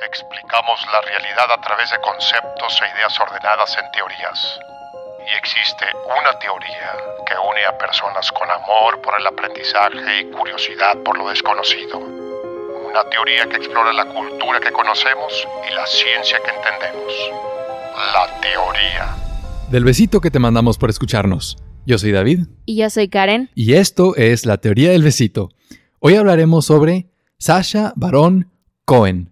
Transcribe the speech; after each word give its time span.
Explicamos 0.00 0.80
la 0.90 1.02
realidad 1.02 1.52
a 1.52 1.60
través 1.60 1.90
de 1.90 2.00
conceptos 2.00 2.80
e 2.80 2.96
ideas 2.96 3.12
ordenadas 3.20 3.76
en 3.76 3.84
teorías. 3.92 4.58
Y 5.20 5.36
existe 5.36 5.84
una 6.08 6.32
teoría 6.38 6.96
que 7.28 7.34
une 7.36 7.62
a 7.66 7.76
personas 7.76 8.32
con 8.32 8.50
amor 8.50 9.02
por 9.02 9.20
el 9.20 9.26
aprendizaje 9.26 10.22
y 10.22 10.30
curiosidad 10.30 10.96
por 11.04 11.18
lo 11.18 11.28
desconocido. 11.28 11.98
Una 11.98 13.04
teoría 13.10 13.46
que 13.50 13.56
explora 13.56 13.92
la 13.92 14.06
cultura 14.06 14.60
que 14.60 14.72
conocemos 14.72 15.46
y 15.70 15.74
la 15.74 15.86
ciencia 15.86 16.38
que 16.40 16.50
entendemos. 16.56 17.12
La 18.14 18.40
teoría. 18.40 19.14
Del 19.70 19.84
besito 19.84 20.22
que 20.22 20.30
te 20.30 20.38
mandamos 20.38 20.78
por 20.78 20.88
escucharnos. 20.88 21.58
Yo 21.84 21.98
soy 21.98 22.12
David. 22.12 22.46
Y 22.64 22.76
yo 22.76 22.88
soy 22.88 23.10
Karen. 23.10 23.50
Y 23.54 23.74
esto 23.74 24.16
es 24.16 24.46
la 24.46 24.56
teoría 24.56 24.92
del 24.92 25.02
besito. 25.02 25.50
Hoy 25.98 26.16
hablaremos 26.16 26.64
sobre 26.64 27.10
Sasha 27.36 27.92
Baron 27.94 28.50
Cohen. 28.86 29.31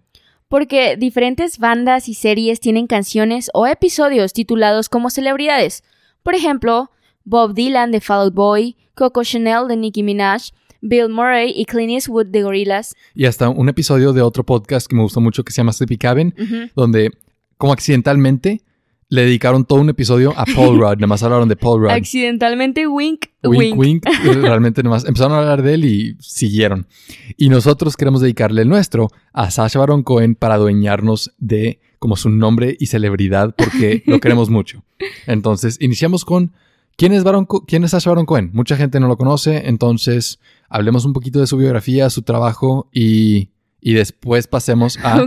Porque 0.51 0.97
diferentes 0.97 1.59
bandas 1.59 2.09
y 2.09 2.13
series 2.13 2.59
tienen 2.59 2.85
canciones 2.85 3.49
o 3.53 3.67
episodios 3.67 4.33
titulados 4.33 4.89
como 4.89 5.09
celebridades. 5.09 5.81
Por 6.23 6.35
ejemplo, 6.35 6.91
Bob 7.23 7.53
Dylan 7.53 7.93
de 7.93 8.01
Fall 8.01 8.25
Out 8.25 8.33
Boy, 8.33 8.75
Coco 8.93 9.23
Chanel 9.23 9.69
de 9.69 9.77
Nicki 9.77 10.03
Minaj, 10.03 10.49
Bill 10.81 11.07
Murray 11.07 11.53
y 11.55 11.63
Clint 11.63 11.93
Eastwood 11.93 12.25
de 12.25 12.43
Gorillaz. 12.43 12.95
Y 13.15 13.27
hasta 13.27 13.47
un 13.47 13.69
episodio 13.69 14.11
de 14.11 14.21
otro 14.21 14.45
podcast 14.45 14.87
que 14.87 14.95
me 14.97 15.03
gustó 15.03 15.21
mucho 15.21 15.45
que 15.45 15.53
se 15.53 15.61
llama 15.61 15.71
Sleepy 15.71 15.97
Cabin, 15.97 16.35
donde 16.75 17.11
como 17.55 17.71
accidentalmente 17.71 18.61
le 19.11 19.23
dedicaron 19.25 19.65
todo 19.65 19.81
un 19.81 19.89
episodio 19.89 20.33
a 20.37 20.45
Paul 20.45 20.79
Rudd. 20.79 20.95
Nada 20.95 21.07
más 21.07 21.21
hablaron 21.21 21.49
de 21.49 21.57
Paul 21.57 21.81
Rudd. 21.81 21.91
Accidentalmente, 21.91 22.87
wink, 22.87 23.25
Wink, 23.43 23.77
wink. 23.77 24.05
Realmente 24.41 24.81
nomás 24.83 25.03
empezaron 25.05 25.33
a 25.33 25.39
hablar 25.39 25.61
de 25.63 25.73
él 25.73 25.83
y 25.85 26.15
siguieron. 26.21 26.87
Y 27.35 27.49
nosotros 27.49 27.97
queremos 27.97 28.21
dedicarle 28.21 28.61
el 28.61 28.69
nuestro 28.69 29.09
a 29.33 29.51
Sasha 29.51 29.79
Baron 29.79 30.03
Cohen 30.03 30.35
para 30.35 30.53
adueñarnos 30.55 31.31
de 31.39 31.79
como 31.99 32.15
su 32.15 32.29
nombre 32.29 32.77
y 32.79 32.85
celebridad 32.87 33.53
porque 33.55 34.01
lo 34.05 34.19
queremos 34.21 34.49
mucho. 34.49 34.81
Entonces, 35.27 35.77
iniciamos 35.81 36.23
con 36.25 36.51
¿quién 36.95 37.11
es, 37.11 37.23
Baron 37.23 37.45
Co- 37.45 37.65
¿quién 37.67 37.83
es 37.83 37.91
Sasha 37.91 38.11
Baron 38.11 38.25
Cohen? 38.25 38.49
Mucha 38.53 38.77
gente 38.77 38.99
no 39.01 39.07
lo 39.09 39.17
conoce, 39.17 39.67
entonces 39.67 40.39
hablemos 40.69 41.03
un 41.05 41.11
poquito 41.13 41.39
de 41.41 41.47
su 41.47 41.57
biografía, 41.57 42.09
su 42.09 42.21
trabajo 42.21 42.87
y, 42.93 43.49
y 43.81 43.93
después 43.95 44.47
pasemos 44.47 44.97
a 45.03 45.17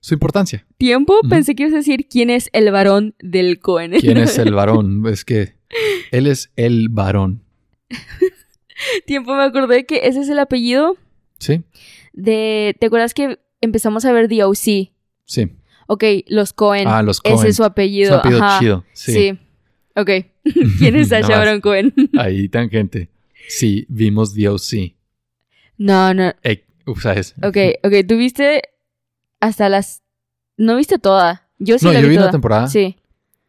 su 0.00 0.14
importancia. 0.14 0.66
Tiempo, 0.76 1.18
pensé 1.28 1.54
que 1.54 1.62
ibas 1.64 1.72
a 1.74 1.78
decir 1.78 2.06
quién 2.08 2.30
es 2.30 2.50
el 2.52 2.70
varón 2.70 3.14
del 3.18 3.58
Cohen. 3.58 3.92
¿Quién 3.98 4.18
es 4.18 4.38
el 4.38 4.52
varón? 4.54 5.04
Es 5.06 5.24
que 5.24 5.54
él 6.12 6.26
es 6.26 6.52
el 6.56 6.88
varón. 6.90 7.42
Tiempo, 9.06 9.34
me 9.34 9.42
acordé 9.42 9.86
que 9.86 10.00
ese 10.04 10.20
es 10.20 10.28
el 10.28 10.38
apellido 10.38 10.96
¿Sí? 11.38 11.62
de... 12.12 12.76
¿Te 12.78 12.86
acuerdas 12.86 13.14
que 13.14 13.38
empezamos 13.60 14.04
a 14.04 14.12
ver 14.12 14.28
The 14.28 14.44
O.C.? 14.44 14.92
Sí. 15.24 15.50
Ok, 15.86 16.04
los 16.28 16.52
Cohen. 16.52 16.86
Ah, 16.88 17.02
los 17.02 17.20
Cohen. 17.20 17.38
Ese 17.38 17.48
es 17.48 17.56
su 17.56 17.64
apellido. 17.64 18.08
Es 18.08 18.12
un 18.14 18.18
apellido 18.20 18.44
Ajá. 18.44 18.58
chido. 18.60 18.84
Sí. 18.92 19.12
Sí. 19.12 19.38
Ok. 19.96 20.10
¿Quién 20.78 20.96
es 20.96 21.08
Sasha. 21.08 21.38
Baron 21.38 21.60
Cohen? 21.60 21.94
Ahí, 22.18 22.48
tangente. 22.48 23.08
Sí, 23.48 23.86
vimos 23.88 24.34
DOC. 24.34 24.94
no, 25.78 26.12
no. 26.14 26.32
Eh, 26.42 26.63
uf, 26.86 27.02
¿sabes? 27.02 27.34
Ok, 27.42 27.56
ok. 27.82 27.92
Tú 28.08 28.16
viste 28.16 28.62
hasta 29.40 29.68
las... 29.68 30.02
No 30.56 30.76
viste 30.76 30.98
toda. 30.98 31.48
Yo 31.58 31.78
sí 31.78 31.86
no, 31.86 31.92
la 31.92 32.00
yo 32.00 32.06
vi 32.06 32.10
vi 32.10 32.16
toda. 32.16 32.26
una 32.26 32.32
temporada 32.32 32.68
Sí. 32.68 32.96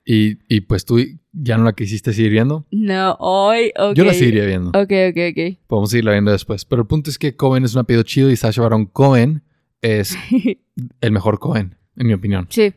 y, 0.06 0.38
y 0.54 0.62
pues 0.62 0.86
tú 0.86 1.00
ya 1.34 1.58
no 1.58 1.64
la 1.66 1.74
quisiste 1.74 2.14
seguir 2.14 2.32
viendo. 2.32 2.66
No, 2.72 3.16
hoy, 3.20 3.72
ok. 3.78 3.94
Yo 3.96 4.06
la 4.06 4.14
seguiría 4.14 4.46
viendo. 4.46 4.70
Ok, 4.70 4.92
ok, 5.10 5.18
ok. 5.32 5.58
Podemos 5.68 5.90
seguirla 5.90 6.12
viendo 6.14 6.32
después. 6.32 6.66
Pero 6.66 6.82
el 6.84 6.88
punto 6.88 7.10
es 7.10 7.18
que 7.20 7.36
Cohen 7.36 7.64
es 7.66 7.74
un 7.76 7.82
apellido 7.82 8.04
chido 8.04 8.30
y 8.32 8.36
Sasha 8.36 8.62
Baron 8.62 8.86
Cohen 8.86 9.44
es 9.82 10.16
el 11.02 11.12
mejor 11.12 11.40
Cohen, 11.40 11.76
en 11.98 12.08
mi 12.08 12.14
opinión. 12.14 12.48
sí. 12.50 12.74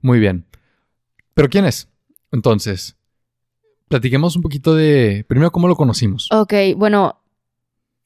Muy 0.00 0.20
bien. 0.20 0.44
¿Pero 1.34 1.48
quién 1.48 1.64
es? 1.64 1.88
Entonces, 2.30 2.96
platiquemos 3.88 4.36
un 4.36 4.42
poquito 4.42 4.76
de... 4.76 5.24
Primero, 5.28 5.50
¿cómo 5.50 5.66
lo 5.66 5.74
conocimos? 5.74 6.28
Ok, 6.30 6.52
bueno. 6.76 7.20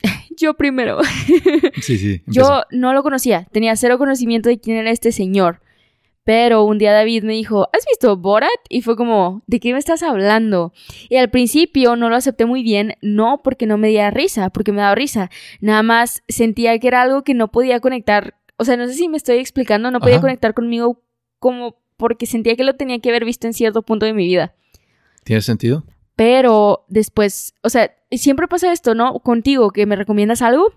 Yo 0.36 0.54
primero. 0.54 0.98
Sí, 1.80 1.98
sí. 1.98 2.22
Yo 2.26 2.62
no 2.70 2.92
lo 2.92 3.02
conocía. 3.02 3.46
Tenía 3.50 3.74
cero 3.76 3.98
conocimiento 3.98 4.48
de 4.48 4.60
quién 4.60 4.76
era 4.76 4.90
este 4.90 5.10
señor. 5.12 5.60
Pero 6.24 6.62
un 6.64 6.78
día 6.78 6.92
David 6.92 7.24
me 7.24 7.32
dijo, 7.32 7.68
¿has 7.72 7.84
visto 7.84 8.16
Borat? 8.16 8.50
Y 8.68 8.82
fue 8.82 8.96
como, 8.96 9.42
¿de 9.48 9.58
qué 9.58 9.72
me 9.72 9.78
estás 9.80 10.04
hablando? 10.04 10.72
Y 11.08 11.16
al 11.16 11.30
principio 11.30 11.96
no 11.96 12.08
lo 12.08 12.14
acepté 12.14 12.46
muy 12.46 12.62
bien, 12.62 12.94
no 13.02 13.40
porque 13.42 13.66
no 13.66 13.76
me 13.76 13.88
diera 13.88 14.10
risa, 14.12 14.50
porque 14.50 14.70
me 14.70 14.80
daba 14.82 14.94
risa. 14.94 15.30
Nada 15.60 15.82
más 15.82 16.22
sentía 16.28 16.78
que 16.78 16.86
era 16.86 17.02
algo 17.02 17.24
que 17.24 17.34
no 17.34 17.50
podía 17.50 17.80
conectar. 17.80 18.34
O 18.56 18.64
sea, 18.64 18.76
no 18.76 18.86
sé 18.86 18.94
si 18.94 19.08
me 19.08 19.16
estoy 19.16 19.38
explicando, 19.38 19.90
no 19.90 19.98
podía 19.98 20.16
Ajá. 20.16 20.22
conectar 20.22 20.54
conmigo 20.54 21.02
como 21.40 21.76
porque 21.96 22.26
sentía 22.26 22.54
que 22.54 22.64
lo 22.64 22.76
tenía 22.76 23.00
que 23.00 23.08
haber 23.08 23.24
visto 23.24 23.48
en 23.48 23.52
cierto 23.52 23.82
punto 23.82 24.06
de 24.06 24.12
mi 24.12 24.24
vida. 24.24 24.54
¿Tiene 25.24 25.42
sentido? 25.42 25.84
Pero 26.16 26.84
después, 26.88 27.54
o 27.62 27.70
sea, 27.70 27.90
siempre 28.10 28.48
pasa 28.48 28.72
esto, 28.72 28.94
¿no? 28.94 29.18
Contigo, 29.20 29.70
que 29.70 29.86
me 29.86 29.96
recomiendas 29.96 30.42
algo 30.42 30.72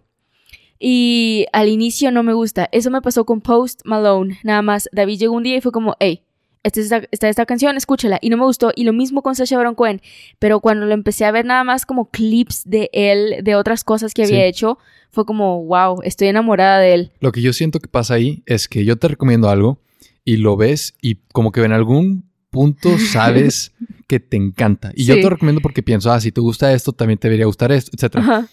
y 0.80 1.46
al 1.54 1.68
inicio 1.70 2.12
no 2.12 2.24
me 2.24 2.34
gusta. 2.34 2.70
Eso 2.72 2.92
me 2.92 3.02
pasó 3.02 3.26
con 3.26 3.42
Post 3.42 3.82
Malone. 3.86 4.40
Nada 4.44 4.62
más, 4.62 4.90
David 4.92 5.20
llegó 5.20 5.36
un 5.36 5.44
día 5.44 5.58
y 5.58 5.62
fue 5.62 5.72
como, 5.72 5.96
hey, 6.00 6.22
esta 6.64 6.80
es 6.80 6.86
esta, 6.92 7.08
esta, 7.12 7.30
esta 7.30 7.46
canción, 7.46 7.78
escúchala. 7.78 8.18
Y 8.22 8.30
no 8.30 8.38
me 8.38 8.44
gustó. 8.46 8.72
Y 8.76 8.86
lo 8.86 8.94
mismo 8.94 9.22
con 9.22 9.36
Sacha 9.36 9.58
Baron 9.58 9.76
Cohen. 9.76 10.02
Pero 10.40 10.60
cuando 10.62 10.86
lo 10.86 10.94
empecé 10.94 11.26
a 11.26 11.32
ver 11.32 11.46
nada 11.46 11.64
más 11.64 11.86
como 11.86 12.10
clips 12.10 12.64
de 12.66 12.90
él, 12.92 13.44
de 13.44 13.56
otras 13.56 13.84
cosas 13.84 14.14
que 14.14 14.24
había 14.24 14.38
Sí. 14.40 14.44
hecho, 14.44 14.78
fue 15.12 15.26
como, 15.26 15.64
wow, 15.66 16.02
estoy 16.04 16.28
enamorada 16.30 16.80
de 16.80 16.94
él. 16.94 17.12
Lo 17.20 17.32
que 17.32 17.42
yo 17.42 17.54
siento 17.54 17.80
que 17.80 17.88
pasa 17.88 18.16
ahí 18.16 18.42
es 18.46 18.68
que 18.68 18.84
yo 18.84 18.98
te 18.98 19.08
recomiendo 19.08 19.50
algo 19.50 19.80
y 20.24 20.38
lo 20.38 20.58
ves 20.58 20.96
y 21.02 21.16
como 21.34 21.52
que 21.52 21.62
en 21.64 21.72
algún 21.72 22.26
punto 22.56 22.98
sabes 22.98 23.74
que 24.08 24.20
te 24.20 24.38
encanta. 24.38 24.92
Y 24.96 25.06
yo 25.06 25.16
te 25.20 25.30
recomiendo 25.30 25.62
porque 25.62 25.84
pienso, 25.84 26.12
ah, 26.12 26.20
si 26.22 26.32
te 26.32 26.40
gusta 26.42 26.72
esto, 26.74 26.92
también 26.94 27.18
te 27.20 27.28
debería 27.28 27.46
gustar 27.46 27.72
esto, 27.72 27.92
etc. 27.94 28.16
Ajá. 28.18 28.48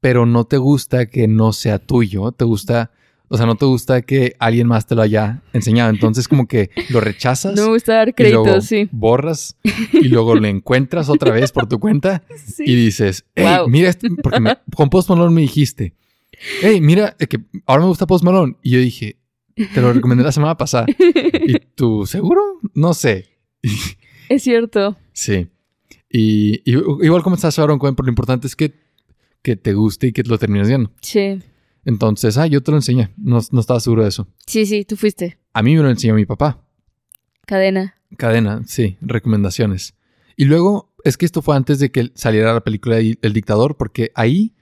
Pero 0.00 0.24
no 0.26 0.44
te 0.44 0.56
gusta 0.56 1.06
que 1.06 1.26
no 1.28 1.52
sea 1.52 1.78
tuyo, 1.78 2.32
te 2.32 2.44
gusta, 2.44 2.90
o 3.28 3.36
sea, 3.36 3.44
no 3.46 3.56
te 3.56 3.64
gusta 3.66 4.02
que 4.02 4.34
alguien 4.38 4.66
más 4.66 4.86
te 4.86 4.94
lo 4.94 5.02
haya 5.02 5.42
enseñado. 5.52 5.90
Entonces 5.90 6.26
como 6.28 6.46
que 6.46 6.70
lo 6.88 7.00
rechazas. 7.00 7.54
No 7.56 7.64
me 7.66 7.68
gusta 7.72 7.94
dar 7.94 8.08
y 8.08 8.22
luego 8.22 8.44
créditos, 8.44 8.64
sí. 8.66 8.88
borras 8.92 9.56
y 9.92 10.08
luego 10.08 10.34
lo 10.36 10.46
encuentras 10.46 11.08
otra 11.08 11.32
vez 11.32 11.52
por 11.52 11.66
tu 11.68 11.78
cuenta 11.80 12.22
Sí. 12.36 12.64
y 12.66 12.74
dices, 12.76 13.24
hey, 13.34 13.56
Wow. 13.58 13.68
mira, 13.68 13.90
este", 13.90 14.08
porque 14.22 14.40
me- 14.40 14.56
con 14.74 14.88
Post 14.88 15.10
Malone 15.10 15.34
me 15.34 15.40
dijiste, 15.42 15.92
hey, 16.62 16.80
mira, 16.80 17.14
que 17.18 17.38
ahora 17.66 17.82
me 17.82 17.88
gusta 17.88 18.06
Post 18.06 18.24
Malone. 18.24 18.54
Y 18.62 18.70
yo 18.70 18.78
dije, 18.78 19.16
te 19.74 19.80
lo 19.82 19.92
recomendé 19.92 20.24
la 20.24 20.32
semana 20.32 20.56
pasada. 20.56 20.86
¿Y 21.46 21.56
tú, 21.74 22.06
seguro? 22.06 22.40
No 22.74 22.94
sé. 22.94 23.26
Es 24.28 24.42
cierto. 24.44 24.96
Sí. 25.12 25.48
Y, 26.08 26.62
y- 26.64 26.76
igual 27.04 27.22
como 27.22 27.34
estás 27.36 27.58
ahora, 27.58 27.76
Cohen, 27.78 27.94
pero 27.96 28.06
lo 28.06 28.10
importante 28.10 28.46
es 28.46 28.54
que, 28.54 28.74
que 29.42 29.56
te 29.56 29.74
guste 29.74 30.08
y 30.08 30.12
que 30.12 30.22
lo 30.22 30.38
termines 30.38 30.68
viendo. 30.68 30.92
Sí. 31.00 31.40
Entonces, 31.84 32.36
ah, 32.38 32.46
yo 32.46 32.62
te 32.62 32.70
lo 32.70 32.76
enseñé. 32.78 33.10
No, 33.16 33.40
no 33.50 33.60
estaba 33.60 33.80
seguro 33.80 34.02
de 34.02 34.08
eso. 34.10 34.28
Sí, 34.46 34.66
sí, 34.66 34.84
tú 34.84 34.96
fuiste. 34.96 35.38
A 35.52 35.62
mí 35.62 35.74
me 35.74 35.82
lo 35.82 35.90
enseñó 35.90 36.14
mi 36.14 36.26
papá. 36.26 36.62
Cadena. 37.46 37.94
Cadena, 38.16 38.62
sí, 38.66 38.96
recomendaciones. 39.00 39.94
Y 40.36 40.44
luego, 40.44 40.92
es 41.04 41.16
que 41.16 41.26
esto 41.26 41.42
fue 41.42 41.56
antes 41.56 41.78
de 41.80 41.90
que 41.90 42.10
saliera 42.14 42.52
la 42.54 42.60
película 42.62 42.98
El 42.98 43.32
Dictador, 43.32 43.76
porque 43.76 44.12
ahí, 44.14 44.54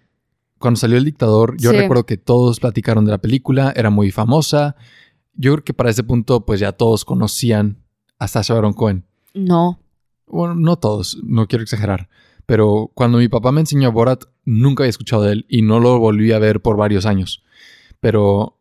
cuando 0.59 0.79
salió 0.81 0.97
El 0.97 1.05
Dictador, 1.05 1.57
yo 1.59 1.71
Sí. 1.73 1.77
recuerdo 1.77 2.07
que 2.07 2.17
todos 2.17 2.61
platicaron 2.61 3.05
de 3.05 3.11
la 3.11 3.19
película, 3.19 3.73
era 3.77 3.91
muy 3.91 4.11
famosa. 4.11 4.77
Yo 5.35 5.53
creo 5.53 5.65
que 5.65 5.75
para 5.75 5.91
ese 5.91 6.05
punto, 6.05 6.45
pues 6.47 6.61
ya 6.61 6.73
todos 6.73 7.05
conocían 7.05 7.79
a 8.19 8.55
Baron 8.55 8.73
Cohen. 8.73 9.05
No. 9.35 9.81
Bueno, 10.27 10.55
no 10.55 10.77
todos, 10.77 11.19
no 11.23 11.47
quiero 11.47 11.63
exagerar. 11.63 12.09
Pero 12.47 12.91
cuando 12.95 13.19
mi 13.19 13.29
papá 13.29 13.53
me 13.53 13.61
enseñó 13.61 13.89
a 13.89 13.93
Borat, 13.93 14.25
nunca 14.45 14.83
había 14.83 14.91
escuchado 14.91 15.23
de 15.23 15.33
él 15.33 15.47
y 15.49 15.63
no 15.63 15.81
lo 15.81 15.99
volví 15.99 16.33
a 16.33 16.39
ver 16.39 16.61
por 16.61 16.77
varios 16.77 17.07
años. 17.07 17.43
Pero 18.01 18.59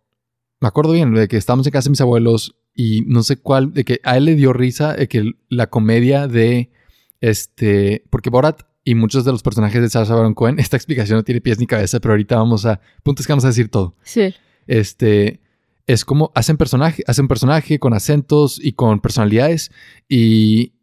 me 0.59 0.67
acuerdo 0.67 0.93
bien 0.93 1.13
de 1.13 1.27
que 1.27 1.37
estábamos 1.37 1.65
en 1.67 1.71
casa 1.71 1.85
de 1.85 1.91
mis 1.91 2.01
abuelos 2.01 2.55
y 2.75 3.01
no 3.07 3.23
sé 3.23 3.37
cuál, 3.37 3.73
de 3.73 3.85
que 3.85 3.99
a 4.03 4.17
él 4.17 4.25
le 4.25 4.35
dio 4.35 4.53
risa 4.53 4.93
de 4.93 5.07
que 5.07 5.31
la 5.49 5.67
comedia 5.67 6.27
de 6.27 6.71
este, 7.21 8.03
porque 8.09 8.29
Borat 8.29 8.63
y 8.83 8.95
muchos 8.95 9.25
de 9.25 9.31
los 9.31 9.43
personajes 9.43 9.81
de 9.81 9.89
Sacha 9.89 10.15
Baron 10.15 10.33
Cohen, 10.33 10.59
esta 10.59 10.77
explicación 10.77 11.17
no 11.17 11.23
tiene 11.23 11.41
pies 11.41 11.59
ni 11.59 11.67
cabeza, 11.67 11.99
pero 11.99 12.13
ahorita 12.13 12.37
vamos 12.37 12.65
a, 12.65 12.79
punto 13.03 13.21
es 13.21 13.27
que 13.27 13.33
vamos 13.33 13.45
a 13.45 13.49
decir 13.49 13.69
todo. 13.69 13.95
Sí. 14.03 14.33
Este, 14.67 15.41
es 15.87 16.05
como 16.05 16.31
hacen 16.35 16.57
personaje, 16.57 17.03
hacen 17.07 17.27
personaje 17.27 17.79
con 17.79 17.93
acentos 17.93 18.59
y 18.61 18.73
con 18.73 18.99
personalidades 18.99 19.71
y 20.07 20.73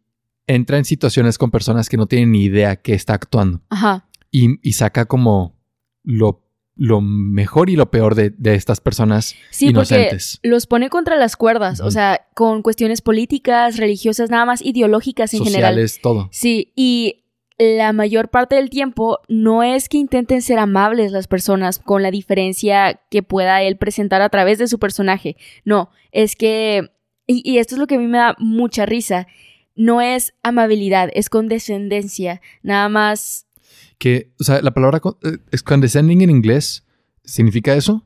entra 0.47 0.77
en 0.77 0.85
situaciones 0.85 1.37
con 1.37 1.51
personas 1.51 1.89
que 1.89 1.97
no 1.97 2.07
tienen 2.07 2.31
ni 2.31 2.43
idea 2.43 2.75
que 2.75 2.93
está 2.93 3.13
actuando 3.13 3.61
Ajá. 3.69 4.07
y, 4.31 4.59
y 4.67 4.73
saca 4.73 5.05
como 5.05 5.55
lo, 6.03 6.43
lo 6.75 7.01
mejor 7.01 7.69
y 7.69 7.75
lo 7.75 7.89
peor 7.89 8.15
de, 8.15 8.31
de 8.31 8.55
estas 8.55 8.81
personas 8.81 9.35
Sí, 9.51 9.67
inocentes. 9.69 10.37
porque 10.41 10.49
los 10.49 10.67
pone 10.67 10.89
contra 10.89 11.15
las 11.17 11.35
cuerdas, 11.35 11.79
o 11.81 11.89
sea, 11.89 12.27
con 12.35 12.61
cuestiones 12.61 13.01
políticas, 13.01 13.77
religiosas, 13.77 14.29
nada 14.29 14.45
más 14.45 14.61
ideológicas 14.61 15.33
en 15.33 15.43
general. 15.43 15.73
Sociales, 15.73 15.99
todo. 16.01 16.29
Sí, 16.31 16.73
y 16.75 17.24
la 17.57 17.93
mayor 17.93 18.29
parte 18.29 18.55
del 18.55 18.69
tiempo 18.69 19.19
no 19.29 19.63
es 19.63 19.87
que 19.87 19.97
intenten 19.97 20.41
ser 20.41 20.59
amables 20.59 21.11
las 21.11 21.27
personas 21.27 21.79
con 21.79 22.03
la 22.03 22.11
diferencia 22.11 22.99
que 23.09 23.23
pueda 23.23 23.61
él 23.61 23.77
presentar 23.77 24.21
a 24.21 24.29
través 24.29 24.57
de 24.57 24.67
su 24.67 24.77
personaje. 24.77 25.37
No, 25.63 25.89
es 26.11 26.35
que, 26.35 26.91
y, 27.27 27.49
y 27.49 27.59
esto 27.59 27.75
es 27.75 27.79
lo 27.79 27.87
que 27.87 27.95
a 27.95 27.99
mí 27.99 28.07
me 28.07 28.17
da 28.17 28.35
mucha 28.39 28.85
risa, 28.85 29.27
no 29.75 30.01
es 30.01 30.33
amabilidad, 30.43 31.09
es 31.13 31.29
condescendencia, 31.29 32.41
nada 32.63 32.89
más. 32.89 33.47
Que, 33.97 34.31
o 34.39 34.43
sea, 34.43 34.61
la 34.61 34.73
palabra 34.73 35.01
eh, 35.23 35.37
es 35.51 35.63
condescending 35.63 36.21
en 36.21 36.29
inglés 36.29 36.85
significa 37.23 37.73
eso, 37.73 38.05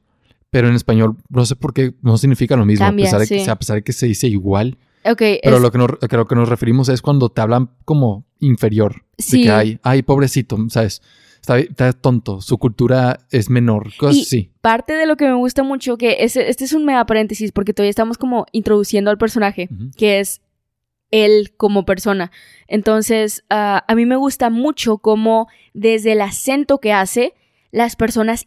pero 0.50 0.68
en 0.68 0.76
español 0.76 1.18
no 1.30 1.46
sé 1.46 1.56
por 1.56 1.74
qué 1.74 1.94
no 2.02 2.18
significa 2.18 2.56
lo 2.56 2.66
mismo, 2.66 2.86
Cambia, 2.86 3.06
a, 3.06 3.08
pesar 3.08 3.20
de 3.22 3.28
que, 3.28 3.44
sí. 3.44 3.50
a 3.50 3.56
pesar 3.56 3.76
de 3.78 3.84
que 3.84 3.94
se 3.94 4.06
dice 4.06 4.28
igual. 4.28 4.78
Pero 5.04 5.56
es- 5.58 5.62
lo, 5.62 5.72
que 5.72 5.78
nos, 5.78 5.90
a 6.02 6.16
lo 6.18 6.26
que 6.28 6.36
nos 6.36 6.50
referimos 6.50 6.90
es 6.90 7.02
cuando 7.02 7.30
te 7.30 7.42
hablan 7.42 7.70
como 7.86 8.26
inferior. 8.40 9.06
Sí. 9.18 9.38
De 9.40 9.44
que, 9.44 9.52
ay, 9.52 9.80
ay, 9.84 10.02
pobrecito, 10.02 10.58
¿sabes? 10.70 11.02
Está, 11.42 11.58
está 11.60 11.94
tonto, 11.94 12.42
su 12.42 12.58
cultura 12.58 13.20
es 13.32 13.50
menor, 13.50 13.96
cosas 13.98 14.18
Y- 14.18 14.22
así. 14.24 14.52
parte 14.62 14.94
de 14.94 15.06
lo 15.08 15.16
que 15.16 15.26
me 15.26 15.34
gusta 15.36 15.64
mucho, 15.64 15.98
que 15.98 16.18
es, 16.20 16.36
este 16.36 16.66
es 16.66 16.74
un 16.74 16.84
mega 16.86 17.06
paréntesis, 17.06 17.52
porque 17.54 17.74
todavía 17.74 17.90
estamos 17.92 18.18
como 18.18 18.46
introduciendo 18.52 19.10
al 19.10 19.18
personaje, 19.18 19.70
que 19.98 20.20
es 20.20 20.42
él 21.12 21.54
como 21.56 21.86
persona. 21.86 22.30
Entonces, 22.68 23.46
ah, 23.50 23.84
a 23.88 23.96
mí 23.96 24.06
me 24.06 24.18
gusta 24.18 24.50
mucho 24.50 24.98
cómo 24.98 25.48
desde 25.74 26.12
el 26.12 26.22
acento 26.22 26.80
que 26.80 26.92
hace, 26.92 27.34
las 27.72 27.96
personas 27.96 28.46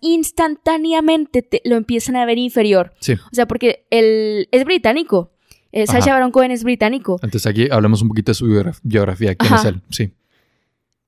instantáneamente 0.57 1.43
te- 1.43 1.63
lo 1.65 1.77
empiezan 1.77 2.17
a 2.17 2.25
ver 2.25 2.39
inferior. 2.39 2.93
Sí. 3.01 3.15
O 3.15 3.35
sea, 3.35 3.47
porque 3.47 3.87
él 3.91 4.49
es 4.53 4.65
británico. 4.65 5.32
Eh, 5.73 5.87
Sacha 5.87 5.99
Ajá. 6.11 6.13
Baron 6.15 6.31
Cohen 6.31 6.51
es 6.51 6.63
británico. 6.65 7.19
Entonces 7.23 7.47
aquí 7.47 7.69
hablamos 7.71 8.03
un 8.03 8.09
poquito 8.09 8.31
de 8.31 8.35
su 8.35 8.47
biograf- 8.47 8.81
biografía. 8.83 9.35
¿Quién 9.35 9.53
Ajá. 9.53 9.63
es 9.63 9.75
él? 9.75 9.83
Sí. 9.91 10.13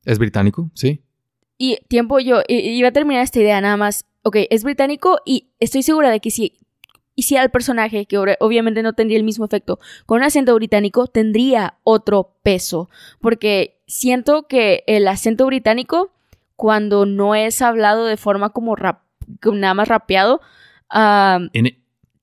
¿Es 0.05 0.19
británico? 0.19 0.71
Sí. 0.75 1.03
Y 1.59 1.79
tiempo 1.89 2.19
yo 2.19 2.41
iba 2.49 2.89
a 2.89 2.93
terminar 2.93 3.23
esta 3.23 3.41
idea 3.41 3.61
nada 3.61 3.77
más. 3.77 4.07
Ok, 4.23 4.37
es 4.51 4.65
británico 4.65 5.19
y 5.25 5.51
estoy 5.61 5.83
segura 5.83 6.11
de 6.11 6.21
que 6.21 6.31
si 6.31 6.55
hiciera 7.15 7.45
el 7.45 7.51
personaje, 7.51 8.07
que 8.07 8.19
obviamente 8.19 8.83
no 8.83 8.95
tendría 8.95 9.19
el 9.19 9.25
mismo 9.25 9.45
efecto, 9.45 9.79
con 10.07 10.19
un 10.19 10.25
acento 10.25 10.55
británico 10.55 11.07
tendría 11.07 11.79
otro 11.85 12.37
peso. 12.43 12.89
Porque 13.21 13.81
siento 13.87 14.49
que 14.49 14.83
el 14.87 15.07
acento 15.07 15.47
británico, 15.47 16.11
cuando 16.57 17.05
no 17.07 17.35
es 17.35 17.61
hablado 17.63 18.07
de 18.07 18.17
forma 18.17 18.51
como 18.51 18.75
rap, 18.77 19.03
nada 19.53 19.75
más 19.75 19.89
rapeado, 19.89 20.41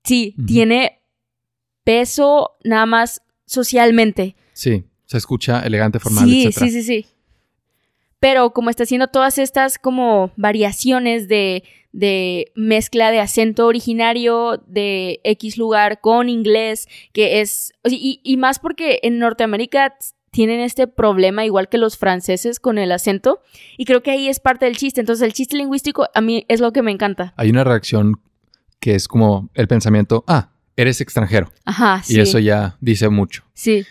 sí, 0.04 0.34
tiene 0.46 1.01
peso 1.84 2.52
nada 2.64 2.86
más 2.86 3.22
socialmente. 3.46 4.36
sí. 4.52 4.84
Se 5.12 5.18
escucha 5.18 5.60
elegante, 5.60 6.00
formal, 6.00 6.24
sí, 6.24 6.46
etcétera. 6.46 6.66
sí, 6.70 6.72
sí, 6.72 6.82
sí. 7.02 7.06
Pero 8.18 8.54
como 8.54 8.70
está 8.70 8.84
haciendo 8.84 9.08
todas 9.08 9.36
estas 9.36 9.76
como 9.76 10.32
variaciones 10.36 11.28
de, 11.28 11.64
de 11.92 12.50
mezcla 12.54 13.10
de 13.10 13.20
acento 13.20 13.66
originario 13.66 14.62
de 14.66 15.20
X 15.24 15.58
lugar 15.58 16.00
con 16.00 16.30
inglés, 16.30 16.88
que 17.12 17.42
es... 17.42 17.74
Y, 17.84 18.22
y 18.24 18.36
más 18.38 18.58
porque 18.58 19.00
en 19.02 19.18
Norteamérica 19.18 19.98
tienen 20.30 20.60
este 20.60 20.86
problema 20.86 21.44
igual 21.44 21.68
que 21.68 21.76
los 21.76 21.98
franceses 21.98 22.58
con 22.58 22.78
el 22.78 22.90
acento 22.90 23.42
y 23.76 23.84
creo 23.84 24.02
que 24.02 24.12
ahí 24.12 24.28
es 24.28 24.40
parte 24.40 24.64
del 24.64 24.78
chiste. 24.78 25.00
Entonces 25.00 25.26
el 25.26 25.34
chiste 25.34 25.58
lingüístico 25.58 26.08
a 26.14 26.20
mí 26.22 26.46
es 26.48 26.60
lo 26.60 26.72
que 26.72 26.80
me 26.80 26.90
encanta. 26.90 27.34
Hay 27.36 27.50
una 27.50 27.64
reacción 27.64 28.22
que 28.80 28.94
es 28.94 29.08
como 29.08 29.50
el 29.52 29.68
pensamiento, 29.68 30.24
ah, 30.26 30.51
eres 30.76 31.00
extranjero. 31.00 31.50
Ajá, 31.64 32.02
sí. 32.02 32.16
Y 32.16 32.20
eso 32.20 32.38
ya 32.38 32.76
dice 32.80 33.08
mucho. 33.08 33.44
Sí, 33.54 33.84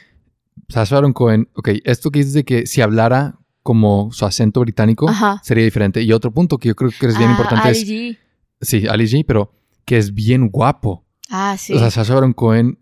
Sacha 0.69 0.95
Baron 0.95 1.13
Cohen, 1.13 1.49
ok, 1.55 1.69
esto 1.83 2.11
que 2.11 2.19
dices 2.19 2.33
de 2.33 2.43
que 2.45 2.65
si 2.67 2.81
hablara 2.81 3.35
como 3.63 4.11
su 4.11 4.25
acento 4.25 4.59
británico 4.61 5.07
Ajá. 5.09 5.39
sería 5.43 5.63
diferente. 5.63 6.01
Y 6.01 6.11
otro 6.13 6.31
punto 6.31 6.57
que 6.57 6.69
yo 6.69 6.75
creo 6.75 6.91
que 6.97 7.05
es 7.07 7.17
bien 7.17 7.29
Ah, 7.29 7.33
importante 7.33 7.67
Ali 7.67 7.77
es, 7.79 7.87
G. 7.87 8.17
sí, 8.61 8.87
Ali 8.87 9.05
G, 9.05 9.23
pero 9.27 9.51
que 9.85 9.97
es 9.97 10.13
bien 10.13 10.49
guapo. 10.49 11.05
Ah, 11.29 11.55
sí. 11.57 11.73
O 11.73 11.79
sea, 11.79 11.91
Sacha 11.91 12.13
Baron 12.15 12.33
Cohen, 12.33 12.79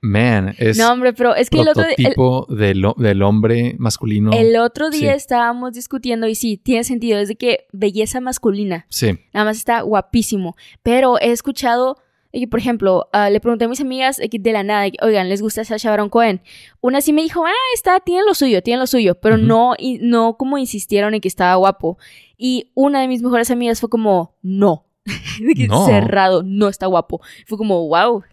man, 0.00 0.54
es 0.58 0.76
no, 0.76 0.92
hombre, 0.92 1.12
pero 1.14 1.34
es 1.34 1.48
que 1.48 1.60
el 1.60 1.68
otro... 1.68 1.82
el- 1.84 1.94
prototipo 1.94 2.46
del, 2.50 2.84
del 2.98 3.22
hombre 3.22 3.74
masculino. 3.78 4.32
El 4.32 4.56
otro 4.56 4.90
día 4.90 5.12
Sí. 5.12 5.16
estábamos 5.16 5.72
discutiendo 5.72 6.26
y 6.28 6.34
sí, 6.34 6.56
tiene 6.56 6.84
sentido, 6.84 7.18
es 7.18 7.28
de 7.28 7.36
que 7.36 7.66
belleza 7.72 8.20
masculina, 8.20 8.86
Sí, 8.90 9.18
nada 9.32 9.46
más 9.46 9.56
está 9.56 9.80
guapísimo, 9.82 10.56
pero 10.82 11.18
he 11.20 11.30
escuchado, 11.32 11.96
que, 12.40 12.48
por 12.48 12.58
ejemplo, 12.58 13.08
ah, 13.12 13.30
le 13.30 13.40
pregunté 13.40 13.64
a 13.64 13.68
mis 13.68 13.80
amigas 13.80 14.18
eh, 14.18 14.28
de 14.30 14.52
la 14.52 14.62
nada, 14.62 14.88
oigan, 15.02 15.28
¿les 15.28 15.40
gusta 15.42 15.64
Sacha 15.64 15.90
Baron 15.90 16.08
Cohen? 16.08 16.42
Una 16.80 17.00
sí 17.00 17.12
me 17.12 17.22
dijo, 17.22 17.44
ah, 17.46 17.52
está, 17.74 18.00
tiene 18.00 18.24
lo 18.24 18.34
suyo, 18.34 18.62
tiene 18.62 18.80
lo 18.80 18.86
suyo, 18.86 19.14
pero 19.14 19.36
no, 19.36 19.74
y, 19.78 19.98
no 20.00 20.36
como 20.36 20.58
insistieron 20.58 21.14
en 21.14 21.20
que 21.20 21.28
estaba 21.28 21.54
guapo. 21.54 21.98
Y 22.36 22.70
una 22.74 23.00
de 23.00 23.08
mis 23.08 23.22
mejores 23.22 23.50
amigas 23.50 23.80
fue 23.80 23.88
como, 23.88 24.34
no, 24.42 24.86
cerrado, 25.86 26.42
no 26.42 26.68
está 26.68 26.86
guapo. 26.86 27.20
Fue 27.46 27.58
como, 27.58 27.86
wow. 27.88 28.22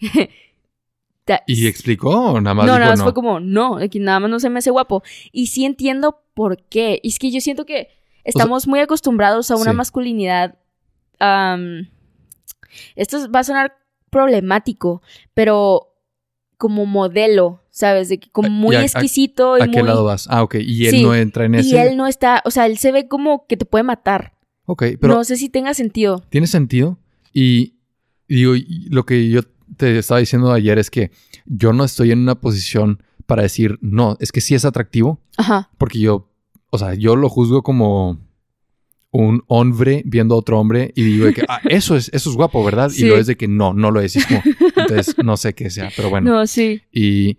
Y 1.47 1.67
explicó, 1.67 2.41
nada 2.41 2.53
más 2.53 2.65
no, 2.65 2.73
dijo 2.73 2.79
nada 2.79 2.91
más 2.91 2.99
no. 2.99 3.05
fue 3.05 3.13
como, 3.13 3.39
no, 3.39 3.77
nada 3.79 4.19
más 4.19 4.29
no 4.29 4.39
se 4.39 4.49
me 4.49 4.59
hace 4.59 4.71
guapo. 4.71 5.03
Y 5.31 5.47
sí 5.47 5.65
entiendo 5.65 6.21
por 6.33 6.61
qué. 6.63 6.99
Y 7.03 7.09
es 7.09 7.19
que 7.19 7.31
yo 7.31 7.39
siento 7.39 7.65
que 7.65 7.89
estamos 8.23 8.67
muy 8.67 8.79
acostumbrados 8.79 9.49
a 9.51 9.55
una 9.55 9.71
Sí. 9.71 9.77
masculinidad. 9.77 10.57
esto 12.95 13.31
va 13.31 13.39
a 13.39 13.43
sonar 13.43 13.80
problemático, 14.11 15.01
pero 15.33 15.87
como 16.57 16.85
modelo, 16.85 17.63
¿sabes? 17.71 18.09
De 18.09 18.19
que 18.19 18.29
como 18.29 18.47
¿Y 18.47 18.51
muy 18.51 18.75
a- 18.75 18.79
a- 18.79 18.83
exquisito 18.83 19.57
y 19.57 19.61
¿A 19.63 19.67
qué 19.67 19.79
muy- 19.79 19.87
lado 19.87 20.03
vas? 20.03 20.27
Ah, 20.29 20.43
ok. 20.43 20.55
Y 20.61 20.85
él 20.85 20.91
Sí, 20.91 21.03
no 21.03 21.15
entra 21.15 21.45
en 21.45 21.55
Y 21.55 21.59
ese. 21.59 21.81
él 21.81 21.97
no 21.97 22.05
está, 22.05 22.43
o 22.45 22.51
sea, 22.51 22.67
él 22.67 22.77
se 22.77 22.91
ve 22.91 23.07
como 23.07 23.47
que 23.47 23.57
te 23.57 23.65
puede 23.65 23.83
matar. 23.83 24.37
Ok, 24.67 24.83
pero 25.01 25.15
no 25.15 25.23
sé 25.23 25.37
si 25.37 25.49
tenga 25.49 25.73
sentido. 25.73 26.23
tiene 26.29 26.45
sentido. 26.47 26.99
Y, 27.33 27.77
y 28.27 28.35
digo, 28.35 28.55
y 28.55 28.87
lo 28.91 29.05
que 29.05 29.29
yo 29.29 29.41
te 29.77 29.97
estaba 29.97 30.19
diciendo 30.19 30.51
ayer 30.51 30.77
es 30.77 30.91
que 30.91 31.11
yo 31.45 31.73
no 31.73 31.83
estoy 31.83 32.11
en 32.11 32.19
una 32.19 32.35
posición 32.39 33.01
para 33.25 33.41
decir, 33.43 33.79
no, 33.81 34.17
es 34.19 34.31
que 34.31 34.41
sí 34.41 34.53
es 34.53 34.63
atractivo, 34.65 35.19
Ajá. 35.37 35.69
porque 35.77 35.99
yo, 35.99 36.29
o 36.69 36.77
sea, 36.77 36.93
yo 36.93 37.15
lo 37.15 37.27
juzgo 37.29 37.63
como 37.63 38.19
un 39.13 39.43
hombre 39.47 40.03
viendo 40.05 40.35
a 40.35 40.37
otro 40.37 40.59
hombre 40.59 40.93
y 40.95 41.03
digo 41.03 41.25
de 41.25 41.33
que, 41.33 41.43
ah, 41.47 41.59
eso 41.69 41.95
es, 41.95 42.09
eso 42.13 42.29
es 42.29 42.35
guapo, 42.35 42.63
¿verdad? 42.63 42.89
Sí. 42.89 43.05
Y 43.05 43.09
lo 43.09 43.17
es 43.17 43.27
de 43.27 43.35
que 43.35 43.47
no, 43.47 43.73
no 43.73 43.91
lo 43.91 43.99
es. 44.01 44.17
Como, 44.25 44.41
entonces, 44.75 45.15
no 45.23 45.35
sé 45.37 45.53
qué 45.53 45.69
sea, 45.69 45.91
pero 45.95 46.09
bueno. 46.09 46.31
No, 46.31 46.47
sí. 46.47 46.81
Y, 46.91 47.37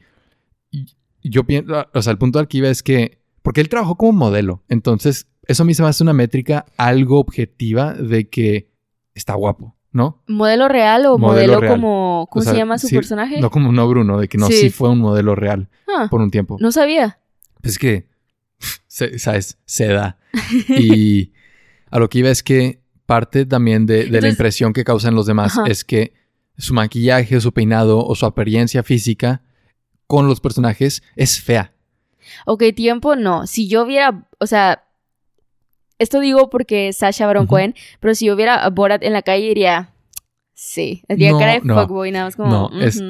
y 0.70 0.86
yo 1.22 1.44
pienso, 1.44 1.86
o 1.92 2.02
sea, 2.02 2.10
el 2.10 2.18
punto 2.18 2.38
al 2.38 2.48
que 2.48 2.58
iba 2.58 2.68
es 2.68 2.82
que, 2.82 3.18
porque 3.42 3.60
él 3.60 3.68
trabajó 3.68 3.96
como 3.96 4.12
modelo, 4.12 4.62
entonces 4.68 5.28
eso 5.48 5.62
a 5.62 5.66
mí 5.66 5.74
se 5.74 5.82
me 5.82 5.88
hace 5.88 6.02
una 6.04 6.12
métrica 6.12 6.66
algo 6.76 7.18
objetiva 7.18 7.94
de 7.94 8.28
que 8.28 8.68
está 9.14 9.34
guapo, 9.34 9.74
¿no? 9.92 10.22
¿Modelo 10.28 10.68
real 10.68 11.06
o 11.06 11.18
Modelo 11.18 11.54
modelo, 11.54 11.60
real. 11.60 11.72
como... 11.74 12.28
¿Cómo 12.30 12.40
O 12.40 12.44
sea, 12.44 12.52
se 12.52 12.58
llama 12.58 12.78
su 12.78 12.86
sí, 12.88 12.94
personaje? 12.94 13.40
No 13.40 13.50
como 13.50 13.72
no 13.72 13.88
Bruno, 13.88 14.20
de 14.20 14.28
que 14.28 14.38
no, 14.38 14.46
Sí. 14.46 14.52
sí, 14.54 14.70
fue 14.70 14.88
un 14.90 14.98
modelo 15.00 15.34
real 15.34 15.68
Ah, 15.88 16.06
por 16.10 16.20
un 16.20 16.30
tiempo. 16.30 16.56
no 16.60 16.70
sabía. 16.70 17.18
Pues 17.60 17.72
es 17.74 17.78
que, 17.78 18.06
se, 18.86 19.18
¿sabes? 19.18 19.58
Se 19.64 19.86
da. 19.88 20.18
Y 20.68 21.32
a 21.92 21.98
lo 21.98 22.08
que 22.08 22.18
iba 22.18 22.30
es 22.30 22.42
que 22.42 22.80
parte 23.06 23.44
también 23.46 23.86
de, 23.86 24.06
de 24.06 24.20
la 24.20 24.28
impresión 24.28 24.72
que 24.72 24.82
causan 24.82 25.14
los 25.14 25.26
demás 25.26 25.58
Ajá. 25.58 25.70
es 25.70 25.84
que 25.84 26.14
su 26.56 26.72
maquillaje, 26.74 27.40
su 27.40 27.52
peinado 27.52 28.04
o 28.04 28.14
su 28.14 28.24
apariencia 28.26 28.82
física 28.82 29.42
con 30.06 30.26
los 30.26 30.40
personajes 30.40 31.02
es 31.16 31.40
fea. 31.40 31.74
Ok, 32.46 32.64
tiempo 32.74 33.14
no. 33.14 33.46
Si 33.46 33.68
yo 33.68 33.84
viera, 33.84 34.26
o 34.38 34.46
sea, 34.46 34.84
esto 35.98 36.18
digo 36.18 36.48
porque 36.48 36.88
es 36.88 36.96
Sasha 36.96 37.26
Baron. 37.26 37.46
Cohen, 37.46 37.74
pero 38.00 38.14
si 38.14 38.26
yo 38.26 38.36
viera 38.36 38.56
a 38.56 38.70
Borat 38.70 39.02
en 39.02 39.12
la 39.12 39.22
calle 39.22 39.48
diría, 39.48 39.91
sí, 40.54 41.02
tendría 41.08 41.32
No, 41.32 41.38
cara 41.38 41.52
de 41.54 41.60
no. 41.64 41.80
fuckboy, 41.80 42.10
nada 42.12 42.26
más 42.26 42.36
como, 42.36 42.50
No, 42.50 42.80
es-. 42.80 43.02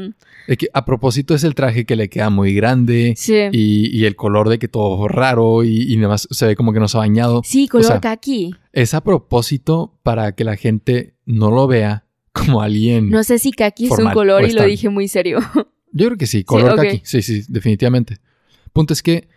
De 0.48 0.56
que 0.56 0.68
a 0.72 0.84
propósito 0.84 1.34
es 1.34 1.44
el 1.44 1.54
traje 1.54 1.84
que 1.84 1.96
le 1.96 2.08
queda 2.08 2.30
muy 2.30 2.54
grande 2.54 3.14
sí. 3.16 3.34
y, 3.52 3.96
y 3.96 4.04
el 4.06 4.16
color 4.16 4.48
de 4.48 4.58
que 4.58 4.68
todo 4.68 5.06
raro 5.08 5.62
y, 5.64 5.92
y 5.92 5.96
nada 5.96 6.08
más 6.08 6.26
se 6.30 6.46
ve 6.46 6.56
como 6.56 6.72
que 6.72 6.80
no 6.80 6.88
se 6.88 6.96
ha 6.96 7.00
bañado. 7.00 7.42
Sí, 7.44 7.68
color 7.68 7.86
sea, 7.86 8.00
kaki. 8.00 8.54
Es 8.72 8.94
a 8.94 9.02
propósito 9.02 9.98
para 10.02 10.34
que 10.34 10.44
la 10.44 10.56
gente 10.56 11.14
no 11.26 11.50
lo 11.50 11.66
vea 11.66 12.06
como 12.32 12.62
alguien. 12.62 13.10
No 13.10 13.22
sé 13.24 13.38
si 13.38 13.52
kaki 13.52 13.86
es 13.86 13.98
un 13.98 14.10
color 14.12 14.42
o 14.42 14.46
y 14.46 14.52
lo 14.52 14.64
dije 14.64 14.88
muy 14.88 15.08
serio. 15.08 15.38
Yo 15.92 16.06
creo 16.06 16.16
que 16.16 16.26
sí, 16.26 16.42
color 16.44 16.72
ok. 16.72 16.76
kaki. 16.76 17.00
Sí, 17.04 17.22
sí, 17.22 17.42
definitivamente. 17.48 18.16
Punto 18.72 18.94
es 18.94 19.02
que 19.02 19.28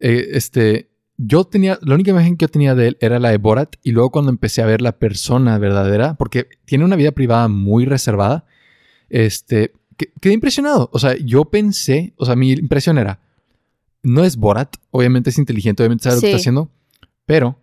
eh, 0.00 0.28
este. 0.32 0.90
Yo 1.16 1.44
tenía, 1.44 1.78
la 1.82 1.94
única 1.94 2.10
imagen 2.10 2.36
que 2.36 2.44
yo 2.44 2.48
tenía 2.48 2.74
de 2.74 2.88
él 2.88 2.96
era 3.00 3.18
la 3.20 3.30
de 3.30 3.38
Borat 3.38 3.76
y 3.82 3.92
luego 3.92 4.10
cuando 4.10 4.30
empecé 4.30 4.62
a 4.62 4.66
ver 4.66 4.80
la 4.80 4.98
persona 4.98 5.58
verdadera, 5.58 6.14
porque 6.14 6.48
tiene 6.64 6.84
una 6.84 6.96
vida 6.96 7.12
privada 7.12 7.46
muy 7.48 7.84
reservada, 7.84 8.46
este, 9.10 9.72
que- 9.96 10.10
quedé 10.20 10.32
impresionado. 10.34 10.90
O 10.92 10.98
sea, 10.98 11.16
yo 11.16 11.44
pensé, 11.44 12.14
o 12.16 12.24
sea, 12.26 12.34
mi 12.34 12.50
impresión 12.52 12.98
era, 12.98 13.20
no 14.02 14.24
es 14.24 14.36
Borat, 14.36 14.76
obviamente 14.90 15.30
es 15.30 15.38
inteligente, 15.38 15.82
obviamente 15.82 16.02
sabe 16.04 16.16
lo 16.16 16.20
que 16.20 16.26
está 16.26 16.36
haciendo, 16.40 16.70
pero 17.26 17.60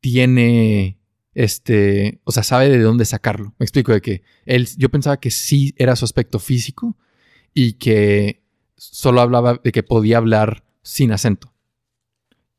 tiene, 0.00 0.98
este, 1.34 2.20
o 2.24 2.30
sea, 2.32 2.42
sabe 2.42 2.68
de 2.68 2.78
dónde 2.80 3.04
sacarlo. 3.04 3.54
Me 3.58 3.64
explico 3.64 3.92
de 3.92 4.00
que 4.00 4.22
él, 4.44 4.68
yo 4.76 4.88
pensaba 4.88 5.18
que 5.18 5.30
sí 5.30 5.74
era 5.76 5.96
su 5.96 6.04
aspecto 6.04 6.38
físico 6.38 6.96
y 7.54 7.74
que 7.74 8.42
solo 8.76 9.20
hablaba 9.20 9.60
de 9.62 9.72
que 9.72 9.82
podía 9.82 10.18
hablar 10.18 10.64
sin 10.82 11.12
acento. 11.12 11.52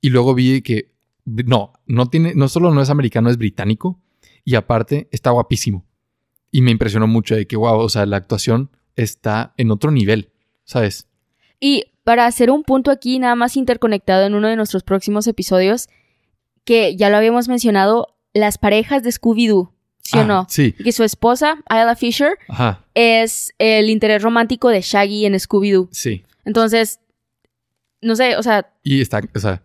Y 0.02 0.10
luego 0.10 0.34
vi 0.36 0.62
que 0.62 0.92
no, 1.26 1.74
no 1.86 2.10
tiene, 2.10 2.34
no 2.36 2.48
solo 2.48 2.74
no 2.74 2.82
es 2.82 2.90
americano, 2.90 3.30
es 3.30 3.38
británico. 3.38 4.00
Y 4.44 4.56
aparte 4.56 5.08
está 5.12 5.32
guapísimo. 5.32 5.86
Y 6.52 6.62
me 6.62 6.72
impresionó 6.72 7.08
mucho 7.08 7.36
de 7.36 7.48
que, 7.48 7.58
wow, 7.58 7.80
o 7.80 7.90
sea, 7.90 8.06
la 8.06 8.18
actuación 8.18 8.70
está 8.96 9.54
en 9.58 9.72
otro 9.72 9.92
nivel, 9.92 10.32
¿sabes? 10.64 11.08
Y 11.60 11.86
para 12.04 12.26
hacer 12.26 12.50
un 12.50 12.64
punto 12.64 12.90
aquí, 12.92 13.20
nada 13.20 13.36
más 13.36 13.58
interconectado 13.58 14.26
en 14.26 14.34
uno 14.36 14.48
de 14.48 14.56
nuestros 14.56 14.84
próximos 14.84 15.28
episodios, 15.28 15.90
que 16.64 16.96
ya 16.96 17.10
lo 17.10 17.18
habíamos 17.18 17.50
mencionado, 17.50 18.16
las 18.34 18.58
parejas 18.58 19.04
de 19.04 19.10
Scooby-Doo, 19.12 19.72
¿sí 20.02 20.18
o 20.18 20.22
Ah, 20.22 20.26
no? 20.26 20.46
Sí. 20.50 20.74
Y 20.80 20.84
que 20.86 20.92
su 20.94 21.04
esposa, 21.04 21.58
Isla 21.70 21.96
Fisher, 21.96 22.38
Ajá. 22.48 22.86
es 22.94 23.54
el 23.58 23.90
interés 23.90 24.22
romántico 24.22 24.70
de 24.70 24.80
Shaggy 24.82 25.26
en 25.26 25.34
Scooby-Doo. 25.34 25.90
Sí. 25.92 26.24
Entonces, 26.46 27.02
no 28.02 28.16
sé, 28.16 28.38
o 28.38 28.44
sea, 28.44 28.72
Y 28.84 29.02
está, 29.02 29.22
o 29.36 29.40
sea, 29.40 29.62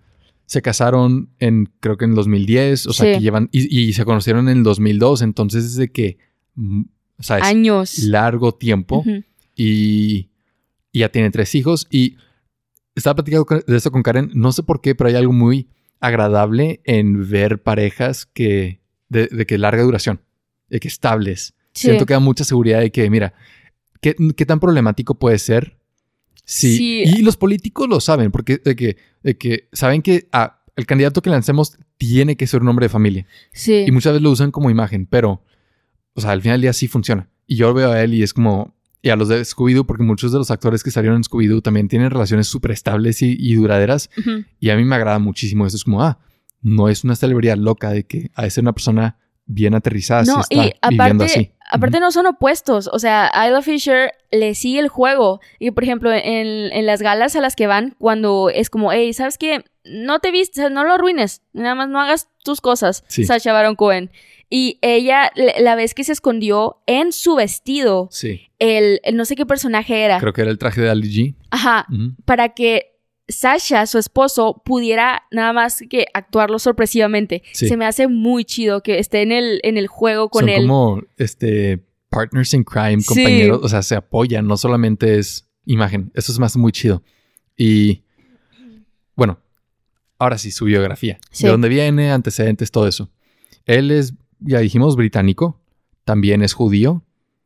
se 0.53 0.61
casaron 0.61 1.31
en, 1.39 1.73
creo 1.81 1.97
que 1.97 2.05
en 2.05 2.15
2010, 2.15 2.87
o 2.87 2.93
sea, 2.93 3.07
Sí. 3.07 3.13
que 3.19 3.23
llevan, 3.25 3.49
y, 3.53 3.75
y 3.89 3.95
se 3.95 4.05
conocieron 4.05 4.51
en 4.51 4.59
el 4.59 4.63
2002, 4.65 5.23
entonces 5.23 5.65
desde 5.77 5.91
que, 5.91 6.19
mm, 6.57 6.83
o 7.19 7.23
sea, 7.23 7.39
es 7.39 7.45
años. 7.45 7.99
largo 8.01 8.53
tiempo 8.53 9.03
y, 9.57 10.29
y 10.93 10.99
ya 10.99 11.09
tiene 11.09 11.31
tres 11.31 11.55
hijos 11.55 11.87
y 11.91 12.17
estaba 12.95 13.15
platicando 13.17 13.47
de 13.67 13.77
esto 13.79 13.91
con 13.91 14.03
Karen, 14.03 14.31
no 14.35 14.53
sé 14.53 14.63
por 14.63 14.83
qué, 14.83 14.95
pero 14.95 15.09
hay 15.09 15.17
algo 15.17 15.33
muy 15.33 15.69
agradable 16.01 16.83
en 16.85 17.31
ver 17.31 17.63
parejas 17.63 18.27
que, 18.27 18.83
de, 19.09 19.29
de 19.29 19.47
que 19.47 19.57
larga 19.57 19.83
duración, 19.85 20.21
de 20.69 20.81
que 20.81 20.89
estables. 20.89 21.55
Sí. 21.73 21.87
Siento 21.89 22.05
que 22.05 22.13
da 22.13 22.21
mucha 22.21 22.45
seguridad 22.45 22.81
de 22.81 22.93
que, 22.93 23.09
mira, 23.09 23.33
¿qué, 24.03 24.15
qué 24.37 24.45
tan 24.45 24.61
problemático 24.61 25.15
puede 25.15 25.39
ser? 25.39 25.79
Sí. 26.45 26.77
Sí. 26.77 27.03
Y 27.07 27.23
los 27.23 27.37
políticos 27.37 27.89
lo 27.89 28.01
saben, 28.01 28.31
porque 28.31 28.59
de 28.59 28.77
que, 28.77 28.97
de 29.23 29.37
que 29.37 29.69
saben 29.73 30.03
que 30.03 30.29
ah, 30.33 30.63
el 30.77 30.87
candidato 30.87 31.23
que 31.23 31.31
lancemos 31.31 31.79
tiene 31.97 32.37
que 32.37 32.47
ser 32.47 32.63
un 32.63 32.69
hombre 32.69 32.87
de 32.87 32.91
familia. 32.91 33.27
Sí. 33.53 33.85
Y 33.87 33.93
muchas 33.93 34.13
veces 34.13 34.23
lo 34.23 34.31
usan 34.31 34.51
como 34.51 34.71
imagen, 34.71 35.07
pero, 35.07 35.45
o 36.15 36.21
sea, 36.21 36.33
al 36.33 36.43
final 36.43 36.57
del 36.57 36.63
día 36.63 36.73
sí 36.73 36.89
funciona. 36.89 37.29
Y 37.47 37.57
yo 37.57 37.73
veo 37.75 37.93
a 37.93 38.03
él 38.03 38.15
y 38.15 38.23
es 38.23 38.33
como, 38.33 38.75
y 39.03 39.11
a 39.11 39.17
los 39.17 39.29
de 39.29 39.41
Scooby-Doo, 39.41 39.85
porque 39.85 40.03
muchos 40.03 40.33
de 40.33 40.39
los 40.39 40.51
actores 40.51 40.83
que 40.83 40.91
salieron 40.91 41.17
en 41.17 41.23
Scooby-Doo 41.25 41.63
también 41.63 41.89
tienen 41.89 42.11
relaciones 42.11 42.47
súper 42.47 42.71
estables 42.71 43.23
y, 43.23 43.37
y 43.39 43.55
duraderas. 43.55 44.11
Y 44.61 44.71
a 44.71 44.77
mí 44.77 44.85
me 44.85 44.97
agrada 44.97 45.19
muchísimo 45.19 45.67
eso. 45.67 45.77
Es 45.77 45.85
como, 45.85 46.03
ah, 46.03 46.21
no 46.63 46.89
es 46.89 47.05
una 47.05 47.17
celebridad 47.17 47.57
loca 47.57 47.91
de 47.91 48.05
que 48.05 48.31
ha 48.35 48.45
de 48.45 48.51
ser 48.51 48.63
una 48.63 48.73
persona 48.73 49.19
bien 49.45 49.75
aterrizada. 49.75 50.23
No, 50.23 50.43
si 50.45 50.59
está 50.59 50.89
y 50.91 50.97
viviendo 50.97 51.27
aparte, 51.73 51.99
no 52.01 52.13
son 52.13 52.27
opuestos. 52.27 52.89
O 52.93 52.99
sea, 52.99 53.31
Isla 53.47 53.63
Fisher 53.63 54.13
le 54.31 54.55
sigue 54.55 54.79
el 54.81 54.89
juego. 54.89 55.41
Y 55.59 55.71
por 55.73 55.83
ejemplo, 55.85 56.13
en, 56.13 56.21
en 56.73 56.87
las 56.87 57.03
galas 57.03 57.35
a 57.37 57.41
las 57.41 57.57
que 57.57 57.67
van, 57.67 57.97
cuando 57.99 58.51
es 58.51 58.71
como, 58.71 58.93
hey, 58.93 59.13
¿sabes 59.13 59.39
qué? 59.39 59.65
No 59.85 60.21
te 60.21 60.31
viste, 60.31 60.71
no 60.71 60.85
lo 60.85 60.93
arruines. 60.95 61.43
Nada 61.53 61.75
más 61.75 61.89
no 61.89 62.01
hagas 62.01 62.29
tus 62.45 62.61
cosas. 62.61 63.03
Sí. 63.09 63.25
Sacha 63.25 63.53
Baron 63.53 63.75
Cohen. 63.75 64.11
Y 64.49 64.79
ella, 64.83 65.33
la 65.61 65.75
vez 65.77 65.95
que 65.95 66.05
se 66.05 66.13
escondió 66.13 66.83
en 66.87 67.13
su 67.13 67.35
vestido, 67.37 68.09
Sí, 68.11 68.51
el, 68.59 69.01
el 69.03 69.17
no 69.17 69.25
sé 69.25 69.35
qué 69.35 69.47
personaje 69.47 70.03
era. 70.05 70.21
creo 70.21 70.35
que 70.35 70.43
era 70.43 70.51
el 70.51 70.59
traje 70.59 70.83
de 70.83 70.91
Ali 70.91 71.09
G. 71.11 71.35
Ajá. 71.51 71.87
Para 72.27 72.51
que 72.51 72.92
Sasha, 73.33 73.87
su 73.87 73.99
esposo, 73.99 74.63
pudiera 74.65 75.23
nada 75.31 75.53
más 75.53 75.83
que 75.91 76.07
actuarlo 76.15 76.59
sorpresivamente. 76.59 77.43
Sí. 77.53 77.69
Se 77.69 77.77
me 77.77 77.85
hace 77.87 78.07
muy 78.09 78.45
chido 78.45 78.83
que 78.83 78.99
esté 78.99 79.23
en 79.23 79.33
el, 79.33 79.61
en 79.65 79.77
el 79.77 79.87
juego 79.89 80.29
con 80.29 80.41
Son 80.43 80.49
él. 80.51 80.63
como 80.63 81.03
este 81.17 81.85
partners 82.11 82.53
in 82.55 82.63
crime, 82.65 83.01
Sí. 83.01 83.07
compañeros, 83.09 83.61
o 83.63 83.69
sea, 83.69 83.83
se 83.83 83.97
apoyan, 83.97 84.47
no 84.47 84.57
solamente 84.57 85.19
es 85.19 85.49
imagen. 85.65 86.13
Eso 86.15 86.31
es 86.31 86.39
más 86.39 86.57
muy 86.57 86.71
chido. 86.73 87.03
Y 87.57 88.05
bueno, 89.17 89.39
ahora 90.19 90.39
sí, 90.39 90.51
su 90.51 90.67
biografía. 90.67 91.19
Sí. 91.31 91.45
De 91.45 91.51
dónde 91.51 91.69
viene, 91.69 92.13
antecedentes, 92.13 92.71
todo 92.71 92.87
eso. 92.87 93.11
Él 93.65 93.91
es, 93.91 94.15
ya 94.41 94.59
dijimos, 94.59 94.97
británico, 94.97 95.61
también 96.05 96.43
es 96.43 96.53
judío, 96.53 97.05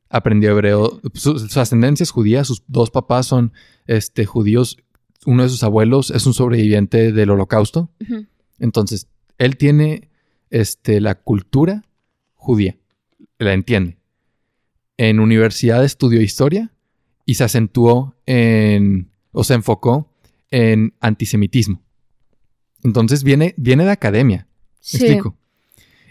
aprendió 0.09 0.51
hebreo, 0.51 1.01
su, 1.15 1.39
su 1.39 1.61
ascendencia 1.61 2.05
es 2.05 2.11
judía, 2.11 2.45
sus 2.45 2.63
dos 2.69 2.91
papás 2.91 3.27
son 3.27 3.53
este, 3.87 4.25
judíos, 4.25 4.79
uno 5.27 5.43
de 5.43 5.49
sus 5.49 5.63
abuelos 5.63 6.11
es 6.11 6.27
un 6.27 6.35
sobreviviente 6.35 7.13
del 7.13 7.31
holocausto. 7.31 7.91
Entonces, 8.59 9.09
él 9.39 9.57
tiene 9.57 10.09
este, 10.51 11.01
la 11.01 11.17
cultura 11.17 11.83
judía, 12.35 12.77
la 13.39 13.53
entiende. 13.53 13.99
En 14.97 15.21
universidad 15.21 15.85
estudió 15.85 16.21
historia 16.23 16.73
y 17.27 17.35
se 17.35 17.45
acentuó 17.45 18.15
en, 18.25 19.11
o 19.33 19.45
se 19.45 19.55
enfocó 19.55 20.11
en 20.51 20.95
antisemitismo. 21.01 21.83
Entonces 22.83 23.25
viene, 23.25 23.55
viene 23.59 23.85
de 23.85 23.91
academia, 23.91 24.47
¿me 24.49 24.77
Sí. 24.81 24.97
explico? 24.99 25.37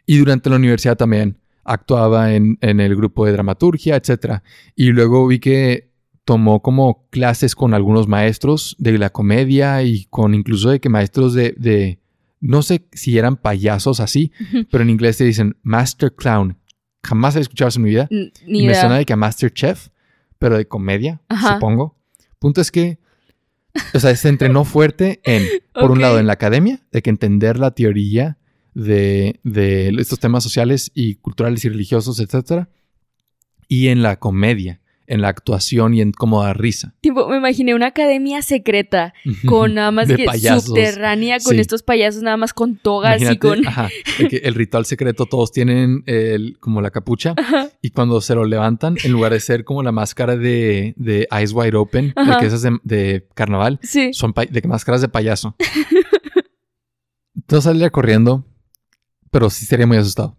Y 0.05 0.17
durante 0.17 0.49
la 0.49 0.57
universidad 0.57 0.97
también 0.97 1.39
actuaba 1.63 2.33
en, 2.33 2.57
en 2.61 2.79
el 2.79 2.95
grupo 2.95 3.25
de 3.25 3.31
dramaturgia, 3.31 3.95
etc. 3.95 4.41
Y 4.75 4.91
luego 4.91 5.25
vi 5.25 5.39
que 5.39 5.89
tomó 6.25 6.61
como 6.61 7.07
clases 7.11 7.55
con 7.55 7.73
algunos 7.73 8.07
maestros 8.07 8.75
de 8.79 8.97
la 8.97 9.11
comedia 9.11 9.81
y 9.83 10.05
con 10.05 10.33
incluso 10.33 10.69
de 10.71 10.79
que 10.79 10.89
maestros 10.89 11.33
de, 11.33 11.53
de 11.57 11.99
no 12.41 12.61
sé 12.63 12.87
si 12.91 13.17
eran 13.17 13.37
payasos 13.37 13.99
así, 13.99 14.31
pero 14.71 14.83
en 14.83 14.89
inglés 14.89 15.17
te 15.17 15.23
dicen 15.23 15.55
Master 15.63 16.13
Clown. 16.13 16.57
Jamás 17.03 17.35
he 17.35 17.39
escuchado 17.39 17.69
eso 17.69 17.79
en 17.79 17.83
mi 17.83 17.89
vida. 17.91 18.07
N- 18.09 18.31
Y 18.45 18.51
Ni 18.51 18.57
me 18.59 18.65
idea. 18.65 18.81
suena 18.81 18.97
de 18.97 19.05
que 19.05 19.13
a 19.13 19.17
Master 19.17 19.53
Chef, 19.53 19.89
pero 20.39 20.57
de 20.57 20.67
comedia, 20.67 21.21
Ajá. 21.29 21.53
supongo. 21.53 21.95
Punto 22.39 22.59
es 22.61 22.71
que, 22.71 22.97
o 23.93 23.99
sea, 23.99 24.15
se 24.15 24.29
entrenó 24.29 24.65
fuerte 24.65 25.21
en, 25.23 25.43
por 25.73 25.91
un 25.91 26.01
lado, 26.01 26.19
en 26.19 26.27
la 26.27 26.33
academia, 26.33 26.81
de 26.91 27.01
que 27.01 27.09
entender 27.11 27.57
la 27.59 27.71
teoría 27.71 28.37
de, 28.73 29.39
de 29.43 29.89
estos 29.99 30.19
temas 30.19 30.43
sociales 30.43 30.91
y 30.95 31.15
culturales 31.15 31.63
y 31.65 31.69
religiosos, 31.69 32.19
etcétera, 32.19 32.69
y 33.67 33.87
en 33.87 34.01
la 34.03 34.17
comedia, 34.19 34.81
en 35.07 35.21
la 35.21 35.27
actuación 35.29 35.93
y 35.93 36.01
en 36.01 36.11
cómo 36.11 36.43
dar 36.43 36.59
risa. 36.59 36.93
Tipo, 37.01 37.27
me 37.27 37.37
imaginé 37.37 37.75
una 37.75 37.87
academia 37.87 38.41
secreta 38.41 39.13
con 39.45 39.73
nada 39.75 39.91
más 39.91 40.07
que 40.07 40.25
payasos. 40.25 40.65
subterránea 40.65 41.37
con 41.39 41.53
Sí. 41.55 41.61
estos 41.61 41.83
payasos 41.83 42.23
nada 42.23 42.37
más 42.37 42.53
con 42.53 42.77
togas 42.77 43.21
y 43.21 43.37
con... 43.37 43.65
ajá, 43.67 43.89
que 44.29 44.37
el 44.37 44.55
ritual 44.55 44.85
secreto 44.85 45.25
todos 45.25 45.51
tienen 45.51 46.03
el, 46.07 46.57
como 46.59 46.81
la 46.81 46.91
capucha 46.91 47.33
Ajá. 47.37 47.69
y 47.81 47.91
cuando 47.91 48.19
se 48.21 48.35
lo 48.35 48.45
levantan, 48.45 48.95
en 49.03 49.11
lugar 49.11 49.31
de 49.33 49.39
ser 49.39 49.63
como 49.63 49.83
la 49.83 49.91
máscara 49.91 50.35
de, 50.37 50.93
de 50.97 51.27
Eyes 51.31 51.51
Wide 51.53 51.75
Open, 51.77 52.13
Ajá. 52.15 52.39
que 52.39 52.47
esas 52.47 52.61
de, 52.61 52.77
de 52.83 53.27
carnaval, 53.35 53.79
Sí. 53.83 54.11
son 54.13 54.33
de 54.33 54.61
máscaras 54.67 55.01
de 55.01 55.07
payaso. 55.09 55.55
no 57.49 57.61
saldría 57.61 57.89
corriendo, 57.89 58.45
pero 59.31 59.49
sí 59.49 59.63
estaría 59.65 59.85
muy 59.87 59.97
asustado. 59.97 60.37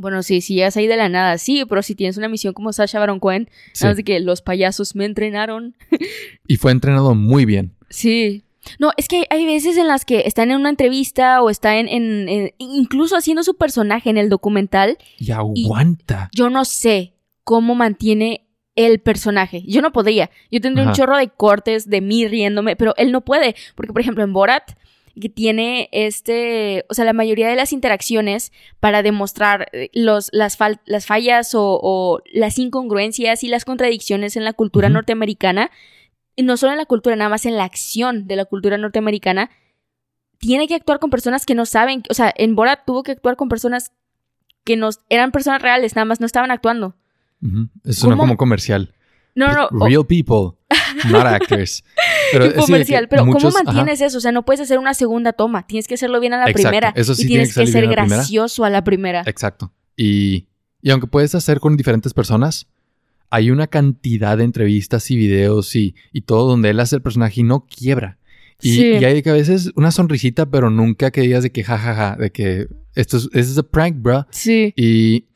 Bueno, 0.00 0.22
sí, 0.22 0.40
si 0.40 0.54
llegas 0.54 0.76
ahí 0.76 0.86
de 0.86 0.96
la 0.96 1.08
nada, 1.08 1.36
sí, 1.38 1.62
pero 1.68 1.82
si 1.82 1.94
tienes 1.94 2.16
una 2.16 2.28
misión 2.28 2.54
como 2.54 2.72
Sasha 2.72 2.98
Baron 2.98 3.20
Cohen, 3.20 3.48
Sí. 3.72 3.84
nada 3.84 3.90
más 3.92 3.96
de 3.98 4.04
que 4.04 4.20
los 4.20 4.42
payasos 4.42 4.94
me 4.96 5.04
entrenaron. 5.04 5.76
Y 6.48 6.56
fue 6.56 6.72
entrenado 6.72 7.14
muy 7.14 7.44
bien. 7.44 7.74
Sí. 7.90 8.42
No, 8.78 8.90
es 8.96 9.08
que 9.08 9.24
hay 9.30 9.46
veces 9.46 9.76
en 9.76 9.88
las 9.88 10.04
que 10.04 10.22
están 10.26 10.50
en 10.50 10.58
una 10.58 10.68
entrevista 10.70 11.40
o 11.42 11.48
está 11.50 11.78
en, 11.78 11.88
en- 11.88 12.28
en- 12.28 12.50
incluso 12.58 13.16
haciendo 13.16 13.42
su 13.42 13.56
personaje 13.56 14.10
en 14.10 14.18
el 14.18 14.28
documental. 14.28 14.98
Y 15.18 15.30
aguanta. 15.30 16.28
Yo 16.34 16.50
no 16.50 16.64
sé 16.64 17.14
cómo 17.44 17.74
mantiene 17.74 18.46
el 18.76 19.00
personaje. 19.00 19.62
Yo 19.66 19.80
no 19.82 19.92
podría. 19.92 20.30
Yo 20.50 20.60
tendría 20.60 20.86
un 20.86 20.92
chorro 20.92 21.16
de 21.16 21.28
cortes 21.28 21.88
de 21.90 22.00
mí 22.00 22.26
riéndome, 22.28 22.76
pero 22.76 22.94
él 22.96 23.12
no 23.12 23.22
puede. 23.22 23.54
Porque, 23.74 23.92
por 23.92 24.00
ejemplo, 24.02 24.24
en 24.24 24.32
Borat, 24.32 24.72
que 25.18 25.28
tiene 25.28 25.88
este, 25.92 26.84
o 26.88 26.94
sea, 26.94 27.04
la 27.04 27.12
mayoría 27.12 27.48
de 27.48 27.56
las 27.56 27.72
interacciones 27.72 28.52
para 28.78 29.02
demostrar 29.02 29.68
eh, 29.72 29.90
los, 29.92 30.28
las, 30.32 30.58
fal- 30.58 30.80
las 30.84 31.06
fallas 31.06 31.54
o, 31.54 31.78
o 31.82 32.20
las 32.32 32.58
incongruencias 32.58 33.42
y 33.42 33.48
las 33.48 33.64
contradicciones 33.64 34.36
en 34.36 34.44
la 34.44 34.52
cultura 34.52 34.88
norteamericana, 34.88 35.70
y 36.36 36.42
no 36.42 36.56
solo 36.56 36.72
en 36.72 36.78
la 36.78 36.86
cultura, 36.86 37.16
nada 37.16 37.28
más 37.30 37.44
en 37.46 37.56
la 37.56 37.64
acción 37.64 38.26
de 38.26 38.36
la 38.36 38.44
cultura 38.44 38.78
norteamericana, 38.78 39.50
tiene 40.38 40.68
que 40.68 40.74
actuar 40.74 40.98
con 41.00 41.10
personas 41.10 41.44
que 41.44 41.54
no 41.54 41.66
saben, 41.66 42.02
o 42.08 42.14
sea, 42.14 42.32
en 42.36 42.54
Borat 42.56 42.80
tuvo 42.86 43.02
que 43.02 43.12
actuar 43.12 43.36
con 43.36 43.48
personas 43.48 43.92
que 44.64 44.76
no 44.76 44.90
eran 45.08 45.32
personas 45.32 45.60
reales, 45.60 45.96
nada 45.96 46.04
más 46.06 46.20
no 46.20 46.26
estaban 46.26 46.50
actuando. 46.50 46.94
Ujú. 47.42 47.68
Eso 47.84 48.08
¿Cómo? 48.08 48.22
como 48.22 48.36
comercial. 48.36 48.94
No, 49.34 49.52
no, 49.52 49.68
Real 49.86 50.06
people, 50.06 50.58
not 51.10 51.26
actors. 51.26 51.84
Pero, 52.32 52.48
que 52.48 52.54
comercial, 52.54 53.08
pero 53.08 53.24
muchos- 53.24 53.42
¿cómo 53.42 53.56
ajá. 53.58 53.64
mantienes 53.64 54.00
eso? 54.00 54.18
O 54.18 54.20
sea, 54.20 54.32
no 54.32 54.44
puedes 54.44 54.60
hacer 54.60 54.78
una 54.78 54.94
segunda 54.94 55.32
toma, 55.32 55.66
tienes 55.66 55.86
que 55.88 55.94
hacerlo 55.94 56.20
bien 56.20 56.32
a 56.34 56.38
la 56.38 56.44
Exacto, 56.50 56.68
primera 56.68 56.92
eso 56.96 57.14
sí 57.14 57.22
y 57.22 57.26
tiene 57.26 57.44
tienes 57.46 57.54
que 57.54 57.66
ser 57.72 57.86
gracioso 57.88 58.64
a 58.64 58.70
la 58.70 58.84
primera. 58.84 59.22
Exacto. 59.26 59.72
Y, 59.96 60.46
y 60.82 60.90
aunque 60.90 61.06
puedes 61.06 61.34
hacer 61.34 61.60
con 61.60 61.76
diferentes 61.76 62.14
personas, 62.14 62.66
hay 63.30 63.50
una 63.50 63.66
cantidad 63.66 64.36
de 64.38 64.44
entrevistas 64.44 65.10
y 65.10 65.16
videos 65.16 65.74
y, 65.76 65.94
y 66.12 66.22
todo 66.22 66.48
donde 66.48 66.70
él 66.70 66.80
hace 66.80 66.96
el 66.96 67.02
personaje 67.02 67.40
y 67.40 67.44
no 67.44 67.66
quiebra. 67.66 68.18
Y, 68.62 68.72
Sí. 68.72 68.86
y 69.00 69.04
hay 69.04 69.22
que 69.22 69.30
a 69.30 69.34
veces 69.34 69.70
una 69.76 69.90
sonrisita, 69.90 70.46
pero 70.46 70.68
nunca 70.68 71.10
que 71.10 71.20
digas 71.22 71.42
de 71.42 71.50
que 71.52 71.62
jajaja, 71.64 72.16
de 72.16 72.30
que 72.30 72.66
esto 72.94 73.16
es, 73.16 73.30
this 73.30 73.48
is 73.50 73.56
a 73.58 73.62
prank, 73.62 73.96
bro. 74.02 74.26
Sí. 74.30 74.72
Y 74.76 75.26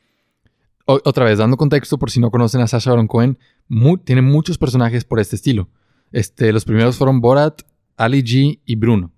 o- 0.85 0.99
otra 1.05 1.25
vez, 1.25 1.39
dando 1.39 1.57
contexto 1.57 1.97
por 1.97 2.11
si 2.11 2.19
no 2.19 2.29
conocen 2.29 2.61
a 2.61 2.67
Sasha 2.67 2.91
Baron 2.91 3.07
Cohen, 3.07 3.37
mu- 3.67 3.97
tiene 3.97 4.21
muchos 4.21 4.57
personajes 4.59 5.05
por 5.05 5.19
este 5.19 5.35
estilo. 5.37 5.69
Este, 6.15 6.53
los 6.53 6.63
primeros 6.63 6.95
fueron 6.95 7.19
Borat, 7.19 7.63
Ali 7.97 8.23
G 8.23 8.61
y 8.65 8.75
Bruno. 8.75 9.11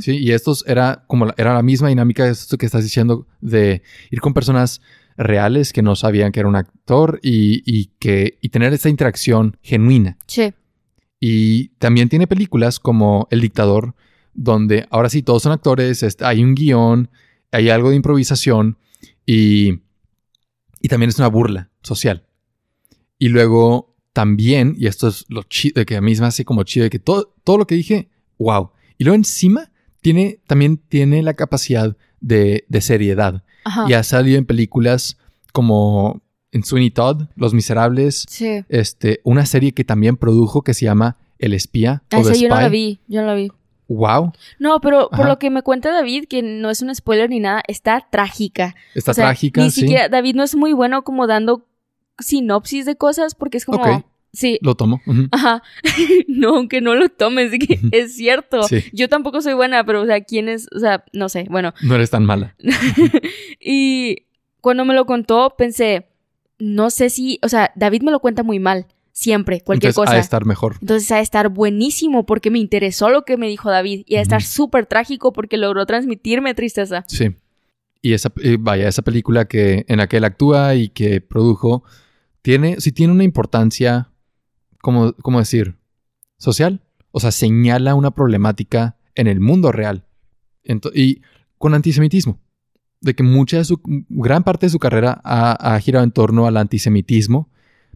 ¿sí? 0.00 0.18
Y 0.18 0.30
estos 0.30 0.64
era 0.68 1.02
como 1.08 1.26
la, 1.26 1.34
era 1.36 1.52
la 1.52 1.62
misma 1.62 1.88
dinámica 1.88 2.24
de 2.24 2.30
esto 2.30 2.56
que 2.56 2.64
estás 2.64 2.84
diciendo 2.84 3.26
de 3.40 3.82
ir 4.12 4.20
con 4.20 4.34
personas 4.34 4.80
reales 5.16 5.72
que 5.72 5.82
no 5.82 5.96
sabían 5.96 6.30
que 6.30 6.38
era 6.38 6.48
un 6.48 6.54
actor 6.54 7.18
y, 7.24 7.64
y 7.66 7.86
que 7.98 8.38
y 8.40 8.50
tener 8.50 8.72
esta 8.72 8.88
interacción 8.88 9.56
genuina. 9.62 10.16
Sí. 10.28 10.54
Y 11.18 11.70
también 11.80 12.08
tiene 12.08 12.28
películas 12.28 12.78
como 12.78 13.26
El 13.32 13.40
Dictador, 13.40 13.96
donde 14.32 14.86
ahora 14.90 15.08
sí 15.08 15.22
todos 15.24 15.42
son 15.42 15.50
actores, 15.50 16.06
hay 16.20 16.44
un 16.44 16.54
guion, 16.54 17.10
hay 17.50 17.68
algo 17.68 17.90
de 17.90 17.96
improvisación 17.96 18.78
y, 19.26 19.80
y 20.80 20.86
también 20.86 21.08
es 21.08 21.18
una 21.18 21.26
burla 21.26 21.72
social. 21.82 22.28
Y 23.18 23.30
luego 23.30 23.93
también, 24.14 24.74
y 24.78 24.86
esto 24.86 25.08
es 25.08 25.26
lo 25.28 25.42
chido, 25.42 25.84
que 25.84 25.96
a 25.96 26.00
mí 26.00 26.14
me 26.14 26.26
hace 26.26 26.44
como 26.46 26.62
chido, 26.62 26.84
de 26.84 26.90
que 26.90 26.98
todo, 26.98 27.34
todo 27.44 27.58
lo 27.58 27.66
que 27.66 27.74
dije, 27.74 28.08
wow. 28.38 28.70
Y 28.96 29.04
luego 29.04 29.16
encima 29.16 29.70
tiene, 30.00 30.38
también 30.46 30.78
tiene 30.78 31.22
la 31.22 31.34
capacidad 31.34 31.94
de, 32.20 32.64
de 32.68 32.80
seriedad. 32.80 33.42
Ajá. 33.64 33.84
Y 33.88 33.92
ha 33.92 34.02
salido 34.02 34.38
en 34.38 34.46
películas 34.46 35.18
como 35.52 36.22
en 36.52 36.62
Sweeney 36.64 36.90
Todd, 36.90 37.24
Los 37.34 37.52
Miserables, 37.54 38.24
Sí. 38.28 38.64
este, 38.68 39.20
una 39.24 39.44
serie 39.46 39.72
que 39.72 39.82
también 39.84 40.16
produjo 40.16 40.62
que 40.62 40.72
se 40.74 40.84
llama 40.84 41.16
El 41.38 41.52
Espía 41.52 42.02
Ah, 42.12 42.18
o 42.20 42.22
The 42.22 42.30
esa 42.32 42.40
yo 42.40 42.48
no 42.48 42.54
la 42.60 42.68
vi, 42.68 43.00
yo 43.08 43.20
no 43.22 43.26
la 43.26 43.34
vi. 43.34 43.50
Wow, 43.88 44.32
No, 44.58 44.80
pero 44.80 45.10
por 45.10 45.20
Ajá. 45.22 45.28
lo 45.28 45.38
que 45.38 45.50
me 45.50 45.62
cuenta 45.62 45.92
David, 45.92 46.24
que 46.28 46.42
no 46.42 46.70
es 46.70 46.80
un 46.80 46.94
spoiler 46.94 47.28
ni 47.28 47.40
nada, 47.40 47.62
está 47.68 48.06
trágica. 48.10 48.74
está 48.94 49.10
O 49.10 49.14
sea, 49.14 49.24
trágica, 49.26 49.60
Ni 49.62 49.70
sí. 49.70 49.80
siquiera, 49.82 50.08
David 50.08 50.36
no 50.36 50.42
es 50.44 50.54
muy 50.54 50.72
bueno 50.72 51.02
como 51.02 51.26
dando 51.26 51.66
sinopsis 52.18 52.86
de 52.86 52.96
cosas 52.96 53.34
porque 53.34 53.58
es 53.58 53.64
como, 53.64 53.78
Ok. 53.82 54.04
sí, 54.32 54.58
Lo 54.62 54.74
tomo. 54.74 55.00
ajá, 55.32 55.62
no, 56.28 56.56
aunque 56.56 56.80
no 56.80 56.94
lo 56.94 57.08
tomes, 57.08 57.50
de 57.50 57.58
que 57.58 57.80
es 57.92 58.14
cierto. 58.16 58.62
Sí. 58.64 58.84
Yo 58.92 59.08
tampoco 59.08 59.40
soy 59.42 59.54
buena, 59.54 59.84
pero, 59.84 60.02
o 60.02 60.06
sea, 60.06 60.20
¿quién 60.22 60.48
es? 60.48 60.68
O 60.74 60.78
sea, 60.78 61.04
no 61.12 61.28
sé, 61.28 61.46
bueno. 61.50 61.72
No 61.82 61.94
eres 61.94 62.10
tan 62.10 62.24
mala. 62.24 62.54
Y 63.60 64.26
cuando 64.60 64.84
me 64.84 64.94
lo 64.94 65.06
contó, 65.06 65.54
pensé, 65.56 66.06
no 66.58 66.90
sé 66.90 67.10
si, 67.10 67.38
o 67.42 67.48
sea, 67.48 67.72
David 67.76 68.02
me 68.02 68.10
lo 68.10 68.20
cuenta 68.20 68.42
muy 68.42 68.58
mal, 68.58 68.86
siempre, 69.12 69.60
cualquier 69.60 69.90
Entonces, 69.90 70.02
ha 70.08 70.10
cosa. 70.10 70.14
de 70.16 70.20
estar 70.20 70.44
mejor. 70.44 70.76
Entonces 70.80 71.10
ha 71.12 71.16
de 71.16 71.22
estar 71.22 71.48
buenísimo 71.48 72.26
porque 72.26 72.50
me 72.50 72.58
interesó 72.58 73.10
lo 73.10 73.24
que 73.24 73.36
me 73.36 73.48
dijo 73.48 73.70
David 73.70 74.04
y 74.06 74.16
ha 74.16 74.18
de 74.18 74.22
estar 74.22 74.42
súper 74.42 74.86
trágico 74.86 75.32
porque 75.32 75.56
logró 75.56 75.86
transmitirme 75.86 76.54
tristeza. 76.54 77.04
Sí. 77.08 77.34
Y 78.02 78.12
esa, 78.12 78.32
eh, 78.42 78.56
vaya, 78.60 78.86
esa 78.88 79.02
película 79.02 79.46
que 79.46 79.86
en 79.88 79.96
la 79.98 80.08
que 80.08 80.18
él 80.18 80.24
actúa 80.24 80.74
y 80.74 80.88
que 80.90 81.20
produjo, 81.22 81.84
tiene, 82.44 82.78
sí 82.78 82.92
tiene 82.92 83.10
una 83.14 83.24
importancia, 83.24 84.10
¿cómo, 84.82 85.14
cómo 85.22 85.38
decir? 85.38 85.78
Social. 86.36 86.82
O 87.10 87.18
sea, 87.18 87.30
señala 87.32 87.94
una 87.94 88.10
problemática 88.10 88.98
en 89.14 89.28
el 89.28 89.40
mundo 89.40 89.72
real. 89.72 90.04
Y 90.94 91.22
con 91.56 91.72
antisemitismo. 91.72 92.38
De 93.00 93.14
que 93.14 93.22
mucha 93.22 93.56
de 93.56 93.64
su, 93.64 93.80
gran 94.10 94.44
parte 94.44 94.66
de 94.66 94.70
su 94.70 94.78
carrera 94.78 95.22
ha, 95.24 95.52
ha 95.74 95.80
girado 95.80 96.04
en 96.04 96.10
torno 96.10 96.46
al 96.46 96.58
antisemitismo, 96.58 97.48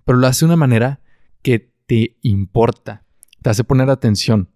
pero 0.07 0.17
lo 0.17 0.27
hace 0.27 0.47
de 0.47 0.47
una 0.47 0.57
manera 0.57 1.01
que 1.43 1.71
te 1.85 2.17
importa, 2.23 3.05
te 3.43 3.51
hace 3.51 3.65
poner 3.65 3.91
atención. 3.91 4.49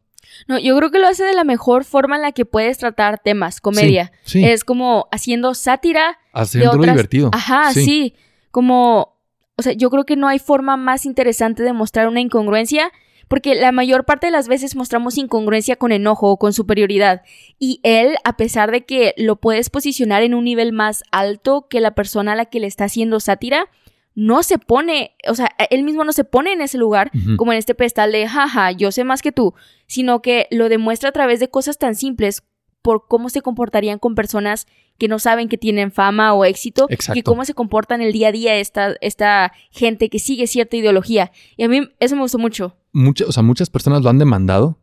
No, 0.49 0.59
yo 0.59 0.75
creo 0.79 0.91
que 0.91 1.01
lo 1.01 1.09
hace 1.09 1.25
de 1.25 1.35
la 1.35 1.45
mejor 1.45 1.85
forma 1.85 2.17
en 2.17 2.23
la 2.23 2.33
que 2.33 2.47
puedes 2.47 2.79
tratar 2.79 3.21
temas, 3.23 3.61
comedia. 3.61 4.11
Sí, 4.25 4.41
sí. 4.41 4.45
Es 4.47 4.65
como 4.65 5.07
haciendo 5.13 5.53
sátira 5.53 6.19
otras- 6.33 6.81
divertido. 6.81 7.29
Ajá, 7.35 7.75
sí. 7.75 8.15
Como, 8.51 9.22
o 9.57 9.63
sea, 9.63 9.73
yo 9.73 9.91
creo 9.91 10.05
que 10.05 10.17
no 10.17 10.29
hay 10.29 10.39
forma 10.39 10.77
más 10.77 11.07
interesante 11.07 11.63
de 11.63 11.73
mostrar 11.73 12.09
una 12.09 12.21
incongruencia, 12.21 12.91
porque 13.29 13.55
la 13.55 13.73
mayor 13.73 14.05
parte 14.05 14.27
de 14.27 14.31
las 14.31 14.49
veces 14.49 14.77
mostramos 14.77 15.17
incongruencia 15.17 15.77
con 15.77 15.93
enojo 15.93 16.31
o 16.31 16.39
con 16.39 16.53
superioridad. 16.53 17.23
Y 17.59 17.81
él, 17.83 18.17
a 18.25 18.37
pesar 18.37 18.71
de 18.71 18.85
que 18.85 19.15
lo 19.17 19.37
puedes 19.37 19.71
posicionar 19.71 20.23
en 20.23 20.35
un 20.35 20.45
nivel 20.45 20.73
más 20.73 21.03
alto 21.13 21.67
que 21.69 21.81
la 21.81 21.95
persona 21.95 22.33
a 22.33 22.37
la 22.37 22.47
que 22.47 22.61
le 22.61 22.67
está 22.67 22.85
haciendo 22.85 23.21
sátira, 23.21 23.69
no 24.15 24.43
se 24.43 24.59
pone, 24.59 25.17
o 25.27 25.35
sea, 25.35 25.49
él 25.71 25.83
mismo 25.85 26.05
no 26.05 26.13
se 26.13 26.25
pone 26.25 26.53
en 26.53 26.61
ese 26.61 26.77
lugar 26.77 27.11
como 27.39 27.53
en 27.53 27.59
este 27.59 27.75
pedestal 27.75 28.13
de, 28.13 28.29
jaja, 28.29 28.71
yo 28.73 28.93
sé 28.93 29.05
más 29.05 29.23
que 29.23 29.33
tú, 29.33 29.55
sino 29.87 30.21
que 30.21 30.47
lo 30.51 30.69
demuestra 30.69 31.09
a 31.09 31.13
través 31.13 31.41
de 31.41 31.49
cosas 31.49 31.79
tan 31.79 31.95
simples 31.95 32.43
por 32.83 33.07
cómo 33.09 33.31
se 33.31 33.41
comportarían 33.41 33.99
con 33.99 34.15
personas 34.15 34.67
que 35.03 35.09
no 35.09 35.19
saben 35.19 35.49
que 35.49 35.59
tienen 35.59 35.91
fama 35.91 36.33
o 36.33 36.45
éxito 36.45 36.87
Exacto. 36.89 37.19
y 37.19 37.23
cómo 37.25 37.45
se 37.45 37.55
comportan 37.55 38.01
el 38.03 38.13
día 38.13 38.29
a 38.29 38.33
día 38.33 38.55
esta, 38.59 38.95
esta 39.01 39.53
gente 39.73 40.09
que 40.09 40.21
sigue 40.21 40.47
cierta 40.47 40.77
ideología. 40.77 41.33
Y 41.57 41.65
a 41.65 41.69
mí 41.69 41.89
eso 41.99 42.15
me 42.15 42.23
gustó 42.23 42.39
mucho. 42.39 42.77
Mucha- 42.93 43.25
o 43.27 43.33
sea, 43.33 43.43
muchas 43.43 43.69
personas 43.69 44.03
lo 44.03 44.11
han 44.11 44.19
demandado 44.21 44.79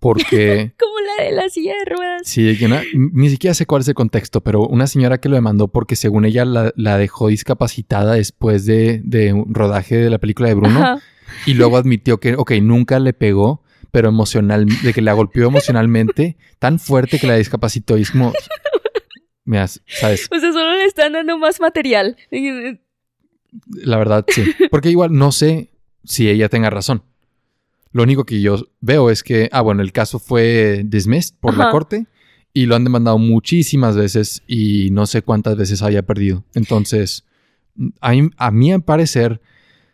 porque 0.00 0.72
Como 0.78 0.94
la 1.18 1.24
de 1.24 1.32
la 1.32 1.50
silla 1.50 1.74
de 1.84 1.94
ruedas. 1.94 2.22
sí, 2.24 2.56
una- 2.64 2.82
ni 2.94 3.28
siquiera 3.28 3.52
sé 3.52 3.66
cuál 3.66 3.82
es 3.82 3.88
el 3.88 3.94
contexto, 3.94 4.40
pero 4.42 4.66
una 4.66 4.86
señora 4.86 5.18
que 5.18 5.28
lo 5.28 5.34
demandó 5.34 5.68
porque 5.68 5.96
según 5.96 6.24
ella 6.24 6.46
la, 6.46 6.72
la 6.76 6.96
dejó 6.96 7.28
discapacitada 7.28 8.14
después 8.14 8.64
de, 8.64 9.02
de 9.04 9.34
un 9.34 9.52
rodaje 9.54 9.96
de 9.98 10.08
la 10.08 10.16
película 10.16 10.48
de 10.48 10.54
Bruno 10.54 10.78
Ajá. 10.80 10.98
y 11.44 11.52
luego 11.52 11.76
admitió 11.76 12.20
que, 12.20 12.36
ok, 12.36 12.52
nunca 12.62 12.98
le 13.00 13.12
pegó, 13.12 13.62
pero 13.90 14.08
emocional, 14.08 14.66
de 14.82 14.92
que 14.94 15.02
la 15.02 15.12
golpeó 15.12 15.46
emocionalmente 15.48 16.36
tan 16.58 16.78
fuerte 16.78 17.18
que 17.18 17.26
la 17.26 17.36
discapacitó 17.36 17.98
y 17.98 18.02
es 18.02 18.10
como, 18.12 18.32
mira, 19.48 19.66
sabes, 19.66 20.28
O 20.30 20.38
sea, 20.38 20.52
solo 20.52 20.76
le 20.76 20.84
están 20.84 21.14
dando 21.14 21.38
más 21.38 21.58
material. 21.60 22.16
la 23.70 23.96
verdad 23.96 24.24
sí, 24.28 24.44
porque 24.70 24.90
igual 24.90 25.12
no 25.12 25.32
sé 25.32 25.70
si 26.04 26.28
ella 26.28 26.48
tenga 26.48 26.70
razón. 26.70 27.02
Lo 27.92 28.02
único 28.02 28.24
que 28.24 28.42
yo 28.42 28.58
veo 28.80 29.08
es 29.10 29.22
que, 29.22 29.48
ah, 29.50 29.62
bueno, 29.62 29.82
el 29.82 29.92
caso 29.92 30.18
fue 30.18 30.82
dismissed 30.84 31.34
por 31.40 31.56
la 31.56 31.70
corte 31.70 32.06
y 32.52 32.66
lo 32.66 32.76
han 32.76 32.84
demandado 32.84 33.16
muchísimas 33.16 33.96
veces 33.96 34.42
y 34.46 34.90
no 34.90 35.06
sé 35.06 35.22
cuántas 35.22 35.56
veces 35.56 35.82
haya 35.82 36.02
perdido. 36.02 36.44
Entonces, 36.54 37.24
a 38.02 38.10
mí, 38.10 38.30
a 38.36 38.50
mí, 38.50 38.72
al 38.72 38.82
parecer, 38.82 39.40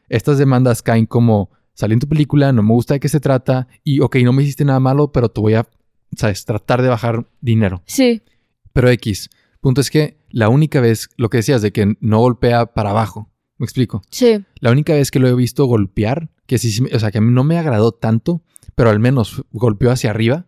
estas 0.09 0.39
demandas 0.39 0.83
caen 0.83 1.07
como, 1.07 1.51
salí 1.75 1.95
en 1.95 2.01
tu 2.01 2.09
película, 2.09 2.53
no 2.53 2.65
me 2.65 2.73
gusta 2.73 2.95
de 2.95 3.01
qué 3.01 3.09
se 3.09 3.21
trata 3.21 3.69
y, 3.85 4.01
ok, 4.01 4.17
no 4.25 4.33
me 4.33 4.43
hiciste 4.43 4.65
nada 4.65 4.81
malo, 4.81 5.13
pero 5.13 5.29
te 5.29 5.41
voy 5.41 5.55
a, 5.55 5.69
sabes, 6.17 6.45
tratar 6.45 6.83
de 6.83 6.89
bajar 6.89 7.25
dinero. 7.41 7.83
Sí. 7.87 8.23
Pero 8.73 8.91
X, 8.91 9.31
punto 9.65 9.81
es 9.81 9.91
que 9.91 10.19
la 10.29 10.51
única 10.51 10.79
vez, 10.83 11.09
lo 11.17 11.31
que 11.31 11.39
decías 11.39 11.63
de 11.63 11.73
que 11.73 11.97
no 11.99 12.19
golpea 12.19 12.67
para 12.67 12.91
abajo, 12.91 13.31
me 13.57 13.65
explico. 13.65 14.03
Sí. 14.11 14.45
La 14.61 14.71
única 14.71 14.93
vez 14.93 15.11
que 15.11 15.19
lo 15.19 15.27
he 15.27 15.35
visto 15.35 15.65
golpear, 15.65 16.29
que 16.47 16.59
sí, 16.59 16.85
o 16.93 16.99
sea, 16.99 17.11
que 17.11 17.17
a 17.17 17.21
mí 17.23 17.33
no 17.33 17.45
me 17.45 17.57
agradó 17.57 17.93
tanto, 17.93 18.43
pero 18.75 18.91
al 18.91 19.01
menos 19.01 19.43
golpeó 19.53 19.91
hacia 19.91 20.11
arriba, 20.11 20.45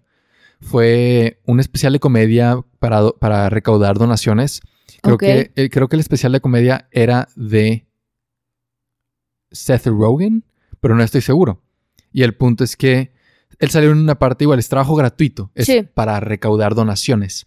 fue 0.61 1.41
un 1.47 1.61
especial 1.61 1.95
de 1.95 1.99
comedia 2.01 2.61
para, 2.79 3.09
para 3.13 3.49
recaudar 3.49 3.97
donaciones. 3.97 4.61
Creo, 5.03 5.17
que, 5.17 5.51
eh, 5.57 5.71
creo 5.71 5.89
que 5.89 5.97
el 5.97 6.01
especial 6.01 6.33
de 6.33 6.41
comedia 6.43 6.87
era 6.91 7.29
de 7.37 7.87
Seth 9.51 9.87
Rogen, 9.87 10.45
pero 10.81 10.95
no 10.95 11.03
estoy 11.03 11.23
seguro. 11.23 11.63
Y 12.13 12.23
el 12.23 12.35
punto 12.35 12.65
es 12.65 12.77
que 12.77 13.15
él 13.61 13.71
salió 13.71 13.93
en 13.93 13.99
una 13.99 14.19
parte 14.19 14.45
igual, 14.45 14.59
es 14.59 14.69
trabajo 14.69 14.95
gratuito, 14.95 15.51
es 15.55 15.65
Sí. 15.65 15.89
para 15.95 16.21
recaudar 16.21 16.75
donaciones. 16.75 17.47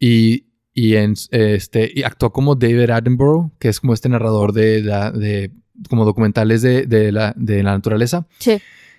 Y, 0.00 0.46
y, 0.74 0.94
en, 0.96 1.14
este, 1.30 1.90
y 1.94 2.02
actuó 2.02 2.32
como 2.32 2.54
David 2.54 2.90
Attenborough, 2.90 3.50
que 3.58 3.68
es 3.68 3.80
como 3.80 3.92
este 3.94 4.08
narrador 4.08 4.52
de, 4.52 4.82
la- 4.82 5.10
de 5.10 5.52
como 5.88 6.04
documentales 6.04 6.62
de, 6.62 6.86
de 6.86 7.12
la, 7.12 7.34
de 7.36 7.62
la 7.62 7.72
naturaleza, 7.72 8.26
Sí. 8.38 8.58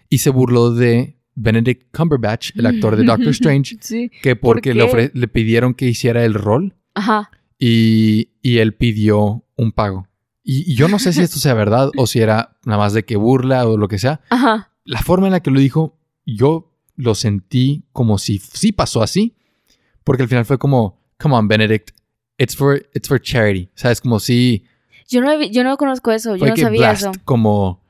y 0.09 0.17
se 0.19 0.29
burló 0.29 0.71
de 0.73 1.17
Benedict 1.35 1.95
Cumberbatch, 1.95 2.51
el 2.57 2.65
actor 2.67 2.95
de 2.95 3.03
Doctor 3.03 3.27
Strange, 3.29 3.77
Sí. 3.81 4.11
que 4.21 4.35
¿Por 4.35 4.55
porque 4.57 4.69
qué? 4.71 4.75
le, 4.75 4.83
ofre- 4.83 5.11
le 5.13 5.27
pidieron 5.27 5.73
que 5.73 5.87
hiciera 5.87 6.23
el 6.25 6.33
rol 6.35 6.75
Ajá. 6.93 7.31
y, 7.57 8.29
y 8.41 8.57
él 8.59 8.73
pidió 8.75 9.43
un 9.55 9.71
pago. 9.71 10.07
Y, 10.43 10.71
y 10.71 10.75
yo 10.75 10.87
no 10.89 10.99
sé 10.99 11.13
si 11.13 11.21
esto 11.21 11.39
sea 11.39 11.53
verdad 11.53 11.89
o 11.97 12.05
si 12.05 12.19
era 12.19 12.57
nada 12.65 12.77
más 12.79 12.93
de 12.93 13.03
que 13.05 13.15
burla 13.15 13.65
o 13.67 13.77
lo 13.77 13.87
que 13.87 13.97
sea. 13.97 14.19
Ajá. 14.29 14.71
La 14.83 15.01
forma 15.01 15.27
en 15.27 15.31
la 15.33 15.39
que 15.41 15.51
lo 15.51 15.59
dijo, 15.59 15.97
yo 16.25 16.75
lo 16.95 17.15
sentí 17.15 17.85
como 17.93 18.17
si 18.17 18.39
sí 18.39 18.71
pasó 18.73 19.01
así, 19.01 19.35
porque 20.03 20.23
al 20.23 20.29
final 20.29 20.43
fue 20.45 20.57
como, 20.57 21.01
come 21.23 21.35
on, 21.35 21.47
Benedict, 21.47 21.91
it's 22.37 22.55
for, 22.55 22.75
it's 22.93 23.07
for 23.07 23.19
charity. 23.19 23.69
¿Sabes? 23.75 24.01
Como 24.01 24.19
si 24.19 24.65
Yo 25.07 25.21
no, 25.21 25.41
yo 25.41 25.63
no 25.63 25.77
conozco 25.77 26.11
eso, 26.11 26.35
yo 26.35 26.45
no 26.45 26.57
sabía 26.57 26.91
eso. 26.91 27.11
como 27.23 27.81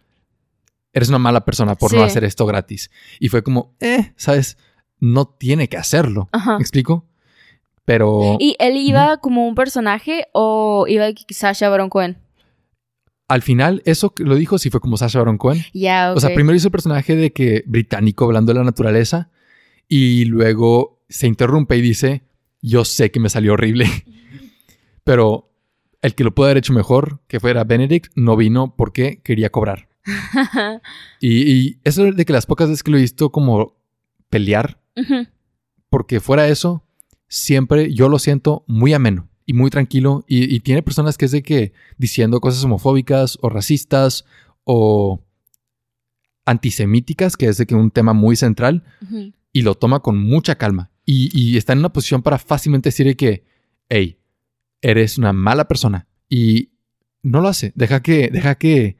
eres 0.94 1.10
una 1.10 1.18
mala 1.18 1.44
persona 1.44 1.74
por 1.74 1.92
no 1.92 2.04
hacer 2.04 2.24
esto 2.24 2.46
gratis. 2.46 2.92
Y 3.20 3.30
fue 3.30 3.42
como, 3.42 3.76
eh, 3.80 4.14
¿sabes? 4.16 4.58
No 5.00 5.26
tiene 5.26 5.68
que 5.68 5.78
hacerlo. 5.78 6.30
Ajá. 6.32 6.58
¿Me 6.58 6.62
explico? 6.62 7.08
Pero 7.84 8.38
¿Y 8.40 8.56
él 8.60 8.78
iba 8.78 9.18
como 9.18 9.48
un 9.48 9.56
personaje 9.56 10.28
o 10.32 10.86
iba 10.88 11.08
Sasha 11.30 11.70
Baron 11.70 11.90
Cohen? 11.90 12.20
al 13.30 13.42
final, 13.42 13.82
eso 13.86 14.14
lo 14.18 14.36
dijo 14.36 14.60
sí 14.60 14.70
fue 14.70 14.80
como 14.80 14.96
Sasha 14.96 15.18
Baron 15.18 15.40
Cohen. 15.40 15.64
Ya. 15.74 16.14
O 16.16 16.20
sea, 16.20 16.36
primero 16.36 16.56
hizo 16.56 16.68
el 16.68 16.72
personaje 16.72 17.16
de 17.16 17.34
que 17.34 17.64
británico 17.66 18.26
hablando 18.26 18.54
de 18.54 18.60
la 18.60 18.66
naturaleza 18.66 19.32
y 19.88 20.26
luego 20.26 21.02
se 21.10 21.26
interrumpe 21.28 21.76
y 21.78 21.82
dice, 21.82 22.22
yo 22.64 22.86
sé 22.86 23.12
que 23.12 23.20
me 23.20 23.30
salió 23.30 23.54
horrible, 23.54 23.86
pero 25.04 25.52
el 26.02 26.16
que 26.16 26.24
lo 26.24 26.34
pudo 26.34 26.48
haber 26.48 26.58
hecho 26.58 26.74
mejor, 26.74 27.22
que 27.28 27.40
fuera 27.40 27.64
Benedict, 27.64 28.12
no 28.16 28.36
vino 28.36 28.76
porque 28.76 29.22
quería 29.24 29.52
cobrar. 29.52 29.90
Y, 31.22 31.50
y 31.50 31.80
eso 31.86 32.12
de 32.12 32.26
que 32.26 32.34
las 32.34 32.46
pocas 32.46 32.68
veces 32.68 32.84
que 32.84 32.92
lo 32.92 32.98
he 32.98 33.02
visto 33.02 33.32
como 33.32 33.78
pelear, 34.30 34.82
porque 35.90 36.20
fuera 36.20 36.50
eso, 36.50 36.84
siempre 37.30 37.94
yo 37.94 38.10
lo 38.10 38.20
siento 38.20 38.66
muy 38.68 38.94
ameno 38.94 39.30
y 39.46 39.54
muy 39.54 39.70
tranquilo. 39.70 40.26
Y, 40.28 40.54
y 40.54 40.60
tiene 40.60 40.84
personas 40.84 41.18
que 41.18 41.24
es 41.24 41.32
de 41.32 41.44
que 41.44 41.72
diciendo 41.98 42.42
cosas 42.42 42.66
homofóbicas 42.66 43.38
o 43.42 43.48
racistas 43.48 44.26
o 44.66 45.24
antisemíticas, 46.46 47.38
que 47.38 47.48
es 47.48 47.58
de 47.58 47.66
que 47.66 47.76
un 47.76 47.92
tema 47.92 48.14
muy 48.14 48.36
central, 48.36 48.84
y 49.54 49.62
lo 49.62 49.76
toma 49.76 50.02
con 50.02 50.18
mucha 50.18 50.56
calma. 50.56 50.92
Y, 51.06 51.30
y 51.34 51.58
está 51.58 51.74
en 51.74 51.80
una 51.80 51.94
posición 51.94 52.22
para 52.22 52.38
fácilmente 52.38 52.90
decirle 52.90 53.16
que, 53.16 53.44
hey, 53.90 54.18
eres 54.82 55.18
una 55.18 55.34
mala 55.34 55.68
persona. 55.68 56.08
Y 56.30 56.72
no 57.24 57.42
lo 57.42 57.48
hace. 57.48 57.72
Deja 57.76 58.02
que, 58.02 58.30
deja 58.32 58.56
que 58.56 58.98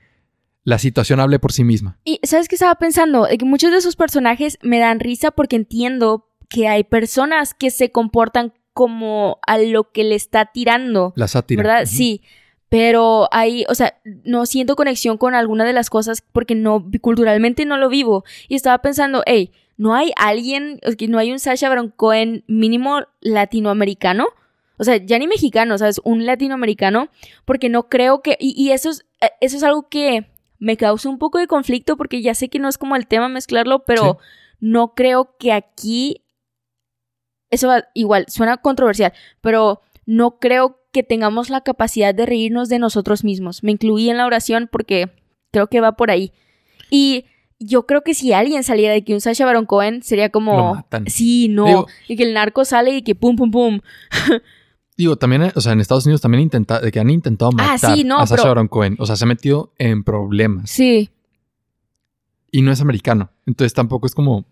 la 0.64 0.80
situación 0.80 1.20
hable 1.20 1.40
por 1.40 1.52
sí 1.52 1.64
misma. 1.64 2.00
Y 2.04 2.20
¿sabes 2.24 2.48
qué 2.48 2.56
estaba 2.56 2.76
pensando? 2.76 3.28
Que 3.38 3.46
muchos 3.46 3.72
de 3.72 3.82
sus 3.82 3.96
personajes 3.96 4.58
me 4.62 4.80
dan 4.80 5.00
risa 5.00 5.32
porque 5.32 5.58
entiendo 5.58 6.30
que 6.50 6.68
hay 6.68 6.84
personas 6.84 7.54
que 7.54 7.70
se 7.70 7.92
comportan 7.92 8.54
como 8.74 9.40
a 9.46 9.58
lo 9.58 9.92
que 9.92 10.04
le 10.04 10.16
está 10.16 10.46
tirando. 10.46 11.14
La 11.16 11.28
sátira. 11.28 11.62
¿Verdad? 11.62 11.84
Ujú. 11.84 11.96
Sí. 11.96 12.22
Pero 12.70 13.28
ahí, 13.32 13.66
o 13.70 13.76
sea, 13.76 14.02
no 14.04 14.48
siento 14.48 14.76
conexión 14.76 15.18
con 15.18 15.36
alguna 15.36 15.64
de 15.64 15.74
las 15.74 15.92
cosas 15.92 16.24
porque 16.32 16.56
no, 16.56 16.90
culturalmente 17.02 17.66
no 17.66 17.78
lo 17.78 17.88
vivo. 17.88 18.24
Y 18.48 18.56
estaba 18.56 18.80
pensando, 18.82 19.22
hey, 19.28 19.52
¿no 19.78 19.96
hay 19.96 20.12
alguien, 20.16 20.80
no 21.10 21.18
hay 21.18 21.32
un 21.32 21.40
Sasha 21.40 21.70
Baron 21.70 21.90
Cohen 21.90 22.44
mínimo 22.48 23.02
latinoamericano? 23.22 24.28
O 24.78 24.84
sea, 24.84 24.98
ya 24.98 25.20
ni 25.20 25.28
mexicano, 25.28 25.78
¿sabes? 25.78 26.02
Un 26.04 26.26
latinoamericano, 26.26 27.10
porque 27.46 27.70
no 27.70 27.90
creo 27.90 28.22
que, 28.22 28.38
y, 28.40 28.54
y 28.62 28.72
eso, 28.72 28.90
es, 28.90 29.06
eh, 29.22 29.30
eso 29.40 29.58
es 29.58 29.64
algo 29.64 29.88
que 29.90 30.26
me 30.60 30.78
causa 30.78 31.10
un 31.10 31.20
poco 31.20 31.38
de 31.40 31.48
conflicto 31.48 31.96
porque 31.98 32.22
ya 32.22 32.34
sé 32.34 32.50
que 32.50 32.60
no 32.60 32.68
es 32.70 32.78
como 32.78 32.96
el 32.96 33.06
tema 33.08 33.30
mezclarlo, 33.30 33.84
pero 33.86 34.18
no 34.60 34.94
creo 34.96 35.36
que 35.38 35.52
aquí, 35.54 36.24
eso 37.50 37.68
va- 37.68 37.86
igual, 37.94 38.26
suena 38.30 38.58
controversial, 38.58 39.14
pero 39.42 39.82
no 40.06 40.40
creo 40.40 40.80
que 40.92 41.04
tengamos 41.04 41.50
la 41.50 41.62
capacidad 41.62 42.14
de 42.14 42.26
reírnos 42.26 42.70
de 42.70 42.80
nosotros 42.80 43.24
mismos. 43.24 43.64
Me 43.64 43.72
incluí 43.72 44.10
en 44.10 44.18
la 44.18 44.26
oración 44.26 44.70
porque 44.72 45.12
creo 45.52 45.68
que 45.68 45.82
va 45.82 45.94
por 45.94 46.12
ahí. 46.12 46.32
Y 46.90 47.26
yo 47.66 47.86
creo 47.86 48.02
que 48.02 48.14
si 48.14 48.34
alguien 48.34 48.64
saliera 48.64 48.94
de 48.94 49.04
que 49.04 49.14
un 49.14 49.22
Sacha 49.22 49.46
Baron 49.46 49.66
Cohen 49.66 50.02
sería 50.04 50.26
Lo 50.26 50.32
como... 50.32 50.76
matan. 50.76 51.06
Sí, 51.08 51.48
no. 51.50 51.66
Digo- 51.66 51.88
y 52.08 52.16
que 52.16 52.24
el 52.24 52.34
narco 52.34 52.66
sale 52.66 52.96
y 52.98 53.02
que 53.02 53.16
pum, 53.16 53.36
pum, 53.36 53.52
pum. 53.52 53.80
Digo, 54.98 55.16
también, 55.16 55.42
eh, 55.44 55.52
o 55.56 55.62
sea, 55.62 55.72
en 55.74 55.80
Estados 55.82 56.06
Unidos 56.06 56.22
también 56.22 56.42
intenta, 56.44 56.80
de 56.80 56.92
que 56.92 57.00
han 57.00 57.10
intentado 57.10 57.50
Ah, 57.58 57.74
matar 57.74 57.96
sí, 57.96 58.04
no, 58.04 58.20
a 58.20 58.26
pero- 58.28 58.44
Baron 58.44 58.68
Cohen. 58.68 58.96
O 59.00 59.06
sea, 59.08 59.16
se 59.16 59.24
ha 59.26 59.28
metido 59.28 59.74
en 59.80 60.04
problemas. 60.04 60.70
Sí. 60.70 61.10
Y 62.52 62.62
no 62.62 62.72
es 62.72 62.80
americano. 62.82 63.32
Entonces 63.48 63.74
tampoco 63.74 64.06
es 64.06 64.14
como. 64.14 64.46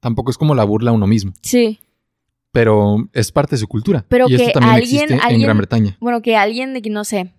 Tampoco 0.00 0.30
es 0.30 0.36
como 0.36 0.54
la 0.54 0.64
burla 0.64 0.90
a 0.90 0.94
uno 0.94 1.06
mismo. 1.06 1.32
Sí. 1.40 1.78
Pero 2.52 3.08
es 3.14 3.32
parte 3.32 3.54
de 3.54 3.60
su 3.60 3.66
cultura. 3.68 4.04
Pero 4.08 4.28
y 4.28 4.34
esto 4.34 4.46
que 4.46 4.52
también 4.52 4.74
alguien- 4.74 5.04
existe 5.04 5.34
en 5.34 5.40
Gran 5.40 5.56
Bretaña. 5.56 5.96
Bueno, 6.00 6.20
que 6.20 6.36
alguien 6.36 6.74
de 6.74 6.82
que 6.82 6.90
no 6.90 7.04
sé, 7.04 7.32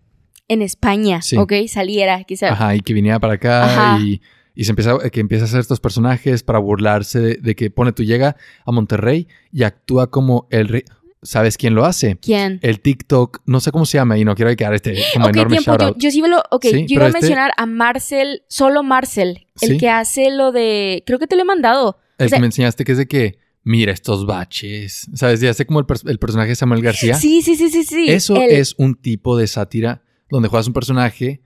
en 0.48 0.62
España, 0.64 1.22
Sí. 1.22 1.38
¿ok? 1.38 1.54
Saliera, 1.68 2.24
quizá. 2.24 2.50
Ajá, 2.54 2.76
y 2.76 2.80
que 2.80 2.94
viniera 2.94 3.20
para 3.20 3.34
acá 3.36 3.66
Ajá. 3.66 4.00
y, 4.02 4.20
y 4.56 4.64
se 4.64 4.72
empieza, 4.72 4.98
que 5.12 5.20
empieza 5.20 5.44
a 5.44 5.48
hacer 5.48 5.60
estos 5.60 5.80
personajes 5.80 6.44
para 6.44 6.60
burlarse 6.60 7.20
de, 7.20 7.36
de 7.36 7.56
que 7.56 7.70
pone 7.70 7.92
tú 7.92 8.04
llega 8.04 8.36
a 8.66 8.72
Monterrey 8.72 9.28
y 9.52 9.64
actúa 9.64 10.10
como 10.10 10.48
el 10.50 10.68
rey. 10.70 10.84
¿Sabes 11.22 11.58
quién 11.58 11.74
lo 11.74 11.86
hace? 11.86 12.18
¿Quién? 12.22 12.60
El 12.62 12.82
TikTok, 12.82 13.42
no 13.48 13.60
sé 13.60 13.72
cómo 13.72 13.86
se 13.88 13.98
llama 13.98 14.16
y 14.18 14.24
no 14.24 14.36
quiero 14.36 14.56
quedar 14.56 14.76
este 14.76 14.96
como 15.14 15.26
ok, 15.26 15.34
enorme 15.36 15.56
tiempo. 15.58 15.72
shout 15.72 15.82
Yo, 15.82 15.88
out. 15.88 15.98
yo 15.98 16.12
sí 16.12 16.22
me 16.22 16.28
lo. 16.28 16.44
Ok, 16.52 16.66
Sí, 16.66 16.86
yo 16.88 16.96
iba 16.96 17.06
a 17.06 17.08
este- 17.08 17.20
mencionar 17.22 17.52
a 17.58 17.66
Marcel, 17.66 18.44
solo 18.48 18.84
Marcel, 18.84 19.48
el 19.62 19.70
Sí. 19.72 19.78
que 19.78 19.90
hace 19.90 20.30
lo 20.30 20.52
de. 20.52 21.02
Creo 21.08 21.18
que 21.18 21.26
te 21.26 21.36
lo 21.36 21.42
he 21.42 21.46
mandado. 21.46 21.98
El 22.20 22.28
o 22.28 22.30
sea- 22.30 22.38
que 22.38 22.42
me 22.42 22.46
enseñaste 22.46 22.84
que 22.86 22.92
es 22.92 22.98
de 23.00 23.08
que 23.08 23.40
mira 23.64 23.92
estos 23.92 24.28
baches. 24.28 25.08
¿Sabes? 25.16 25.40
Ya 25.42 25.52
sé 25.56 25.66
como 25.66 25.80
el, 25.80 25.88
pers- 25.88 26.08
el 26.08 26.20
personaje 26.20 26.50
de 26.50 26.56
Samuel 26.56 26.84
García. 26.84 27.16
Sí, 27.16 27.42
sí, 27.42 27.56
sí, 27.56 27.70
sí, 27.72 27.84
sí. 27.84 28.06
Eso 28.08 28.36
El- 28.36 28.52
es 28.52 28.76
un 28.78 28.94
tipo 28.94 29.36
de 29.36 29.48
sátira 29.48 30.04
donde 30.30 30.48
juegas 30.50 30.68
un 30.68 30.74
personaje 30.74 31.42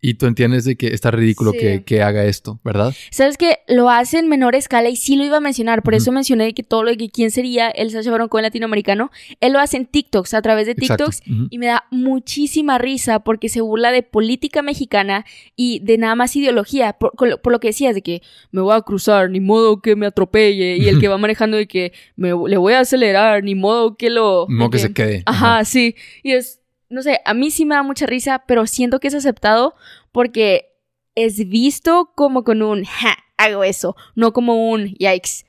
y 0.00 0.14
tú 0.14 0.26
entiendes 0.26 0.64
de 0.64 0.76
que 0.76 0.88
está 0.88 1.10
ridículo 1.10 1.52
Sí. 1.52 1.58
que, 1.58 1.84
que 1.84 2.02
haga 2.02 2.24
esto, 2.24 2.60
¿verdad? 2.62 2.92
Sabes 3.10 3.38
que 3.38 3.58
lo 3.68 3.88
hace 3.88 4.18
en 4.18 4.28
menor 4.28 4.54
escala 4.54 4.88
y 4.90 4.96
sí 4.96 5.16
lo 5.16 5.24
iba 5.24 5.38
a 5.38 5.40
mencionar, 5.40 5.82
por 5.82 5.94
Ujú. 5.94 6.02
eso 6.02 6.12
mencioné 6.12 6.52
que 6.52 6.62
todo 6.62 6.82
lo 6.82 6.90
de 6.90 6.96
que 6.98 7.08
quién 7.08 7.30
sería 7.30 7.68
el 7.70 7.90
Sacha 7.90 8.10
Baron 8.10 8.28
Cohen 8.28 8.42
latinoamericano. 8.42 9.10
Él 9.40 9.52
lo 9.54 9.60
hace 9.60 9.78
en 9.78 9.86
TikToks, 9.86 10.34
a 10.34 10.42
través 10.42 10.66
de. 10.66 10.74
TikToks. 10.74 11.22
Ujú. 11.30 11.46
Y 11.50 11.58
me 11.58 11.66
da 11.66 11.84
muchísima 11.90 12.78
risa 12.78 13.20
porque 13.20 13.48
se 13.48 13.60
burla 13.60 13.92
de 13.92 14.02
política 14.02 14.62
mexicana 14.62 15.24
y 15.56 15.80
de 15.80 15.98
nada 15.98 16.14
más 16.14 16.34
ideología. 16.36 16.94
Por, 16.94 17.12
lo- 17.28 17.40
por 17.40 17.52
lo 17.52 17.60
que 17.60 17.68
decías 17.68 17.94
de 17.94 18.02
que 18.02 18.22
me 18.50 18.60
voy 18.60 18.74
a 18.76 18.82
cruzar, 18.82 19.30
ni 19.30 19.40
modo 19.40 19.80
que 19.80 19.96
me 19.96 20.06
atropelle. 20.06 20.76
Y 20.76 20.88
el 20.88 21.00
que 21.00 21.08
va 21.08 21.16
manejando 21.18 21.56
de 21.56 21.66
que 21.66 21.92
me, 22.16 22.28
le 22.28 22.56
voy 22.56 22.74
a 22.74 22.80
acelerar, 22.80 23.42
ni 23.42 23.54
modo 23.54 23.96
que 23.96 24.10
lo. 24.10 24.46
No 24.48 24.64
de 24.64 24.70
que 24.70 24.78
se 24.78 24.92
quede. 24.92 25.22
Ajá, 25.26 25.64
sí. 25.64 25.94
Y 26.22 26.32
es, 26.32 26.60
no 26.94 27.02
sé, 27.02 27.20
a 27.24 27.34
mí 27.34 27.50
sí 27.50 27.66
me 27.66 27.74
da 27.74 27.82
mucha 27.82 28.06
risa, 28.06 28.44
pero 28.46 28.66
siento 28.66 29.00
que 29.00 29.08
es 29.08 29.14
aceptado 29.14 29.74
porque 30.12 30.70
es 31.14 31.48
visto 31.48 32.12
como 32.14 32.44
con 32.44 32.62
un, 32.62 32.84
ja, 32.84 33.16
hago 33.36 33.64
eso, 33.64 33.96
no 34.14 34.32
como 34.32 34.70
un, 34.70 34.94
yikes. 34.94 35.44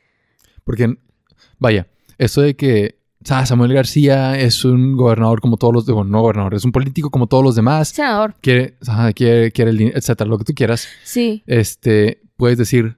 Porque, 0.64 0.98
vaya, 1.60 1.88
eso 2.18 2.42
de 2.42 2.56
que 2.56 3.00
ah, 3.30 3.46
Samuel 3.46 3.74
García 3.74 4.40
es 4.40 4.66
un 4.66 4.96
gobernador 4.96 5.40
como 5.42 5.58
todos 5.58 5.74
los, 5.74 5.86
bueno, 5.86 6.10
no 6.10 6.22
gobernador, 6.22 6.56
es 6.56 6.66
un 6.66 6.72
político 6.72 7.10
como 7.10 7.28
todos 7.28 7.44
los 7.44 7.56
demás, 7.56 7.90
Senador, 7.90 8.36
quiere, 8.42 8.78
quiere, 9.14 9.52
quiere 9.52 9.72
el 9.72 9.78
dinero, 9.78 9.98
etcétera, 9.98 10.30
lo 10.30 10.38
que 10.38 10.46
tú 10.46 10.54
quieras, 10.54 10.88
sí. 11.04 11.44
este, 11.46 12.22
puedes 12.38 12.58
decir, 12.58 12.98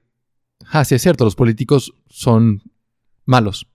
ah, 0.70 0.84
sí 0.84 0.94
es 0.94 1.02
cierto, 1.02 1.24
los 1.24 1.36
políticos 1.36 1.94
son 2.08 2.62
malos. 3.24 3.66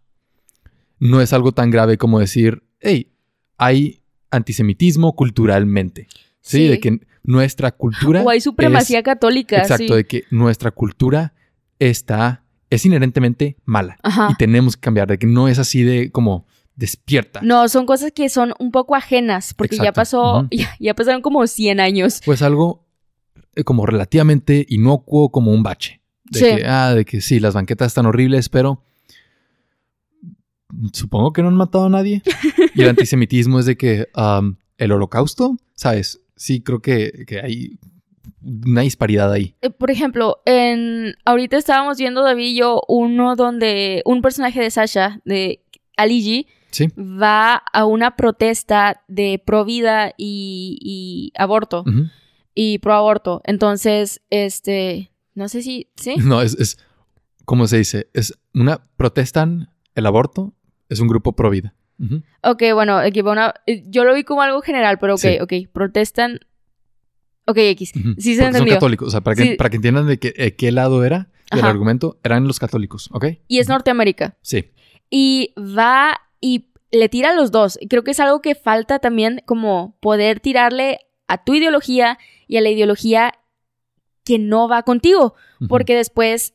No 0.99 1.21
es 1.21 1.33
algo 1.33 1.51
tan 1.51 1.69
grave 1.69 1.97
como 1.97 2.19
decir, 2.19 2.63
hey, 2.79 3.12
hay 3.57 4.03
antisemitismo 4.34 5.15
culturalmente. 5.15 6.08
Sí, 6.41 6.58
Sí. 6.58 6.67
de 6.67 6.80
que 6.80 7.00
nuestra 7.24 7.72
cultura. 7.72 8.22
O 8.24 8.30
hay 8.30 8.41
supremacía 8.41 9.00
es- 9.00 9.06
católica, 9.06 9.58
Exacto, 9.58 9.88
sí. 9.88 9.93
de 9.93 10.06
que 10.06 10.24
nuestra 10.30 10.72
cultura 10.72 11.34
está, 11.80 12.43
es 12.69 12.86
inherentemente 12.86 13.58
mala. 13.65 13.98
Ajá. 14.04 14.30
Y 14.32 14.36
tenemos 14.36 14.76
que 14.76 14.82
cambiar, 14.82 15.08
de 15.08 15.17
que 15.17 15.28
no 15.28 15.48
es 15.48 15.60
así 15.60 15.84
de 15.84 16.12
como 16.12 16.46
despierta. 16.76 17.39
No, 17.43 17.69
son 17.69 17.86
cosas 17.86 18.12
que 18.12 18.28
son 18.30 18.54
un 18.60 18.72
poco 18.72 18.96
ajenas, 18.96 19.54
porque 19.54 19.78
ya 19.78 19.93
pasó, 19.93 20.48
ya, 20.52 20.76
ya 20.80 20.93
pasaron 20.96 21.22
como 21.22 21.46
100 21.48 21.80
años. 21.80 22.22
Pues 22.26 22.41
algo 22.41 22.86
eh, 23.56 23.63
como 23.63 23.86
relativamente 23.86 24.65
inocuo, 24.67 25.32
como 25.32 25.52
un 25.52 25.62
bache. 25.63 26.02
De 26.26 26.39
Sí. 26.39 26.46
que, 26.46 26.65
ah, 26.65 26.93
de 26.96 27.06
que 27.06 27.22
sí, 27.22 27.39
las 27.39 27.54
banquetas 27.54 27.88
están 27.88 28.08
horribles, 28.08 28.50
pero 28.50 28.82
supongo 30.93 31.33
que 31.33 31.41
no 31.41 31.47
han 31.49 31.55
matado 31.55 31.86
a 31.86 31.89
nadie. 31.89 32.21
Y 32.75 32.81
el 32.81 32.89
antisemitismo 32.97 33.59
es 33.59 33.65
de 33.65 33.77
que 33.77 34.07
um, 34.15 34.55
el 34.77 34.91
holocausto, 34.91 35.57
¿sabes? 35.75 36.21
Sí, 36.36 36.62
creo 36.62 36.81
que, 36.81 37.25
que 37.27 37.39
hay 37.39 37.79
una 38.65 38.81
disparidad 38.81 39.31
ahí. 39.31 39.55
Eh, 39.62 39.69
Por 39.69 39.91
ejemplo, 39.91 40.41
en 40.45 41.15
ahorita 41.25 41.57
estábamos 41.57 41.97
viendo 41.97 42.23
David 42.23 42.45
y 42.45 42.55
yo 42.57 42.81
uno 42.88 43.36
donde 43.36 44.01
un 44.05 44.21
personaje 44.21 44.62
de 44.62 44.71
Sasha, 44.71 45.21
de 45.25 45.63
Ali 45.97 46.21
G, 46.21 46.47
Sí. 46.71 46.88
va 46.97 47.55
a 47.71 47.86
una 47.86 48.15
protesta 48.15 49.03
de 49.07 49.39
pro 49.45 49.63
vida 49.63 50.13
y, 50.17 50.79
y 50.81 51.31
aborto. 51.39 51.86
Y 52.55 52.79
pro 52.79 52.93
aborto. 52.95 53.41
Entonces, 53.45 54.21
este, 54.31 55.12
no 55.36 55.49
sé 55.49 55.62
si, 55.62 55.91
¿sí? 55.95 56.15
No, 56.17 56.41
es, 56.41 56.55
es, 56.59 56.79
¿cómo 57.45 57.67
se 57.67 57.77
dice? 57.77 58.09
Es 58.13 58.33
una, 58.55 58.88
protestan 58.97 59.69
el 59.93 60.07
aborto, 60.07 60.53
es 60.93 60.99
un 60.99 61.08
grupo 61.08 61.34
pro 61.36 61.49
vida. 61.49 61.73
Ok, 62.43 62.63
bueno, 62.73 62.99
una- 63.25 63.53
eh, 63.67 63.84
yo 63.88 64.03
lo 64.03 64.13
vi 64.13 64.23
como 64.23 64.41
algo 64.41 64.62
general, 64.62 64.97
pero 64.99 65.13
ok, 65.15 65.19
Sí. 65.19 65.38
ok, 65.41 65.53
protestan, 65.71 66.39
ok, 67.45 67.58
X, 67.58 67.91
sí 67.91 68.01
se 68.01 68.03
Porque 68.03 68.36
son 68.36 68.45
entendió. 68.47 68.73
católicos, 68.75 69.08
o 69.08 69.12
sea, 69.12 69.21
para 69.21 69.36
que, 69.36 69.43
Sí. 69.43 69.56
para 69.56 69.69
que 69.69 69.75
entiendan 69.77 70.08
de 70.08 70.17
que, 70.19 70.34
eh, 70.36 70.56
qué 70.56 70.71
lado 70.71 71.03
era 71.06 71.29
del 71.51 71.62
Ajá. 71.62 71.69
argumento, 71.69 72.17
eran 72.23 72.47
los 72.47 72.60
católicos, 72.60 73.10
¿ok? 73.13 73.25
Y 73.47 73.60
es 73.60 73.69
Norteamérica. 73.69 74.38
Sí. 74.41 74.71
Y 75.10 75.53
va 75.58 76.19
y 76.41 76.69
le 76.91 77.10
tira 77.10 77.29
a 77.29 77.34
los 77.36 77.51
dos. 77.51 77.77
Y 77.79 77.88
Creo 77.88 78.03
que 78.03 78.12
es 78.12 78.19
algo 78.19 78.41
que 78.41 78.56
falta 78.56 78.99
también 78.99 79.41
como 79.45 79.95
poder 79.99 80.39
tirarle 80.39 80.99
a 81.27 81.43
tu 81.43 81.53
ideología 81.56 82.17
y 82.47 82.58
a 82.58 82.62
la 82.62 82.69
ideología 82.69 83.34
que 84.25 84.39
no 84.39 84.67
va 84.67 84.84
contigo. 84.84 85.36
Porque 85.69 85.95
después 85.95 86.53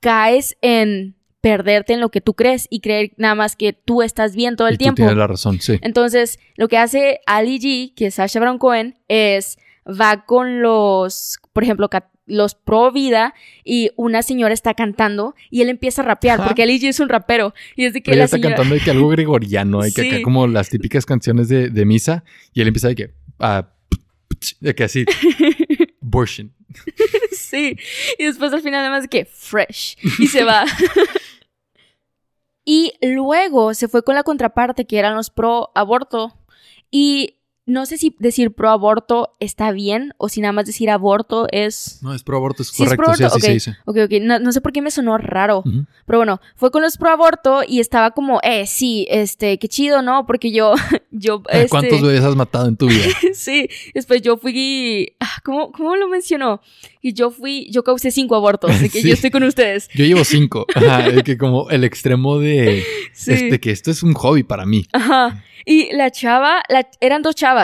caes 0.00 0.56
en 0.62 1.16
perderte 1.42 1.92
en 1.92 2.00
lo 2.00 2.08
que 2.10 2.22
tú 2.22 2.32
crees 2.34 2.66
y 2.70 2.80
creer 2.80 3.12
nada 3.18 3.34
más 3.34 3.56
que 3.56 3.74
tú 3.74 4.00
estás 4.02 4.34
bien 4.34 4.56
todo 4.56 4.68
el 4.68 4.74
Y 4.74 4.78
tú 4.78 4.82
tiempo. 4.84 4.96
tienes 4.96 5.16
la 5.16 5.26
razón, 5.26 5.60
sí. 5.60 5.78
Entonces, 5.82 6.38
lo 6.56 6.68
que 6.68 6.78
hace 6.78 7.20
Ali 7.26 7.58
G, 7.58 7.94
que 7.94 8.06
es 8.06 8.14
Sasha 8.14 8.40
Baron 8.40 8.56
Cohen, 8.58 8.96
es 9.08 9.58
va 9.86 10.24
con 10.24 10.62
los, 10.62 11.38
por 11.52 11.64
ejemplo, 11.64 11.90
los 12.26 12.54
pro 12.54 12.92
vida 12.92 13.34
y 13.64 13.90
una 13.96 14.22
señora 14.22 14.54
está 14.54 14.74
cantando 14.74 15.34
y 15.50 15.60
él 15.62 15.68
empieza 15.68 16.02
a 16.02 16.04
rapear 16.04 16.38
Ajá. 16.38 16.46
porque 16.48 16.62
Ali 16.62 16.78
G 16.78 16.88
es 16.88 17.00
un 17.00 17.08
rapero 17.08 17.52
y 17.74 17.84
es 17.86 17.92
de 17.92 18.00
que 18.02 18.12
Pero 18.12 18.20
la 18.20 18.24
está 18.26 18.36
señora 18.36 18.54
cantando 18.54 18.76
de 18.76 18.80
que 18.80 18.90
algo 18.92 19.08
gregoriano, 19.08 19.82
de 19.82 19.92
que 19.92 20.02
Sí. 20.02 20.08
acá 20.08 20.22
como 20.22 20.46
las 20.46 20.68
típicas 20.70 21.04
canciones 21.04 21.48
de, 21.48 21.68
de 21.70 21.84
misa, 21.84 22.22
y 22.54 22.60
él 22.60 22.68
empieza 22.68 22.86
de 22.88 22.94
que, 22.94 23.10
ah, 23.40 23.68
de 24.60 24.74
que 24.76 24.84
así, 24.84 25.04
abortion. 26.00 26.52
sí 27.32 27.76
y 28.18 28.24
después 28.24 28.52
al 28.52 28.62
final 28.62 28.80
además 28.80 29.02
de 29.02 29.08
que 29.08 29.24
fresh 29.26 29.96
y 30.20 30.26
se 30.28 30.42
va 30.44 30.64
Y 32.64 32.94
luego 33.02 33.74
se 33.74 33.88
fue 33.88 34.02
con 34.02 34.14
la 34.14 34.22
contraparte, 34.22 34.86
que 34.86 34.98
eran 34.98 35.14
los 35.14 35.30
pro 35.30 35.70
aborto. 35.74 36.38
Y 36.90 37.41
no 37.72 37.86
sé 37.86 37.96
si 37.98 38.14
decir 38.18 38.52
pro 38.52 38.70
aborto 38.70 39.34
está 39.40 39.72
bien 39.72 40.12
o 40.18 40.28
si 40.28 40.40
nada 40.40 40.52
más 40.52 40.66
decir 40.66 40.90
aborto 40.90 41.46
es. 41.50 41.98
No, 42.02 42.14
es 42.14 42.22
pro 42.22 42.36
aborto, 42.36 42.62
es 42.62 42.68
Sí, 42.68 42.82
es 42.82 42.88
correcto, 42.90 43.04
pro 43.04 43.14
sí, 43.16 43.22
aborto, 43.24 43.36
así 43.38 43.46
se 43.46 43.52
dice. 43.52 43.76
Ok, 43.86 43.96
ok. 44.04 44.10
No, 44.22 44.38
no 44.38 44.52
sé 44.52 44.60
por 44.60 44.72
qué 44.72 44.82
me 44.82 44.90
sonó 44.90 45.18
raro. 45.18 45.60
Ujú. 45.60 45.86
Pero 46.06 46.18
bueno, 46.18 46.40
fue 46.56 46.70
con 46.70 46.82
los 46.82 46.96
pro 46.98 47.10
aborto 47.10 47.62
y 47.66 47.80
estaba 47.80 48.10
como, 48.12 48.40
eh, 48.42 48.66
sí, 48.66 49.06
este, 49.10 49.58
qué 49.58 49.68
chido, 49.68 50.02
¿no? 50.02 50.26
Porque 50.26 50.52
yo, 50.52 50.74
yo, 51.10 51.42
este, 51.50 51.68
¿Cuántos 51.68 52.02
bebés 52.02 52.22
has 52.22 52.36
matado 52.36 52.68
en 52.68 52.76
tu 52.76 52.86
vida? 52.88 53.04
sí, 53.34 53.68
después 53.94 54.22
yo 54.22 54.36
fui, 54.36 55.14
ah, 55.20 55.38
¿cómo, 55.44 55.72
¿cómo 55.72 55.96
lo 55.96 56.08
mencionó? 56.08 56.60
Y 57.00 57.14
yo 57.14 57.30
fui, 57.30 57.68
yo 57.70 57.82
causé 57.82 58.10
cinco 58.10 58.36
abortos, 58.36 58.80
de 58.80 58.88
que 58.88 59.00
Sí. 59.00 59.08
yo 59.08 59.14
estoy 59.14 59.30
con 59.30 59.42
ustedes. 59.42 59.88
Yo 59.94 60.04
llevo 60.04 60.22
cinco. 60.24 60.66
Ajá, 60.74 61.08
de 61.10 61.22
que 61.24 61.36
como 61.38 61.68
el 61.70 61.82
extremo 61.84 62.38
de, 62.38 62.84
Sí. 63.12 63.32
este, 63.32 63.58
que 63.60 63.70
esto 63.72 63.90
es 63.90 64.02
un 64.02 64.14
hobby 64.14 64.42
para 64.44 64.66
mí. 64.66 64.86
Ajá. 64.92 65.42
Y 65.64 65.92
la 65.94 66.10
chava, 66.10 66.60
la- 66.68 66.88
eran 67.00 67.22
dos 67.22 67.34
chavas. 67.36 67.61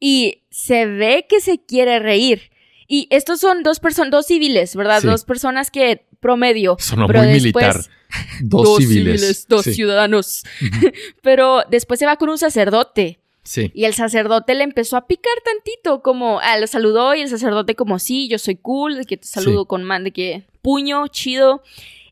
Y 0.00 0.42
se 0.50 0.86
ve 0.86 1.26
que 1.28 1.40
se 1.40 1.58
quiere 1.64 1.98
reír. 1.98 2.50
Y 2.86 3.06
estos 3.10 3.40
son 3.40 3.62
dos 3.62 3.80
personas, 3.80 4.10
dos 4.10 4.26
civiles, 4.26 4.76
¿verdad? 4.76 5.00
Sí. 5.00 5.06
Dos 5.06 5.24
personas 5.24 5.70
que 5.70 6.06
promedio. 6.20 6.76
Sonó 6.78 7.06
Pero 7.06 7.22
muy 7.22 7.32
después- 7.40 7.64
militar. 7.76 7.90
Dos, 8.40 8.78
civiles. 8.78 9.48
dos 9.48 9.64
sí. 9.64 9.74
ciudadanos. 9.74 10.44
Pero 11.22 11.62
después 11.70 11.98
se 11.98 12.06
va 12.06 12.16
con 12.16 12.28
un 12.28 12.38
sacerdote. 12.38 13.18
Sí. 13.42 13.70
Y 13.74 13.84
el 13.86 13.94
sacerdote 13.94 14.54
le 14.54 14.62
empezó 14.64 14.96
a 14.96 15.06
picar 15.06 15.32
tantito, 15.44 16.00
como, 16.02 16.38
ah, 16.40 16.58
lo 16.58 16.66
saludó 16.66 17.14
y 17.14 17.20
el 17.22 17.28
sacerdote 17.28 17.74
como, 17.74 17.98
sí, 17.98 18.28
yo 18.28 18.38
soy 18.38 18.54
cool, 18.56 18.96
de 18.96 19.04
que 19.04 19.16
te 19.16 19.26
saludo 19.26 19.62
Sí. 19.62 19.66
con 19.68 19.82
man, 19.84 20.04
de 20.04 20.12
que 20.12 20.46
puño, 20.62 21.08
chido. 21.08 21.62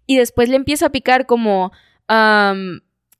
Y 0.06 0.16
después 0.16 0.48
le 0.48 0.56
empieza 0.56 0.86
a 0.86 0.90
picar 0.92 1.26
como, 1.26 1.70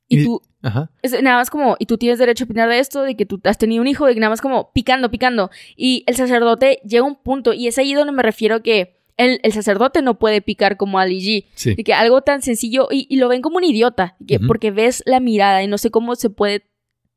y, 0.09 0.19
Y- 0.19 0.23
tú, 0.25 0.41
Ajá. 0.63 0.89
es 1.01 1.21
nada 1.21 1.37
más 1.37 1.49
como, 1.49 1.75
y 1.77 1.85
tú 1.85 1.97
tienes 1.97 2.17
derecho 2.17 2.43
a 2.43 2.45
opinar 2.45 2.69
de 2.69 2.79
esto, 2.79 3.03
de 3.03 3.15
que 3.15 3.25
tú 3.25 3.39
has 3.43 3.57
tenido 3.57 3.81
un 3.81 3.87
hijo, 3.87 4.05
de 4.05 4.13
que 4.13 4.19
nada 4.19 4.29
más 4.31 4.41
como 4.41 4.71
picando, 4.71 5.11
picando. 5.11 5.51
Y 5.75 6.03
el 6.07 6.15
sacerdote 6.15 6.79
llega 6.83 7.03
a 7.03 7.07
un 7.07 7.15
punto, 7.15 7.53
y 7.53 7.67
es 7.67 7.77
ahí 7.77 7.93
donde 7.93 8.13
me 8.13 8.23
refiero 8.23 8.63
que 8.63 8.97
el, 9.17 9.39
el 9.43 9.53
sacerdote 9.53 10.01
no 10.01 10.17
puede 10.17 10.41
picar 10.41 10.77
como 10.77 10.97
Ali 10.97 11.19
G. 11.19 11.45
Sí. 11.53 11.75
De 11.75 11.83
que 11.83 11.93
algo 11.93 12.21
tan 12.21 12.41
sencillo, 12.41 12.87
y, 12.89 13.05
y 13.09 13.17
lo 13.17 13.27
ven 13.27 13.41
como 13.41 13.57
un 13.57 13.63
idiota, 13.63 14.15
que, 14.25 14.39
porque 14.39 14.71
ves 14.71 15.03
la 15.05 15.19
mirada 15.19 15.61
y 15.61 15.67
no 15.67 15.77
sé 15.77 15.91
cómo 15.91 16.15
se 16.15 16.29
puede 16.29 16.65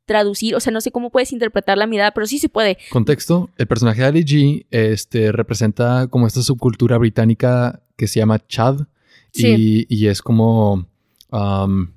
traducir, 0.05 0.55
o 0.55 0.59
sea, 0.59 0.71
no 0.71 0.81
sé 0.81 0.91
cómo 0.91 1.11
puedes 1.11 1.31
interpretar 1.33 1.77
la 1.77 1.85
mirada, 1.85 2.11
pero 2.11 2.25
sí 2.25 2.39
se 2.39 2.49
puede. 2.49 2.77
Contexto, 2.89 3.49
el 3.57 3.67
personaje 3.67 4.01
de 4.01 4.07
Ali 4.07 4.23
G 4.23 4.65
este, 4.71 5.31
representa 5.31 6.07
como 6.07 6.25
esta 6.25 6.41
subcultura 6.41 6.97
británica 6.97 7.81
que 7.97 8.07
se 8.07 8.19
llama 8.19 8.39
Chad 8.47 8.87
y, 9.33 9.85
y 9.93 10.07
es 10.07 10.21
como 10.21 10.87
um, 11.31 11.87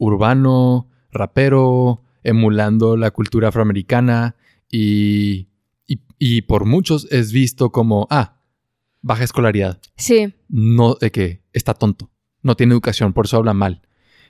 urbano, 0.00 0.88
rapero, 1.12 2.02
emulando 2.24 2.96
la 2.96 3.10
cultura 3.12 3.48
afroamericana 3.48 4.34
y, 4.70 5.48
y, 5.86 6.00
y 6.18 6.42
por 6.42 6.64
muchos 6.64 7.06
es 7.12 7.32
visto 7.32 7.70
como, 7.70 8.06
ah, 8.10 8.40
baja 9.02 9.24
escolaridad, 9.24 9.80
Sí, 9.96 10.34
no 10.48 10.94
de 10.94 11.10
que 11.12 11.42
está 11.52 11.74
tonto, 11.74 12.10
no 12.42 12.56
tiene 12.56 12.72
educación, 12.74 13.12
por 13.12 13.26
eso 13.26 13.36
habla 13.36 13.54
mal. 13.54 13.82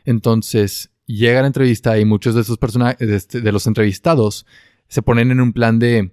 Entonces 0.05 0.91
llega 1.07 1.41
la 1.41 1.47
entrevista 1.47 1.99
y 1.99 2.05
muchos 2.05 2.35
de 2.35 2.41
estos 2.43 2.59
personajes, 2.59 3.07
de, 3.09 3.17
este- 3.17 3.41
de 3.41 3.53
los 3.53 3.67
entrevistados, 3.67 4.47
se 4.89 5.03
ponen 5.03 5.31
en 5.31 5.41
un 5.41 5.53
plan 5.53 5.79
de, 5.79 6.13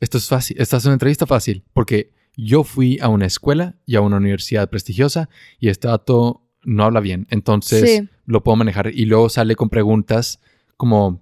esto 0.00 0.18
es 0.18 0.28
fácil, 0.28 0.56
esta 0.60 0.76
es 0.76 0.84
una 0.84 0.94
entrevista 0.94 1.26
fácil, 1.26 1.64
porque 1.72 2.12
yo 2.36 2.62
fui 2.64 2.98
a 3.00 3.08
una 3.08 3.26
escuela 3.26 3.76
y 3.86 3.96
a 3.96 4.00
una 4.00 4.16
universidad 4.18 4.68
prestigiosa 4.70 5.28
y 5.58 5.68
este 5.68 5.88
dato 5.88 6.44
no 6.64 6.84
habla 6.84 7.00
bien, 7.00 7.26
entonces 7.30 7.88
Sí. 7.90 8.08
Lo 8.28 8.44
puedo 8.44 8.56
manejar. 8.56 8.92
Y 8.94 9.06
luego 9.06 9.28
sale 9.28 9.56
con 9.56 9.68
preguntas 9.68 10.40
como 10.76 11.20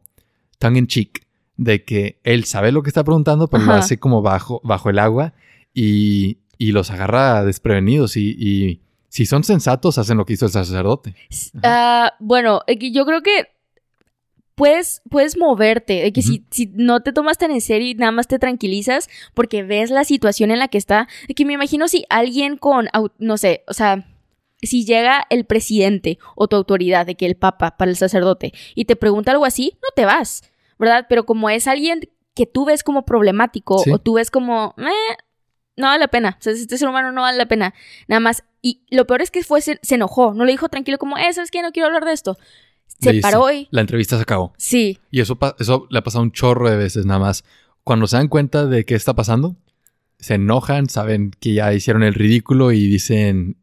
tongue 0.59 0.79
in 0.81 0.87
cheek, 0.87 1.27
de 1.57 1.85
que 1.85 2.21
él 2.23 2.45
sabe 2.45 2.73
lo 2.73 2.83
que 2.83 2.91
está 2.91 3.05
preguntando, 3.05 3.49
pero 3.49 3.65
lo 3.65 3.73
Ajá. 3.73 3.81
hace 3.81 3.99
como 3.99 4.21
bajo, 4.21 4.61
bajo 4.63 4.91
el 4.91 4.99
agua 4.99 5.33
y, 5.73 6.39
y 6.59 6.73
los 6.73 6.91
agarra 6.91 7.45
desprevenidos 7.45 8.17
y, 8.17 8.37
y 8.39 8.83
si 9.09 9.25
son 9.25 9.45
sensatos 9.45 9.97
hacen 9.97 10.19
lo 10.19 10.27
que 10.27 10.35
hizo 10.35 10.45
el 10.47 10.53
sacerdote. 10.53 11.15
Ah, 11.63 12.13
bueno, 12.19 12.61
yo 12.69 13.07
creo 13.07 13.23
que 13.23 13.47
puedes, 14.55 15.03
puedes 15.09 15.39
moverte, 15.39 16.03
de 16.03 16.13
que 16.13 16.23
si, 16.23 16.45
si 16.51 16.71
no 16.75 17.01
te 17.01 17.13
tomas 17.13 17.39
tan 17.39 17.53
en 17.53 17.61
serio 17.61 17.89
y 17.89 17.95
nada 17.95 18.13
más 18.13 18.27
te 18.27 18.39
tranquilizas 18.39 19.09
porque 19.33 19.63
ves 19.63 19.91
la 19.91 20.05
situación 20.05 20.51
en 20.51 20.59
la 20.59 20.69
que 20.69 20.79
está, 20.79 21.09
que 21.35 21.45
me 21.45 21.53
imagino 21.53 21.89
si 21.89 22.05
alguien 22.11 22.57
con, 22.57 22.89
no 23.19 23.37
sé, 23.39 23.63
o 23.69 23.75
sea, 23.75 24.07
si 24.63 24.85
llega 24.85 25.27
el 25.31 25.45
presidente 25.45 26.19
o 26.35 26.49
tu 26.49 26.57
autoridad, 26.57 27.07
de 27.07 27.15
que 27.15 27.27
el 27.27 27.37
papa 27.37 27.77
para 27.77 27.91
el 27.91 27.97
sacerdote, 27.97 28.53
y 28.75 28.85
te 28.87 28.97
pregunta 28.97 29.33
algo 29.33 29.45
así, 29.45 29.73
no 29.83 29.89
te 29.95 30.05
vas, 30.05 30.43
¿verdad? 30.79 31.07
Pero 31.09 31.27
como 31.27 31.51
es 31.51 31.67
alguien 31.67 32.01
que 32.35 32.47
tú 32.47 32.65
ves 32.67 32.83
como 32.83 33.05
problemático 33.05 33.79
Sí. 33.79 33.91
o 33.91 33.99
tú 33.99 34.15
ves 34.15 34.31
como, 34.31 34.75
"Eh, 34.79 35.17
no 35.77 35.87
vale 35.87 36.01
la 36.01 36.09
pena, 36.09 36.37
o 36.39 36.43
sea, 36.43 36.53
este 36.53 36.79
ser 36.79 36.89
humano 36.89 37.13
no 37.13 37.21
vale 37.23 37.37
la 37.39 37.47
pena, 37.47 37.75
nada 38.09 38.21
más. 38.21 38.45
Y 38.63 38.83
lo 38.91 39.07
peor 39.07 39.23
es 39.23 39.31
que 39.31 39.45
fue, 39.45 39.61
se, 39.61 39.79
se 39.83 39.95
enojó, 39.97 40.35
no 40.35 40.45
le 40.45 40.53
dijo 40.53 40.69
tranquilo 40.69 40.99
como, 40.99 41.17
eso 41.19 41.43
es 41.43 41.51
que 41.51 41.63
no 41.63 41.71
quiero 41.73 41.87
hablar 41.89 42.05
de 42.05 42.13
esto. 42.13 42.37
Se 43.01 43.21
paró 43.21 43.53
y, 43.53 43.69
La 43.71 43.83
entrevista 43.83 44.17
se 44.17 44.23
acabó. 44.23 44.55
sí, 44.57 44.99
Y 45.11 45.21
eso, 45.21 45.39
eso 45.59 45.87
le 45.91 45.99
ha 45.99 46.03
pasado 46.03 46.23
un 46.25 46.33
chorro 46.33 46.71
de 46.71 46.77
veces 46.79 47.05
nada 47.05 47.21
más. 47.21 47.45
Cuando 47.85 48.07
se 48.07 48.17
dan 48.17 48.29
cuenta 48.29 48.67
de 48.67 48.85
qué 48.87 48.95
está 48.95 49.15
pasando, 49.15 49.55
se 50.19 50.35
enojan, 50.35 50.89
saben 50.89 51.31
que 51.39 51.53
ya 51.53 51.73
hicieron 51.75 52.03
el 52.03 52.15
ridículo 52.15 52.73
y 52.73 52.87
dicen, 52.87 53.59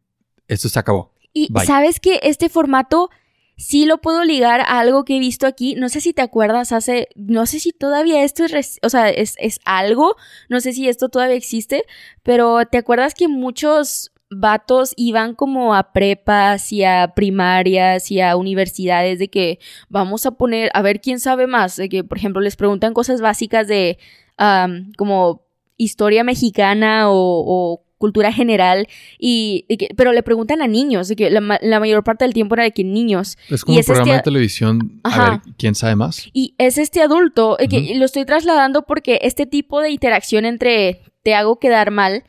esto 0.54 0.68
se 0.68 0.78
acabó. 0.78 1.12
Y 1.32 1.52
Bye. 1.52 1.66
sabes 1.66 2.00
que 2.00 2.20
este 2.22 2.48
formato 2.48 3.10
sí 3.56 3.86
lo 3.86 3.98
puedo 3.98 4.24
ligar 4.24 4.60
a 4.60 4.80
algo 4.80 5.04
que 5.04 5.16
he 5.16 5.20
visto 5.20 5.46
aquí. 5.46 5.74
No 5.74 5.88
sé 5.88 6.00
si 6.00 6.12
te 6.12 6.22
acuerdas 6.22 6.72
hace, 6.72 7.08
no 7.14 7.46
sé 7.46 7.60
si 7.60 7.72
todavía 7.72 8.24
esto 8.24 8.44
es, 8.44 8.78
o 8.82 8.88
sea, 8.88 9.10
es, 9.10 9.34
es 9.38 9.60
algo, 9.64 10.16
no 10.48 10.60
sé 10.60 10.72
si 10.72 10.88
esto 10.88 11.08
todavía 11.08 11.36
existe, 11.36 11.84
pero 12.22 12.66
te 12.66 12.78
acuerdas 12.78 13.14
que 13.14 13.28
muchos 13.28 14.12
vatos 14.30 14.94
iban 14.96 15.34
como 15.34 15.74
a 15.74 15.92
prepas 15.92 16.72
y 16.72 16.82
a 16.84 17.12
primarias 17.14 18.10
y 18.10 18.20
a 18.20 18.36
universidades 18.36 19.18
de 19.18 19.28
que 19.28 19.58
vamos 19.88 20.26
a 20.26 20.32
poner, 20.32 20.70
a 20.74 20.82
ver 20.82 21.00
quién 21.00 21.20
sabe 21.20 21.46
más, 21.46 21.76
de 21.76 21.88
que 21.88 22.04
por 22.04 22.18
ejemplo 22.18 22.40
les 22.40 22.56
preguntan 22.56 22.94
cosas 22.94 23.20
básicas 23.20 23.68
de 23.68 23.98
am, 24.36 24.92
como 24.96 25.42
historia 25.76 26.24
mexicana 26.24 27.10
o, 27.10 27.14
o 27.16 27.83
cultura 28.04 28.30
general 28.32 28.86
y, 29.18 29.64
y 29.68 29.76
que- 29.78 29.88
pero 29.96 30.12
le 30.12 30.22
preguntan 30.22 30.60
a 30.62 30.66
niños, 30.66 31.08
de 31.08 31.16
que 31.16 31.30
la, 31.30 31.40
la 31.62 31.80
mayor 31.80 32.04
parte 32.04 32.24
del 32.24 32.34
tiempo 32.34 32.54
era 32.54 32.64
de 32.64 32.72
que 32.72 32.84
niños. 32.84 33.36
Es 33.50 33.64
como 33.64 33.74
Y 33.74 33.76
un 33.76 33.80
es 33.80 33.86
programa 33.86 34.10
este- 34.12 34.16
de 34.18 34.22
televisión. 34.22 35.00
A 35.04 35.08
Ajá. 35.08 35.30
ver, 35.30 35.54
¿quién 35.56 35.74
sabe 35.74 35.96
más? 35.96 36.28
Y 36.32 36.54
es 36.58 36.76
este 36.78 37.00
adulto, 37.00 37.56
eh, 37.58 37.68
que 37.68 37.94
lo 37.96 38.04
estoy 38.04 38.24
trasladando 38.24 38.82
porque 38.82 39.18
este 39.22 39.46
tipo 39.46 39.80
de 39.80 39.90
interacción 39.90 40.44
entre 40.44 41.00
te 41.22 41.34
hago 41.34 41.58
quedar 41.58 41.90
mal 41.90 42.24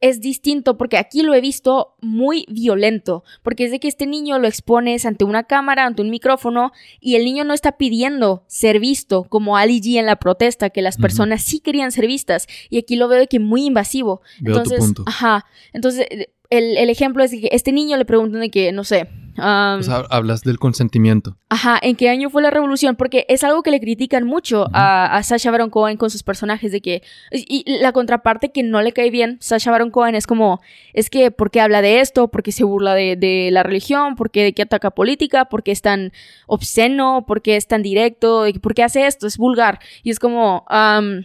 es 0.00 0.20
distinto 0.20 0.76
porque 0.78 0.96
aquí 0.96 1.22
lo 1.22 1.34
he 1.34 1.40
visto 1.40 1.94
muy 2.00 2.46
violento, 2.48 3.22
porque 3.42 3.64
es 3.64 3.70
de 3.70 3.80
que 3.80 3.88
este 3.88 4.06
niño 4.06 4.38
lo 4.38 4.48
expones 4.48 5.04
ante 5.04 5.24
una 5.24 5.44
cámara, 5.44 5.84
ante 5.84 6.02
un 6.02 6.10
micrófono, 6.10 6.72
y 7.00 7.16
el 7.16 7.24
niño 7.24 7.44
no 7.44 7.52
está 7.52 7.72
pidiendo 7.72 8.44
ser 8.46 8.80
visto, 8.80 9.24
como 9.24 9.56
Ali 9.56 9.80
G 9.80 9.98
en 9.98 10.06
la 10.06 10.16
protesta, 10.16 10.70
que 10.70 10.82
las 10.82 10.96
personas 10.96 11.42
sí 11.42 11.60
querían 11.60 11.92
ser 11.92 12.06
vistas, 12.06 12.46
y 12.70 12.78
aquí 12.78 12.96
lo 12.96 13.08
veo 13.08 13.18
de 13.18 13.26
que 13.26 13.38
muy 13.38 13.66
invasivo. 13.66 14.22
Veo 14.40 14.56
Entonces, 14.56 14.78
tu 14.78 14.84
punto. 14.84 15.04
ajá, 15.06 15.44
entonces 15.72 16.06
el, 16.50 16.76
el 16.76 16.90
ejemplo 16.90 17.22
es 17.22 17.30
de 17.30 17.40
que 17.42 17.48
este 17.52 17.72
niño 17.72 17.96
le 17.96 18.04
preguntan 18.04 18.40
de 18.40 18.50
que, 18.50 18.72
no 18.72 18.84
sé, 18.84 19.08
sea, 19.36 20.04
hablas 20.10 20.42
del 20.42 20.58
consentimiento. 20.58 21.36
Ajá, 21.48 21.78
¿en 21.82 21.96
qué 21.96 22.08
año 22.08 22.30
fue 22.30 22.42
la 22.42 22.50
revolución? 22.50 22.96
Porque 22.96 23.26
es 23.28 23.44
algo 23.44 23.62
que 23.62 23.70
le 23.70 23.80
critican 23.80 24.24
mucho 24.24 24.66
a, 24.72 25.16
a 25.16 25.22
Sasha 25.22 25.50
Baron 25.50 25.70
Cohen 25.70 25.96
con 25.96 26.10
sus 26.10 26.22
personajes 26.22 26.72
de 26.72 26.80
que... 26.80 27.02
Y 27.30 27.64
la 27.80 27.92
contraparte 27.92 28.52
que 28.52 28.62
no 28.62 28.82
le 28.82 28.92
cae 28.92 29.10
bien, 29.10 29.38
Sasha 29.40 29.70
Baron 29.70 29.90
Cohen 29.90 30.14
es 30.14 30.26
como... 30.26 30.60
Es 30.92 31.10
que, 31.10 31.30
¿por 31.30 31.50
qué 31.50 31.60
habla 31.60 31.82
de 31.82 32.00
esto? 32.00 32.28
¿Por 32.28 32.42
qué 32.42 32.52
se 32.52 32.64
burla 32.64 32.94
de, 32.94 33.16
de 33.16 33.50
la 33.52 33.62
religión? 33.62 34.16
¿Por 34.16 34.30
qué 34.30 34.42
de 34.44 34.52
qué 34.52 34.62
ataca 34.62 34.90
política? 34.90 35.46
¿Por 35.46 35.62
qué 35.62 35.72
es 35.72 35.82
tan 35.82 36.12
obsceno? 36.46 37.24
¿Por 37.26 37.42
qué 37.42 37.56
es 37.56 37.66
tan 37.66 37.82
directo? 37.82 38.44
¿Por 38.60 38.74
qué 38.74 38.82
hace 38.82 39.06
esto? 39.06 39.26
Es 39.26 39.36
vulgar. 39.38 39.80
Y 40.02 40.10
es 40.10 40.18
como... 40.18 40.64
am, 40.68 41.24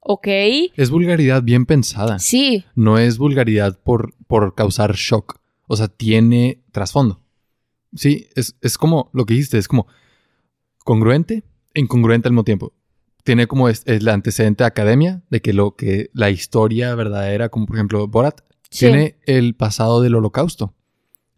ok, 0.00 0.26
Es 0.76 0.90
vulgaridad 0.90 1.42
bien 1.42 1.66
pensada. 1.66 2.18
sí, 2.18 2.64
No 2.74 2.98
es 2.98 3.18
vulgaridad 3.18 3.78
por, 3.82 4.14
por 4.26 4.54
causar 4.54 4.94
shock. 4.94 5.40
O 5.66 5.76
sea, 5.76 5.88
tiene 5.88 6.60
trasfondo. 6.74 7.22
Sí, 7.94 8.28
es, 8.34 8.56
es 8.60 8.76
como 8.76 9.08
lo 9.14 9.24
que 9.24 9.32
dijiste, 9.34 9.56
es 9.56 9.68
como 9.68 9.86
congruente 10.84 11.44
e 11.72 11.80
incongruente 11.80 12.28
al 12.28 12.32
mismo 12.32 12.44
tiempo. 12.44 12.74
Tiene 13.22 13.46
como 13.46 13.70
es, 13.70 13.82
el 13.86 14.06
antecedente 14.08 14.64
de 14.64 14.68
academia, 14.68 15.22
de 15.30 15.40
que 15.40 15.54
lo 15.54 15.76
que 15.76 16.10
la 16.12 16.28
historia 16.28 16.94
verdadera, 16.94 17.48
como 17.48 17.64
por 17.64 17.76
ejemplo 17.76 18.06
Borat, 18.06 18.42
sí. 18.70 18.80
tiene 18.80 19.18
el 19.24 19.54
pasado 19.54 20.02
del 20.02 20.16
holocausto. 20.16 20.74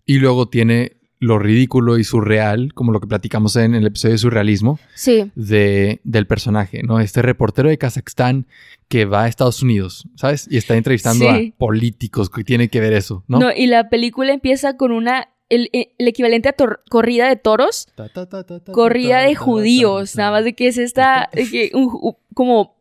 Y 0.05 0.18
luego 0.18 0.49
tiene 0.49 0.95
lo 1.18 1.38
ridículo 1.38 1.96
y 1.98 2.05
surreal, 2.05 2.74
como 2.74 2.92
lo 2.92 3.00
que 3.00 3.07
platicamos 3.07 3.57
en 3.57 3.74
el 3.74 3.87
episodio 3.87 4.12
de 4.12 4.18
surrealismo, 4.18 4.79
Sí, 4.94 5.31
de, 5.35 6.00
del 6.05 6.26
personaje, 6.26 6.83
¿no? 6.83 7.00
Este 7.00 7.22
reportero 7.22 7.68
de 7.70 7.79
Kazajstán 7.79 8.46
que 8.88 9.07
va 9.07 9.24
a 9.24 9.29
Estados 9.29 9.62
Unidos, 9.62 10.07
¿sabes? 10.16 10.46
Y 10.50 10.59
está 10.59 10.76
entrevistando 10.76 11.24
Sí. 11.35 11.52
a 11.55 11.59
políticos 11.59 12.29
que 12.29 12.44
tiene 12.44 12.68
que 12.68 12.81
ver 12.81 12.92
eso, 12.92 13.24
¿no? 13.29 13.38
No, 13.38 13.50
y 13.50 13.66
la 13.66 13.88
película 13.88 14.33
empieza 14.33 14.76
con 14.76 14.92
una 14.92 15.29
el, 15.48 15.70
el 15.72 16.09
equivalente 16.09 16.48
a 16.48 16.57
tor- 16.57 16.81
corrida 16.90 17.29
de 17.29 17.37
toros, 17.37 17.87
Ta, 17.94 18.09
ta, 18.09 18.29
ta, 18.29 18.44
ta, 18.44 18.59
ta, 18.62 18.72
corrida 18.72 19.20
de 19.20 19.35
ta, 19.35 19.38
judíos, 19.40 20.12
ta, 20.12 20.18
nada 20.18 20.31
ta. 20.31 20.37
más 20.38 20.44
de 20.44 20.55
que 20.55 20.66
es 20.66 20.76
esta, 20.76 21.31
de 21.33 21.48
que 21.48 21.70
un- 21.72 21.85
u- 21.92 22.16
como 22.35 22.76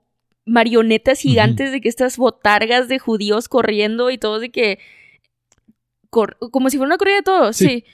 marionetas 0.46 1.20
gigantes 1.22 1.72
de 1.72 1.80
que 1.80 1.90
estas 1.90 2.18
botargas 2.18 2.88
de 2.88 3.00
judíos 3.00 3.48
corriendo 3.50 4.10
y 4.12 4.18
todo 4.18 4.40
de 4.40 4.50
que, 4.50 4.80
cor- 6.10 6.38
como 6.52 6.70
si 6.70 6.78
fuera 6.78 6.88
una 6.90 6.98
corrida 6.98 7.18
de 7.18 7.24
toros, 7.24 7.56
Sí. 7.58 7.66
sí. 7.68 7.86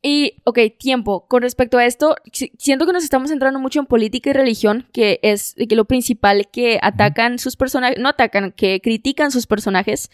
Y, 0.00 0.34
ok, 0.44 0.58
tiempo. 0.78 1.26
Con 1.26 1.42
respecto 1.42 1.76
a 1.78 1.84
esto, 1.84 2.14
si- 2.32 2.52
siento 2.58 2.86
que 2.86 2.92
nos 2.92 3.02
estamos 3.02 3.30
entrando 3.32 3.58
mucho 3.58 3.80
en 3.80 3.86
política 3.86 4.30
y 4.30 4.32
religión, 4.32 4.86
que 4.92 5.18
es 5.22 5.54
que 5.68 5.74
lo 5.74 5.86
principal 5.86 6.48
que 6.52 6.78
atacan 6.82 7.38
sus 7.40 7.56
personajes, 7.56 7.98
no 7.98 8.08
atacan, 8.08 8.52
que 8.52 8.80
critican 8.80 9.32
sus 9.32 9.46
personajes, 9.46 10.10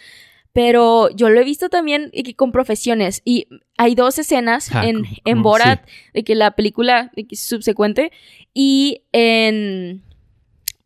pero 0.54 1.10
yo 1.10 1.28
lo 1.28 1.38
he 1.40 1.44
visto 1.44 1.68
también 1.68 2.10
con 2.36 2.50
profesiones. 2.50 3.20
Y 3.26 3.46
hay 3.76 3.94
dos 3.94 4.18
escenas 4.18 4.74
Ah, 4.74 4.86
en, 4.86 5.02
como- 5.04 5.16
en 5.24 5.42
Borat, 5.42 5.86
de 6.14 6.24
que 6.24 6.34
la 6.34 6.52
película 6.52 7.10
subsecuente, 7.32 8.10
y 8.54 9.02
en 9.12 10.02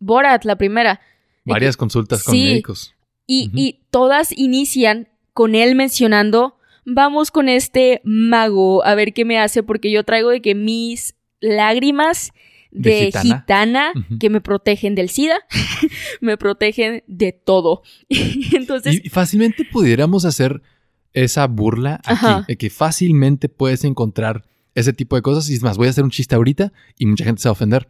Borat, 0.00 0.44
la 0.44 0.56
primera. 0.56 0.96
que- 1.44 1.52
Varias 1.52 1.76
consultas 1.76 2.24
con 2.24 2.34
Sí. 2.34 2.42
médicos. 2.44 2.94
y, 3.30 3.50
y 3.54 3.80
todas 3.90 4.32
inician 4.36 5.06
con 5.34 5.54
él 5.54 5.74
mencionando, 5.74 6.57
vamos 6.88 7.30
con 7.30 7.48
este 7.48 8.00
mago 8.04 8.84
a 8.84 8.94
ver 8.94 9.12
qué 9.12 9.24
me 9.24 9.38
hace, 9.38 9.62
porque 9.62 9.90
yo 9.90 10.04
traigo 10.04 10.30
de 10.30 10.40
que 10.40 10.54
mis 10.54 11.14
lágrimas 11.40 12.32
De 12.70 13.10
de, 13.12 13.20
gitana. 13.20 13.92
que 14.18 14.30
me 14.30 14.40
protegen 14.40 14.94
del 14.94 15.08
SIDA, 15.08 15.38
me 16.20 16.36
protegen 16.36 17.02
de 17.06 17.32
todo. 17.32 17.82
Entonces, 18.52 19.00
Y 19.04 19.08
fácilmente 19.08 19.64
pudiéramos 19.64 20.24
hacer 20.24 20.62
esa 21.12 21.46
burla 21.46 22.00
aquí, 22.04 22.44
de 22.48 22.56
que 22.56 22.70
fácilmente 22.70 23.48
puedes 23.48 23.84
encontrar 23.84 24.44
ese 24.74 24.92
tipo 24.92 25.16
de 25.16 25.22
cosas. 25.22 25.48
Y 25.50 25.54
es 25.54 25.62
más, 25.62 25.76
voy 25.76 25.86
a 25.86 25.90
hacer 25.90 26.04
un 26.04 26.10
chiste 26.10 26.34
ahorita 26.34 26.72
y 26.96 27.06
mucha 27.06 27.24
gente 27.24 27.42
se 27.42 27.48
va 27.48 27.50
a 27.50 27.52
ofender 27.52 27.88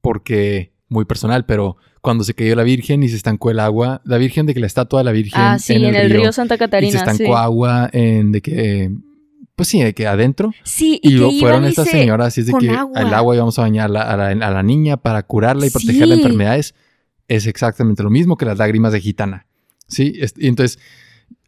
porque 0.00 0.72
muy 0.88 1.04
personal, 1.04 1.44
pero 1.46 1.76
cuando 2.00 2.24
se 2.24 2.34
cayó 2.34 2.54
la 2.56 2.62
Virgen 2.62 3.02
y 3.02 3.08
se 3.08 3.16
estancó 3.16 3.50
el 3.50 3.60
agua, 3.60 4.00
la 4.04 4.16
Virgen 4.18 4.46
de 4.46 4.54
que 4.54 4.60
la 4.60 4.66
estatua 4.66 5.00
de 5.00 5.04
la 5.04 5.12
Virgen 5.12 5.40
ah, 5.40 5.58
sí, 5.58 5.74
en, 5.74 5.94
el 5.94 6.10
río, 6.10 6.32
Santa 6.32 6.54
y 6.54 6.58
se 6.58 6.64
Catarina. 6.64 6.98
estancó 6.98 7.16
sí. 7.24 7.32
agua 7.32 7.90
en 7.92 8.32
de 8.32 8.40
que, 8.40 8.90
pues 9.54 9.68
sí, 9.68 9.82
de 9.82 9.92
que 9.92 10.06
adentro. 10.06 10.52
Sí, 10.62 10.98
Y, 11.02 11.08
y, 11.08 11.10
que 11.12 11.16
luego 11.18 11.32
fueron 11.40 11.64
estas 11.66 11.86
se- 11.86 11.98
señoras 11.98 12.38
y 12.38 12.40
es 12.42 12.46
de 12.46 12.52
que 12.58 12.70
agua. 12.70 13.00
el 13.00 13.12
agua 13.12 13.34
íbamos 13.34 13.58
a 13.58 13.62
bañar 13.62 13.86
a 13.86 13.88
la, 13.92 14.02
a 14.30 14.50
la- 14.50 14.62
niña 14.62 14.96
para 14.96 15.22
curarla 15.24 15.66
y 15.66 15.70
protegerla 15.70 16.14
de 16.14 16.22
enfermedades. 16.22 16.74
Es 17.26 17.46
exactamente 17.46 18.02
lo 18.02 18.08
mismo 18.10 18.36
que 18.38 18.46
las 18.46 18.56
lágrimas 18.56 18.92
de 18.92 19.00
gitana. 19.00 19.46
Sí, 19.88 20.14
y 20.36 20.46
entonces 20.48 20.78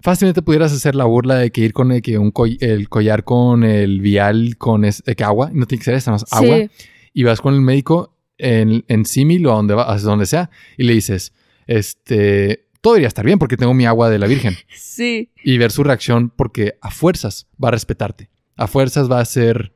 fácilmente 0.03 0.43
pudieras 0.43 0.73
hacer 0.73 0.95
la 0.95 1.05
burla 1.05 1.37
de 1.37 1.51
que 1.51 1.63
ir 1.63 1.73
con 1.73 1.93
el, 1.93 2.03
que 2.03 2.19
un 2.19 2.33
coll- 2.33 2.59
el 2.61 2.89
collar 2.89 3.25
con 3.25 3.65
el 3.65 4.01
vial 4.01 4.57
con 4.59 4.85
es, 4.85 5.03
que 5.03 5.25
agua, 5.25 5.51
no 5.55 5.67
tiene 5.67 5.81
que 5.81 5.85
ser 5.87 5.95
esta, 5.95 6.11
más 6.11 6.25
agua, 6.31 6.57
Sí. 6.57 6.71
y 7.15 7.23
vas 7.25 7.41
con 7.41 7.55
el 7.55 7.61
médico 7.61 8.15
en, 8.41 8.85
en 8.89 9.05
símil 9.05 9.47
o 9.47 9.53
a 9.53 9.57
donde, 9.57 9.75
va, 9.75 9.93
a 9.93 9.99
donde 9.99 10.27
sea 10.27 10.51
y 10.77 10.85
le 10.85 10.93
dices, 10.95 11.33
este, 11.67 12.67
todo 12.81 12.95
debería 12.95 13.09
estar 13.09 13.25
bien 13.25 13.39
porque 13.39 13.57
tengo 13.57 13.75
mi 13.75 13.87
agua 13.87 14.11
de 14.11 14.19
la 14.19 14.27
Virgen 14.27 14.55
Sí. 14.75 15.31
y 15.45 15.59
ver 15.59 15.71
su 15.71 15.85
reacción 15.85 16.31
porque 16.31 16.75
a 16.81 16.91
fuerzas 16.91 17.47
va 17.63 17.69
a 17.69 17.73
respetarte. 17.73 18.31
A 18.57 18.67
fuerzas 18.67 19.11
va 19.11 19.21
a 19.21 19.25
ser, 19.25 19.73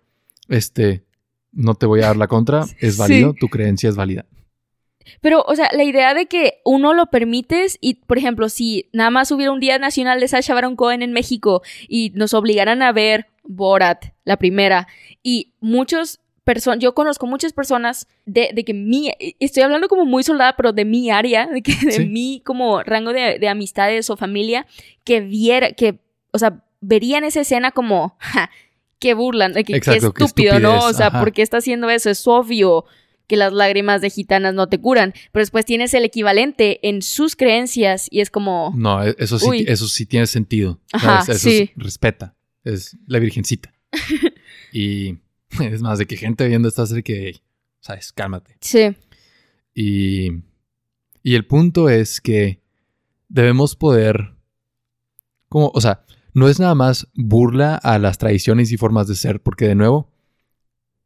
este, 0.48 1.04
no 1.52 1.74
te 1.74 1.86
voy 1.86 2.00
a 2.00 2.06
dar 2.06 2.16
la 2.16 2.26
contra, 2.28 2.64
es 2.80 2.94
Sí. 2.94 3.00
válido, 3.00 3.34
tu 3.38 3.48
creencia 3.48 3.88
es 3.88 3.96
válida. 3.96 4.26
Pero, 5.20 5.44
o 5.46 5.54
sea, 5.54 5.68
la 5.74 5.84
idea 5.84 6.14
de 6.14 6.26
que 6.26 6.54
uno 6.64 6.94
lo 6.94 7.06
permites 7.06 7.76
y, 7.82 7.94
por 8.06 8.16
ejemplo, 8.16 8.48
si 8.48 8.88
nada 8.94 9.10
más 9.10 9.30
hubiera 9.32 9.52
un 9.52 9.60
Día 9.60 9.78
Nacional 9.78 10.18
de 10.18 10.28
Sacha 10.28 10.54
Baron 10.54 10.76
Cohen 10.76 11.02
en 11.02 11.12
México 11.12 11.60
y 11.88 12.10
nos 12.14 12.32
obligaran 12.32 12.80
a 12.80 12.90
ver 12.92 13.26
Borat, 13.42 14.06
la 14.24 14.38
primera, 14.38 14.88
y 15.22 15.52
muchos 15.60 16.20
personas, 16.44 16.78
yo 16.80 16.94
conozco 16.94 17.26
muchas 17.26 17.52
personas 17.52 18.06
de, 18.26 18.50
de 18.54 18.64
que 18.64 18.74
mi, 18.74 19.10
estoy 19.40 19.62
hablando 19.62 19.88
como 19.88 20.04
muy 20.04 20.22
soldada, 20.22 20.54
pero 20.56 20.72
de 20.72 20.84
mi 20.84 21.10
área, 21.10 21.46
de 21.46 21.62
que 21.62 21.74
de 21.74 21.92
Sí. 21.92 22.04
mi 22.06 22.42
como 22.44 22.82
rango 22.82 23.12
de, 23.12 23.38
de 23.38 23.48
amistades 23.48 24.10
o 24.10 24.16
familia, 24.16 24.66
que 25.04 25.20
viera, 25.20 25.72
que, 25.72 25.98
o 26.32 26.38
sea, 26.38 26.62
verían 26.80 27.24
esa 27.24 27.40
escena 27.40 27.70
como, 27.70 28.16
ja, 28.20 28.50
que 28.98 29.14
burlan, 29.14 29.54
que, 29.54 29.74
Exacto, 29.76 30.12
qué 30.12 30.24
estúpido, 30.24 30.60
¿no? 30.60 30.84
O 30.84 30.92
sea, 30.92 31.06
ajá. 31.08 31.20
¿por 31.20 31.32
qué 31.32 31.42
está 31.42 31.56
haciendo 31.58 31.88
eso? 31.90 32.10
Es 32.10 32.26
obvio 32.26 32.84
que 33.26 33.36
las 33.36 33.54
lágrimas 33.54 34.02
de 34.02 34.10
gitanas 34.10 34.52
no 34.52 34.68
te 34.68 34.78
curan, 34.78 35.14
pero 35.32 35.40
después 35.40 35.64
tienes 35.64 35.94
el 35.94 36.04
equivalente 36.04 36.86
en 36.86 37.00
sus 37.00 37.36
creencias 37.36 38.06
y 38.10 38.20
es 38.20 38.28
como, 38.30 38.72
No, 38.76 39.02
e- 39.02 39.16
eso 39.18 39.38
sí, 39.38 39.48
Uy. 39.48 39.64
eso 39.66 39.88
sí 39.88 40.04
tiene 40.04 40.26
sentido. 40.26 40.78
Ajá, 40.92 41.22
sí. 41.34 41.70
es- 41.74 41.82
respeta. 41.82 42.34
Es 42.64 42.96
la 43.06 43.18
virgencita. 43.18 43.72
y 44.72 45.16
es 45.72 45.82
más, 45.82 45.98
de 45.98 46.06
que 46.06 46.16
gente 46.16 46.46
viendo 46.46 46.68
esto 46.68 46.82
hace 46.82 47.02
que, 47.02 47.40
sabes, 47.80 48.12
cálmate. 48.12 48.56
sí, 48.60 48.96
Y, 49.74 50.30
y 51.22 51.34
el 51.34 51.46
punto 51.46 51.88
es 51.88 52.20
que 52.20 52.60
debemos 53.28 53.76
poder, 53.76 54.34
como, 55.48 55.70
o 55.74 55.80
sea, 55.80 56.04
no 56.32 56.48
es 56.48 56.58
nada 56.58 56.74
más 56.74 57.08
burla 57.14 57.76
a 57.76 57.98
las 57.98 58.18
tradiciones 58.18 58.72
y 58.72 58.76
formas 58.76 59.06
de 59.06 59.14
ser, 59.14 59.40
porque 59.40 59.68
de 59.68 59.74
nuevo, 59.74 60.10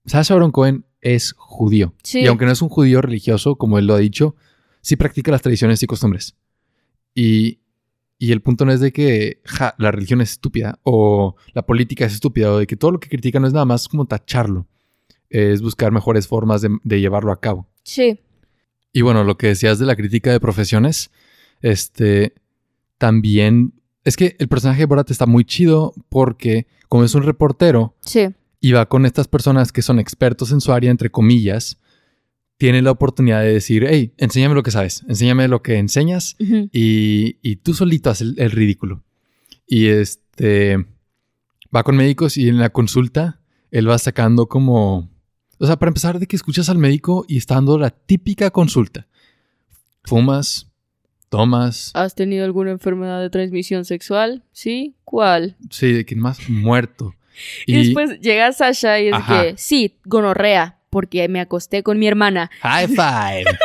Sacha 0.07 0.35
Baron 0.35 0.53
Cohen 0.53 0.87
es 1.01 1.35
judío. 1.37 1.95
Sí. 2.03 2.21
Y 2.21 2.27
aunque 2.27 2.47
no 2.47 2.53
es 2.53 2.63
un 2.63 2.69
judío 2.69 3.03
religioso, 3.03 3.57
como 3.57 3.79
él 3.79 3.87
lo 3.87 3.95
ha 3.95 3.99
dicho, 3.99 4.37
sí 4.81 4.97
practica 4.97 5.31
las 5.31 5.43
tradiciones 5.43 5.83
y 5.83 5.87
costumbres. 5.87 6.37
Y, 7.15 7.61
y 8.19 8.33
el 8.33 8.41
punto 8.43 8.65
no 8.65 8.73
es 8.73 8.81
de 8.81 8.93
que 8.93 9.41
ja, 9.45 9.75
la 9.79 9.91
religión 9.93 10.21
es 10.21 10.33
estúpida 10.33 10.79
o 10.83 11.37
la 11.55 11.63
política 11.63 12.05
es 12.05 12.15
estúpida 12.15 12.53
o 12.53 12.59
de 12.59 12.67
que 12.67 12.77
todo 12.77 12.91
lo 12.93 13.01
que 13.01 13.09
critica 13.09 13.39
no 13.41 13.47
es 13.47 13.53
nada 13.53 13.65
más 13.65 13.87
como 13.89 14.07
tacharlo. 14.07 14.67
Es 15.31 15.61
buscar 15.63 15.93
mejores 15.93 16.27
formas 16.27 16.63
de- 16.63 16.79
de 16.83 17.01
llevarlo 17.01 17.33
a 17.33 17.41
cabo. 17.41 17.69
sí, 17.83 18.21
Y 18.93 19.03
bueno, 19.03 19.23
lo 19.23 19.37
que 19.37 19.49
decías 19.49 19.79
de 19.79 19.85
la 19.87 19.95
crítica 19.95 20.33
de 20.33 20.41
profesiones, 20.41 21.11
este, 21.61 22.33
también 22.97 23.75
es 24.05 24.17
que 24.17 24.35
el 24.39 24.49
personaje 24.49 24.81
de 24.81 24.87
Borat 24.87 25.11
está 25.11 25.27
muy 25.27 25.45
chido 25.45 25.95
porque 26.09 26.67
como 26.89 27.05
es 27.05 27.15
un 27.15 27.23
reportero 27.23 27.95
sí, 28.01 28.29
y 28.61 28.73
va 28.73 28.87
con 28.89 29.05
estas 29.07 29.29
personas 29.29 29.71
que 29.73 29.83
son 29.83 29.99
expertos 29.99 30.51
en 30.53 30.61
su 30.61 30.73
área, 30.73 30.91
entre 30.91 31.11
comillas, 31.11 31.79
tiene 32.59 32.83
la 32.83 32.91
oportunidad 32.91 33.41
de 33.41 33.53
decir, 33.53 33.87
hey, 33.89 34.13
enséñame 34.19 34.55
lo 34.55 34.65
que 34.65 34.73
sabes, 34.73 35.05
enséñame 35.09 35.47
lo 35.49 35.63
que 35.63 35.79
enseñas 35.79 36.37
y, 36.41 37.39
y 37.41 37.57
tú 37.57 37.73
solito 37.73 38.11
haces 38.11 38.29
el, 38.29 38.41
el 38.41 38.51
ridículo. 38.51 39.05
Y 39.67 39.87
este, 39.87 40.85
va 41.75 41.85
con 41.85 41.97
médicos 41.97 42.37
y 42.37 42.49
en 42.49 42.59
la 42.59 42.71
consulta 42.71 43.41
él 43.71 43.89
va 43.89 43.99
sacando 43.99 44.47
como... 44.47 45.09
O 45.61 45.67
sea, 45.67 45.77
para 45.77 45.91
empezar, 45.91 46.19
de 46.19 46.27
que 46.27 46.37
escuchas 46.37 46.69
al 46.69 46.79
médico 46.79 47.25
y 47.29 47.37
está 47.37 47.55
dando 47.55 47.79
la 47.79 47.91
típica 47.91 48.51
consulta. 48.51 49.07
Fumas, 50.05 50.69
tomas, 51.29 51.91
¿Has 51.95 52.15
tenido 52.15 52.45
alguna 52.45 52.71
enfermedad 52.71 53.21
de 53.21 53.31
transmisión 53.31 53.85
sexual? 53.85 54.45
Sí, 54.53 54.95
¿cuál? 55.05 55.57
sí, 55.71 55.93
de 55.93 56.07
que 56.07 56.17
más 56.17 56.49
muerto. 56.49 57.15
Y, 57.67 57.75
después 57.75 58.21
llega 58.21 58.53
Sasha 58.53 59.01
y 59.01 59.09
es 59.09 59.15
Ajá. 59.15 59.43
que, 59.43 59.55
sí, 59.59 59.97
gonorrea, 60.05 60.78
porque 60.91 61.29
me 61.29 61.41
acosté 61.41 61.83
con 61.83 61.99
mi 61.99 62.07
hermana. 62.07 62.51
High 62.63 62.89
five. 62.89 63.45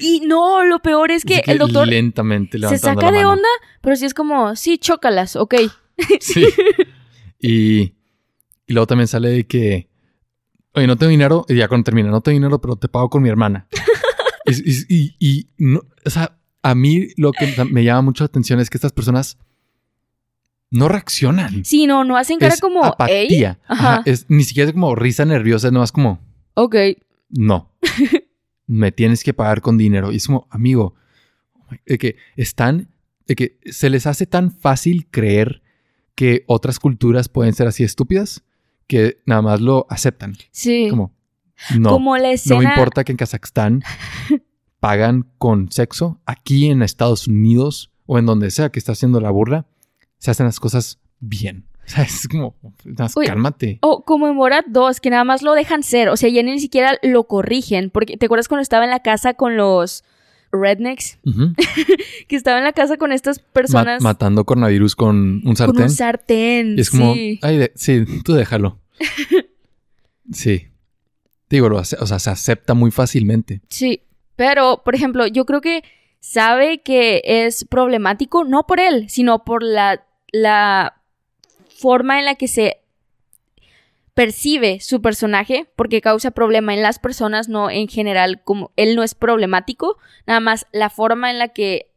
Y 0.00 0.20
no, 0.26 0.64
lo 0.64 0.80
peor 0.80 1.12
es 1.12 1.24
que 1.24 1.42
el 1.46 1.58
doctor 1.58 1.86
lentamente 1.86 2.58
se 2.58 2.78
saca 2.78 3.12
de 3.12 3.24
onda, 3.24 3.46
pero 3.80 3.94
sí 3.94 4.06
es 4.06 4.14
como, 4.14 4.56
sí, 4.56 4.78
chócalas, 4.78 5.36
ok. 5.36 5.54
Sí. 6.20 6.44
y, 7.38 7.78
y 8.66 8.72
luego 8.72 8.86
también 8.86 9.06
sale 9.06 9.28
de 9.28 9.46
que, 9.46 9.88
oye, 10.72 10.86
no 10.88 10.96
tengo 10.96 11.10
dinero, 11.10 11.44
y 11.48 11.54
ya 11.56 11.68
cuando 11.68 11.84
termina, 11.84 12.10
no 12.10 12.20
tengo 12.22 12.34
dinero, 12.34 12.60
pero 12.60 12.74
te 12.76 12.88
pago 12.88 13.08
con 13.08 13.22
mi 13.22 13.28
hermana. 13.28 13.68
y, 14.46 14.70
y- 14.70 14.84
y- 14.88 15.16
y 15.20 15.48
no, 15.58 15.82
o 16.04 16.10
sea, 16.10 16.38
a 16.62 16.74
mí 16.74 17.08
lo 17.16 17.30
que 17.32 17.54
me 17.70 17.84
llama 17.84 18.02
mucho 18.02 18.24
la 18.24 18.26
atención 18.26 18.58
es 18.58 18.70
que 18.70 18.78
estas 18.78 18.92
personas 18.92 19.38
no 20.74 20.88
reaccionan. 20.88 21.64
Sí, 21.64 21.86
no, 21.86 22.04
no 22.04 22.16
hacen 22.16 22.38
cara 22.38 22.52
es 22.52 22.60
como, 22.60 22.84
apatía. 22.84 23.58
Ajá. 23.66 23.94
Ajá, 23.94 24.02
es, 24.04 24.26
ni 24.28 24.44
siquiera 24.44 24.68
es 24.68 24.74
como 24.74 24.94
risa 24.94 25.24
nerviosa, 25.24 25.68
es 25.68 25.72
nomás 25.72 25.92
como, 25.92 26.20
Ok, 26.54 26.76
no. 27.28 27.72
me 28.66 28.92
tienes 28.92 29.24
que 29.24 29.34
pagar 29.34 29.60
con 29.60 29.76
dinero. 29.76 30.12
Y 30.12 30.16
es 30.16 30.26
como, 30.26 30.46
amigo, 30.50 30.94
de 31.84 31.98
que 31.98 32.16
están, 32.36 32.88
de 33.26 33.36
que 33.36 33.58
se 33.66 33.90
les 33.90 34.06
hace 34.06 34.26
tan 34.26 34.50
fácil 34.52 35.08
creer 35.10 35.62
que 36.14 36.44
otras 36.46 36.78
culturas 36.78 37.28
pueden 37.28 37.54
ser 37.54 37.66
así 37.66 37.82
estúpidas 37.82 38.44
que 38.86 39.18
nada 39.26 39.42
más 39.42 39.60
lo 39.60 39.86
aceptan. 39.90 40.34
sí. 40.50 40.88
Como, 40.90 41.12
no, 41.78 41.90
como 41.90 42.16
la 42.16 42.34
no 42.46 42.58
me 42.58 42.64
importa 42.64 43.04
que 43.04 43.12
en 43.12 43.16
Kazajstán 43.16 43.82
pagan 44.80 45.30
con 45.38 45.70
sexo. 45.70 46.20
Aquí 46.26 46.66
en 46.66 46.82
Estados 46.82 47.26
Unidos 47.28 47.92
o 48.06 48.18
en 48.18 48.26
donde 48.26 48.50
sea 48.50 48.70
que 48.70 48.78
está 48.78 48.92
haciendo 48.92 49.20
la 49.20 49.30
burla, 49.30 49.66
se 50.24 50.30
hacen 50.30 50.46
las 50.46 50.58
cosas 50.58 50.98
bien. 51.20 51.66
O 51.84 51.86
sea, 51.90 52.02
es 52.04 52.26
como, 52.28 52.56
más 52.96 53.14
Uy. 53.14 53.26
cálmate. 53.26 53.78
O 53.82 54.06
como 54.06 54.26
en 54.26 54.38
Borat 54.38 54.64
2, 54.68 55.00
que 55.00 55.10
nada 55.10 55.22
más 55.24 55.42
lo 55.42 55.52
dejan 55.52 55.82
ser. 55.82 56.08
O 56.08 56.16
sea, 56.16 56.30
ya 56.30 56.42
ni 56.42 56.58
siquiera 56.58 56.96
lo 57.02 57.24
corrigen. 57.24 57.90
Porque, 57.90 58.16
¿te 58.16 58.24
acuerdas 58.24 58.48
cuando 58.48 58.62
estaba 58.62 58.84
en 58.84 58.90
la 58.90 59.00
casa 59.00 59.34
con 59.34 59.58
los... 59.58 60.02
rednecks 60.50 61.18
que 62.28 62.36
estaba 62.36 62.56
en 62.56 62.64
la 62.64 62.72
casa 62.72 62.96
con 62.96 63.12
estas 63.12 63.40
Ma- 63.40 63.44
personas 63.52 64.02
matando 64.02 64.46
coronavirus 64.46 64.96
con 64.96 65.42
un 65.46 65.56
sartén. 65.56 65.74
con 65.74 65.82
un 65.82 65.90
sartén. 65.90 66.78
y 66.78 66.80
es 66.80 66.88
como, 66.88 67.12
sí. 67.12 67.38
ay, 67.42 67.68
sí, 67.74 68.04
tú 68.24 68.32
déjalo. 68.32 68.80
sí. 70.32 70.68
Digo, 71.50 71.68
lo 71.68 71.76
o 71.76 71.84
sea, 71.84 72.18
se 72.18 72.30
acepta 72.30 72.72
muy 72.72 72.90
fácilmente. 72.90 73.60
Sí, 73.68 74.00
pero, 74.36 74.80
por 74.84 74.94
ejemplo, 74.94 75.26
yo 75.26 75.44
creo 75.44 75.60
que 75.60 75.84
sabe 76.20 76.80
que 76.82 77.20
es 77.24 77.66
problemático, 77.66 78.44
no 78.44 78.66
por 78.66 78.80
él, 78.80 79.10
sino 79.10 79.44
por 79.44 79.62
la, 79.62 80.06
la 80.34 81.00
forma 81.68 82.18
en 82.18 82.24
la 82.24 82.34
que 82.34 82.48
se 82.48 82.78
percibe 84.14 84.80
su 84.80 85.00
personaje, 85.00 85.70
porque 85.76 86.00
causa 86.00 86.32
problema 86.32 86.74
en 86.74 86.82
las 86.82 86.98
personas, 86.98 87.48
no 87.48 87.70
en 87.70 87.86
general, 87.86 88.42
como 88.42 88.72
él 88.74 88.96
no 88.96 89.04
es 89.04 89.14
problemático, 89.14 89.96
nada 90.26 90.40
más 90.40 90.66
la 90.72 90.90
forma 90.90 91.30
en 91.30 91.38
la 91.38 91.48
que... 91.48 91.90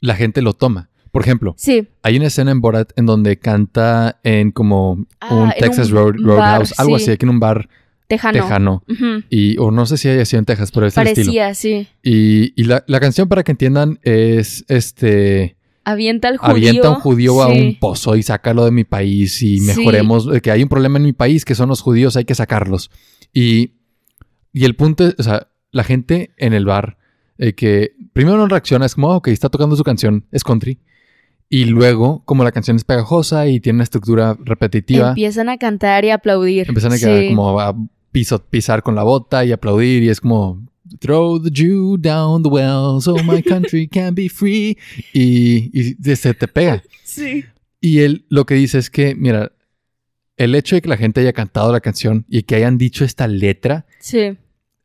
La 0.00 0.14
gente 0.14 0.42
lo 0.42 0.52
toma. 0.52 0.90
Por 1.12 1.22
ejemplo, 1.22 1.54
Sí, 1.56 1.88
hay 2.02 2.16
una 2.16 2.26
escena 2.26 2.50
en 2.50 2.60
Borat 2.60 2.92
en 2.96 3.06
donde 3.06 3.38
canta 3.38 4.18
en 4.22 4.50
como 4.50 5.06
Ah, 5.20 5.34
un 5.34 5.50
en 5.50 5.58
Texas 5.58 5.88
un 5.90 5.94
Road, 5.94 6.14
bar, 6.14 6.24
Roadhouse, 6.24 6.78
algo 6.78 6.98
sí. 6.98 7.04
así, 7.04 7.10
aquí 7.12 7.24
en 7.24 7.30
un 7.30 7.40
bar 7.40 7.68
tejano. 8.06 8.82
Y, 9.30 9.56
o 9.58 9.70
no 9.70 9.86
sé 9.86 9.96
si 9.96 10.08
haya 10.08 10.24
sido 10.26 10.40
en 10.40 10.44
Texas, 10.44 10.72
pero 10.72 10.86
es 10.86 10.96
el 10.96 11.06
estilo. 11.06 11.32
Sí. 11.54 11.86
Y, 12.02 12.52
y 12.60 12.64
la, 12.64 12.84
la 12.86 13.00
canción, 13.00 13.28
para 13.28 13.42
que 13.42 13.52
entiendan, 13.52 13.98
es 14.02 14.64
este. 14.68 15.56
Avienta 15.84 16.28
al 16.28 16.36
judío. 16.36 16.52
Avienta 16.54 16.90
un 16.90 16.96
judío 16.96 17.42
a 17.42 17.52
sí. 17.52 17.60
un 17.60 17.78
pozo 17.78 18.16
y 18.16 18.22
sácalo 18.22 18.64
de 18.64 18.70
mi 18.70 18.84
país 18.84 19.42
y 19.42 19.60
mejoremos. 19.60 20.28
eh, 20.32 20.40
Que 20.40 20.50
hay 20.50 20.62
un 20.62 20.68
problema 20.68 20.98
en 20.98 21.04
mi 21.04 21.12
país 21.12 21.44
que 21.44 21.54
son 21.54 21.68
los 21.68 21.80
judíos, 21.80 22.16
hay 22.16 22.24
que 22.24 22.34
sacarlos. 22.34 22.90
Y, 23.32 23.72
y 24.52 24.64
el 24.64 24.76
punto 24.76 25.06
es, 25.06 25.14
o 25.18 25.22
sea, 25.22 25.48
la 25.70 25.84
gente 25.84 26.32
en 26.36 26.52
el 26.52 26.64
bar 26.66 26.98
eh, 27.38 27.54
que 27.54 27.92
primero 28.12 28.36
no 28.36 28.46
reacciona, 28.46 28.86
es 28.86 28.94
como, 28.94 29.10
"Ah, 29.12 29.16
ok, 29.16 29.28
está 29.28 29.48
tocando 29.48 29.74
su 29.74 29.82
canción, 29.82 30.26
es 30.30 30.44
country. 30.44 30.78
Y 31.48 31.64
luego, 31.64 32.22
como 32.24 32.44
la 32.44 32.52
canción 32.52 32.76
es 32.76 32.84
pegajosa 32.84 33.46
y 33.48 33.58
tiene 33.60 33.78
una 33.78 33.84
estructura 33.84 34.36
repetitiva, 34.44 35.08
Empiezan 35.10 35.48
a 35.48 35.58
cantar 35.58 36.04
y 36.04 36.10
aplaudir. 36.10 36.66
empiezan 36.68 36.92
a 36.92 36.98
quedar 36.98 37.20
Sí. 37.20 37.28
como 37.28 37.58
a 37.60 37.74
piso- 38.12 38.42
pisar 38.48 38.82
con 38.82 38.94
la 38.94 39.02
bota 39.02 39.44
y 39.44 39.52
aplaudir 39.52 40.02
y 40.02 40.08
es 40.10 40.20
como 40.20 40.62
throw 41.00 41.40
the 41.42 41.50
Jew 41.52 41.96
down 41.98 42.42
the 42.42 42.48
well 42.48 43.00
so 43.00 43.16
my 43.24 43.42
country 43.42 43.88
can 43.88 44.14
be 44.14 44.28
free 44.28 44.76
y, 45.12 45.70
y 45.72 46.16
se 46.16 46.34
te 46.34 46.48
pega. 46.48 46.82
Sí. 47.04 47.44
Y 47.80 47.98
él 48.00 48.24
lo 48.28 48.46
que 48.46 48.54
dice 48.54 48.78
es 48.78 48.90
que, 48.90 49.14
mira, 49.14 49.52
el 50.36 50.54
hecho 50.54 50.76
de 50.76 50.82
que 50.82 50.88
la 50.88 50.96
gente 50.96 51.20
haya 51.20 51.32
cantado 51.32 51.72
la 51.72 51.80
canción 51.80 52.24
y 52.28 52.42
que 52.44 52.54
hayan 52.56 52.78
dicho 52.78 53.04
esta 53.04 53.26
letra 53.28 53.86
Sí. 54.00 54.36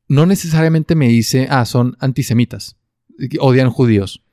no 0.07 0.25
necesariamente 0.25 0.95
me 0.95 1.07
dice, 1.07 1.47
ah, 1.49 1.65
son 1.65 1.95
antisemitas, 1.99 2.75
odian 3.39 3.69
judíos. 3.69 4.23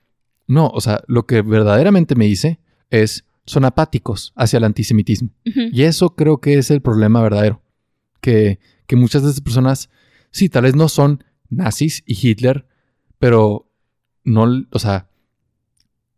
No, 0.46 0.68
o 0.68 0.80
sea, 0.80 1.02
lo 1.06 1.24
que 1.26 1.40
verdaderamente 1.42 2.14
me 2.14 2.26
dice 2.26 2.58
es, 2.90 3.24
son 3.46 3.64
apáticos 3.64 4.32
hacia 4.36 4.56
el 4.58 4.64
antisemitismo. 4.64 5.30
Ujú. 5.46 5.60
Y 5.72 5.82
eso 5.82 6.14
creo 6.16 6.38
que 6.40 6.58
es 6.58 6.70
el 6.70 6.80
problema 6.82 7.22
verdadero. 7.22 7.62
Que, 8.20 8.58
que 8.86 8.96
muchas 8.96 9.22
de 9.22 9.30
esas 9.30 9.40
personas, 9.40 9.90
sí, 10.30 10.48
tal 10.48 10.64
vez 10.64 10.74
no 10.74 10.88
son 10.88 11.22
nazis 11.56 12.02
y 12.06 12.16
Hitler, 12.28 12.66
pero 13.18 13.70
no, 14.24 14.46
o 14.70 14.78
sea, 14.78 15.08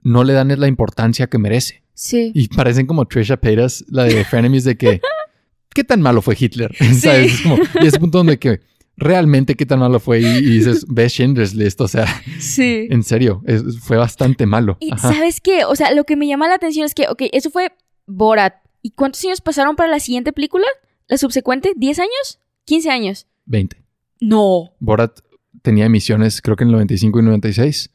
no 0.02 0.24
le 0.24 0.32
dan 0.32 0.58
la 0.60 0.68
importancia 0.68 1.26
que 1.26 1.38
merece. 1.38 1.82
Sí. 1.94 2.30
Y 2.34 2.48
parecen 2.48 2.86
como 2.86 3.06
Trisha 3.06 3.36
Paytas, 3.38 3.84
la 3.88 4.04
de 4.04 4.24
Frenemies, 4.24 4.64
de 4.64 4.76
que, 4.76 5.00
¿qué 5.74 5.84
tan 5.84 6.00
malo 6.02 6.22
fue 6.22 6.36
Hitler? 6.38 6.74
¿Sabes? 7.00 7.34
Es 7.34 7.40
como, 7.40 7.56
y 7.80 7.86
ese 7.86 7.98
punto 7.98 8.18
donde 8.18 8.38
que 8.38 8.60
realmente 8.98 9.54
qué 9.56 9.66
tan 9.66 9.78
malo 9.80 9.98
fue 10.00 10.20
y, 10.20 10.24
y 10.26 10.40
dices, 10.58 10.86
ve 10.88 11.08
Schindler's 11.08 11.54
List, 11.54 11.80
o 11.80 11.88
sea, 11.88 12.06
Sí. 12.38 12.86
en 12.90 13.02
serio, 13.02 13.42
es- 13.46 13.78
fue 13.80 13.96
bastante 13.96 14.46
malo. 14.46 14.76
Y 14.80 14.92
Ajá. 14.92 15.12
¿sabes 15.12 15.40
qué? 15.40 15.64
O 15.64 15.74
sea, 15.74 15.92
lo 15.92 16.04
que 16.04 16.16
me 16.16 16.26
llama 16.26 16.48
la 16.48 16.54
atención 16.54 16.84
es 16.86 16.94
que, 16.94 17.06
ok, 17.08 17.22
eso 17.32 17.50
fue 17.50 17.72
Borat. 18.06 18.54
¿Y 18.82 18.90
cuántos 18.92 19.24
años 19.24 19.40
pasaron 19.40 19.74
para 19.74 19.90
la 19.90 19.98
siguiente 20.00 20.32
película? 20.32 20.64
¿La 21.08 21.18
subsecuente? 21.18 21.72
¿10 21.76 21.98
años? 21.98 22.38
¿15 22.68 22.88
años? 22.90 23.26
20. 23.46 23.76
No. 24.20 24.72
Borat 24.78 25.18
tenía 25.66 25.86
emisiones 25.86 26.40
creo 26.40 26.54
que 26.54 26.62
en 26.62 26.68
el 26.68 26.74
95 26.74 27.18
y 27.18 27.22
96 27.24 27.90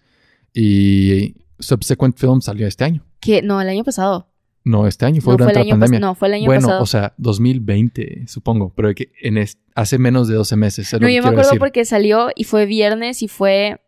y 0.53 1.35
Subsequent 1.57 2.17
Film 2.17 2.41
salió 2.41 2.67
este 2.67 2.83
año. 2.83 3.05
Que 3.21 3.41
no, 3.41 3.61
el 3.61 3.69
año 3.69 3.85
pasado. 3.85 4.27
No, 4.65 4.87
este 4.87 5.05
año 5.05 5.21
fue 5.21 5.35
no, 5.35 5.37
fue 5.37 5.45
durante 5.53 5.61
el 5.61 5.67
la 5.67 5.73
pandemia. 5.73 5.99
No, 6.01 6.13
fue 6.15 6.27
el 6.27 6.33
año 6.33 6.45
bueno, 6.47 6.67
pasado. 6.67 6.83
o 6.83 6.85
sea, 6.85 7.13
2020, 7.17 8.25
supongo, 8.27 8.73
pero 8.75 8.93
que 8.93 9.13
en 9.21 9.41
hace 9.73 9.97
menos 9.97 10.27
de 10.27 10.35
12 10.35 10.57
meses. 10.57 10.91
no, 10.99 11.07
yo 11.07 11.23
me 11.23 11.29
acuerdo 11.29 11.43
decir. 11.43 11.59
porque 11.59 11.85
salió 11.85 12.29
y 12.35 12.43
fue 12.43 12.65
viernes 12.65 13.23
y 13.23 13.29
fue. 13.29 13.79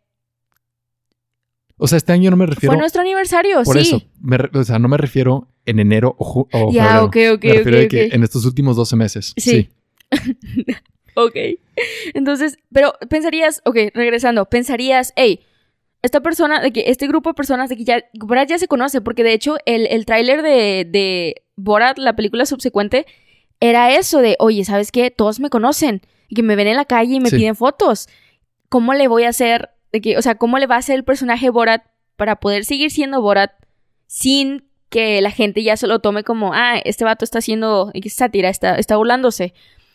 O 1.75 1.87
sea, 1.87 1.97
este 1.97 2.13
año 2.13 2.31
no 2.31 2.37
me 2.37 2.45
refiero 2.45 2.71
Fue 2.71 2.79
nuestro 2.79 3.01
aniversario, 3.01 3.61
por 3.63 3.75
sí. 3.75 3.81
eso. 3.81 4.01
Me 4.21 4.37
re- 4.37 4.57
o 4.57 4.63
sea, 4.63 4.79
no 4.79 4.87
me 4.87 4.95
refiero 4.95 5.49
en 5.65 5.79
enero 5.79 6.15
o, 6.17 6.47
o 6.49 6.71
Ya, 6.71 7.03
ok, 7.03 7.17
ok, 7.33 7.43
me 7.43 7.53
refiero 7.55 7.77
ok, 7.79 7.81
de 7.81 7.87
que 7.89 8.05
en 8.15 8.23
estos 8.23 8.45
últimos 8.45 8.77
12 8.77 8.95
meses. 8.95 9.33
Sí. 9.35 9.69
Ok. 11.15 11.35
Entonces, 12.13 12.57
pero 12.71 12.93
pensarías, 13.09 13.61
ok, 13.65 13.77
regresando, 13.93 14.45
pensarías, 14.45 15.13
hey, 15.15 15.41
esta 16.01 16.21
persona, 16.21 16.59
de 16.61 16.71
que 16.73 16.83
este 16.87 17.07
grupo 17.07 17.29
de 17.29 17.33
personas 17.33 17.69
de 17.69 17.77
que 17.77 17.83
ya, 17.85 18.03
Borat 18.13 18.49
ya 18.49 18.57
se 18.57 18.67
conoce, 18.67 18.99
porque 19.01 19.23
de 19.23 19.33
hecho 19.33 19.57
el, 19.65 19.87
el 19.87 20.05
tráiler 20.05 20.41
de, 20.41 20.85
de 20.89 21.43
Borat, 21.55 21.97
la 21.97 22.15
película 22.15 22.45
subsecuente, 22.45 23.05
era 23.59 23.95
eso 23.95 24.19
de, 24.19 24.35
oye, 24.39 24.65
¿sabes 24.65 24.91
qué? 24.91 25.11
Todos 25.11 25.39
me 25.39 25.49
conocen 25.49 26.01
y 26.27 26.35
que 26.35 26.43
me 26.43 26.55
ven 26.55 26.67
en 26.67 26.75
la 26.75 26.85
calle 26.85 27.15
y 27.15 27.19
me 27.19 27.29
Sí. 27.29 27.37
piden 27.37 27.55
fotos. 27.55 28.09
¿Cómo 28.69 28.93
le 28.93 29.07
voy 29.07 29.23
a 29.23 29.29
hacer, 29.29 29.69
de 29.91 30.01
que, 30.01 30.17
o 30.17 30.21
sea, 30.21 30.35
cómo 30.35 30.59
le 30.59 30.67
va 30.67 30.75
a 30.75 30.79
hacer 30.79 30.95
el 30.95 31.03
personaje 31.05 31.49
Borat 31.49 31.83
para 32.17 32.35
poder 32.39 32.65
seguir 32.65 32.91
siendo 32.91 33.21
Borat 33.21 33.51
sin 34.07 34.65
que 34.89 35.21
la 35.21 35.31
gente 35.31 35.63
ya 35.63 35.77
se 35.77 35.87
lo 35.87 35.99
tome 35.99 36.23
como, 36.23 36.53
ah, 36.53 36.77
este 36.83 37.03
vato 37.05 37.23
está 37.23 37.39
haciendo 37.39 37.91
sátira, 38.09 38.49
está, 38.49 38.75
está 38.75 38.97
burlándose? 38.97 39.53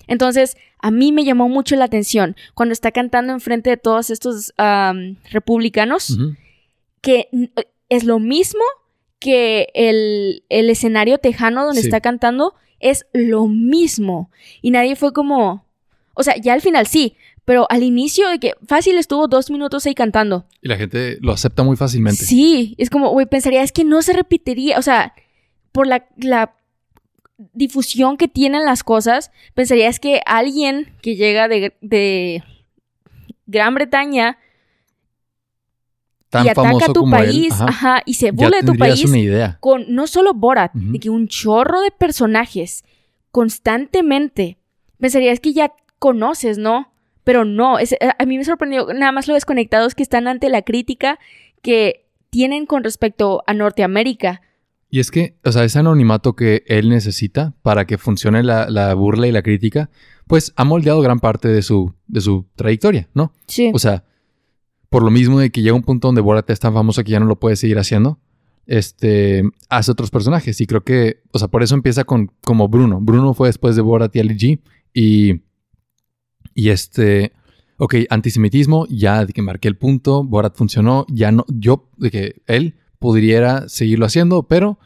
Entonces, 0.08 0.56
a 0.80 0.90
mí 0.90 1.12
me 1.12 1.24
llamó 1.24 1.48
mucho 1.48 1.76
la 1.76 1.84
atención 1.84 2.34
cuando 2.54 2.72
está 2.72 2.90
cantando 2.90 3.32
enfrente 3.32 3.70
de 3.70 3.76
todos 3.76 4.10
estos 4.10 4.52
am, 4.56 5.16
republicanos, 5.30 6.18
que 7.00 7.28
es 7.88 8.04
lo 8.04 8.18
mismo 8.18 8.62
que 9.20 9.68
el, 9.74 10.42
el 10.48 10.70
escenario 10.70 11.18
tejano 11.18 11.64
donde 11.64 11.80
Sí. 11.82 11.86
está 11.88 12.00
cantando, 12.00 12.54
es 12.80 13.06
lo 13.12 13.46
mismo. 13.46 14.30
Y 14.62 14.70
nadie 14.70 14.94
fue 14.96 15.12
como, 15.12 15.64
o 16.14 16.22
sea, 16.22 16.36
ya 16.36 16.52
al 16.54 16.60
final 16.60 16.86
sí, 16.86 17.16
pero 17.44 17.66
al 17.70 17.82
inicio 17.82 18.28
de 18.28 18.38
que 18.38 18.52
fácil 18.66 18.98
estuvo 18.98 19.26
dos 19.26 19.50
minutos 19.50 19.86
ahí 19.86 19.94
cantando. 19.94 20.44
Y 20.62 20.68
la 20.68 20.76
gente 20.76 21.18
lo 21.20 21.32
acepta 21.32 21.62
muy 21.64 21.76
fácilmente. 21.76 22.24
Sí, 22.24 22.74
es 22.78 22.90
como, 22.90 23.10
güey, 23.10 23.26
pensaría, 23.26 23.62
es 23.62 23.72
que 23.72 23.84
no 23.84 24.02
se 24.02 24.12
repetiría, 24.12 24.78
o 24.78 24.82
sea, 24.82 25.14
por 25.72 25.86
la, 25.86 26.06
la 26.18 26.54
difusión 27.54 28.16
que 28.16 28.28
tienen 28.28 28.64
las 28.64 28.82
cosas, 28.82 29.30
pensaría 29.54 29.88
es 29.88 30.00
que 30.00 30.20
alguien 30.26 30.92
que 31.02 31.14
llega 31.16 31.46
de, 31.48 31.76
de 31.80 32.42
Gran 33.46 33.74
Bretaña 33.74 34.38
Tan 36.30 36.44
y 36.44 36.48
ataca 36.50 36.68
a 36.84 36.92
tu 36.92 37.10
país, 37.10 37.52
ajá, 37.54 37.64
ajá, 37.68 38.02
y 38.04 38.14
se 38.14 38.32
burla 38.32 38.58
de 38.58 38.66
tu 38.66 38.72
país 38.78 39.04
una 39.10 39.18
idea. 39.18 39.56
con 39.60 39.86
no 39.88 40.06
solo 40.06 40.34
Borat, 40.34 40.72
de 40.74 40.98
que 41.00 41.08
un 41.08 41.26
chorro 41.28 41.80
de 41.80 41.90
personajes 41.90 42.84
constantemente, 43.30 44.58
pensarías 45.00 45.40
que 45.40 45.54
ya 45.54 45.72
conoces, 45.98 46.58
¿no? 46.58 46.92
Pero 47.24 47.44
no, 47.46 47.78
es- 47.78 47.94
a 48.18 48.24
mí 48.26 48.36
me 48.36 48.44
sorprendió 48.44 48.92
nada 48.92 49.12
más 49.12 49.26
lo 49.26 49.34
desconectados 49.34 49.94
que 49.94 50.02
están 50.02 50.28
ante 50.28 50.48
la 50.50 50.62
crítica 50.62 51.18
que 51.62 52.04
tienen 52.30 52.66
con 52.66 52.84
respecto 52.84 53.42
a 53.46 53.54
Norteamérica. 53.54 54.42
Y 54.90 55.00
es 55.00 55.10
que, 55.10 55.36
o 55.44 55.52
sea, 55.52 55.64
ese 55.64 55.78
anonimato 55.78 56.34
que 56.34 56.64
él 56.66 56.88
necesita 56.88 57.54
para 57.62 57.86
que 57.86 57.98
funcione 57.98 58.42
la, 58.42 58.70
la 58.70 58.94
burla 58.94 59.26
y 59.26 59.32
la 59.32 59.42
crítica, 59.42 59.90
pues 60.26 60.52
ha 60.56 60.64
moldeado 60.64 61.00
gran 61.00 61.20
parte 61.20 61.48
de 61.48 61.62
su, 61.62 61.94
de 62.06 62.20
su 62.20 62.46
trayectoria, 62.56 63.08
¿no? 63.14 63.32
Sí. 63.46 63.70
O 63.74 63.78
sea, 63.78 64.04
por 64.88 65.02
lo 65.02 65.10
mismo 65.10 65.40
de 65.40 65.50
que 65.50 65.60
llega 65.60 65.74
un 65.74 65.82
punto 65.82 66.08
donde 66.08 66.20
Borat 66.22 66.48
es 66.50 66.60
tan 66.60 66.72
famoso 66.72 67.04
que 67.04 67.10
ya 67.10 67.20
no 67.20 67.26
lo 67.26 67.38
puede 67.38 67.56
seguir 67.56 67.78
haciendo, 67.78 68.18
este, 68.66 69.42
hace 69.68 69.90
otros 69.90 70.10
personajes. 70.10 70.60
Y 70.60 70.66
creo 70.66 70.82
que, 70.82 71.22
o 71.32 71.38
sea, 71.38 71.48
por 71.48 71.62
eso 71.62 71.74
empieza 71.74 72.04
con 72.04 72.30
como 72.42 72.68
Bruno. 72.68 72.98
Bruno 73.00 73.34
fue 73.34 73.48
después 73.48 73.76
de 73.76 73.82
Borat 73.82 74.14
y 74.16 74.20
Ali 74.20 74.36
G. 74.36 74.60
Y, 74.94 75.42
y 76.54 76.70
este, 76.70 77.32
ok, 77.76 77.94
antisemitismo, 78.10 78.86
ya 78.88 79.26
de 79.26 79.32
que 79.32 79.42
marqué 79.42 79.68
el 79.68 79.76
punto, 79.76 80.24
Borat 80.24 80.56
funcionó, 80.56 81.04
ya 81.08 81.32
no, 81.32 81.44
yo, 81.48 81.90
de 81.96 82.10
que 82.10 82.42
él 82.46 82.76
pudiera 82.98 83.68
seguirlo 83.68 84.06
haciendo, 84.06 84.42
pero 84.44 84.78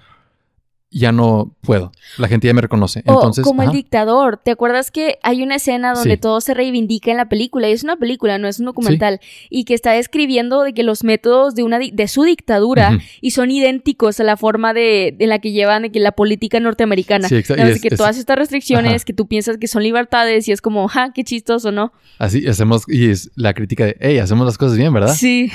ya 0.94 1.10
no 1.10 1.56
puedo. 1.62 1.90
La 2.18 2.28
gente 2.28 2.48
ya 2.48 2.52
me 2.52 2.60
reconoce. 2.60 3.02
O 3.06 3.14
Entonces, 3.14 3.44
como 3.44 3.62
el 3.62 3.70
dictador. 3.70 4.36
¿Te 4.36 4.50
acuerdas 4.50 4.90
que 4.90 5.18
hay 5.22 5.42
una 5.42 5.54
escena 5.54 5.94
donde 5.94 6.16
Sí. 6.16 6.20
todo 6.20 6.42
se 6.42 6.52
reivindica 6.52 7.10
en 7.10 7.16
la 7.16 7.30
película? 7.30 7.66
Y 7.70 7.72
es 7.72 7.82
una 7.82 7.96
película, 7.96 8.36
no 8.36 8.46
es 8.46 8.60
un 8.60 8.66
documental. 8.66 9.18
Y 9.48 9.64
que 9.64 9.72
está 9.72 9.92
describiendo 9.92 10.60
de 10.62 10.74
que 10.74 10.82
los 10.82 11.02
métodos 11.02 11.54
de, 11.54 11.62
una, 11.62 11.78
de 11.78 12.08
su 12.08 12.24
dictadura 12.24 12.98
y 13.22 13.30
son 13.30 13.50
idénticos 13.50 14.20
a 14.20 14.24
la 14.24 14.36
forma 14.36 14.74
de, 14.74 15.16
de 15.18 15.26
la 15.26 15.38
que 15.38 15.52
llevan 15.52 15.80
de 15.80 15.92
que 15.92 15.98
la 15.98 16.12
política 16.12 16.60
norteamericana. 16.60 17.26
Sí, 17.26 17.36
exacto. 17.36 17.62
Es- 17.62 17.80
que 17.80 17.88
es- 17.88 17.96
todas 17.96 18.18
estas 18.18 18.36
restricciones 18.36 18.92
Ajá. 18.96 19.04
que 19.06 19.14
tú 19.14 19.26
piensas 19.26 19.56
que 19.56 19.68
son 19.68 19.82
libertades 19.82 20.46
y 20.46 20.52
es 20.52 20.60
como, 20.60 20.88
ja, 20.88 21.14
qué 21.14 21.24
chistoso, 21.24 21.72
¿no? 21.72 21.94
así 22.18 22.46
hacemos, 22.46 22.84
y 22.86 23.08
es 23.08 23.30
la 23.34 23.54
crítica 23.54 23.86
de, 23.86 23.96
hey, 23.98 24.18
hacemos 24.18 24.44
las 24.44 24.58
cosas 24.58 24.76
bien, 24.76 24.92
¿verdad? 24.92 25.14
Sí. 25.14 25.50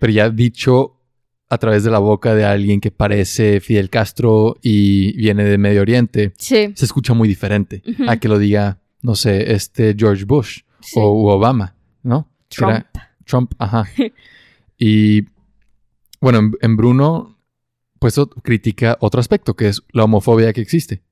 Pero 0.00 0.12
ya 0.12 0.28
dicho 0.30 0.96
a 1.52 1.58
través 1.58 1.82
de 1.84 1.90
la 1.90 1.98
boca 1.98 2.34
de 2.34 2.44
alguien 2.44 2.80
que 2.80 2.90
parece 2.92 3.60
Fidel 3.60 3.90
Castro 3.90 4.56
y 4.62 5.12
viene 5.16 5.44
de 5.44 5.58
Medio 5.58 5.82
Oriente, 5.82 6.32
Sí. 6.38 6.72
se 6.74 6.84
escucha 6.84 7.12
muy 7.12 7.28
diferente 7.28 7.82
a 8.06 8.16
que 8.18 8.28
lo 8.28 8.38
diga, 8.38 8.78
no 9.02 9.14
sé, 9.16 9.52
este 9.52 9.94
George 9.98 10.24
Bush 10.24 10.60
sí. 10.80 10.92
o 10.98 11.12
u 11.12 11.26
Obama, 11.28 11.74
¿no? 12.02 12.28
Trump. 12.48 12.70
era 12.70 12.90
Trump, 13.26 13.52
ajá. 13.58 13.84
y 14.78 15.22
bueno, 16.20 16.38
en, 16.38 16.52
en 16.60 16.76
Bruno, 16.76 17.36
pues 17.98 18.14
critica 18.42 18.96
otro 19.00 19.20
aspecto, 19.20 19.54
que 19.54 19.68
es 19.68 19.82
la 19.92 20.04
homofobia 20.04 20.52
que 20.52 20.60
existe, 20.60 21.02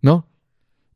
¿no? 0.00 0.26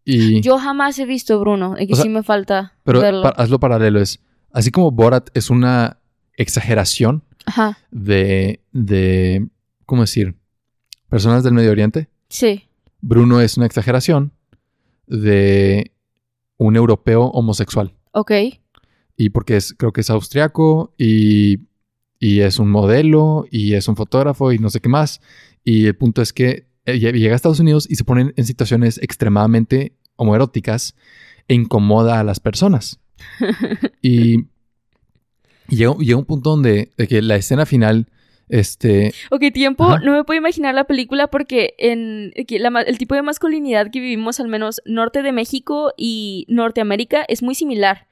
Y, 0.05 0.41
Yo 0.41 0.59
jamás 0.59 0.99
he 0.99 1.05
visto 1.05 1.39
Bruno, 1.41 1.75
de 1.75 1.87
que 1.87 1.93
O 1.93 1.97
sea, 1.97 2.05
sí 2.05 2.09
me 2.09 2.23
falta 2.23 2.75
pero 2.85 3.01
verlo. 3.01 3.23
pa- 3.23 3.31
hazlo 3.37 3.59
paralelo, 3.61 4.01
es 4.01 4.21
así 4.53 4.71
como 4.71 4.91
Borat 4.93 5.29
es 5.35 5.51
una 5.51 5.99
exageración 6.35 7.25
Ajá. 7.47 7.79
de, 7.91 8.61
de, 8.73 9.47
¿cómo 9.87 10.03
decir? 10.03 10.35
Personas 11.09 11.45
del 11.45 11.55
Medio 11.55 11.71
Oriente. 11.71 12.09
Sí. 12.29 12.65
Bruno 13.01 13.41
es 13.41 13.57
una 13.57 13.67
exageración 13.67 14.33
de 15.07 15.93
un 16.59 16.77
europeo 16.77 17.27
homosexual. 17.27 17.95
Ok. 18.13 18.33
Y 19.17 19.31
porque 19.31 19.57
es, 19.57 19.75
creo 19.75 19.93
que 19.93 20.01
es 20.01 20.11
austriaco 20.11 20.93
y, 20.99 21.61
y 22.19 22.41
es 22.41 22.59
un 22.59 22.71
modelo 22.71 23.47
y 23.51 23.75
es 23.75 23.89
un 23.89 23.97
fotógrafo 23.97 24.53
y 24.53 24.59
no 24.59 24.71
sé 24.71 24.81
qué 24.81 24.89
más. 24.89 25.21
Y 25.65 25.87
el 25.87 25.97
punto 25.97 26.23
es 26.23 26.33
que 26.33 26.67
llega 26.87 27.33
a 27.33 27.37
Estados 27.37 27.61
Unidos 27.61 27.87
y 27.89 27.97
se 27.97 28.05
ponen 28.05 28.33
en 28.37 28.45
situaciones 28.45 28.99
extremadamente 28.99 29.95
homoeróticas 30.17 30.95
e 31.49 31.55
incomoda 31.55 32.21
a 32.21 32.25
las 32.25 32.41
personas. 32.41 33.01
y 34.03 34.47
y 35.69 35.77
llega, 35.77 35.95
llega 35.99 36.19
un 36.19 36.25
punto 36.25 36.51
donde 36.51 36.91
de 36.97 37.09
que 37.09 37.23
la 37.23 37.37
escena 37.37 37.67
final, 37.67 38.07
este, 38.49 39.12
Ok, 39.31 39.43
tiempo, 39.53 39.85
Ajá. 39.85 39.99
no 40.05 40.12
me 40.12 40.25
puedo 40.25 40.39
imaginar 40.39 40.75
la 40.75 40.85
película 40.85 41.27
porque 41.29 41.75
en 41.79 42.33
la 42.49 42.81
el 42.83 42.99
tipo 42.99 43.14
de 43.14 43.23
masculinidad 43.23 43.91
que 43.91 44.01
vivimos, 44.01 44.39
al 44.41 44.49
menos 44.49 44.81
norte 44.85 45.23
de 45.23 45.33
México 45.33 45.93
y 45.97 46.47
Norteamérica, 46.49 47.25
es 47.29 47.43
muy 47.43 47.55
similar. 47.55 48.07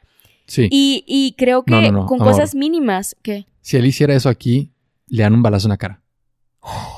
sí, 0.47 0.69
Y, 0.71 1.05
y 1.07 1.35
creo 1.39 1.65
que 1.65 1.71
No, 1.73 1.81
no, 1.83 1.93
no, 1.93 2.07
con 2.07 2.21
amor. 2.21 2.33
cosas 2.33 2.55
mínimas 2.55 3.17
que... 3.23 3.47
si 3.61 3.77
él 3.77 3.87
hiciera 3.87 4.15
eso 4.15 4.29
aquí, 4.29 4.71
le 5.09 5.23
dan 5.23 5.35
un 5.35 5.43
balazo 5.43 5.69
en 5.69 5.71
la 5.71 5.77
cara. 5.79 6.01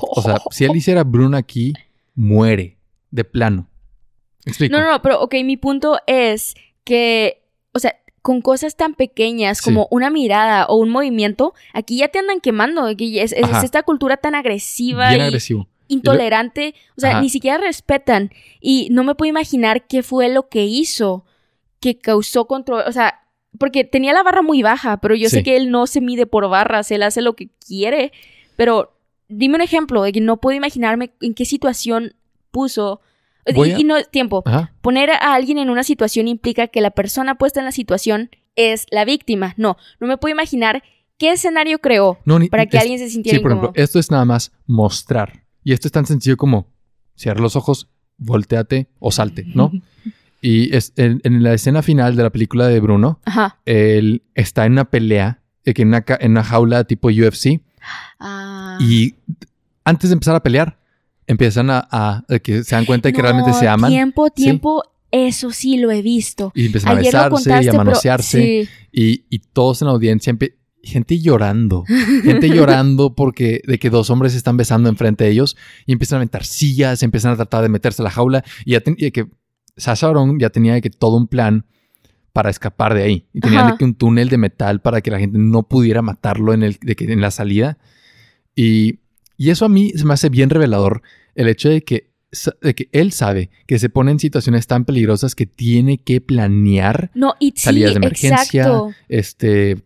O 0.01 0.21
sea, 0.21 0.37
si 0.49 0.63
él 0.65 0.75
hiciera 0.75 1.03
Bruno 1.03 1.35
aquí, 1.37 1.73
muere 2.15 2.77
de 3.11 3.23
plano. 3.23 3.67
¿Me 4.45 4.51
explico? 4.51 4.75
No, 4.77 4.81
no, 4.83 4.91
no, 4.93 5.01
pero 5.01 5.21
ok, 5.21 5.35
mi 5.43 5.57
punto 5.57 5.99
es 6.07 6.55
que, 6.85 7.43
con 8.27 8.41
cosas 8.41 8.75
tan 8.75 8.93
pequeñas 8.93 9.59
Sí. 9.59 9.63
como 9.63 9.87
una 9.89 10.09
mirada 10.09 10.65
o 10.65 10.75
un 10.75 10.89
movimiento, 10.89 11.53
aquí 11.73 11.99
ya 11.99 12.09
te 12.09 12.19
andan 12.19 12.41
quemando, 12.41 12.93
que 12.97 13.21
es, 13.21 13.31
esta 13.31 13.83
cultura 13.83 14.17
tan 14.17 14.35
agresiva 14.35 15.07
Bien 15.07 15.21
y 15.21 15.23
agresivo. 15.23 15.67
intolerante, 15.87 16.75
o 16.97 16.99
sea, 16.99 17.11
Ajá. 17.11 17.21
ni 17.21 17.29
siquiera 17.29 17.57
respetan 17.57 18.31
y 18.59 18.89
no 18.91 19.05
me 19.05 19.15
puedo 19.15 19.29
imaginar 19.29 19.87
qué 19.87 20.03
fue 20.03 20.27
lo 20.27 20.49
que 20.49 20.65
hizo 20.65 21.23
que 21.79 21.99
causó 21.99 22.47
control, 22.47 22.83
o 22.85 22.91
sea, 22.91 23.21
porque 23.57 23.85
tenía 23.85 24.11
la 24.11 24.23
barra 24.23 24.41
muy 24.41 24.61
baja, 24.61 24.97
pero 24.97 25.15
yo 25.15 25.29
sé 25.29 25.41
que 25.41 25.55
él 25.55 25.71
no 25.71 25.87
se 25.87 26.01
mide 26.01 26.25
por 26.25 26.49
barras, 26.49 26.91
él 26.91 27.03
hace 27.03 27.21
lo 27.21 27.33
que 27.33 27.47
quiere, 27.65 28.11
pero 28.57 28.91
dime 29.29 29.55
un 29.55 29.61
ejemplo 29.61 30.03
de 30.03 30.11
que 30.11 30.19
no 30.19 30.35
puedo 30.35 30.57
imaginarme 30.57 31.11
en 31.21 31.33
qué 31.33 31.45
situación 31.45 32.13
puso 32.51 32.99
y- 33.47 33.53
Voy 33.53 33.71
a- 33.71 33.79
y 33.79 33.83
no 33.83 34.01
tiempo. 34.03 34.43
Ajá. 34.45 34.73
Poner 34.81 35.09
a 35.11 35.33
alguien 35.33 35.57
en 35.57 35.69
una 35.69 35.83
situación 35.83 36.27
implica 36.27 36.67
que 36.67 36.81
la 36.81 36.91
persona 36.91 37.35
puesta 37.35 37.59
en 37.59 37.65
la 37.65 37.71
situación 37.71 38.29
es 38.55 38.85
la 38.91 39.05
víctima. 39.05 39.53
No, 39.57 39.77
no 39.99 40.07
me 40.07 40.17
puedo 40.17 40.33
imaginar 40.33 40.83
qué 41.17 41.31
escenario 41.31 41.79
creó 41.79 42.19
No, 42.25 42.39
ni- 42.39 42.49
para 42.49 42.65
que 42.65 42.77
es- 42.77 42.83
alguien 42.83 42.99
se 42.99 43.09
sintiera 43.09 43.37
Sí, 43.37 43.41
por 43.41 43.51
incómodo. 43.51 43.67
ejemplo, 43.69 43.83
esto 43.83 43.99
es 43.99 44.11
nada 44.11 44.25
más 44.25 44.51
mostrar. 44.65 45.43
Y 45.63 45.73
esto 45.73 45.87
es 45.87 45.91
tan 45.91 46.05
sencillo 46.05 46.37
como 46.37 46.67
cierra 47.15 47.41
los 47.41 47.55
ojos, 47.55 47.89
volteate 48.17 48.87
o 48.99 49.11
salte, 49.11 49.43
¿no? 49.53 49.71
Y 50.39 50.75
es, 50.75 50.93
en, 50.97 51.19
en 51.23 51.41
la 51.41 51.53
escena 51.53 51.81
final 51.81 52.15
de 52.15 52.21
la 52.21 52.29
película 52.29 52.67
de 52.67 52.79
Bruno, 52.79 53.19
Ajá. 53.25 53.57
él 53.65 54.21
está 54.35 54.67
en 54.67 54.73
una 54.73 54.85
pelea, 54.85 55.41
eh, 55.65 55.73
en, 55.75 55.87
una, 55.87 56.05
en 56.19 56.31
una 56.31 56.43
jaula 56.43 56.83
tipo 56.83 57.07
UFC, 57.09 57.59
Ah. 58.19 58.77
y 58.79 59.15
antes 59.83 60.09
de 60.11 60.13
empezar 60.13 60.35
a 60.35 60.43
pelear, 60.43 60.77
empiezan 61.27 61.69
a, 61.69 61.87
a- 61.91 62.23
que 62.41 62.63
se 62.63 62.75
dan 62.75 62.85
cuenta 62.85 63.09
de 63.09 63.13
que 63.13 63.17
No, 63.21 63.23
realmente 63.23 63.53
se 63.53 63.67
aman 63.67 63.91
Tiempo, 63.91 64.27
Sí. 64.35 64.43
tiempo, 64.43 64.83
eso 65.11 65.51
sí 65.51 65.77
lo 65.77 65.91
he 65.91 66.01
visto. 66.01 66.51
y 66.55 66.65
empiezan 66.65 66.95
a 66.97 66.99
Ayer 66.99 67.13
lo 67.13 67.19
besarse 67.19 67.29
y 67.29 67.43
contaste, 67.53 67.69
a 67.69 67.71
pero 67.71 67.83
manosearse. 67.83 68.41
sí. 68.41 68.69
Y, 68.91 69.25
y 69.29 69.39
todos 69.39 69.81
en 69.81 69.87
la 69.87 69.93
audiencia, 69.93 70.35
gente 70.83 71.19
llorando, 71.19 71.83
gente 72.23 72.49
llorando 72.49 73.13
porque 73.15 73.61
de 73.67 73.77
que 73.77 73.89
dos 73.89 74.09
hombres 74.09 74.31
se 74.31 74.37
están 74.37 74.55
besando 74.57 74.89
enfrente 74.89 75.25
de 75.25 75.31
ellos 75.31 75.57
y 75.85 75.91
empiezan 75.91 76.17
a 76.17 76.19
aventar 76.19 76.45
sillas, 76.45 77.03
empiezan 77.03 77.33
a 77.33 77.35
tratar 77.35 77.61
de 77.63 77.69
meterse 77.69 78.01
a 78.01 78.05
la 78.05 78.09
jaula 78.11 78.43
y 78.65 78.71
ya 78.71 78.79
ten- 78.81 78.95
y 78.97 79.11
que 79.11 79.27
Sasha 79.75 80.07
Baron 80.07 80.39
ya 80.39 80.49
tenía 80.49 80.79
que 80.81 80.89
todo 80.89 81.17
un 81.17 81.27
plan 81.27 81.65
para 82.33 82.49
escapar 82.49 82.93
de 82.93 83.03
ahí 83.03 83.25
y 83.33 83.39
tenían 83.41 83.65
Ajá. 83.65 83.77
que 83.77 83.83
un 83.85 83.95
túnel 83.95 84.29
de 84.29 84.37
metal 84.37 84.79
para 84.81 85.01
que 85.01 85.11
la 85.11 85.19
gente 85.19 85.37
no 85.39 85.63
pudiera 85.63 86.01
matarlo 86.01 86.53
en 86.53 86.63
el 86.63 86.77
de 86.81 86.95
que 86.95 87.11
en 87.11 87.19
la 87.21 87.31
salida 87.31 87.77
y, 88.55 88.99
y 89.37 89.49
eso 89.51 89.65
a 89.65 89.69
mí 89.69 89.91
se 89.95 90.03
me 90.05 90.13
hace 90.13 90.29
bien 90.29 90.49
revelador 90.49 91.01
el 91.35 91.47
hecho 91.47 91.69
de 91.69 91.83
que 91.83 92.09
de 92.61 92.75
que 92.75 92.89
él 92.91 93.13
sabe 93.13 93.49
que 93.67 93.79
se 93.79 93.87
pone 93.89 94.11
en 94.11 94.19
situaciones 94.19 94.67
tan 94.67 94.83
peligrosas 94.83 95.33
que 95.33 95.45
tiene 95.45 95.97
que 95.97 96.19
planear 96.19 97.09
No, 97.15 97.35
y 97.39 97.51
sí, 97.55 97.63
Salidas 97.63 97.91
de 97.93 97.97
emergencia, 97.97 98.35
exacto. 98.63 98.91
este, 99.07 99.77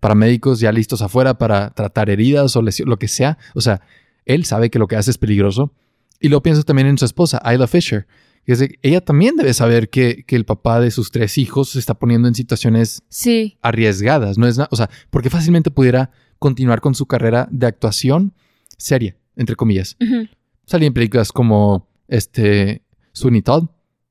paramédicos 0.00 0.60
ya 0.60 0.70
listos 0.72 1.02
afuera 1.02 1.38
para 1.38 1.70
tratar 1.70 2.08
heridas 2.10 2.54
o 2.56 2.62
lesión, 2.62 2.88
lo 2.88 2.98
que 2.98 3.08
sea. 3.08 3.36
O 3.54 3.60
sea, 3.60 3.80
él 4.26 4.44
sabe 4.44 4.70
que 4.70 4.78
lo 4.78 4.86
que 4.86 4.96
hace 4.96 5.10
es 5.10 5.18
peligroso. 5.18 5.72
Y 6.20 6.28
lo 6.28 6.42
pienso 6.42 6.62
también 6.62 6.86
en 6.88 6.98
su 6.98 7.04
esposa, 7.04 7.40
Isla 7.52 7.66
Fisher. 7.66 8.06
Que 8.44 8.52
es 8.52 8.58
de- 8.60 8.78
ella 8.82 9.00
también 9.00 9.36
debe 9.36 9.52
saber 9.52 9.90
que, 9.90 10.24
que 10.26 10.36
el 10.36 10.44
papá 10.44 10.80
de 10.80 10.90
sus 10.92 11.10
tres 11.10 11.36
hijos 11.36 11.70
se 11.70 11.78
está 11.80 11.94
poniendo 11.94 12.28
en 12.28 12.34
situaciones 12.34 13.02
Sí. 13.08 13.58
arriesgadas. 13.62 14.38
No 14.38 14.46
es 14.46 14.58
o 14.70 14.76
sea, 14.76 14.88
porque 15.10 15.30
fácilmente 15.30 15.70
pudiera 15.72 16.10
continuar 16.38 16.80
con 16.80 16.94
su 16.94 17.06
carrera 17.06 17.48
de 17.50 17.66
actuación 17.66 18.34
seria, 18.78 19.16
entre 19.36 19.56
comillas. 19.56 19.96
Ujú. 20.00 20.26
Salí 20.64 20.86
en 20.86 20.94
películas 20.94 21.32
como 21.32 21.88
este 22.08 22.82
Sweeney 23.12 23.42
Todd, 23.42 23.64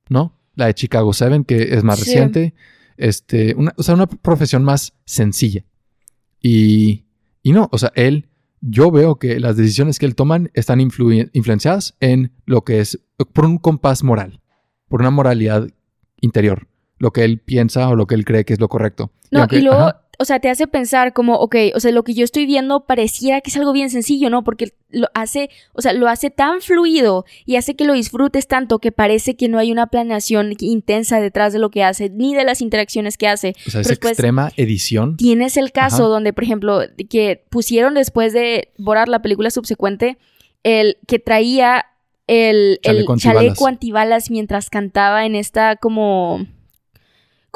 ¿no? 0.09 0.37
La 0.55 0.67
de 0.67 0.73
Chicago 0.75 1.13
7, 1.13 1.43
que 1.47 1.73
es 1.75 1.83
más 1.83 1.99
Sí. 1.99 2.05
reciente. 2.05 2.53
Este, 2.97 3.53
una, 3.55 3.73
o 3.77 3.83
sea, 3.83 3.93
una 3.95 4.07
profesión 4.07 4.63
más 4.63 4.93
sencilla. 5.05 5.63
Y, 6.41 7.05
y 7.43 7.51
no, 7.51 7.69
o 7.71 7.77
sea, 7.77 7.91
él, 7.95 8.27
yo 8.61 8.91
veo 8.91 9.17
que 9.17 9.39
las 9.39 9.55
decisiones 9.57 9.99
que 9.99 10.05
él 10.05 10.15
toman 10.15 10.49
están 10.53 10.79
influen- 10.79 11.29
influenciadas 11.33 11.95
en 11.99 12.31
lo 12.45 12.63
que 12.63 12.79
es, 12.79 12.99
por 13.33 13.45
un 13.45 13.57
compás 13.57 14.03
moral, 14.03 14.41
por 14.87 15.01
una 15.01 15.11
moralidad 15.11 15.67
interior, 16.21 16.67
lo 16.97 17.11
que 17.11 17.23
él 17.23 17.39
piensa 17.39 17.87
o 17.89 17.95
lo 17.95 18.07
que 18.07 18.15
él 18.15 18.25
cree 18.25 18.45
que 18.45 18.53
es 18.53 18.59
lo 18.59 18.67
correcto. 18.67 19.11
No, 19.31 19.41
aunque- 19.41 19.57
y 19.59 19.61
luego, 19.61 19.79
ajá, 19.81 20.06
o 20.19 20.25
sea, 20.25 20.39
te 20.39 20.49
hace 20.49 20.65
pensar 20.67 21.13
como, 21.13 21.35
ok, 21.35 21.55
o 21.75 21.79
sea, 21.79 21.91
lo 21.91 22.03
que 22.03 22.13
yo 22.13 22.23
estoy 22.23 22.45
viendo 22.45 22.85
pareciera 22.85 23.39
que 23.41 23.51
es 23.51 23.57
algo 23.57 23.71
bien 23.71 23.89
sencillo, 23.89 24.29
¿no? 24.29 24.43
Porque 24.43 24.73
lo 24.89 25.07
hace, 25.13 25.49
o 25.73 25.81
sea, 25.81 25.93
lo 25.93 26.07
hace 26.07 26.29
tan 26.31 26.61
fluido 26.61 27.23
y 27.45 27.55
hace 27.57 27.75
que 27.75 27.85
lo 27.85 27.93
disfrutes 27.93 28.47
tanto 28.47 28.79
que 28.79 28.91
parece 28.91 29.35
que 29.35 29.47
no 29.47 29.59
hay 29.59 29.71
una 29.71 29.87
planeación 29.87 30.53
intensa 30.59 31.19
detrás 31.21 31.53
de 31.53 31.59
lo 31.59 31.69
que 31.69 31.83
hace, 31.83 32.09
ni 32.09 32.33
de 32.33 32.43
las 32.45 32.61
interacciones 32.61 33.17
que 33.17 33.27
hace. 33.27 33.53
o 33.67 33.69
sea, 33.69 33.81
es 33.81 33.87
después- 33.87 34.13
extrema 34.13 34.51
edición. 34.57 35.17
Tienes 35.17 35.55
el 35.57 35.71
caso 35.71 36.03
Ajá. 36.03 36.07
donde, 36.13 36.33
por 36.33 36.43
ejemplo, 36.43 36.81
que 37.09 37.43
pusieron 37.49 37.93
después 37.93 38.33
de 38.33 38.71
Borat 38.77 39.07
la 39.09 39.21
película 39.21 39.51
subsecuente, 39.51 40.17
el 40.63 40.97
que 41.07 41.19
traía 41.19 41.85
el, 42.25 42.79
el 42.83 43.05
Chaleco 43.05 43.13
antibalas. 43.13 43.43
chaleco 43.43 43.67
antibalas 43.67 44.31
mientras 44.31 44.69
cantaba 44.69 45.25
en 45.25 45.35
esta 45.35 45.75
como... 45.75 46.45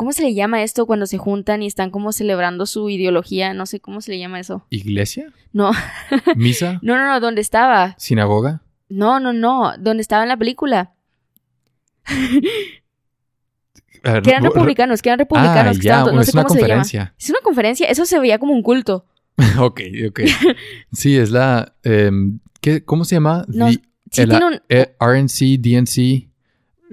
¿Cómo 0.02 0.14
se 0.14 0.24
le 0.24 0.34
llama 0.34 0.64
esto 0.64 0.88
cuando 0.88 1.06
se 1.06 1.20
juntan 1.20 1.62
y 1.62 1.68
están 1.68 1.92
como 1.92 2.12
celebrando 2.12 2.66
su 2.66 2.90
ideología? 2.90 3.54
No 3.54 3.68
sé 3.68 3.80
cómo 3.80 4.02
se 4.02 4.10
le 4.10 4.18
llama 4.18 4.40
eso. 4.40 4.66
¿Iglesia? 4.72 5.32
No, 5.54 5.70
¿Misa? 6.36 6.80
no, 6.82 6.98
no, 6.98 7.06
no, 7.06 7.20
¿dónde 7.20 7.40
estaba? 7.40 7.94
¿Sinagoga? 8.00 8.64
No, 8.90 9.20
no, 9.20 9.32
no, 9.32 9.74
¿dónde 9.78 10.02
estaba 10.02 10.24
en 10.24 10.30
la 10.30 10.38
película? 10.38 10.94
Ver, 14.04 14.24
Que 14.24 14.32
eran 14.32 14.42
no- 14.42 14.50
republicanos, 14.50 15.04
que 15.04 15.10
eran 15.10 15.20
republicanos. 15.20 15.78
Ah, 15.78 15.80
que 15.80 15.86
ya, 15.86 15.94
estaban 16.00 16.16
no 16.16 16.22
es 16.22 16.28
sé 16.30 16.36
una 16.36 16.44
cómo 16.46 16.56
se 16.56 16.62
llama. 16.62 16.74
conferencia. 16.82 17.14
Es 17.20 17.30
una 17.30 17.40
conferencia, 17.44 17.86
eso 17.88 18.06
se 18.08 18.20
veía 18.20 18.40
como 18.40 18.54
un 18.54 18.64
culto. 18.64 19.06
ok, 19.60 19.82
ok. 20.10 20.22
Sí, 20.92 21.16
es 21.16 21.30
la... 21.30 21.76
em, 21.84 22.40
¿qué- 22.60 22.84
¿Cómo 22.84 23.06
se 23.06 23.18
llama? 23.18 23.46
No, 23.50 23.68
The- 23.68 23.82
Sí 24.14 24.22
el 24.24 24.30
tiene 24.30 24.46
un- 24.48 24.62
eh, 24.68 24.96
RNC, 25.00 25.60
DNC. 25.60 26.31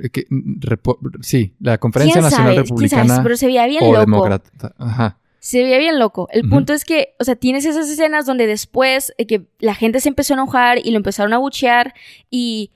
Eh, 0.03 0.11
que, 0.11 0.27
mm, 0.29 0.61
repo- 0.61 0.99
sí, 1.23 1.55
la 1.61 1.79
Conferencia 1.79 2.15
¿Quién 2.15 2.25
Nacional 2.25 2.55
sabe? 2.55 2.55
¿Quién 2.77 2.89
sabe? 2.89 3.03
Republicana 3.03 3.23
Pero 3.23 3.37
se 3.37 3.47
veía 3.47 3.67
bien 3.67 3.83
o 3.85 3.87
loco. 3.89 4.01
Demócrata. 4.01 4.75
Ajá. 4.79 5.19
Se 5.41 5.63
veía 5.63 5.79
bien 5.79 5.99
loco. 5.99 6.29
El 6.33 6.49
punto 6.49 6.73
es 6.73 6.85
que, 6.85 7.15
o 7.21 7.25
sea, 7.25 7.37
tienes 7.37 7.65
esas 7.65 7.89
escenas 7.89 8.27
donde 8.27 8.47
después 8.47 9.15
eh, 9.19 9.27
que 9.27 9.47
la 9.61 9.75
gente 9.75 10.01
se 10.01 10.09
empezó 10.09 10.35
a 10.35 10.37
enojar 10.37 10.79
y 10.85 10.91
lo 10.91 10.97
empezaron 10.97 11.33
a 11.33 11.39
buchear 11.39 11.95
y, 12.29 12.71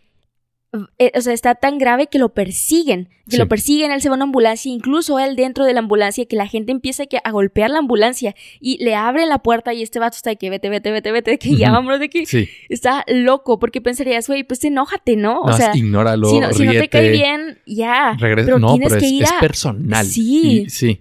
o 0.73 1.21
sea, 1.21 1.33
está 1.35 1.55
tan 1.55 1.77
grave 1.77 2.07
que 2.07 2.19
lo 2.19 2.31
persiguen, 2.33 3.11
que 3.27 3.33
Sí. 3.33 3.37
lo 3.37 3.47
persiguen, 3.47 3.91
él 3.93 4.01
se 4.01 4.09
va 4.09 4.15
a 4.15 4.17
una 4.17 4.25
ambulancia, 4.25 4.73
incluso 4.73 5.19
él 5.19 5.37
dentro 5.37 5.65
de 5.67 5.75
la 5.75 5.81
ambulancia, 5.81 6.25
que 6.25 6.35
la 6.37 6.47
gente 6.47 6.73
empieza 6.73 7.05
que 7.07 7.19
a 7.23 7.31
golpear 7.31 7.71
la 7.71 7.79
ambulancia 7.79 8.35
y 8.59 8.83
le 8.83 8.95
abren 8.95 9.29
la 9.29 9.41
puerta 9.43 9.75
y 9.75 9.83
este 9.83 9.99
vato 9.99 10.17
está 10.17 10.31
de 10.31 10.37
que 10.37 10.49
vete, 10.49 10.71
vete, 10.71 10.91
vete, 10.91 11.13
vete, 11.13 11.39
que 11.39 11.57
ya 11.57 11.71
vámonos 11.73 11.99
de 12.01 12.07
aquí. 12.07 12.25
Sí. 12.25 12.49
Está 12.71 13.05
loco 13.07 13.59
porque 13.59 13.83
pensarías, 13.83 14.27
güey, 14.27 14.45
pues 14.45 14.65
enójate, 14.65 15.17
¿no? 15.17 15.41
O 15.43 15.47
Nada 15.49 15.59
sea, 15.59 15.77
ignóralo, 15.77 16.29
si 16.31 16.41
no, 16.41 16.53
si 16.55 16.65
no 16.65 16.73
te 16.73 16.89
cae 16.89 17.11
bien, 17.11 17.59
ya. 17.67 18.17
regresa- 18.19 18.47
pero 18.47 18.59
no, 18.59 18.73
tienes 18.73 18.89
pero 18.89 19.01
que 19.01 19.07
es, 19.07 19.13
ir 19.13 19.23
es 19.25 19.33
a... 19.33 19.41
personal. 19.41 20.07
Sí. 20.07 20.63
Y, 20.67 20.71
sí. 20.71 21.01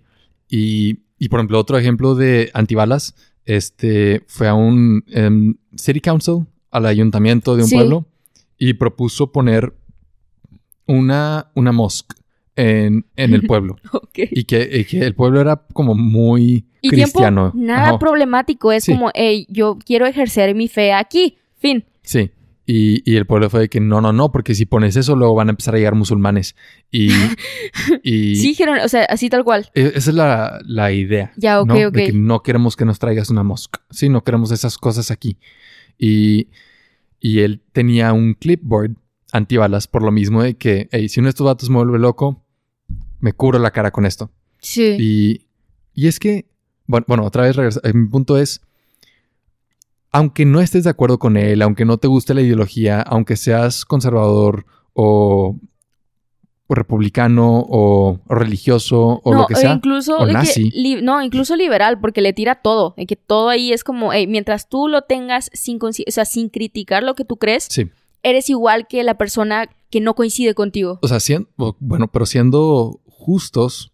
Y, 0.50 0.98
y, 1.18 1.30
por 1.30 1.40
ejemplo, 1.40 1.58
otro 1.60 1.78
ejemplo 1.78 2.16
de 2.16 2.52
antibalas, 2.54 3.16
este, 3.46 4.24
fue 4.28 4.48
a 4.50 4.54
un 4.54 5.04
em, 5.08 5.56
city 5.76 6.02
council, 6.02 6.46
al 6.72 6.86
ayuntamiento 6.86 7.56
de 7.56 7.64
un 7.64 7.70
Sí. 7.70 7.76
pueblo, 7.76 8.06
y 8.64 8.74
propuso 8.76 9.32
poner 9.32 9.74
una, 10.88 11.51
una 11.55 11.72
mosque 11.72 12.16
en, 12.55 13.05
en 13.16 13.34
el 13.34 13.41
pueblo. 13.47 13.78
Y, 14.16 14.43
que, 14.43 14.70
y 14.72 14.86
que 14.86 14.99
el 14.99 15.16
pueblo 15.16 15.41
era 15.41 15.66
como 15.74 15.95
muy 15.95 16.68
Y 16.82 16.89
cristiano. 16.89 17.51
tiempo, 17.51 17.68
nada 17.68 17.89
Ajá. 17.89 17.99
problemático. 17.99 18.72
Es 18.72 18.84
Sí. 18.84 18.91
como, 18.93 19.09
hey, 19.16 19.47
yo 19.49 19.80
quiero 19.84 20.05
ejercer 20.05 20.53
mi 20.53 20.68
fe 20.68 20.93
aquí. 20.93 21.38
Fin. 21.57 21.86
Sí. 22.03 22.30
Y, 22.68 23.01
y 23.12 23.16
el 23.16 23.26
pueblo 23.26 23.49
fue 23.49 23.62
de 23.62 23.70
que 23.70 23.80
no, 23.80 23.99
no, 23.99 24.14
no, 24.14 24.32
porque 24.32 24.53
si 24.53 24.66
pones 24.68 24.95
eso, 24.95 25.16
luego 25.16 25.34
van 25.34 25.47
a 25.47 25.51
empezar 25.51 25.74
a 25.74 25.78
llegar 25.78 25.95
musulmanes. 25.95 26.55
Y, 26.91 27.09
y 28.03 28.36
Sí, 28.36 28.49
dijeron, 28.49 28.78
o 28.80 28.88
sea, 28.88 29.05
así 29.05 29.30
tal 29.30 29.43
cual. 29.43 29.70
e- 29.74 29.93
esa 29.95 30.12
es 30.12 30.16
la, 30.16 30.59
la 30.66 30.91
idea. 30.91 31.34
Ya, 31.36 31.62
ok, 31.62 31.68
¿no? 31.68 31.88
ok. 31.88 31.93
De 31.95 32.05
que 32.05 32.14
no 32.14 32.43
queremos 32.43 32.76
que 32.76 32.86
nos 32.86 32.99
traigas 32.99 33.30
una 33.32 33.41
mosca. 33.43 33.82
Sí, 33.89 34.07
no 34.07 34.24
queremos 34.24 34.51
esas 34.51 34.78
cosas 34.78 35.09
aquí. 35.09 35.38
Y, 35.97 36.47
y 37.22 37.40
él 37.40 37.62
tenía 37.72 38.12
un 38.12 38.34
clipboard 38.34 38.98
antibalas 39.32 39.88
por 39.88 40.04
lo 40.04 40.12
mismo 40.12 40.42
de 40.44 40.58
que, 40.58 40.90
hey, 40.92 41.08
si 41.08 41.22
uno 41.22 41.28
de 41.28 41.30
estos 41.30 41.46
vatos 41.46 41.70
me 41.70 41.78
vuelve 41.78 42.00
loco, 42.00 42.44
me 43.20 43.32
cubro 43.32 43.60
la 43.60 43.72
cara 43.72 43.92
con 43.92 44.06
esto. 44.06 44.30
Sí. 44.60 44.98
Y, 45.00 45.48
y 45.94 46.08
es 46.08 46.20
que, 46.20 46.48
bueno, 46.88 47.06
bueno, 47.08 47.24
otra 47.24 47.44
vez 47.44 47.56
regresa- 47.56 47.80
eh, 47.84 47.94
mi 47.94 48.08
punto 48.10 48.38
es, 48.38 48.62
aunque 50.12 50.44
no 50.46 50.60
estés 50.60 50.84
de 50.84 50.90
acuerdo 50.90 51.20
con 51.20 51.38
él, 51.38 51.62
aunque 51.62 51.86
no 51.86 51.98
te 51.98 52.08
guste 52.08 52.34
la 52.34 52.42
ideología, 52.42 53.02
aunque 53.02 53.38
seas 53.38 53.86
conservador 53.86 54.66
o, 54.94 55.58
o 56.72 56.76
republicano 56.76 57.60
o, 57.60 58.20
o 58.26 58.34
religioso 58.36 59.20
o 59.26 59.34
no, 59.34 59.42
lo 59.42 59.48
que 59.48 59.56
sea, 59.56 59.74
incluso 59.74 60.18
o 60.18 60.26
que 60.26 60.32
nazi. 60.32 60.72
li- 60.72 61.02
no, 61.02 61.22
incluso 61.22 61.58
liberal, 61.58 62.00
porque 62.00 62.22
le 62.22 62.32
tira 62.32 62.56
todo. 62.62 62.94
De 62.96 63.06
que 63.06 63.18
todo 63.18 63.50
ahí 63.50 63.74
es 63.74 63.84
como, 63.84 64.14
hey, 64.14 64.26
mientras 64.26 64.70
tú 64.70 64.88
lo 64.88 65.02
tengas 65.02 65.50
sin, 65.54 65.80
o 65.84 65.92
sea, 65.92 66.24
sin 66.26 66.48
criticar 66.50 67.04
lo 67.04 67.14
que 67.16 67.26
tú 67.26 67.36
crees, 67.36 67.68
sí. 67.70 67.90
eres 68.24 68.50
igual 68.50 68.88
que 68.88 69.04
la 69.04 69.16
persona 69.18 69.70
que 69.90 70.00
no 70.00 70.14
coincide 70.16 70.54
contigo. 70.56 70.98
O 71.02 71.08
sea, 71.10 71.20
siendo, 71.20 71.50
bueno, 71.80 72.08
pero 72.10 72.26
siendo 72.26 73.02
justos, 73.06 73.92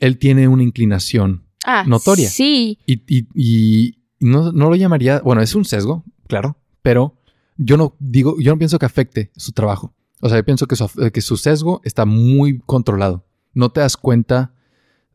él 0.00 0.18
tiene 0.18 0.46
una 0.48 0.62
inclinación 0.62 1.44
Ah, 1.66 1.84
notoria. 1.86 2.28
Sí. 2.28 2.78
Y, 2.86 3.00
y- 3.08 3.26
y 3.34 3.98
no, 4.20 4.52
no 4.52 4.68
lo 4.68 4.76
llamaría, 4.76 5.20
bueno, 5.20 5.40
es 5.40 5.54
un 5.54 5.64
sesgo, 5.64 6.04
claro, 6.28 6.58
pero 6.82 7.14
yo 7.56 7.78
no 7.78 7.94
digo, 7.98 8.36
yo 8.38 8.52
no 8.52 8.58
pienso 8.58 8.78
que 8.78 8.84
afecte 8.84 9.30
su 9.36 9.52
trabajo. 9.52 9.94
O 10.24 10.28
sea, 10.30 10.38
yo 10.38 10.44
pienso 10.44 10.66
que 10.66 10.74
su, 10.76 10.84
af- 10.84 11.10
que 11.12 11.20
su 11.20 11.36
sesgo 11.36 11.82
está 11.84 12.06
muy 12.06 12.60
controlado. 12.64 13.26
No 13.52 13.70
te 13.70 13.80
das 13.80 13.98
cuenta 13.98 14.54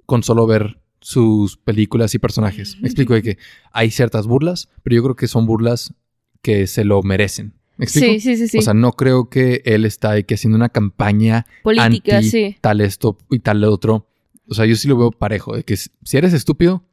con 0.06 0.22
solo 0.22 0.46
ver 0.46 0.80
sus 1.02 1.58
películas 1.58 2.14
y 2.14 2.20
personajes. 2.20 2.78
Me 2.80 2.88
explico 2.88 3.16
de 3.16 3.24
que 3.24 3.38
hay 3.72 3.90
ciertas 3.90 4.28
burlas, 4.28 4.70
pero 4.84 4.96
yo 4.98 5.02
creo 5.04 5.16
que 5.16 5.28
son 5.28 5.48
burlas 5.48 5.96
que 6.44 6.68
se 6.68 6.84
lo 6.86 7.02
merecen. 7.02 7.54
¿Me 7.78 7.86
explico? 7.86 8.08
Sí, 8.14 8.20
sí, 8.20 8.38
sí, 8.38 8.48
sí. 8.50 8.58
O 8.60 8.62
sea, 8.62 8.76
no 8.76 8.92
creo 8.92 9.30
que 9.30 9.64
él 9.66 9.86
está 9.86 10.12
ahí 10.12 10.26
que 10.26 10.36
haciendo 10.36 10.58
una 10.58 10.70
campaña 10.70 11.48
Política, 11.64 12.18
anti 12.18 12.30
sí. 12.30 12.56
tal 12.62 12.80
esto 12.82 13.18
y 13.32 13.40
tal 13.40 13.64
otro. 13.64 14.08
O 14.48 14.54
sea, 14.54 14.66
yo 14.68 14.76
sí 14.76 14.88
lo 14.88 14.96
veo 14.98 15.12
parejo, 15.12 15.56
de 15.56 15.64
que 15.64 15.76
si 15.76 15.90
eres 16.12 16.34
estúpido, 16.34 16.84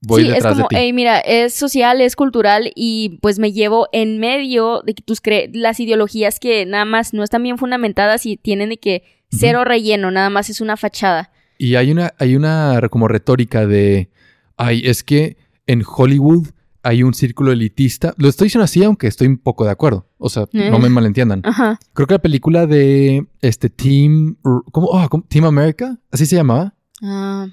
voy 0.00 0.24
sí, 0.24 0.30
es 0.30 0.44
como, 0.44 0.66
hey, 0.70 0.92
mira, 0.92 1.18
es 1.18 1.54
social, 1.54 2.00
es 2.00 2.16
cultural 2.16 2.70
y 2.74 3.18
pues 3.20 3.38
me 3.38 3.52
llevo 3.52 3.88
en 3.92 4.18
medio 4.18 4.82
de 4.86 4.94
que 4.94 5.02
tus 5.02 5.20
cre 5.20 5.50
las 5.52 5.80
ideologías 5.80 6.38
que 6.40 6.64
nada 6.66 6.84
más 6.84 7.14
no 7.14 7.22
están 7.22 7.42
bien 7.42 7.58
fundamentadas 7.58 8.26
y 8.26 8.36
tienen 8.36 8.68
de 8.70 8.78
que 8.78 9.02
cero 9.30 9.64
relleno, 9.64 10.10
nada 10.10 10.30
más 10.30 10.50
es 10.50 10.60
una 10.60 10.76
fachada. 10.76 11.30
Y 11.58 11.74
hay 11.74 11.90
una, 11.90 12.14
hay 12.18 12.36
una 12.36 12.80
como 12.90 13.08
retórica 13.08 13.66
de, 13.66 14.10
ay, 14.56 14.82
es 14.84 15.02
que 15.02 15.36
en 15.66 15.82
Hollywood 15.86 16.48
hay 16.84 17.02
un 17.02 17.12
círculo 17.12 17.50
elitista. 17.52 18.14
Lo 18.16 18.28
estoy 18.28 18.46
diciendo 18.46 18.64
así, 18.64 18.82
aunque 18.84 19.08
estoy 19.08 19.26
un 19.26 19.36
poco 19.38 19.64
de 19.64 19.72
acuerdo. 19.72 20.06
O 20.16 20.28
sea, 20.28 20.44
Eh. 20.52 20.70
no 20.70 20.78
me 20.78 20.88
malentiendan. 20.88 21.42
Ajá. 21.44 21.78
Creo 21.92 22.06
que 22.06 22.14
la 22.14 22.20
película 22.20 22.66
de 22.66 23.26
este 23.42 23.68
Team, 23.68 24.36
¿cómo? 24.70 24.86
Oh, 24.86 25.06
¿cómo? 25.10 25.24
Team 25.28 25.44
America, 25.44 25.98
así 26.12 26.24
se 26.24 26.36
llamaba. 26.36 26.74
Ah, 27.02 27.48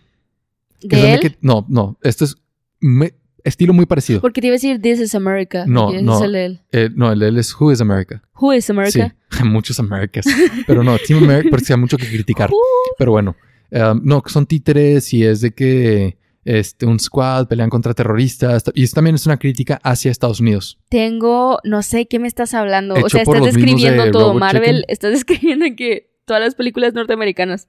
¿De 0.81 0.97
de 0.97 1.13
él? 1.15 1.19
que- 1.19 1.37
no, 1.41 1.65
no, 1.69 1.97
esto 2.03 2.25
es 2.25 2.35
me- 2.79 3.13
estilo 3.43 3.73
muy 3.73 3.85
parecido. 3.85 4.21
Porque 4.21 4.41
te 4.41 4.47
iba 4.47 4.53
a 4.53 4.57
decir 4.57 4.81
This 4.81 4.99
is 4.99 5.15
America. 5.15 5.65
No, 5.67 5.91
no. 6.01 6.17
Es 6.17 6.21
el 6.23 6.31
de 6.33 6.45
él. 6.45 6.61
Eh, 6.71 6.89
no, 6.95 7.11
el 7.11 7.19
de 7.19 7.27
él 7.27 7.37
es 7.37 7.53
Who 7.59 7.71
is 7.71 7.81
America. 7.81 8.21
Who 8.39 8.53
is 8.53 8.69
America? 8.69 9.15
Sí, 9.31 9.43
muchos 9.45 9.79
Americas. 9.79 10.25
Pero 10.67 10.83
no, 10.83 10.97
Team 10.97 11.23
America, 11.23 11.49
porque 11.51 11.71
hay 11.73 11.79
mucho 11.79 11.97
que 11.97 12.07
criticar. 12.07 12.49
Who? 12.51 12.57
Pero 12.97 13.11
bueno, 13.11 13.35
um, 13.71 14.01
no, 14.03 14.23
son 14.25 14.45
títeres 14.45 15.13
y 15.13 15.23
es 15.25 15.41
de 15.41 15.51
que 15.53 16.17
este, 16.43 16.85
un 16.85 16.99
squad 16.99 17.47
pelean 17.47 17.69
contra 17.69 17.93
terroristas. 17.93 18.63
Y 18.73 18.83
es, 18.83 18.91
también 18.91 19.15
es 19.15 19.25
una 19.25 19.37
crítica 19.37 19.79
hacia 19.83 20.11
Estados 20.11 20.39
Unidos. 20.39 20.77
Tengo, 20.89 21.59
no 21.63 21.81
sé 21.83 22.07
qué 22.07 22.19
me 22.19 22.27
estás 22.27 22.53
hablando. 22.53 22.95
Hecho 22.95 23.05
o 23.05 23.09
sea, 23.09 23.21
estás 23.23 23.43
describiendo 23.43 24.03
de 24.03 24.11
todo. 24.11 24.33
Marvel, 24.33 24.63
Chicken. 24.63 24.83
estás 24.87 25.11
describiendo 25.13 25.65
que 25.75 26.11
todas 26.25 26.41
las 26.41 26.55
películas 26.55 26.93
norteamericanas. 26.93 27.67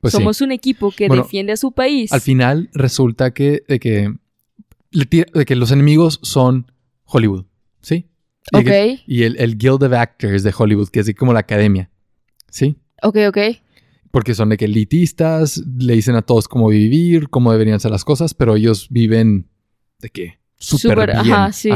Pues 0.00 0.12
sí. 0.12 0.18
Somos 0.18 0.40
un 0.40 0.50
equipo 0.52 0.90
que 0.92 1.08
Bueno, 1.08 1.22
defiende 1.24 1.52
a 1.52 1.56
su 1.56 1.72
país. 1.72 2.12
Al 2.12 2.20
final 2.20 2.70
resulta 2.72 3.32
que, 3.32 3.62
de 3.68 3.78
que, 3.78 4.14
de 4.92 5.56
los 5.56 5.70
enemigos 5.72 6.18
son 6.22 6.72
Hollywood. 7.04 7.44
¿Sí? 7.82 8.06
Y, 8.52 8.56
Ok, 8.56 8.64
que- 8.64 9.00
y 9.06 9.22
el, 9.24 9.36
el 9.38 9.56
Guild 9.58 9.82
of 9.84 9.92
Actors 9.92 10.42
de 10.42 10.54
Hollywood, 10.56 10.88
que 10.88 11.00
es 11.00 11.06
de 11.06 11.14
como 11.14 11.32
la 11.32 11.40
academia. 11.40 11.90
¿Sí? 12.50 12.76
ok, 13.02 13.16
ok. 13.28 13.38
Porque 14.10 14.34
son 14.34 14.48
de 14.48 14.56
que 14.56 14.64
elitistas, 14.64 15.58
le 15.78 15.94
dicen 15.94 16.16
a 16.16 16.22
todos 16.22 16.48
cómo 16.48 16.68
vivir, 16.68 17.28
cómo 17.28 17.52
deberían 17.52 17.78
ser 17.78 17.92
las 17.92 18.04
cosas, 18.04 18.34
pero 18.34 18.56
ellos 18.56 18.88
viven 18.90 19.48
de 20.00 20.10
que 20.10 20.40
súper 20.58 20.90
Súper, 20.92 21.22
bien. 21.22 21.32
ajá, 21.34 21.52
sí. 21.52 21.70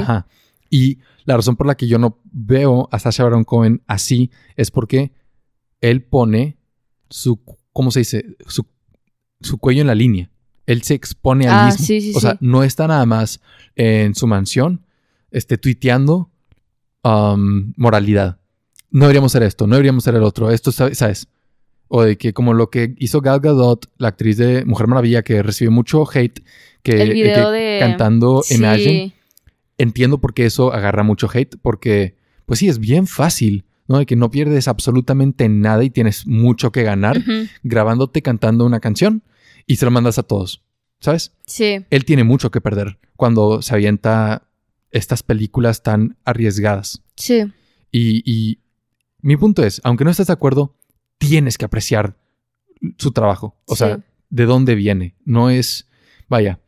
Y 0.69 0.99
la 1.27 1.37
razón 1.37 1.55
por 1.57 1.67
la 1.69 1.77
que 1.77 1.87
yo 1.87 1.99
no 1.99 2.21
veo 2.33 2.89
a 2.91 2.99
Sacha 2.99 3.23
Baron 3.23 3.45
Cohen 3.45 3.83
así 3.87 4.31
es 4.57 4.71
porque 4.73 5.13
él 5.81 6.03
pone 6.03 6.59
su, 7.09 7.41
¿cómo 7.75 7.91
se 7.91 7.99
dice? 8.01 8.25
Su, 8.47 8.65
su 9.43 9.59
cuello 9.59 9.83
en 9.83 9.89
la 9.89 9.95
línea. 9.95 10.31
Él 10.65 10.83
se 10.83 10.95
expone 10.95 11.47
al 11.47 11.53
Ah, 11.55 11.67
mismo. 11.67 11.85
sí, 11.85 12.01
sí, 12.01 12.13
o 12.17 12.21
sea, 12.21 12.33
sí. 12.33 12.39
no 12.41 12.65
está 12.65 12.89
nada 12.89 13.05
más 13.05 13.43
en 13.77 14.15
su 14.15 14.27
mansión, 14.27 14.87
este, 15.31 15.59
tuiteando 15.59 16.31
um, 17.03 17.75
moralidad. 17.77 18.39
No 18.91 19.01
deberíamos 19.05 19.33
hacer 19.33 19.43
esto, 19.43 19.67
no 19.67 19.75
deberíamos 19.75 20.05
hacer 20.05 20.15
el 20.15 20.23
otro. 20.23 20.51
Esto, 20.51 20.73
¿sabes? 20.73 21.27
O 21.89 22.03
de 22.03 22.17
que 22.17 22.33
como 22.33 22.55
lo 22.55 22.71
que 22.71 22.95
hizo 22.99 23.21
Gal 23.21 23.41
Gadot, 23.41 23.91
la 23.99 24.09
actriz 24.09 24.39
de 24.39 24.65
Mujer 24.65 24.87
Maravilla, 24.87 25.23
que 25.23 25.43
recibió 25.43 25.71
mucho 25.71 26.05
hate, 26.11 26.41
que, 26.83 27.03
El 27.03 27.13
video 27.13 27.51
que 27.51 27.57
de... 27.59 27.79
cantando. 27.81 28.43
Imagine, 28.51 29.13
entiendo 29.77 30.19
por 30.19 30.33
qué 30.33 30.47
eso 30.47 30.73
agarra 30.73 31.03
mucho 31.03 31.29
hate, 31.33 31.57
porque 31.61 32.15
pues 32.47 32.61
sí, 32.61 32.69
es 32.69 32.79
bien 32.79 33.07
fácil, 33.07 33.65
¿no? 33.89 33.99
De 33.99 34.07
que 34.07 34.17
no 34.17 34.31
pierdes 34.31 34.69
absolutamente 34.69 35.49
nada 35.49 35.85
y 35.85 35.91
tienes 35.91 36.27
mucho 36.27 36.73
que 36.73 36.83
ganar 36.83 37.23
grabándote 37.63 38.23
cantando 38.23 38.65
una 38.67 38.81
canción 38.81 39.23
y 39.67 39.77
se 39.77 39.85
lo 39.85 39.91
mandas 39.91 40.19
a 40.19 40.23
todos, 40.23 40.63
¿sabes? 41.01 41.33
Sí, 41.47 41.85
Él 41.91 42.05
tiene 42.05 42.25
mucho 42.25 42.51
que 42.51 42.61
perder 42.61 42.99
cuando 43.17 43.63
se 43.63 43.75
avienta 43.75 44.49
estas 44.91 45.23
películas 45.23 45.83
tan 45.83 46.17
arriesgadas. 46.25 47.03
sí. 47.17 47.45
Y, 47.97 48.23
y 48.25 48.59
mi 49.23 49.37
punto 49.37 49.63
es, 49.63 49.81
aunque 49.85 50.05
no 50.05 50.11
estés 50.11 50.27
de 50.27 50.33
acuerdo, 50.33 50.75
tienes 51.19 51.57
que 51.57 51.65
apreciar 51.65 52.17
su 52.99 53.13
trabajo. 53.13 53.57
O 53.67 53.77
sea, 53.77 54.01
de 54.31 54.45
dónde 54.47 54.75
viene. 54.75 55.15
No 55.25 55.49
es, 55.49 55.89
vaya, 56.29 56.59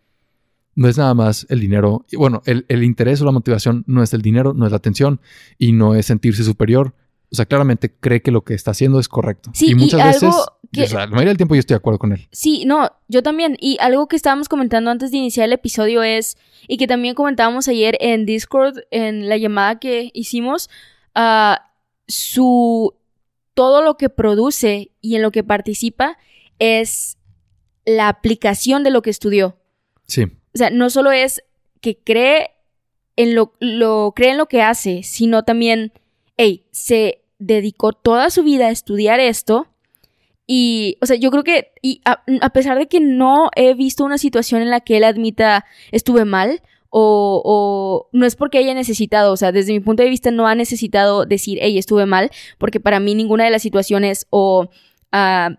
no 0.76 0.86
es 0.88 0.96
nada 0.98 1.14
más 1.14 1.46
el 1.50 1.58
dinero. 1.58 2.06
Bueno, 2.16 2.42
el, 2.46 2.64
el 2.68 2.84
interés 2.84 3.20
o 3.20 3.24
la 3.24 3.32
motivación 3.32 3.82
no 3.88 4.04
es 4.04 4.14
el 4.14 4.22
dinero, 4.22 4.54
no 4.54 4.66
es 4.66 4.70
la 4.70 4.76
atención 4.78 5.20
y 5.58 5.72
no 5.72 5.96
es 5.96 6.06
sentirse 6.06 6.44
superior. 6.44 6.94
O 7.36 7.38
sea, 7.38 7.46
claramente 7.46 7.92
cree 8.00 8.22
que 8.22 8.30
lo 8.30 8.42
que 8.42 8.54
está 8.54 8.70
haciendo 8.70 8.98
es 8.98 9.08
correcto. 9.08 9.50
Sí, 9.54 9.66
y 9.68 9.70
y 9.72 9.74
muchas 9.74 10.00
algo 10.00 10.12
veces, 10.12 10.46
que- 10.72 10.82
o 10.84 10.86
sea, 10.86 11.00
la 11.00 11.06
mayoría 11.08 11.28
del 11.28 11.36
tiempo 11.36 11.54
yo 11.54 11.60
estoy 11.60 11.74
de 11.74 11.78
acuerdo 11.78 11.98
con 11.98 12.12
él. 12.12 12.26
Sí, 12.32 12.64
no, 12.64 12.90
yo 13.08 13.22
también. 13.22 13.56
Y 13.60 13.76
algo 13.80 14.08
que 14.08 14.16
estábamos 14.16 14.48
comentando 14.48 14.90
antes 14.90 15.10
de 15.10 15.18
iniciar 15.18 15.44
el 15.46 15.52
episodio 15.52 16.02
es, 16.02 16.36
y 16.66 16.78
que 16.78 16.86
también 16.86 17.14
comentábamos 17.14 17.68
ayer 17.68 17.96
en 18.00 18.24
Discord, 18.26 18.78
en 18.90 19.28
la 19.28 19.36
llamada 19.36 19.78
que 19.78 20.10
hicimos, 20.14 20.70
ah, 21.14 21.70
su 22.08 22.94
todo 23.54 23.82
lo 23.82 23.96
que 23.96 24.08
produce 24.08 24.90
y 25.00 25.16
en 25.16 25.22
lo 25.22 25.30
que 25.30 25.42
participa 25.44 26.18
es 26.58 27.18
la 27.84 28.08
aplicación 28.08 28.82
de 28.82 28.90
lo 28.90 29.02
que 29.02 29.10
estudió. 29.10 29.56
Sí. 30.06 30.24
O 30.24 30.58
sea, 30.58 30.70
no 30.70 30.90
solo 30.90 31.10
es 31.12 31.42
que 31.80 31.98
cree 31.98 32.50
en 33.16 33.34
lo, 33.34 33.54
lo 33.60 34.12
cree 34.14 34.32
en 34.32 34.36
lo 34.38 34.46
que 34.46 34.60
hace, 34.62 35.02
sino 35.02 35.42
también, 35.44 35.92
hey, 36.36 36.66
se 36.70 37.22
dedicó 37.38 37.92
toda 37.92 38.30
su 38.30 38.42
vida 38.42 38.66
a 38.66 38.70
estudiar 38.70 39.20
esto. 39.20 39.66
Y, 40.46 40.96
o 41.00 41.06
sea, 41.06 41.16
yo 41.16 41.30
creo 41.30 41.42
que, 41.42 41.72
y 41.82 42.00
a, 42.04 42.22
a 42.40 42.50
pesar 42.50 42.78
de 42.78 42.86
que 42.86 43.00
no 43.00 43.50
he 43.56 43.74
visto 43.74 44.04
una 44.04 44.18
situación 44.18 44.62
en 44.62 44.70
la 44.70 44.80
que 44.80 44.96
él 44.96 45.04
admita 45.04 45.64
estuve 45.90 46.24
mal, 46.24 46.62
o, 46.90 47.42
o, 47.44 48.08
no 48.12 48.26
es 48.26 48.36
porque 48.36 48.58
haya 48.58 48.72
necesitado, 48.72 49.32
o 49.32 49.36
sea, 49.36 49.52
desde 49.52 49.72
mi 49.72 49.80
punto 49.80 50.02
de 50.02 50.08
vista 50.08 50.30
no 50.30 50.46
ha 50.46 50.54
necesitado 50.54 51.26
decir, 51.26 51.58
hey, 51.60 51.76
estuve 51.76 52.06
mal, 52.06 52.30
porque 52.58 52.80
para 52.80 53.00
mí 53.00 53.14
ninguna 53.14 53.44
de 53.44 53.50
las 53.50 53.62
situaciones 53.62 54.26
o 54.30 54.70
uh, 55.12 55.54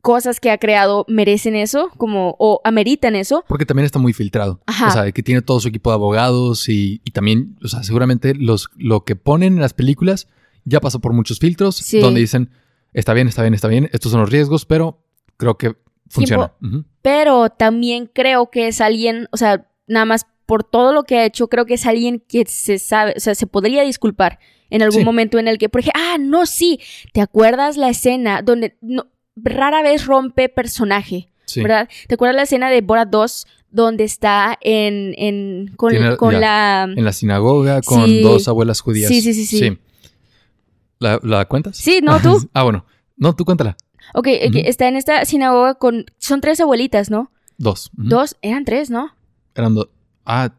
cosas 0.00 0.38
que 0.38 0.50
ha 0.50 0.58
creado 0.58 1.04
merecen 1.08 1.56
eso, 1.56 1.90
como, 1.96 2.36
o 2.38 2.60
ameritan 2.64 3.16
eso. 3.16 3.44
Porque 3.48 3.66
también 3.66 3.86
está 3.86 3.98
muy 3.98 4.12
filtrado. 4.12 4.60
Ajá. 4.66 4.88
O 4.88 4.90
sea, 4.92 5.12
que 5.12 5.22
tiene 5.22 5.42
todo 5.42 5.60
su 5.60 5.68
equipo 5.68 5.90
de 5.90 5.94
abogados 5.94 6.68
y, 6.68 7.00
y 7.04 7.10
también, 7.10 7.58
o 7.64 7.68
sea, 7.68 7.82
seguramente 7.82 8.34
los, 8.34 8.68
lo 8.76 9.04
que 9.04 9.16
ponen 9.16 9.54
en 9.54 9.60
las 9.60 9.74
películas 9.74 10.28
ya 10.64 10.80
pasó 10.80 11.00
por 11.00 11.12
muchos 11.12 11.38
filtros 11.38 11.76
Sí. 11.76 12.00
donde 12.00 12.20
dicen, 12.20 12.50
está 12.92 13.12
bien, 13.14 13.28
está 13.28 13.42
bien, 13.42 13.54
está 13.54 13.68
bien, 13.68 13.88
estos 13.92 14.12
son 14.12 14.20
los 14.20 14.30
riesgos, 14.30 14.64
pero 14.66 15.02
creo 15.36 15.56
que 15.58 15.74
funciona. 16.08 16.52
Pero 17.02 17.48
también 17.50 18.10
creo 18.12 18.50
que 18.50 18.68
es 18.68 18.80
alguien, 18.80 19.28
o 19.32 19.36
sea, 19.36 19.66
nada 19.86 20.04
más 20.06 20.26
por 20.46 20.64
todo 20.64 20.92
lo 20.92 21.04
que 21.04 21.18
ha 21.18 21.24
hecho, 21.24 21.48
creo 21.48 21.64
que 21.66 21.74
es 21.74 21.86
alguien 21.86 22.22
que 22.26 22.44
se 22.46 22.78
sabe, 22.80 23.14
o 23.16 23.20
sea, 23.20 23.34
se 23.36 23.46
podría 23.46 23.82
disculpar 23.82 24.38
en 24.68 24.82
algún 24.82 25.00
Sí. 25.00 25.04
momento 25.04 25.38
en 25.38 25.46
el 25.48 25.58
que, 25.58 25.68
por 25.68 25.80
ejemplo, 25.80 26.00
ah, 26.04 26.16
no, 26.18 26.46
sí, 26.46 26.80
¿te 27.12 27.20
acuerdas 27.20 27.76
la 27.76 27.88
escena 27.88 28.42
donde 28.42 28.76
no, 28.80 29.06
rara 29.36 29.82
vez 29.82 30.06
rompe 30.06 30.48
personaje? 30.48 31.28
Sí. 31.46 31.62
¿verdad? 31.62 31.88
¿Te 32.06 32.14
acuerdas 32.14 32.36
la 32.36 32.42
escena 32.42 32.70
de 32.70 32.80
Borat 32.80 33.08
2 33.10 33.46
donde 33.72 34.04
está 34.04 34.56
en, 34.60 35.14
en 35.18 35.72
con, 35.76 35.90
Tiene- 35.90 36.16
con 36.16 36.32
ya, 36.34 36.38
la... 36.40 36.82
En 36.96 37.04
la 37.04 37.12
sinagoga 37.12 37.82
con 37.82 38.06
Sí. 38.06 38.22
dos 38.22 38.46
abuelas 38.46 38.80
judías. 38.80 39.08
Sí, 39.08 39.20
sí, 39.20 39.34
sí, 39.34 39.46
sí. 39.46 39.78
¿La, 41.00 41.18
la 41.22 41.44
cuentas? 41.46 41.76
Sí, 41.76 42.00
no, 42.02 42.20
tú. 42.20 42.38
ah, 42.54 42.62
bueno. 42.62 42.84
No, 43.16 43.34
tú 43.34 43.44
cuéntala. 43.44 43.76
Ok, 44.14 44.26
eh, 44.28 44.50
está 44.66 44.86
en 44.88 44.96
esta 44.96 45.24
sinagoga 45.24 45.74
con... 45.74 46.04
Son 46.18 46.40
tres 46.40 46.60
abuelitas, 46.60 47.10
¿no? 47.10 47.32
Dos. 47.58 47.90
Dos, 47.94 48.36
eran 48.42 48.64
tres, 48.64 48.88
¿no? 48.90 49.10
Eran 49.54 49.74
dos. 49.74 49.88
Ah, 50.24 50.52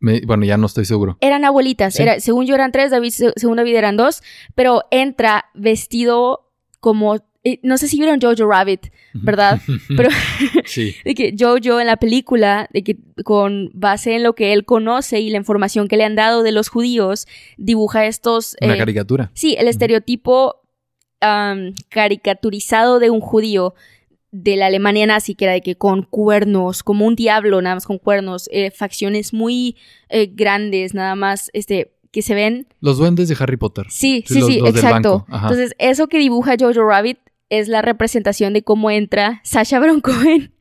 me- 0.00 0.20
bueno, 0.22 0.44
ya 0.44 0.56
no 0.56 0.66
estoy 0.66 0.84
seguro. 0.84 1.16
Eran 1.20 1.44
abuelitas. 1.44 1.94
Sí. 1.94 2.02
Era, 2.02 2.18
según 2.20 2.46
yo 2.46 2.54
eran 2.54 2.72
tres, 2.72 2.90
David, 2.90 3.10
se- 3.10 3.32
según 3.36 3.56
David 3.56 3.76
eran 3.76 3.96
dos. 3.96 4.22
Pero 4.54 4.84
entra 4.90 5.46
vestido 5.54 6.50
como... 6.80 7.16
no 7.62 7.78
sé 7.78 7.88
si 7.88 7.96
vieron 7.98 8.20
Jojo 8.20 8.46
Rabbit, 8.48 8.88
¿verdad? 9.14 9.60
Pero 9.96 10.10
sí. 10.66 10.94
de 11.04 11.14
que 11.14 11.34
Jojo 11.38 11.80
en 11.80 11.86
la 11.86 11.96
película, 11.96 12.68
de 12.72 12.82
que 12.84 12.96
con 13.24 13.70
base 13.72 14.16
en 14.16 14.22
lo 14.22 14.34
que 14.34 14.52
él 14.52 14.64
conoce 14.64 15.20
y 15.20 15.30
la 15.30 15.38
información 15.38 15.88
que 15.88 15.96
le 15.96 16.04
han 16.04 16.16
dado 16.16 16.42
de 16.42 16.52
los 16.52 16.68
judíos, 16.68 17.26
dibuja 17.56 18.06
estos... 18.06 18.56
Una 18.60 18.74
eh, 18.74 18.78
caricatura. 18.78 19.30
Sí, 19.34 19.56
el 19.58 19.68
estereotipo 19.68 20.60
am, 21.20 21.72
caricaturizado 21.88 22.98
de 22.98 23.10
un 23.10 23.20
judío 23.20 23.74
de 24.32 24.56
la 24.56 24.66
Alemania 24.66 25.06
nazi, 25.06 25.34
que 25.34 25.46
era 25.46 25.54
de 25.54 25.60
que 25.60 25.76
con 25.76 26.02
cuernos, 26.02 26.82
como 26.82 27.06
un 27.06 27.16
diablo, 27.16 27.60
nada 27.62 27.76
más 27.76 27.86
con 27.86 27.98
cuernos, 27.98 28.48
eh, 28.52 28.70
facciones 28.70 29.32
muy 29.32 29.76
eh, 30.08 30.30
grandes, 30.32 30.94
nada 30.94 31.14
más, 31.16 31.50
este, 31.52 31.94
que 32.12 32.22
se 32.22 32.34
ven. 32.34 32.66
Los 32.80 32.98
duendes 32.98 33.28
de 33.28 33.36
Harry 33.40 33.56
Potter. 33.56 33.86
Sí, 33.88 34.22
Sí, 34.26 34.34
sí, 34.34 34.40
los- 34.40 34.48
sí, 34.48 34.58
los 34.60 34.74
del 34.74 34.84
exacto. 34.84 35.26
Entonces, 35.32 35.74
eso 35.78 36.06
que 36.06 36.18
dibuja 36.18 36.54
Jojo 36.58 36.84
Rabbit 36.86 37.18
es 37.50 37.68
la 37.68 37.82
representación 37.82 38.52
de 38.54 38.62
cómo 38.62 38.90
entra 38.90 39.40
Sasha 39.44 39.78
Baron 39.78 40.00
Cohen 40.02 40.52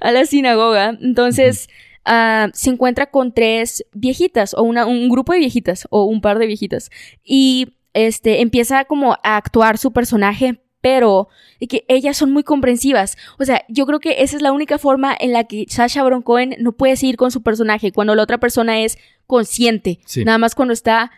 a 0.00 0.10
la 0.10 0.24
sinagoga. 0.26 0.96
Entonces, 1.00 1.68
ah, 2.04 2.48
se 2.54 2.70
encuentra 2.70 3.10
con 3.10 3.32
tres 3.34 3.84
viejitas, 3.92 4.54
o 4.54 4.62
una, 4.62 4.86
un 4.86 5.08
grupo 5.08 5.32
de 5.32 5.40
viejitas, 5.40 5.86
o 5.90 6.04
un 6.04 6.20
par 6.20 6.38
de 6.38 6.46
viejitas. 6.46 6.90
Y 7.24 7.74
este 7.92 8.40
empieza 8.40 8.84
como 8.84 9.14
a 9.22 9.36
actuar 9.36 9.76
su 9.78 9.92
personaje, 9.92 10.60
pero 10.80 11.28
de 11.60 11.66
que 11.66 11.84
ellas 11.88 12.16
son 12.16 12.32
muy 12.32 12.42
comprensivas. 12.42 13.16
O 13.38 13.44
sea, 13.44 13.64
yo 13.68 13.84
creo 13.84 14.00
que 14.00 14.22
esa 14.22 14.36
es 14.36 14.42
la 14.42 14.52
única 14.52 14.78
forma 14.78 15.14
en 15.18 15.32
la 15.32 15.44
que 15.44 15.66
Sasha 15.68 16.02
Baron 16.02 16.22
Cohen 16.22 16.56
no 16.58 16.72
puede 16.72 16.96
seguir 16.96 17.16
con 17.16 17.30
su 17.30 17.42
personaje, 17.42 17.92
cuando 17.92 18.14
la 18.14 18.22
otra 18.22 18.38
persona 18.38 18.80
es 18.80 18.96
consciente, 19.26 20.00
Sí. 20.06 20.24
nada 20.24 20.38
más 20.38 20.54
cuando 20.54 20.72
está 20.72 21.10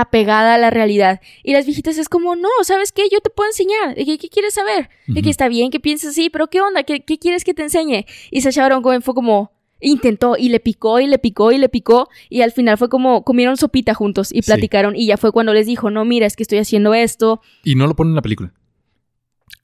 apegada 0.00 0.54
a 0.54 0.58
la 0.58 0.70
realidad. 0.70 1.20
Y 1.42 1.52
las 1.52 1.66
viejitas 1.66 1.98
es 1.98 2.08
como, 2.08 2.36
no, 2.36 2.48
¿sabes 2.62 2.92
qué? 2.92 3.02
Yo 3.10 3.20
te 3.20 3.30
puedo 3.30 3.48
enseñar. 3.48 3.94
¿De 3.94 4.04
qué, 4.04 4.18
qué 4.18 4.28
quieres 4.28 4.54
saber? 4.54 4.88
De 5.06 5.22
que 5.22 5.30
está 5.30 5.48
bien 5.48 5.70
que 5.70 5.80
pienses 5.80 6.10
así, 6.10 6.30
pero 6.30 6.48
¿qué 6.48 6.60
onda? 6.60 6.82
¿Qué, 6.82 7.00
qué 7.00 7.18
quieres 7.18 7.44
que 7.44 7.54
te 7.54 7.62
enseñe? 7.62 8.06
Y 8.30 8.40
Sasha 8.40 8.62
Baron 8.62 8.82
Cohen 8.82 9.02
fue 9.02 9.14
como, 9.14 9.52
intentó 9.80 10.36
y 10.36 10.48
le 10.50 10.60
picó 10.60 11.00
y 11.00 11.06
le 11.06 11.18
picó 11.18 11.52
y 11.52 11.58
le 11.58 11.68
picó 11.68 12.08
y 12.28 12.42
al 12.42 12.52
final 12.52 12.76
fue 12.76 12.88
como 12.90 13.24
comieron 13.24 13.56
sopita 13.56 13.94
juntos 13.94 14.30
y 14.30 14.42
Sí. 14.42 14.50
platicaron 14.50 14.94
y 14.94 15.06
ya 15.06 15.16
fue 15.16 15.32
cuando 15.32 15.54
les 15.54 15.66
dijo, 15.66 15.90
no, 15.90 16.04
mira, 16.04 16.26
es 16.26 16.36
que 16.36 16.42
estoy 16.42 16.58
haciendo 16.58 16.92
esto. 16.94 17.40
Y 17.64 17.74
no 17.76 17.86
lo 17.86 17.94
ponen 17.96 18.10
en 18.12 18.16
la 18.16 18.22
película. 18.22 18.52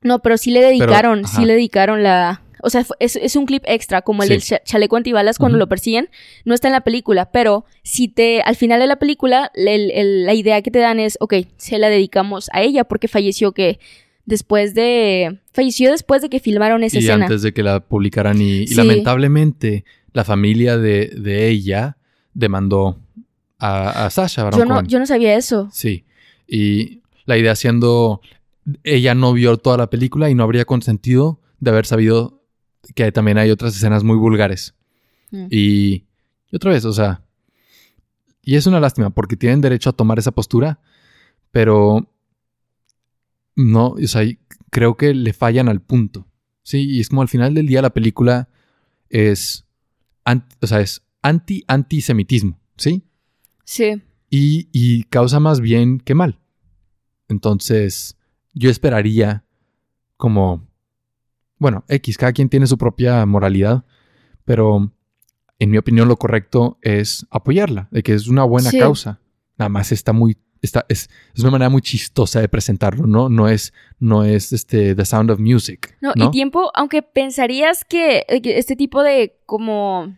No, 0.03 0.21
pero 0.21 0.37
sí 0.37 0.51
le 0.51 0.61
dedicaron, 0.61 1.27
sí 1.27 1.45
le 1.45 1.55
dedicaron 1.55 2.03
la... 2.03 2.43
O 2.67 2.71
sea, 2.71 2.85
es, 2.99 3.15
es 3.17 3.37
un 3.37 3.47
clip 3.47 3.63
extra, 3.67 4.03
como 4.03 4.23
el 4.23 4.29
Sí. 4.29 4.35
del 4.35 4.43
cha- 4.43 4.63
chaleco 4.65 4.97
antibalas 4.97 5.39
cuando 5.39 5.57
lo 5.57 5.69
persiguen. 5.69 6.09
No 6.45 6.53
está 6.53 6.67
en 6.69 6.73
la 6.73 6.83
película, 6.83 7.31
pero 7.31 7.65
si 7.85 8.09
te... 8.09 8.43
Al 8.43 8.57
final 8.57 8.81
de 8.81 8.87
la 8.89 8.97
película, 8.97 9.51
el- 9.55 9.91
el- 9.93 10.27
la 10.27 10.35
idea 10.35 10.61
que 10.63 10.71
te 10.73 10.81
dan 10.81 10.99
es, 10.99 11.17
ok, 11.21 11.35
se 11.57 11.79
la 11.79 11.89
dedicamos 11.89 12.51
a 12.53 12.63
ella 12.63 12.85
porque 12.85 13.09
falleció 13.09 13.53
que... 13.53 13.79
Después 14.25 14.75
de... 14.75 15.39
Falleció 15.53 15.93
después 15.93 16.21
de 16.21 16.29
que 16.29 16.41
filmaron 16.41 16.83
esa 16.83 16.97
y 16.97 17.05
escena. 17.05 17.27
antes 17.27 17.43
de 17.43 17.53
que 17.55 17.63
la 17.63 17.79
publicaran 17.79 18.41
y, 18.43 18.63
y 18.63 18.67
Sí. 18.67 18.75
lamentablemente 18.75 19.85
la 20.13 20.25
familia 20.25 20.77
de, 20.79 21.13
de 21.17 21.49
ella 21.49 21.97
demandó 22.35 22.99
a, 23.61 24.07
a 24.07 24.11
Sasha 24.11 24.43
Baron 24.43 24.59
Yo 24.59 24.65
no, 24.67 24.75
Cohen. 24.75 24.87
yo 24.89 24.99
no 24.99 25.07
sabía 25.07 25.37
eso. 25.37 25.69
Sí. 25.73 26.05
Y 26.49 27.03
la 27.25 27.39
idea 27.39 27.55
siendo, 27.55 28.21
ella 28.83 29.15
no 29.15 29.33
vio 29.33 29.57
toda 29.59 29.77
la 29.79 29.91
película 29.91 30.29
y 30.29 30.35
no 30.35 30.43
habría 30.43 30.65
consentido 30.65 31.39
de 31.61 31.71
haber 31.71 31.87
sabido 31.87 32.36
que 32.95 33.11
también 33.13 33.39
hay 33.39 33.51
otras 33.51 33.75
escenas 33.77 34.05
muy 34.05 34.17
vulgares. 34.17 34.75
Mm. 35.31 35.47
Y, 35.51 36.05
y 36.51 36.57
otra 36.57 36.71
vez, 36.73 36.85
o 36.85 36.93
sea, 36.93 37.25
y 38.43 38.55
es 38.55 38.67
una 38.67 38.81
lástima 38.81 39.11
porque 39.11 39.37
tienen 39.37 39.61
derecho 39.61 39.91
a 39.91 39.93
tomar 39.95 40.19
esa 40.19 40.31
postura, 40.33 40.81
pero 41.51 42.09
no, 43.55 43.89
o 43.89 44.07
sea, 44.07 44.23
creo 44.71 44.97
que 44.97 45.15
le 45.15 45.33
fallan 45.33 45.69
al 45.69 45.81
punto. 45.83 46.27
Sí, 46.63 46.85
y 46.89 47.01
es 47.01 47.09
como 47.09 47.23
al 47.23 47.29
final 47.29 47.55
del 47.55 47.67
día 47.67 47.83
la 47.83 47.91
película 47.91 48.49
es, 49.09 49.65
anti- 50.25 50.57
o 50.61 50.67
sea, 50.67 50.81
es 50.81 51.03
anti-antisemitismo, 51.23 52.59
¿sí? 52.77 53.03
Sí. 53.65 54.03
y, 54.31 54.69
y 54.73 55.05
causa 55.05 55.41
más 55.41 55.61
bien 55.61 55.99
que 55.99 56.15
mal. 56.15 56.39
Entonces, 57.29 58.17
yo 58.55 58.71
esperaría 58.71 59.45
como, 60.17 60.66
bueno, 61.59 61.85
X, 61.89 62.17
cada 62.19 62.33
quien 62.33 62.49
tiene 62.49 62.67
su 62.67 62.77
propia 62.79 63.25
moralidad, 63.27 63.85
pero 64.45 64.93
en 65.59 65.71
mi 65.71 65.79
opinión 65.79 66.09
lo 66.09 66.17
correcto 66.17 66.79
es 66.83 67.27
apoyarla, 67.31 67.89
de 67.91 68.03
que 68.03 68.13
es 68.15 68.29
una 68.29 68.45
buena 68.45 68.71
Sí. 68.71 68.79
causa. 68.79 69.21
Nada 69.59 69.69
más 69.71 69.91
está 69.91 70.13
muy, 70.13 70.37
está, 70.61 70.85
es, 70.89 71.09
es 71.35 71.41
una 71.43 71.51
manera 71.53 71.71
muy 71.71 71.81
chistosa 71.81 72.41
de 72.41 72.49
presentarlo, 72.49 73.07
¿no? 73.07 73.29
No 73.31 73.49
es, 73.49 73.73
no 73.99 74.25
es 74.25 74.53
este, 74.53 74.95
The 74.95 75.05
Sound 75.07 75.31
of 75.31 75.39
Music. 75.41 75.97
No, 76.03 76.13
No, 76.15 76.27
y 76.27 76.31
tiempo, 76.31 76.71
aunque 76.75 77.01
pensarías 77.03 77.85
que, 77.85 78.25
eh, 78.29 78.43
que 78.43 78.59
este 78.59 78.77
tipo 78.77 79.03
de 79.03 79.39
como 79.47 80.15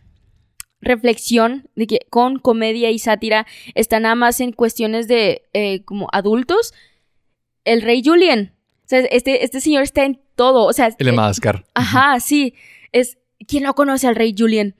reflexión 0.81 1.69
de 1.75 1.87
que 1.87 1.99
con 2.09 2.39
comedia 2.39 2.89
y 2.91 2.99
sátira 2.99 3.45
está 3.75 3.99
nada 3.99 4.15
más 4.15 4.39
en 4.39 4.51
cuestiones 4.53 5.07
de 5.07 5.43
eh, 5.53 5.83
como 5.83 6.07
adultos, 6.11 6.73
el 7.65 7.81
rey 7.81 8.01
Julian, 8.03 8.53
o 8.85 8.87
sea, 8.87 8.99
este, 8.99 9.43
este 9.43 9.61
señor 9.61 9.83
está 9.83 10.05
en 10.05 10.19
todo, 10.39 10.65
o 10.65 10.71
sea, 10.73 10.87
El 10.97 11.05
de 11.05 11.11
eh, 11.11 11.15
Madagascar. 11.15 11.65
ajá, 11.73 12.19
sí, 12.21 12.53
es, 12.93 13.17
¿quién 13.47 13.63
no 13.63 13.73
conoce 13.75 14.07
al 14.07 14.15
rey 14.15 14.33
Julian? 14.37 14.73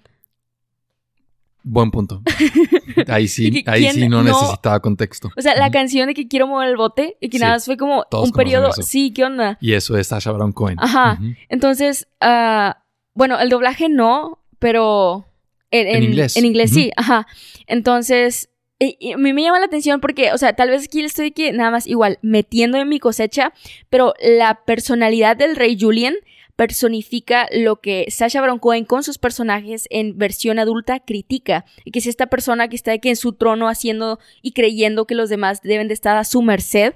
Buen 1.64 1.92
punto. 1.92 2.22
Ahí 3.08 3.28
sí, 3.28 3.48
¿Y 3.48 3.64
que 3.64 3.70
ahí 3.70 3.90
sí 3.92 4.08
no, 4.08 4.24
no- 4.24 4.32
necesitaba 4.32 4.80
contexto. 4.80 5.30
O 5.38 5.42
sea, 5.42 5.56
la 5.56 5.70
canción 5.70 6.08
de 6.08 6.14
que 6.14 6.28
quiero 6.28 6.48
mover 6.48 6.70
el 6.70 6.78
bote 6.78 7.18
y 7.20 7.28
que 7.30 7.38
Sí, 7.38 7.42
nada 7.42 7.56
más 7.56 7.66
fue 7.66 7.76
como 7.78 8.06
todos 8.10 8.30
un 8.30 8.32
periodo, 8.34 8.70
eso. 8.70 8.82
sí, 8.82 9.12
¿qué 9.12 9.26
onda? 9.26 9.58
Y 9.62 9.74
eso 9.74 9.98
es 9.98 10.08
Sasha 10.08 10.32
Baron 10.32 10.54
Cohen. 10.54 10.78
Ajá. 10.80 11.20
Entonces, 11.50 12.08
ah, 12.22 12.82
bueno, 13.14 13.38
el 13.40 13.50
doblaje 13.50 13.90
no, 13.90 14.40
pero 14.58 15.26
en, 15.70 15.88
En 15.88 16.04
inglés. 16.04 16.38
En 16.38 16.46
inglés 16.46 16.72
sí, 16.72 16.92
ajá. 16.96 17.28
Entonces, 17.68 18.49
y- 18.80 19.12
a 19.14 19.18
mí 19.18 19.34
me 19.34 19.42
llama 19.44 19.60
la 19.60 19.66
atención 19.66 20.00
porque, 20.02 20.32
o 20.32 20.38
sea, 20.38 20.54
tal 20.54 20.70
vez 20.70 20.86
aquí 20.86 21.02
estoy 21.04 21.32
que 21.32 21.52
nada 21.52 21.72
más 21.72 21.86
igual 21.88 22.18
metiendo 22.22 22.78
en 22.78 22.88
mi 22.88 23.00
cosecha, 23.00 23.54
pero 23.90 24.14
la 24.22 24.64
personalidad 24.66 25.36
del 25.36 25.56
rey 25.56 25.78
Julian 25.80 26.16
personifica 26.56 27.48
lo 27.54 27.78
que 27.80 28.06
Sasha 28.10 28.42
Baron 28.42 28.60
Cohen 28.60 28.84
con 28.84 29.02
sus 29.02 29.18
personajes 29.18 29.88
en 29.90 30.18
versión 30.18 30.60
adulta 30.60 31.00
critica. 31.00 31.64
Que 31.90 32.00
es 32.00 32.06
esta 32.06 32.28
persona 32.28 32.68
que 32.68 32.76
está 32.76 32.92
aquí 32.92 33.08
en 33.08 33.16
su 33.16 33.32
trono 33.32 33.70
haciendo 33.70 34.20
y 34.42 34.52
creyendo 34.52 35.06
que 35.06 35.16
los 35.16 35.30
demás 35.30 35.62
deben 35.62 35.88
de 35.88 35.94
estar 35.94 36.18
a 36.18 36.26
su 36.26 36.42
merced. 36.42 36.96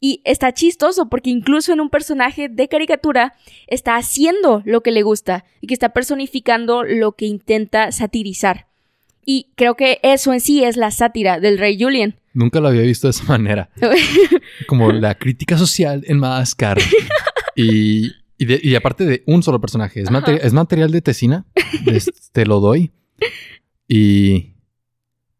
Y 0.00 0.22
está 0.24 0.52
chistoso 0.52 1.10
porque 1.10 1.28
incluso 1.28 1.72
en 1.74 1.80
un 1.80 1.90
personaje 1.90 2.48
de 2.48 2.68
caricatura 2.68 3.34
está 3.66 3.96
haciendo 3.96 4.62
lo 4.64 4.82
que 4.82 4.90
le 4.90 5.02
gusta 5.02 5.44
y 5.60 5.66
que 5.66 5.74
está 5.74 5.90
personificando 5.90 6.82
lo 6.82 7.12
que 7.12 7.26
intenta 7.26 7.92
satirizar. 7.92 8.68
Y 9.26 9.52
creo 9.56 9.74
que 9.76 10.00
eso 10.02 10.32
en 10.32 10.40
sí 10.40 10.64
es 10.64 10.76
la 10.76 10.90
sátira 10.90 11.40
del 11.40 11.58
rey 11.58 11.80
Julian. 11.80 12.16
Nunca 12.32 12.60
lo 12.60 12.68
había 12.68 12.82
visto 12.82 13.06
de 13.06 13.12
esa 13.12 13.24
manera. 13.24 13.70
Como 14.66 14.90
la 14.92 15.14
crítica 15.16 15.56
social 15.58 16.04
en 16.06 16.18
Madagascar. 16.18 16.78
Y, 17.56 18.10
y, 18.36 18.46
de- 18.46 18.60
y 18.60 18.74
aparte 18.74 19.04
de 19.04 19.22
un 19.28 19.44
solo 19.44 19.60
personaje. 19.60 20.00
Es, 20.00 20.10
materi- 20.10 20.40
es 20.42 20.52
material 20.52 20.90
de 20.90 21.00
Tesina. 21.02 21.46
Es- 21.86 22.10
te 22.32 22.44
lo 22.46 22.58
doy. 22.58 22.90
Y, 23.86 24.54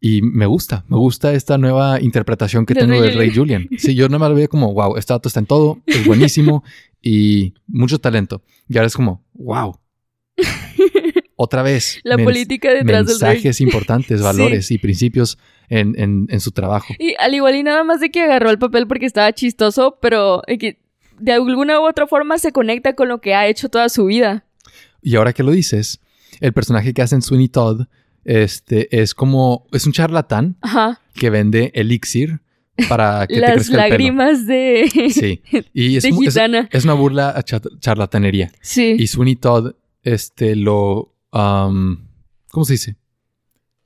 y 0.01 0.23
me 0.23 0.47
gusta. 0.47 0.85
Me 0.87 0.97
gusta 0.97 1.33
esta 1.33 1.59
nueva 1.59 2.01
interpretación 2.01 2.67
que 2.67 2.75
Del 2.75 2.85
tengo 2.87 3.01
Rey 3.01 3.11
del 3.11 3.19
Rey 3.19 3.35
Julian. 3.35 3.69
Sí, 3.79 3.97
yo 3.97 4.07
nada 4.09 4.21
más 4.21 4.29
lo 4.29 4.37
veía 4.37 4.47
como, 4.47 4.73
wow, 4.73 4.97
este 4.97 5.13
dato 5.13 5.27
está 5.29 5.41
en 5.41 5.47
todo. 5.47 5.81
Es 5.87 6.07
buenísimo. 6.07 6.63
y 7.03 7.55
mucho 7.67 7.99
talento. 7.99 8.43
Y 8.69 8.77
ahora 8.77 8.87
es 8.87 8.95
como, 8.95 9.25
wow. 9.35 9.77
Otra 11.37 11.63
vez. 11.63 11.99
La 12.05 12.17
política 12.17 12.69
detrás 12.73 13.07
del 13.07 13.15
mensajes 13.19 13.61
importantes, 13.61 14.23
valores 14.23 14.71
y 14.71 14.79
principios 14.79 15.39
en, 15.69 15.99
en- 15.99 16.27
en 16.31 16.41
su 16.41 16.53
trabajo. 16.53 16.95
Y 16.99 17.15
al 17.19 17.35
igual 17.35 17.57
y 17.57 17.63
nada 17.63 17.83
más 17.85 18.01
de 18.01 18.11
que 18.11 18.23
agarró 18.23 18.51
el 18.51 18.59
papel 18.59 18.87
porque 18.87 19.07
estaba 19.07 19.33
chistoso, 19.33 19.99
pero 20.01 20.43
que 20.47 20.79
de 21.19 21.33
alguna 21.33 21.81
u 21.81 21.85
otra 21.89 22.07
forma 22.07 22.39
se 22.39 22.53
conecta 22.53 22.95
con 22.95 23.09
lo 23.09 23.21
que 23.21 23.35
ha 23.35 23.47
hecho 23.49 23.69
toda 23.69 23.89
su 23.89 24.05
vida. 24.07 24.45
Y 25.03 25.17
ahora 25.17 25.33
que 25.33 25.43
lo 25.43 25.51
dices, 25.53 26.01
el 26.41 26.53
personaje 26.53 26.93
que 26.95 27.03
hacen 27.03 27.21
Sweeney 27.23 27.49
Todd 27.49 27.83
este, 28.25 29.01
es 29.03 29.15
como, 29.15 29.67
es 29.73 29.87
un 29.87 29.93
charlatán 29.93 30.57
Ajá. 30.63 31.01
que 31.15 31.31
vende 31.31 31.71
elixir 31.75 32.41
para 32.89 33.27
que 33.29 33.35
te 33.35 33.41
Las 33.41 33.53
crezca 33.55 33.77
lágrimas 33.77 34.47
de, 34.47 34.83
el 34.83 34.91
pelo. 34.93 35.11
Sí. 35.11 35.43
Y 35.73 35.97
es, 35.97 36.03
de 36.05 36.09
es- 36.79 36.85
una 36.85 36.95
burla 36.95 37.31
a 37.37 37.43
cha- 37.43 37.61
charlatanería. 37.81 38.51
Sí. 38.61 38.97
Y 38.99 39.07
Sweeney 39.07 39.37
Todd, 39.37 39.73
este, 40.03 40.57
lo, 40.57 41.14
um, 41.35 41.99
¿cómo 42.51 42.65
se 42.65 42.75
dice? 42.75 42.97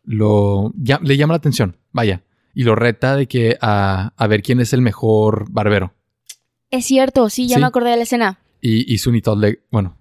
Lo, 0.04 0.72
ya- 0.76 1.00
le 1.02 1.16
llama 1.16 1.34
la 1.34 1.38
atención, 1.38 1.76
vaya. 1.92 2.22
Y 2.54 2.64
lo 2.64 2.74
reta 2.74 3.14
de 3.16 3.26
que 3.28 3.56
a, 3.60 4.12
a 4.16 4.26
ver 4.26 4.42
quién 4.42 4.60
es 4.60 4.72
el 4.72 4.80
mejor 4.80 5.46
barbero. 5.50 5.94
Es 6.70 6.84
cierto, 6.86 7.28
sí, 7.30 7.46
ya 7.48 7.56
Sí. 7.56 7.60
me 7.60 7.66
acordé 7.66 7.90
de 7.90 7.96
la 7.96 8.02
escena. 8.02 8.40
Y, 8.60 8.92
y 8.92 8.98
Sweeney 8.98 9.22
Todd 9.22 9.38
le, 9.40 9.60
bueno, 9.70 9.96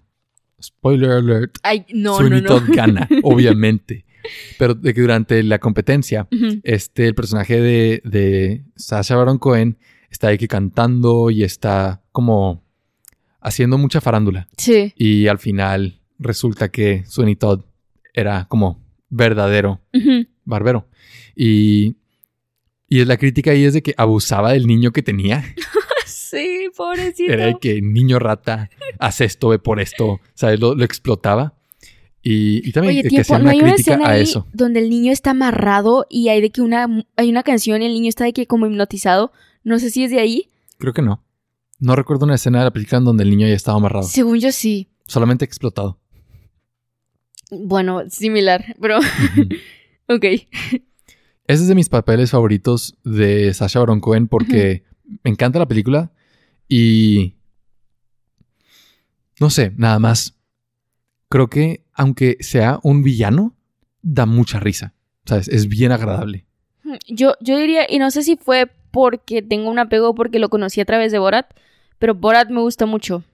spoiler 0.60 1.10
alert, 1.12 1.56
Ay, 1.62 1.86
no, 1.94 2.16
Sweeney 2.16 2.42
no, 2.42 2.48
no. 2.48 2.60
Todd 2.60 2.74
gana, 2.74 3.08
obviamente. 3.22 4.04
Pero 4.58 4.74
de 4.74 4.92
que 4.92 5.00
durante 5.00 5.42
la 5.42 5.58
competencia, 5.58 6.26
este, 6.64 7.06
el 7.06 7.14
personaje 7.14 7.60
de, 7.60 8.02
de 8.04 8.64
Sasha 8.76 9.16
Baron 9.16 9.38
Cohen 9.38 9.78
está 10.10 10.28
ahí 10.28 10.38
que 10.38 10.48
cantando 10.48 11.30
y 11.30 11.44
está 11.44 12.02
como 12.12 12.64
haciendo 13.40 13.78
mucha 13.78 14.00
farándula. 14.00 14.48
Sí. 14.56 14.92
Y 14.96 15.28
al 15.28 15.38
final 15.38 15.97
resulta 16.18 16.70
que 16.70 17.04
Sweeney 17.06 17.36
Todd 17.36 17.60
era 18.14 18.46
como 18.48 18.82
verdadero 19.08 19.80
barbero. 20.44 20.88
Y, 21.36 21.96
y 22.88 23.04
la 23.04 23.16
crítica 23.16 23.50
ahí 23.52 23.64
es 23.64 23.74
de 23.74 23.82
que 23.82 23.94
abusaba 23.96 24.52
del 24.52 24.66
niño 24.66 24.92
que 24.92 25.02
tenía. 25.02 25.44
Sí, 26.30 26.68
pobrecito. 26.76 27.32
Era 27.32 27.46
de 27.46 27.56
que 27.58 27.80
niño 27.80 28.18
rata, 28.18 28.68
haz 28.98 29.22
esto, 29.22 29.48
ve 29.48 29.58
por 29.58 29.80
esto, 29.80 30.20
¿sabes? 30.34 30.60
Lo, 30.60 30.74
lo 30.74 30.84
explotaba. 30.84 31.54
Y, 32.22 32.60
y 32.68 32.72
también 32.72 32.92
Oye, 32.96 33.02
que 33.02 33.08
tiempo, 33.08 33.22
hacía 33.34 33.38
¿no 33.38 33.44
una 33.44 33.50
hay 33.52 33.60
una 33.60 33.74
escena 33.74 34.06
a 34.06 34.10
ahí 34.10 34.22
eso. 34.24 34.46
donde 34.52 34.80
el 34.80 34.90
niño 34.90 35.10
está 35.10 35.30
amarrado 35.30 36.06
y 36.10 36.28
hay 36.28 36.42
de 36.42 36.50
que 36.50 36.60
una 36.60 36.86
hay 37.16 37.30
una 37.30 37.42
canción 37.44 37.80
y 37.80 37.86
el 37.86 37.94
niño 37.94 38.10
está 38.10 38.24
de 38.24 38.34
que 38.34 38.46
como 38.46 38.66
hipnotizado? 38.66 39.32
No 39.64 39.78
sé 39.78 39.88
si 39.90 40.04
es 40.04 40.10
de 40.10 40.20
ahí. 40.20 40.50
Creo 40.78 40.92
que 40.92 41.00
no. 41.00 41.24
No 41.78 41.96
recuerdo 41.96 42.26
una 42.26 42.34
escena 42.34 42.58
de 42.58 42.64
la 42.64 42.72
película 42.72 42.98
en 42.98 43.04
donde 43.04 43.22
el 43.24 43.30
niño 43.30 43.46
ya 43.48 43.54
estaba 43.54 43.78
amarrado. 43.78 44.06
Según 44.06 44.38
yo 44.38 44.52
sí. 44.52 44.90
Solamente 45.06 45.46
explotado. 45.46 45.98
Bueno, 47.50 48.08
similar, 48.10 48.76
pero 48.80 48.98
ok. 50.08 50.24
Ese 50.24 51.62
es 51.62 51.68
de 51.68 51.74
mis 51.74 51.88
papeles 51.88 52.30
favoritos 52.30 52.96
de 53.04 53.52
Sasha 53.54 53.80
Baron 53.80 54.00
Cohen 54.00 54.28
porque 54.28 54.84
me 55.24 55.30
encanta 55.30 55.58
la 55.58 55.68
película 55.68 56.12
y 56.68 57.34
no 59.40 59.50
sé, 59.50 59.72
nada 59.76 59.98
más. 59.98 60.34
Creo 61.30 61.48
que 61.48 61.84
aunque 61.94 62.36
sea 62.40 62.80
un 62.82 63.02
villano, 63.02 63.56
da 64.02 64.26
mucha 64.26 64.60
risa. 64.60 64.94
¿Sabes? 65.24 65.48
Es 65.48 65.68
bien 65.68 65.92
agradable. 65.92 66.46
Yo, 67.06 67.34
yo 67.40 67.58
diría, 67.58 67.86
y 67.88 67.98
no 67.98 68.10
sé 68.10 68.22
si 68.22 68.36
fue 68.36 68.70
porque 68.90 69.42
tengo 69.42 69.70
un 69.70 69.78
apego 69.78 70.10
o 70.10 70.14
porque 70.14 70.38
lo 70.38 70.48
conocí 70.48 70.80
a 70.80 70.86
través 70.86 71.12
de 71.12 71.18
Borat, 71.18 71.52
pero 71.98 72.14
Borat 72.14 72.48
me 72.48 72.60
gusta 72.60 72.86
mucho. 72.86 73.24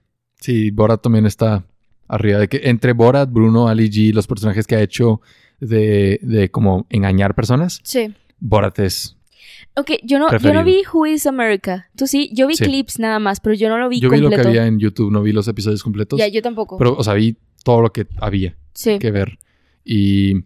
Sí, 0.41 0.71
Borat 0.71 1.01
también 1.01 1.25
está 1.25 1.65
arriba 2.07 2.39
de 2.39 2.47
que 2.47 2.61
entre 2.63 2.93
Borat, 2.93 3.29
Bruno, 3.31 3.67
Ali 3.67 3.89
G, 3.89 4.13
los 4.13 4.27
personajes 4.27 4.67
que 4.67 4.75
ha 4.75 4.81
hecho 4.81 5.21
de, 5.59 6.19
de 6.21 6.49
como 6.51 6.85
engañar 6.89 7.35
personas, 7.35 7.79
Sí. 7.83 8.13
Borat 8.39 8.77
es. 8.79 9.17
Ok, 9.77 9.91
yo 10.03 10.19
no, 10.19 10.37
yo 10.37 10.53
no 10.53 10.63
vi 10.63 10.83
Who 10.93 11.05
is 11.05 11.25
America. 11.27 11.89
Tú 11.97 12.07
sí, 12.07 12.29
yo 12.33 12.47
vi 12.47 12.55
Sí. 12.55 12.63
clips 12.65 12.99
nada 12.99 13.19
más, 13.19 13.39
pero 13.41 13.55
yo 13.55 13.67
no 13.69 13.77
lo 13.77 13.89
vi 13.89 13.99
Yo 13.99 14.09
vi 14.09 14.17
lo 14.17 14.29
que 14.29 14.35
completo. 14.35 14.49
había 14.49 14.67
en 14.67 14.79
YouTube, 14.79 15.11
no 15.11 15.21
vi 15.21 15.31
los 15.33 15.47
episodios 15.47 15.83
completos. 15.83 16.17
Ya, 16.19 16.27
yo 16.27 16.41
tampoco. 16.41 16.77
Pero, 16.77 16.95
o 16.95 17.03
sea, 17.03 17.13
vi 17.13 17.37
todo 17.63 17.81
lo 17.81 17.91
que 17.91 18.07
había. 18.21 18.55
sí. 18.73 18.99
que 18.99 19.11
ver. 19.11 19.37
Y 19.83 20.43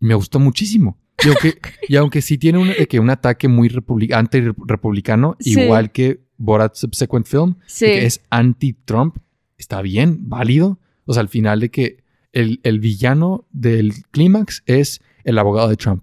me 0.00 0.14
gustó 0.14 0.38
muchísimo. 0.40 0.98
Y 1.24 1.28
aunque, 1.28 1.54
y 1.88 1.96
aunque 1.96 2.22
sí 2.22 2.38
tiene 2.38 2.58
un, 2.58 2.70
que 2.88 3.00
un 3.00 3.10
ataque 3.10 3.48
muy 3.48 3.68
republi- 3.68 4.12
anti-republicano, 4.14 5.36
Sí. 5.40 5.60
igual 5.60 5.90
que 5.92 6.20
Borat 6.36 6.74
Subsequent 6.74 7.26
Film, 7.26 7.56
Sí. 7.66 7.86
que 7.86 8.06
es 8.06 8.20
anti-Trump, 8.30 9.16
está 9.58 9.80
bien, 9.82 10.28
válido. 10.28 10.78
O 11.06 11.12
sea, 11.14 11.22
al 11.22 11.28
final 11.28 11.60
de 11.60 11.70
que 11.70 12.04
el, 12.32 12.60
el 12.62 12.80
villano 12.80 13.46
del 13.50 13.92
clímax 14.10 14.62
es 14.66 15.00
el 15.24 15.38
abogado 15.38 15.68
de 15.68 15.76
Trump. 15.76 16.02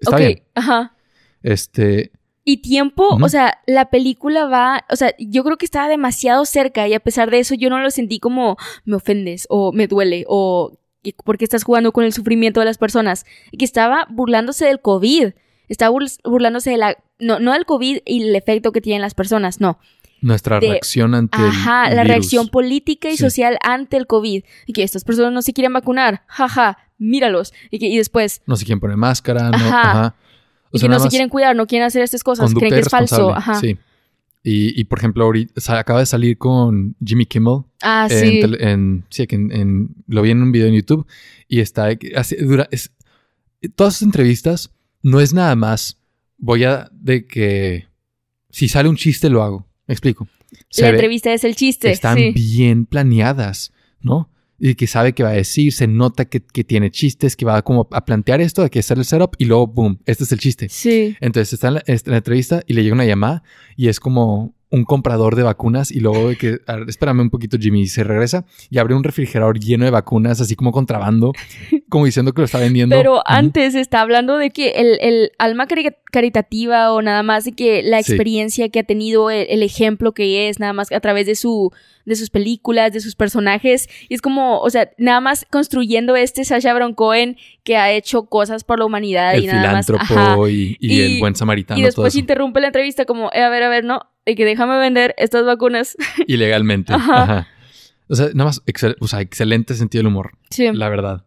Está 0.00 0.16
ok, 0.16 0.18
bien. 0.22 0.42
ajá. 0.54 0.94
Este, 1.42 2.10
Y 2.44 2.58
tiempo, 2.58 3.06
o 3.20 3.28
sea, 3.28 3.58
la 3.66 3.90
película 3.90 4.46
va, 4.46 4.84
o 4.90 4.96
sea, 4.96 5.14
yo 5.18 5.44
creo 5.44 5.56
que 5.58 5.64
estaba 5.66 5.88
demasiado 5.88 6.44
cerca 6.44 6.88
y 6.88 6.94
a 6.94 7.00
pesar 7.00 7.30
de 7.30 7.38
eso 7.40 7.54
yo 7.54 7.68
no 7.70 7.78
lo 7.80 7.90
sentí 7.90 8.18
como 8.18 8.56
me 8.84 8.96
ofendes 8.96 9.46
o 9.50 9.72
me 9.72 9.86
duele 9.86 10.24
o 10.28 10.78
que- 11.02 11.14
porque 11.24 11.44
estás 11.44 11.62
jugando 11.64 11.92
con 11.92 12.04
el 12.04 12.12
sufrimiento 12.12 12.60
de 12.60 12.66
las 12.66 12.78
personas. 12.78 13.24
Que 13.56 13.64
estaba 13.64 14.06
burlándose 14.10 14.64
del 14.66 14.80
COVID. 14.80 15.28
Estaba 15.68 15.94
burl- 15.94 16.18
burlándose 16.24 16.70
de 16.70 16.78
la... 16.78 16.96
No, 17.20 17.38
no 17.40 17.52
del 17.52 17.66
COVID 17.66 17.98
y 18.06 18.22
el 18.22 18.34
efecto 18.36 18.72
que 18.72 18.80
tienen 18.80 19.02
las 19.02 19.14
personas, 19.14 19.60
no. 19.60 19.78
Nuestra 20.20 20.60
De- 20.60 20.68
reacción 20.68 21.14
ante 21.14 21.38
el 21.38 21.44
Ajá, 21.48 21.84
la 21.90 22.02
virus. 22.02 22.08
reacción 22.08 22.48
política 22.48 23.08
y 23.08 23.12
Sí. 23.16 23.22
social 23.22 23.58
ante 23.62 23.96
el 23.96 24.06
COVID. 24.06 24.42
Y 24.66 24.72
que 24.72 24.82
estas 24.82 25.04
personas 25.04 25.32
no 25.32 25.42
se 25.42 25.52
quieren 25.52 25.72
vacunar. 25.72 26.22
Jaja, 26.26 26.78
míralos. 26.98 27.52
Y, 27.70 27.78
que, 27.78 27.86
y 27.86 27.96
después, 27.98 28.42
No 28.46 28.56
se 28.56 28.64
quieren 28.64 28.80
poner 28.80 28.96
máscara, 28.96 29.50
no, 29.50 29.56
Ajá. 29.56 29.80
ajá. 29.90 30.14
O 30.70 30.76
y 30.76 30.78
sea, 30.80 30.88
que 30.88 30.94
no 30.94 31.00
se 31.00 31.08
quieren 31.08 31.28
cuidar, 31.28 31.56
no 31.56 31.66
quieren 31.66 31.86
hacer 31.86 32.02
estas 32.02 32.22
cosas. 32.22 32.52
Creen 32.52 32.74
que 32.74 32.80
es 32.80 32.88
falso. 32.88 33.34
Ajá. 33.34 33.54
Sí. 33.54 33.78
Y, 34.44 34.78
y, 34.80 34.84
por 34.84 34.98
ejemplo, 34.98 35.24
ahorita 35.24 35.78
acaba 35.78 35.98
de 36.00 36.06
salir 36.06 36.38
con 36.38 36.94
Jimmy 37.04 37.26
Kimmel. 37.26 37.62
Ah, 37.82 38.06
en 38.10 38.20
sí. 38.20 38.40
en- 38.60 39.04
sí, 39.10 39.26
que 39.26 39.36
en, 39.36 39.52
en- 39.52 39.88
lo 40.06 40.22
vi 40.22 40.30
en 40.30 40.42
un 40.42 40.52
video 40.52 40.68
en 40.68 40.74
YouTube 40.74 41.06
y 41.48 41.60
está 41.60 41.88
hace- 42.16 42.36
dura, 42.44 42.68
es- 42.70 42.92
todas 43.74 43.94
sus 43.94 44.02
entrevistas 44.02 44.70
no 45.02 45.20
es 45.20 45.34
nada 45.34 45.54
más 45.56 45.98
voy 46.38 46.64
a 46.64 46.88
de 46.92 47.26
que 47.26 47.88
si 48.50 48.68
sale 48.68 48.88
un 48.88 48.96
chiste 48.96 49.28
lo 49.28 49.42
hago. 49.42 49.66
Me 49.88 49.94
explico. 49.94 50.28
Se 50.70 50.82
la 50.82 50.88
ve- 50.90 50.94
entrevista 50.96 51.32
es 51.32 51.42
el 51.44 51.56
chiste. 51.56 51.90
están 51.90 52.16
sí. 52.16 52.30
bien 52.32 52.86
planeadas, 52.86 53.72
¿no? 54.00 54.30
Y 54.60 54.74
que 54.74 54.86
sabe 54.86 55.12
que 55.12 55.22
va 55.22 55.30
a 55.30 55.32
decir, 55.34 55.72
se 55.72 55.86
nota 55.86 56.24
que, 56.24 56.40
que 56.40 56.64
tiene 56.64 56.90
chistes, 56.90 57.36
que 57.36 57.44
va 57.44 57.62
como 57.62 57.88
a 57.92 58.04
plantear 58.04 58.40
esto, 58.40 58.62
de 58.62 58.70
que 58.70 58.80
hacer 58.80 58.98
el 58.98 59.04
setup 59.04 59.34
y 59.38 59.44
luego, 59.44 59.66
boom, 59.68 59.98
este 60.04 60.24
es 60.24 60.32
el 60.32 60.38
chiste. 60.40 60.68
Sí. 60.68 61.16
Entonces 61.20 61.52
está 61.52 61.68
en 61.68 61.74
la, 61.74 61.82
está 61.86 62.10
en 62.10 62.12
la 62.12 62.18
entrevista 62.18 62.62
y 62.66 62.72
le 62.74 62.82
llega 62.82 62.94
una 62.94 63.04
llamada 63.04 63.42
y 63.76 63.88
es 63.88 64.00
como 64.00 64.54
un 64.70 64.84
comprador 64.84 65.34
de 65.34 65.42
vacunas 65.42 65.90
y 65.90 66.00
luego 66.00 66.28
de 66.28 66.36
que, 66.36 66.58
espérame 66.88 67.20
un 67.20 67.30
poquito 67.30 67.56
Jimmy, 67.58 67.82
y 67.82 67.86
se 67.86 68.04
regresa 68.04 68.44
y 68.68 68.78
abre 68.78 68.94
un 68.94 69.02
refrigerador 69.02 69.58
lleno 69.58 69.84
de 69.86 69.90
vacunas, 69.90 70.40
así 70.42 70.56
como 70.56 70.72
contrabando, 70.72 71.32
como 71.88 72.04
diciendo 72.04 72.32
que 72.34 72.42
lo 72.42 72.44
está 72.44 72.58
vendiendo. 72.58 72.94
Pero 72.96 73.22
antes 73.24 73.74
está 73.74 74.02
hablando 74.02 74.36
de 74.36 74.50
que 74.50 74.70
el, 74.72 74.98
el 75.00 75.30
alma 75.38 75.66
cari- 75.66 75.94
caritativa 76.12 76.92
o 76.92 77.00
nada 77.00 77.22
más 77.22 77.44
de 77.44 77.52
que 77.52 77.82
la 77.82 78.02
Sí. 78.02 78.12
experiencia 78.12 78.68
que 78.68 78.80
ha 78.80 78.84
tenido, 78.84 79.30
el, 79.30 79.46
el 79.48 79.62
ejemplo 79.62 80.12
que 80.12 80.48
es, 80.48 80.60
nada 80.60 80.72
más 80.74 80.92
a 80.92 81.00
través 81.00 81.26
de 81.26 81.34
su 81.34 81.72
de 82.08 82.16
sus 82.16 82.30
películas, 82.30 82.92
de 82.92 83.00
sus 83.00 83.14
personajes. 83.14 83.88
Y 84.08 84.14
es 84.14 84.20
como, 84.22 84.58
o 84.60 84.70
sea, 84.70 84.90
nada 84.98 85.20
más 85.20 85.46
construyendo 85.50 86.16
este 86.16 86.44
Sasha 86.44 86.72
Baron 86.72 86.94
Cohen 86.94 87.36
que 87.64 87.76
ha 87.76 87.92
hecho 87.92 88.24
cosas 88.26 88.64
por 88.64 88.78
la 88.78 88.86
humanidad 88.86 89.34
el 89.34 89.44
y 89.44 89.46
nada 89.46 89.72
más. 89.72 89.86
filántropo 89.86 90.04
Ajá. 90.44 90.50
y, 90.50 90.76
y 90.80 90.94
Y- 90.94 91.00
el 91.00 91.20
buen 91.20 91.36
samaritano. 91.36 91.78
Y 91.80 91.84
después 91.84 92.16
interrumpe 92.16 92.60
la 92.60 92.68
entrevista 92.68 93.04
como, 93.04 93.30
eh, 93.32 93.42
a 93.42 93.48
ver, 93.50 93.62
a 93.62 93.68
ver, 93.68 93.84
no, 93.84 94.00
de 94.26 94.34
que 94.34 94.44
déjame 94.44 94.78
vender 94.78 95.14
estas 95.18 95.44
vacunas. 95.44 95.96
Ilegalmente. 96.26 96.92
Ajá. 96.92 97.22
Ajá. 97.22 97.48
O 98.08 98.14
sea, 98.16 98.26
nada 98.32 98.46
más, 98.46 98.64
excel- 98.64 98.96
o 99.00 99.06
sea, 99.06 99.20
excelente 99.20 99.74
sentido 99.74 100.00
del 100.00 100.06
humor, 100.08 100.32
Sí. 100.50 100.66
la 100.72 100.88
verdad. 100.88 101.24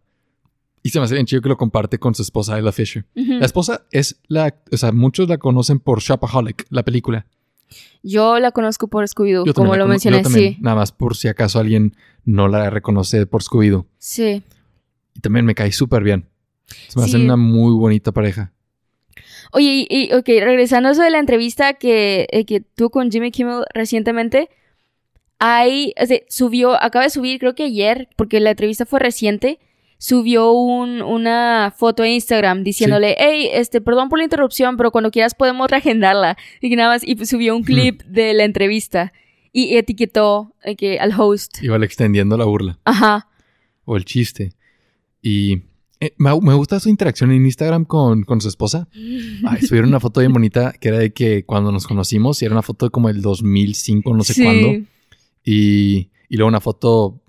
Y 0.84 0.90
se 0.90 0.98
me 1.00 1.06
hace 1.06 1.14
bien 1.14 1.28
chido 1.28 1.44
que 1.44 1.50
lo 1.50 1.58
comparte 1.58 2.00
con 2.00 2.16
su 2.16 2.24
esposa, 2.24 2.58
Ella 2.58 2.72
Fisher. 2.72 3.06
La 3.14 3.46
esposa 3.46 3.84
es 3.92 4.20
la, 4.28 4.56
o 4.72 4.78
sea, 4.78 4.92
muchos 4.92 5.30
la 5.30 5.38
conocen 5.38 5.80
por 5.80 6.02
Shopaholic, 6.02 6.66
la 6.72 6.82
película. 6.82 7.28
Yo 8.04 8.40
la 8.40 8.52
conozco 8.52 8.88
por 8.88 9.06
Scooby-Doo, 9.06 9.54
como 9.54 9.76
lo 9.76 9.88
mencioné, 9.88 10.18
yo 10.18 10.24
también, 10.24 10.54
sí. 10.56 10.58
Nada 10.62 10.76
más 10.76 10.92
por 10.92 11.16
si 11.16 11.28
acaso 11.28 11.60
alguien 11.60 11.96
no 12.26 12.48
la 12.48 12.70
reconoce 12.70 13.26
por 13.28 13.44
Scooby-Doo. 13.44 13.86
Sí. 13.98 14.44
Y 15.16 15.20
también 15.20 15.46
me 15.46 15.56
cae 15.56 15.72
súper 15.72 16.04
bien. 16.04 16.28
Se 16.88 17.00
me 17.00 17.06
Sí. 17.06 17.12
hacen 17.12 17.26
una 17.26 17.36
muy 17.38 17.74
bonita 17.74 18.12
pareja. 18.12 18.54
Oye, 19.54 19.86
y, 19.90 20.06
y, 20.10 20.14
ok, 20.14 20.26
regresando 20.28 20.90
a 20.90 20.92
eso 20.94 21.02
de 21.04 21.10
la 21.10 21.20
entrevista 21.20 21.74
que, 21.74 22.28
eh, 22.32 22.46
que 22.46 22.62
tuvo 22.62 22.90
con 22.90 23.12
Jimmy 23.12 23.32
Kimmel 23.32 23.66
recientemente, 23.74 24.50
hay, 25.40 25.94
o 26.02 26.06
sea, 26.06 26.20
subió, 26.30 26.82
acaba 26.82 27.04
de 27.04 27.10
subir, 27.10 27.40
creo 27.40 27.56
que 27.56 27.64
ayer, 27.64 28.08
porque 28.16 28.40
la 28.40 28.52
entrevista 28.52 28.86
fue 28.86 29.00
reciente, 29.00 29.60
subió 30.02 30.52
un, 30.52 31.04
una 31.04 31.72
foto 31.78 32.02
a 32.02 32.08
Instagram 32.10 32.64
diciéndole, 32.64 33.16
hey, 33.20 33.50
este, 33.54 33.82
perdón 33.82 34.10
por 34.10 34.18
la 34.18 34.24
interrupción, 34.24 34.76
pero 34.76 34.90
cuando 34.92 35.12
quieras 35.12 35.36
podemos 35.36 35.70
reagendarla. 35.70 36.38
Y 36.60 36.76
nada 36.76 36.90
más, 36.90 37.04
y 37.06 37.24
subió 37.28 37.56
un 37.56 37.62
clip 37.62 38.02
de 38.06 38.34
la 38.34 38.44
entrevista 38.44 39.14
y 39.54 39.76
etiquetó 39.78 40.56
eh, 40.64 40.98
al 41.00 41.14
host. 41.16 41.62
Igual 41.62 41.84
extendiendo 41.84 42.36
la 42.36 42.46
burla 42.46 42.80
Ajá. 42.84 43.28
o 43.86 43.96
el 43.96 44.04
chiste. 44.06 44.54
Y 45.22 45.62
eh, 46.00 46.14
me, 46.18 46.32
me 46.42 46.56
gusta 46.56 46.80
su 46.80 46.90
interacción 46.90 47.32
en 47.32 47.46
Instagram 47.46 47.86
con, 47.86 48.24
con 48.24 48.42
su 48.42 48.48
esposa. 48.48 48.88
Ay, 49.48 49.62
subieron 49.62 49.90
una 49.90 50.00
foto 50.00 50.22
bien 50.22 50.34
bonita 50.34 50.74
que 50.74 50.88
era 50.88 50.98
de 50.98 51.14
que 51.14 51.46
cuando 51.46 51.72
nos 51.72 51.86
conocimos 51.86 52.42
y 52.42 52.46
era 52.46 52.56
una 52.56 52.64
foto 52.64 52.90
como 52.90 53.08
el 53.10 53.22
2005, 53.22 54.16
no 54.16 54.24
sé 54.24 54.34
Sí. 54.34 54.44
cuándo. 54.44 54.70
Y, 55.46 56.10
y 56.28 56.38
luego 56.38 56.48
una 56.48 56.60
foto 56.60 57.22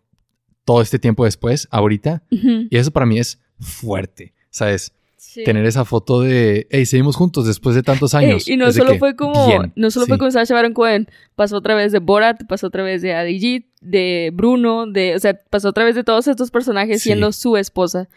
todo 0.65 0.81
este 0.83 0.99
tiempo 0.99 1.25
después, 1.25 1.69
ahorita. 1.71 2.23
Y 2.31 2.77
eso 2.77 2.91
para 2.91 3.07
mí 3.07 3.19
es 3.19 3.41
fuerte, 3.59 4.35
¿sabes? 4.51 4.93
Sí. 5.17 5.45
Tener 5.45 5.65
esa 5.65 5.85
foto 5.85 6.21
de, 6.21 6.67
hey, 6.71 6.85
seguimos 6.85 7.17
juntos 7.17 7.47
después 7.47 7.75
de 7.75 7.83
tantos 7.83 8.13
Ey, 8.13 8.25
años. 8.27 8.49
y 8.49 8.57
no 8.57 8.71
solo 8.73 8.93
que, 8.93 8.99
fue 8.99 9.17
como, 9.17 9.47
bien, 9.47 9.73
no 9.77 9.91
solo 9.91 10.07
fue 10.07 10.17
sí. 10.17 10.21
con 10.21 10.33
Sacha 10.33 10.53
Baron 10.53 10.75
Cohen, 10.75 11.09
pasó 11.37 11.57
otra 11.57 11.75
vez 11.75 11.91
de 11.93 12.01
Borat, 12.01 12.43
pasó 12.49 12.67
otra 12.67 12.83
vez 12.83 13.01
de 13.03 13.15
Adijit, 13.15 13.67
de 13.81 14.31
Bruno, 14.35 14.87
de, 14.87 15.15
o 15.15 15.19
sea, 15.21 15.39
pasó 15.49 15.69
otra 15.71 15.85
vez 15.85 15.95
de 15.95 16.05
todos 16.05 16.27
estos 16.29 16.51
personajes 16.51 17.01
Sí. 17.03 17.11
siendo 17.11 17.33
su 17.33 17.57
esposa. 17.57 18.09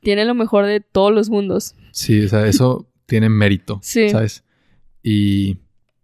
Tiene 0.00 0.24
lo 0.24 0.34
mejor 0.34 0.66
de 0.66 0.80
todos 0.80 1.12
los 1.12 1.30
mundos. 1.30 1.74
Sí, 1.92 2.24
o 2.24 2.28
sea, 2.28 2.46
eso 2.46 2.86
tiene 3.06 3.28
mérito, 3.28 3.78
Sí. 3.82 4.08
¿sabes? 4.08 4.44
Y, 5.02 5.58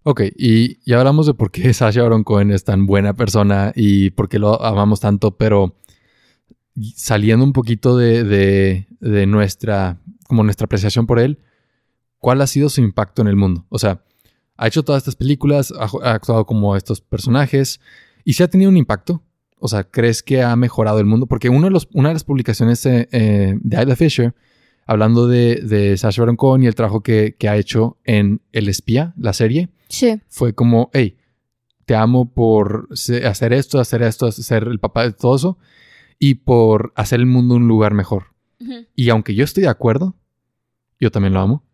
ok, 0.08 0.22
y 0.36 0.80
ya 0.90 0.98
hablamos 0.98 1.26
de 1.26 1.34
por 1.34 1.50
qué 1.50 1.72
Sasha 1.74 2.02
Baron 2.02 2.24
Cohen 2.24 2.50
es 2.50 2.64
tan 2.64 2.86
buena 2.86 3.12
persona 3.12 3.72
y 3.76 4.08
por 4.10 4.30
qué 4.30 4.38
lo 4.38 4.62
amamos 4.64 5.00
tanto, 5.00 5.36
pero 5.36 5.76
saliendo 6.96 7.44
un 7.44 7.52
poquito 7.52 7.94
de, 7.98 8.86
de, 9.00 9.26
nuestra, 9.26 10.00
como 10.26 10.44
nuestra 10.44 10.64
apreciación 10.64 11.06
por 11.06 11.18
él, 11.18 11.40
¿cuál 12.16 12.40
ha 12.40 12.46
sido 12.46 12.70
su 12.70 12.80
impacto 12.80 13.20
en 13.20 13.28
el 13.28 13.36
mundo? 13.36 13.66
O 13.68 13.78
sea, 13.78 14.02
ha 14.56 14.66
hecho 14.66 14.82
todas 14.82 15.00
estas 15.02 15.16
películas, 15.16 15.74
ha, 15.78 16.12
actuado 16.12 16.46
como 16.46 16.74
estos 16.74 17.02
personajes 17.02 17.78
y 18.24 18.32
si 18.32 18.42
ha 18.42 18.48
tenido 18.48 18.70
un 18.70 18.78
impacto. 18.78 19.22
O 19.60 19.68
sea, 19.68 19.84
¿crees 19.84 20.22
que 20.22 20.42
ha 20.42 20.56
mejorado 20.56 21.00
el 21.00 21.04
mundo? 21.04 21.26
Porque 21.26 21.50
uno 21.50 21.66
de 21.66 21.70
los, 21.70 21.88
una 21.92 22.08
de 22.10 22.14
las 22.14 22.24
publicaciones 22.24 22.86
eh, 22.86 23.08
eh, 23.12 23.58
de 23.60 23.82
Isla 23.82 23.96
Fisher, 23.96 24.34
hablando 24.86 25.26
de, 25.26 25.56
de 25.56 25.98
Sacha 25.98 26.22
Baron 26.22 26.36
Cohen 26.36 26.62
y 26.62 26.66
el 26.66 26.76
trabajo 26.76 27.02
que 27.02 27.34
ha 27.42 27.56
hecho 27.56 27.98
en 28.04 28.40
El 28.52 28.68
Espía, 28.68 29.12
la 29.18 29.34
serie, 29.34 29.68
Sí. 29.88 30.20
fue 30.28 30.54
como, 30.54 30.90
hey, 30.92 31.16
te 31.86 31.94
amo 31.94 32.32
por 32.32 32.88
hacer 33.24 33.52
esto, 33.52 33.80
hacer 33.80 34.02
esto, 34.02 34.30
ser 34.30 34.64
el 34.64 34.78
papá 34.78 35.04
de 35.04 35.12
todo 35.12 35.36
eso 35.36 35.58
y 36.18 36.34
por 36.34 36.92
hacer 36.96 37.20
el 37.20 37.26
mundo 37.26 37.54
un 37.54 37.68
lugar 37.68 37.94
mejor. 37.94 38.34
Y 38.94 39.08
aunque 39.08 39.34
yo 39.34 39.44
estoy 39.44 39.62
de 39.62 39.68
acuerdo, 39.68 40.16
yo 41.00 41.10
también 41.10 41.34
lo 41.34 41.40
amo. 41.40 41.64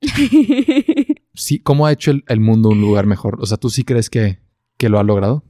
Sí, 1.36 1.58
¿cómo 1.58 1.86
ha 1.86 1.92
hecho 1.92 2.12
el, 2.12 2.22
el 2.28 2.38
mundo 2.38 2.68
un 2.68 2.80
lugar 2.80 3.06
mejor? 3.06 3.38
O 3.40 3.46
sea, 3.46 3.56
¿tú 3.56 3.68
sí 3.68 3.82
crees 3.82 4.08
que, 4.08 4.38
que 4.76 4.88
lo 4.88 5.00
ha 5.00 5.02
logrado? 5.02 5.42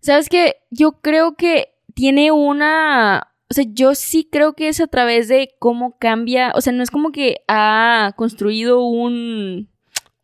¿Sabes 0.00 0.30
qué? 0.30 0.56
Yo 0.70 1.00
creo 1.02 1.36
que 1.36 1.74
tiene 1.94 2.32
una... 2.32 3.34
O 3.50 3.54
sea, 3.54 3.64
yo 3.68 3.94
sí 3.94 4.28
creo 4.32 4.54
que 4.54 4.68
es 4.68 4.80
a 4.80 4.86
través 4.86 5.28
de 5.28 5.50
cómo 5.58 5.98
cambia... 5.98 6.52
O 6.54 6.62
sea, 6.62 6.72
no 6.72 6.82
es 6.82 6.90
como 6.90 7.12
que 7.12 7.42
ha 7.48 8.14
construido 8.16 8.82
un 8.82 9.68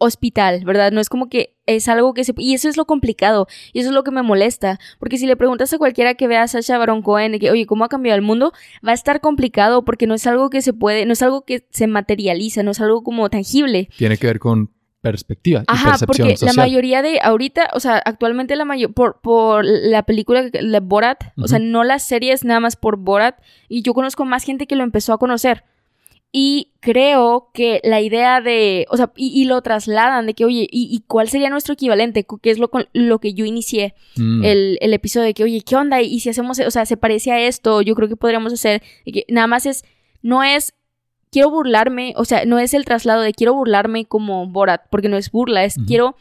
hospital, 0.02 0.64
¿verdad? 0.64 0.92
No 0.92 1.00
es 1.00 1.08
como 1.08 1.28
que 1.28 1.54
es 1.66 1.88
algo 1.88 2.12
que 2.14 2.24
se... 2.24 2.34
Y 2.36 2.54
eso 2.54 2.68
es 2.68 2.76
lo 2.76 2.84
complicado. 2.84 3.46
Y 3.72 3.80
eso 3.80 3.88
es 3.90 3.94
lo 3.94 4.04
que 4.04 4.10
me 4.10 4.22
molesta. 4.22 4.78
Porque 4.98 5.18
si 5.18 5.26
le 5.26 5.36
preguntas 5.36 5.72
a 5.72 5.78
cualquiera 5.78 6.14
que 6.14 6.26
vea 6.26 6.42
a 6.42 6.48
Sasha 6.48 6.78
Baron 6.78 7.02
Cohen 7.02 7.32
de 7.32 7.38
que, 7.38 7.50
oye, 7.50 7.66
¿cómo 7.66 7.84
ha 7.84 7.88
cambiado 7.88 8.16
el 8.16 8.22
mundo? 8.22 8.52
Va 8.86 8.90
a 8.90 8.94
estar 8.94 9.20
complicado 9.20 9.84
porque 9.84 10.06
no 10.06 10.14
es 10.14 10.26
algo 10.26 10.50
que 10.50 10.62
se 10.62 10.72
puede... 10.72 11.06
No 11.06 11.12
es 11.12 11.22
algo 11.22 11.44
que 11.44 11.66
se 11.70 11.86
materializa, 11.86 12.62
no 12.62 12.72
es 12.72 12.80
algo 12.80 13.02
como 13.02 13.30
tangible. 13.30 13.88
Tiene 13.96 14.16
que 14.16 14.26
ver 14.26 14.38
con 14.38 14.70
perspectiva 15.02 15.62
y 15.62 15.64
Ajá, 15.66 15.90
percepción 15.90 16.06
porque 16.06 16.36
social. 16.36 16.56
la 16.56 16.62
mayoría 16.62 17.02
de 17.02 17.18
ahorita, 17.20 17.70
o 17.74 17.80
sea, 17.80 17.96
actualmente 17.96 18.56
la 18.56 18.64
mayor 18.64 18.94
por, 18.94 19.20
por 19.20 19.64
la 19.64 20.04
película 20.04 20.44
de 20.44 20.80
Borat, 20.80 21.24
o 21.36 21.48
sea, 21.48 21.58
no 21.58 21.84
las 21.84 22.04
series 22.04 22.44
nada 22.44 22.60
más 22.60 22.76
por 22.76 22.96
Borat, 22.96 23.36
y 23.68 23.82
yo 23.82 23.94
conozco 23.94 24.24
más 24.24 24.44
gente 24.44 24.66
que 24.66 24.76
lo 24.76 24.84
empezó 24.84 25.12
a 25.12 25.18
conocer. 25.18 25.64
Y 26.34 26.72
creo 26.80 27.50
que 27.52 27.82
la 27.84 28.00
idea 28.00 28.40
de, 28.40 28.86
o 28.88 28.96
sea, 28.96 29.12
y, 29.16 29.38
y 29.38 29.44
lo 29.44 29.60
trasladan 29.60 30.24
de 30.24 30.32
que, 30.32 30.46
oye, 30.46 30.66
¿y, 30.70 30.88
y 30.90 31.04
cuál 31.06 31.28
sería 31.28 31.50
nuestro 31.50 31.74
equivalente? 31.74 32.24
Que 32.40 32.50
es 32.50 32.58
lo, 32.58 32.70
con 32.70 32.88
lo 32.94 33.18
que 33.18 33.34
yo 33.34 33.44
inicié 33.44 33.94
Mm, 34.16 34.44
el, 34.44 34.78
el 34.80 34.94
episodio 34.94 35.26
de 35.26 35.34
que, 35.34 35.44
oye, 35.44 35.62
¿qué 35.62 35.76
onda? 35.76 36.00
Y 36.02 36.20
si 36.20 36.28
hacemos, 36.28 36.58
o 36.58 36.70
sea, 36.70 36.86
se 36.86 36.96
parece 36.96 37.32
a 37.32 37.40
esto, 37.40 37.82
yo 37.82 37.94
creo 37.94 38.08
que 38.08 38.16
podríamos 38.16 38.52
hacer, 38.52 38.82
que 39.04 39.24
nada 39.28 39.46
más 39.46 39.66
es, 39.66 39.84
no 40.22 40.42
es, 40.42 40.74
quiero 41.30 41.50
burlarme, 41.50 42.14
o 42.16 42.24
sea, 42.24 42.44
no 42.44 42.58
es 42.58 42.74
el 42.74 42.84
traslado 42.84 43.22
de 43.22 43.32
quiero 43.32 43.54
burlarme 43.54 44.04
como 44.04 44.46
Borat, 44.46 44.82
porque 44.90 45.08
no 45.08 45.16
es 45.16 45.30
burla, 45.30 45.64
es 45.64 45.76
quiero 45.86 46.16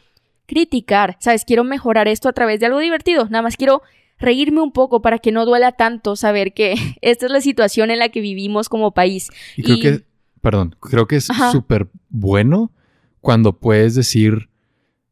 criticar, 0.46 1.16
¿sabes? 1.20 1.44
Quiero 1.44 1.64
mejorar 1.64 2.08
esto 2.08 2.28
a 2.28 2.32
través 2.32 2.60
de 2.60 2.66
algo 2.66 2.78
divertido, 2.78 3.24
nada 3.24 3.42
más 3.42 3.56
quiero 3.56 3.82
reírme 4.22 4.60
un 4.62 4.72
poco 4.72 5.02
para 5.02 5.18
que 5.18 5.32
no 5.32 5.44
duela 5.44 5.72
tanto 5.72 6.16
saber 6.16 6.54
que 6.54 6.74
esta 7.02 7.26
es 7.26 7.32
la 7.32 7.40
situación 7.40 7.90
en 7.90 7.98
la 7.98 8.08
que 8.08 8.20
vivimos 8.20 8.68
como 8.68 8.92
país. 8.92 9.28
Y 9.56 9.62
creo 9.62 9.76
y- 9.76 9.80
que, 9.80 10.02
perdón, 10.40 10.76
creo 10.80 11.06
que 11.06 11.16
es 11.16 11.28
súper 11.52 11.88
bueno 12.08 12.72
cuando 13.20 13.58
puedes 13.58 13.94
decir, 13.94 14.48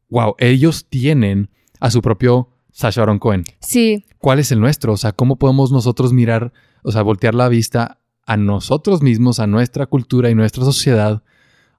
wow, 0.09 0.35
ellos 0.39 0.85
tienen 0.89 1.49
a 1.79 1.91
su 1.91 2.01
propio 2.01 2.49
Sacha 2.71 3.01
Baron 3.01 3.19
Cohen. 3.19 3.43
Sí, 3.59 4.05
¿Cuál 4.17 4.37
es 4.39 4.51
el 4.51 4.59
nuestro? 4.59 4.93
O 4.93 4.97
sea, 4.97 5.13
¿cómo 5.13 5.37
podemos 5.37 5.71
nosotros 5.71 6.13
mirar, 6.13 6.53
o 6.83 6.91
sea, 6.91 7.01
voltear 7.01 7.33
la 7.33 7.49
vista 7.49 7.99
a 8.27 8.37
nosotros 8.37 9.01
mismos, 9.01 9.39
a 9.39 9.47
nuestra 9.47 9.87
cultura 9.87 10.29
y 10.29 10.35
nuestra 10.35 10.63
sociedad? 10.63 11.23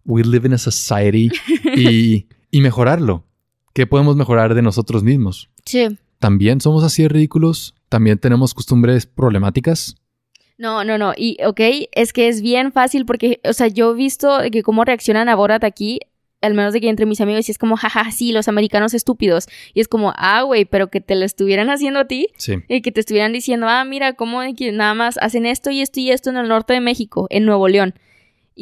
We 0.04 0.24
live 0.24 0.48
in 0.48 0.54
a 0.54 0.58
society 0.58 1.30
y, 1.76 2.26
y 2.50 2.60
mejorarlo. 2.60 3.24
¿Qué 3.74 3.86
podemos 3.86 4.16
mejorar 4.16 4.54
de 4.54 4.62
nosotros 4.62 5.02
mismos? 5.04 5.50
sí. 5.64 5.86
¿También 6.22 6.60
somos 6.60 6.84
así 6.84 7.02
de 7.02 7.08
ridículos? 7.08 7.74
¿También 7.88 8.16
tenemos 8.16 8.54
costumbres 8.54 9.06
problemáticas? 9.06 9.96
No, 10.56 10.84
no, 10.84 10.96
no. 10.96 11.14
Y, 11.16 11.36
ok, 11.44 11.60
es 11.90 12.12
que 12.12 12.28
es 12.28 12.42
bien 12.42 12.70
fácil 12.70 13.04
porque, 13.06 13.40
o 13.42 13.52
sea, 13.52 13.66
yo 13.66 13.90
he 13.90 13.96
visto 13.96 14.38
que 14.52 14.62
cómo 14.62 14.84
reaccionan 14.84 15.28
a 15.28 15.34
Borat 15.34 15.64
aquí, 15.64 15.98
al 16.40 16.54
menos 16.54 16.74
de 16.74 16.80
que 16.80 16.88
entre 16.88 17.06
mis 17.06 17.20
amigos, 17.20 17.48
y 17.48 17.50
es 17.50 17.58
como, 17.58 17.76
jaja, 17.76 18.08
sí, 18.12 18.30
los 18.30 18.46
americanos 18.46 18.94
estúpidos. 18.94 19.48
Y 19.74 19.80
es 19.80 19.88
como, 19.88 20.12
ah, 20.16 20.42
güey, 20.42 20.64
pero 20.64 20.90
que 20.90 21.00
te 21.00 21.16
lo 21.16 21.24
estuvieran 21.24 21.70
haciendo 21.70 21.98
a 21.98 22.04
ti. 22.04 22.28
Sí. 22.36 22.54
Y 22.68 22.82
que 22.82 22.92
te 22.92 23.00
estuvieran 23.00 23.32
diciendo, 23.32 23.66
ah, 23.68 23.84
mira, 23.84 24.12
cómo 24.12 24.42
que 24.56 24.70
nada 24.70 24.94
más 24.94 25.18
hacen 25.18 25.44
esto 25.44 25.72
y 25.72 25.80
esto 25.80 25.98
y 25.98 26.12
esto 26.12 26.30
en 26.30 26.36
el 26.36 26.46
norte 26.46 26.72
de 26.72 26.80
México, 26.80 27.26
en 27.30 27.46
Nuevo 27.46 27.66
León. 27.66 27.94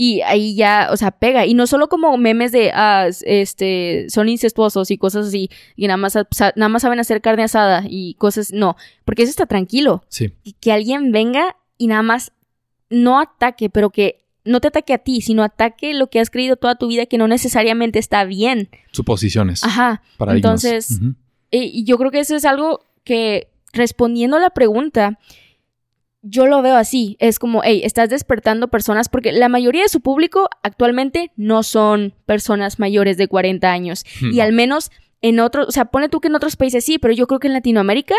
Y 0.03 0.22
ahí 0.22 0.55
ya, 0.55 0.88
o 0.90 0.96
sea, 0.96 1.11
pega. 1.11 1.44
Y 1.44 1.53
no 1.53 1.66
solo 1.66 1.90
como 1.90 2.16
memes 2.16 2.53
de, 2.53 2.70
ah, 2.72 3.09
este, 3.26 4.07
son 4.09 4.30
incestuosos 4.30 4.90
y 4.90 4.96
cosas 4.96 5.26
así, 5.26 5.51
y 5.76 5.86
nada 5.88 5.98
más, 5.98 6.14
nada 6.57 6.68
más 6.70 6.80
saben 6.80 7.01
hacer 7.01 7.20
carne 7.20 7.42
asada 7.42 7.84
y 7.86 8.14
cosas, 8.14 8.51
no, 8.51 8.76
porque 9.05 9.24
eso 9.24 9.30
está 9.30 9.44
tranquilo 9.44 10.03
Sí. 10.09 10.32
y 10.42 10.55
que 10.55 10.72
alguien 10.72 11.12
venga 11.12 11.55
y 11.76 11.86
nada 11.88 12.01
más 12.01 12.32
no 12.88 13.20
ataque, 13.20 13.68
pero 13.68 13.90
que 13.90 14.24
no 14.42 14.62
te 14.62 14.68
ataque 14.68 14.94
a 14.94 14.98
ti, 14.98 15.20
sino 15.20 15.42
ataque 15.42 15.92
lo 15.92 16.09
que 16.09 16.18
has 16.18 16.30
creído 16.30 16.57
toda 16.57 16.76
tu 16.76 16.86
vida 16.88 17.05
que 17.05 17.18
no 17.18 17.28
necesariamente 17.28 17.98
está 17.98 18.24
bien. 18.24 18.70
Suposiciones. 18.92 19.62
Ajá. 19.62 20.01
paradigmas. 20.16 20.64
Entonces, 20.64 20.98
eh, 21.51 21.64
y 21.70 21.84
yo 21.84 21.98
creo 21.98 22.11
que 22.11 22.20
eso 22.20 22.34
es 22.36 22.46
algo 22.46 22.80
que 23.05 23.48
respondiendo 23.74 24.38
a 24.38 24.40
la 24.40 24.48
pregunta, 24.48 25.18
yo 26.23 26.47
lo 26.47 26.62
veo 26.62 26.77
así. 26.77 27.16
Es 27.18 27.39
como, 27.39 27.62
hey, 27.64 27.83
estás 27.85 28.11
despertando 28.11 28.68
personas 28.68 29.09
porque 29.09 29.33
la 29.33 29.49
mayoría 29.49 29.83
de 29.83 29.89
su 29.89 30.01
público 30.01 30.49
actualmente 30.62 31.33
no 31.37 31.62
son 31.62 32.14
personas 32.27 32.79
mayores 32.79 33.16
de 33.16 33.29
40 33.29 33.71
años. 33.71 34.05
Y 34.33 34.41
al 34.41 34.53
menos 34.53 34.91
en 35.23 35.41
otros, 35.41 35.68
o 35.68 35.73
sea, 35.73 35.87
pone 35.87 36.09
tú 36.09 36.21
que 36.21 36.29
en 36.29 36.35
otros 36.35 36.57
países 36.57 36.85
sí, 36.85 36.99
pero 36.99 37.12
yo 37.12 37.27
creo 37.27 37.41
que 37.41 37.49
en 37.49 37.55
Latinoamérica 37.55 38.14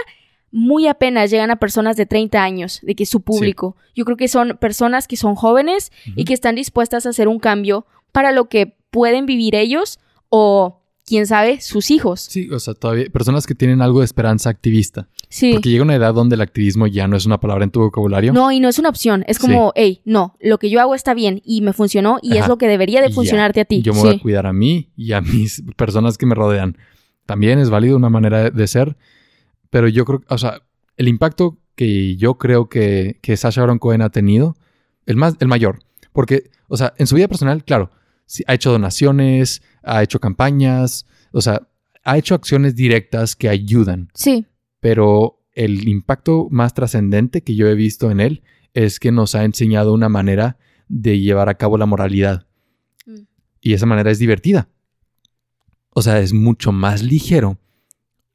muy 0.52 0.88
apenas 0.88 1.32
llegan 1.32 1.50
a 1.50 1.56
personas 1.56 1.96
de 1.96 2.06
30 2.06 2.44
años, 2.44 2.80
de 2.84 2.94
que 2.94 3.06
su 3.06 3.22
público. 3.22 3.78
Yo 3.96 4.04
creo 4.04 4.18
que 4.18 4.28
son 4.28 4.58
personas 4.60 5.08
que 5.08 5.16
son 5.16 5.36
jóvenes 5.36 5.92
y 6.16 6.26
que 6.26 6.34
están 6.34 6.56
dispuestas 6.56 7.06
a 7.06 7.10
hacer 7.10 7.30
un 7.30 7.40
cambio 7.40 7.86
para 8.12 8.34
lo 8.34 8.50
que 8.50 8.76
pueden 8.90 9.26
vivir 9.26 9.56
ellos 9.56 10.00
o 10.28 10.81
quién 11.06 11.26
sabe, 11.28 11.60
sus 11.62 11.92
hijos. 11.92 12.22
Sí, 12.22 12.50
o 12.52 12.60
sea, 12.60 12.74
todavía 12.74 13.06
personas 13.12 13.46
que 13.48 13.56
tienen 13.56 13.82
algo 13.82 14.00
de 14.00 14.06
esperanza 14.06 14.50
activista. 14.50 15.08
Sí. 15.30 15.54
Porque 15.54 15.70
llega 15.70 15.84
una 15.84 15.96
edad 15.96 16.14
donde 16.14 16.36
el 16.36 16.42
activismo 16.42 16.88
ya 16.88 17.08
no 17.08 17.16
es 17.18 17.26
una 17.26 17.40
palabra 17.40 17.64
en 17.64 17.72
tu 17.72 17.80
vocabulario. 17.80 18.34
No, 18.34 18.52
y 18.52 18.60
no 18.60 18.68
es 18.70 18.80
una 18.80 18.90
opción. 18.90 19.24
Es 19.28 19.40
como, 19.40 19.72
hey, 19.76 20.02
no, 20.06 20.36
lo 20.42 20.58
que 20.58 20.70
yo 20.70 20.80
hago 20.82 20.94
está 20.96 21.14
bien 21.14 21.42
y 21.46 21.62
me 21.62 21.74
funcionó 21.74 22.20
y 22.22 22.34
es 22.34 22.40
Ajá. 22.42 22.48
lo 22.50 22.58
que 22.58 22.68
debería 22.68 23.02
de 23.02 23.10
ya. 23.10 23.16
funcionarte 23.16 23.62
a 23.62 23.66
ti. 23.66 23.82
Yo 23.82 23.94
me 23.94 24.00
voy 24.00 24.12
Sí. 24.12 24.18
a 24.18 24.22
cuidar 24.22 24.46
a 24.46 24.54
mí 24.54 24.92
y 24.96 25.14
a 25.14 25.22
mis 25.22 25.64
personas 25.78 26.18
que 26.18 26.26
me 26.26 26.36
rodean. 26.36 26.78
También 27.26 27.60
es 27.60 27.70
válido 27.70 27.96
una 27.98 28.10
manera 28.10 28.44
de- 28.44 28.52
de 28.52 28.68
ser, 28.68 28.98
pero 29.70 29.88
yo 29.88 30.04
creo, 30.06 30.22
o 30.28 30.38
sea, 30.38 30.62
el 30.98 31.08
impacto 31.08 31.58
que 31.76 32.16
yo 32.18 32.38
creo 32.38 32.68
que, 32.68 33.18
que 33.22 33.38
Sasha 33.38 33.62
Baron 33.62 33.80
Cohen 33.80 34.02
ha 34.02 34.10
tenido, 34.10 34.56
el, 35.06 35.16
más, 35.16 35.36
el 35.40 35.48
mayor, 35.48 35.80
porque, 36.12 36.50
o 36.68 36.76
sea, 36.78 36.94
en 36.98 37.08
su 37.08 37.16
vida 37.16 37.28
personal, 37.30 37.64
claro, 37.64 37.90
sí, 38.26 38.44
ha 38.48 38.54
hecho 38.54 38.72
donaciones, 38.72 39.62
ha 39.84 40.04
hecho 40.04 40.20
campañas, 40.20 41.06
o 41.32 41.42
sea, 41.42 41.68
ha 42.04 42.18
hecho 42.18 42.36
acciones 42.36 42.76
directas 42.76 43.36
que 43.36 43.50
ayudan, 43.50 44.10
Sí, 44.14 44.46
pero 44.80 45.40
el 45.54 45.88
impacto 45.88 46.48
más 46.50 46.74
trascendente 46.74 47.42
que 47.42 47.56
yo 47.56 47.68
he 47.68 47.76
visto 47.76 48.10
en 48.10 48.20
él 48.20 48.44
es 48.74 49.00
que 49.00 49.12
nos 49.12 49.36
ha 49.36 49.44
enseñado 49.44 49.94
una 49.94 50.10
manera 50.10 50.58
de 50.88 51.20
llevar 51.20 51.50
a 51.50 51.56
cabo 51.56 51.78
la 51.78 51.86
moralidad. 51.86 52.48
Mm. 53.06 53.20
Y 53.62 53.74
esa 53.74 53.86
manera 53.86 54.12
es 54.12 54.18
divertida. 54.20 54.70
O 55.94 56.02
sea, 56.02 56.20
es 56.20 56.32
mucho 56.34 56.72
más 56.72 57.04
ligero 57.04 57.58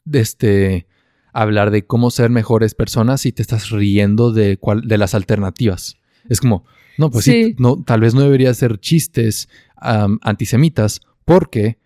de 0.04 0.20
este 0.20 0.86
hablar 1.32 1.70
de 1.70 1.86
cómo 1.86 2.10
ser 2.10 2.30
mejores 2.30 2.74
personas 2.74 3.22
si 3.22 3.32
te 3.32 3.42
estás 3.42 3.70
riendo 3.70 4.32
de 4.32 4.58
cuál 4.58 4.82
de 4.86 4.98
las 4.98 5.14
alternativas. 5.14 5.96
Es 6.28 6.40
como, 6.40 6.64
no, 6.98 7.10
pues 7.10 7.24
sí, 7.24 7.44
Sí. 7.44 7.56
no, 7.58 7.82
tal 7.82 8.00
vez 8.00 8.14
no 8.14 8.20
debería 8.20 8.50
hacer 8.50 8.78
chistes 8.78 9.48
antisemitas 10.22 11.00
porque 11.26 11.76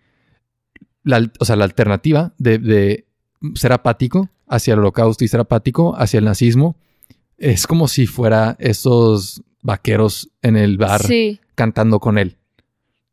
la, 1.03 1.29
o 1.39 1.43
sea, 1.43 1.57
la 1.57 1.65
alternativa 1.65 2.33
de, 2.37 2.59
de 2.59 3.07
ser 3.55 3.73
apático 3.73 4.29
hacia 4.47 4.73
el 4.73 4.79
holocausto 4.79 5.25
y 5.25 5.27
ser 5.27 5.41
apático 5.41 5.95
hacia 5.97 6.19
el 6.19 6.25
nazismo 6.25 6.77
es 7.37 7.67
como 7.67 7.89
si 7.89 8.05
fuera 8.05 8.55
esos 8.59 9.43
vaqueros 9.61 10.29
en 10.41 10.55
el 10.55 10.77
bar 10.77 11.01
sí. 11.01 11.41
cantando 11.55 11.99
con 11.99 12.17
él. 12.17 12.37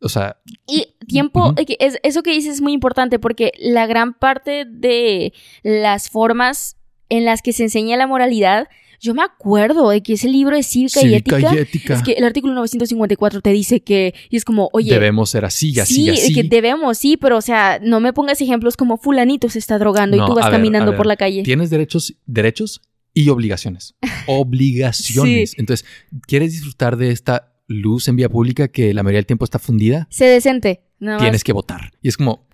O 0.00 0.08
sea, 0.08 0.36
Y 0.66 0.94
tiempo, 1.08 1.54
es, 1.56 1.98
eso 2.02 2.22
que 2.22 2.30
dices 2.30 2.56
es 2.56 2.60
muy 2.60 2.72
importante 2.72 3.18
porque 3.18 3.52
la 3.58 3.86
gran 3.86 4.14
parte 4.14 4.64
de 4.64 5.32
las 5.62 6.10
formas 6.10 6.76
en 7.08 7.24
las 7.24 7.42
que 7.42 7.52
se 7.52 7.64
enseña 7.64 7.96
la 7.96 8.06
moralidad, 8.06 8.68
yo 9.00 9.14
me 9.14 9.22
acuerdo 9.22 9.90
de 9.90 10.02
que 10.02 10.14
ese 10.14 10.28
libro 10.28 10.56
de 10.56 10.62
cívica, 10.62 11.02
y 11.02 11.14
ética, 11.14 11.54
y 11.54 11.58
ética. 11.58 11.94
es 11.94 12.02
que 12.02 12.12
el 12.12 12.24
artículo 12.24 12.54
954 12.54 13.40
te 13.40 13.50
dice 13.50 13.80
que, 13.80 14.14
y 14.28 14.36
es 14.36 14.44
como, 14.44 14.68
oye, 14.72 14.92
debemos 14.92 15.30
ser 15.30 15.44
así 15.44 15.72
y 15.72 15.80
así 15.80 15.94
sí, 15.94 16.02
y 16.02 16.10
así. 16.10 16.34
que 16.34 16.42
debemos, 16.42 16.98
sí, 16.98 17.16
pero 17.16 17.36
o 17.36 17.40
sea, 17.40 17.78
no 17.82 18.00
me 18.00 18.12
pongas 18.12 18.40
ejemplos 18.40 18.76
como 18.76 18.96
fulanito 18.96 19.48
se 19.48 19.58
está 19.58 19.78
drogando 19.78 20.16
No, 20.16 20.24
y 20.24 20.26
tú 20.26 20.34
vas 20.34 20.46
ver, 20.46 20.52
caminando 20.52 20.96
por 20.96 21.06
la 21.06 21.16
calle. 21.16 21.42
Tienes 21.42 21.70
derechos, 21.70 22.14
derechos 22.26 22.82
y 23.14 23.28
obligaciones. 23.28 23.94
Obligaciones. 24.26 25.50
Sí. 25.50 25.56
Entonces, 25.58 25.86
¿quieres 26.26 26.52
disfrutar 26.52 26.96
de 26.96 27.10
esta 27.10 27.52
luz 27.66 28.08
en 28.08 28.16
vía 28.16 28.28
pública 28.28 28.68
que 28.68 28.92
la 28.94 29.02
mayoría 29.02 29.18
del 29.18 29.26
tiempo 29.26 29.44
está 29.44 29.58
fundida? 29.58 30.06
Sé 30.10 30.26
decente, 30.26 30.82
nada 30.98 31.18
más. 31.18 31.24
Tienes 31.24 31.44
que 31.44 31.52
votar. 31.52 31.92
Y 32.02 32.08
es 32.08 32.16
como, 32.16 32.46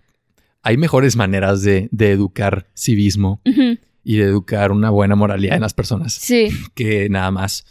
hay 0.63 0.77
mejores 0.77 1.17
maneras 1.17 1.63
de, 1.63 1.89
de 1.91 2.11
educar 2.11 2.67
civismo 2.75 3.41
y 4.05 4.17
de 4.19 4.25
educar 4.25 4.71
una 4.73 4.91
buena 4.91 5.17
moralidad 5.17 5.57
en 5.57 5.63
las 5.63 5.75
personas 5.75 6.13
Sí. 6.15 6.49
que 6.75 7.09
nada 7.09 7.31
más. 7.31 7.65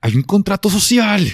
Hay 0.00 0.14
un 0.14 0.22
contrato 0.22 0.70
social. 0.70 1.26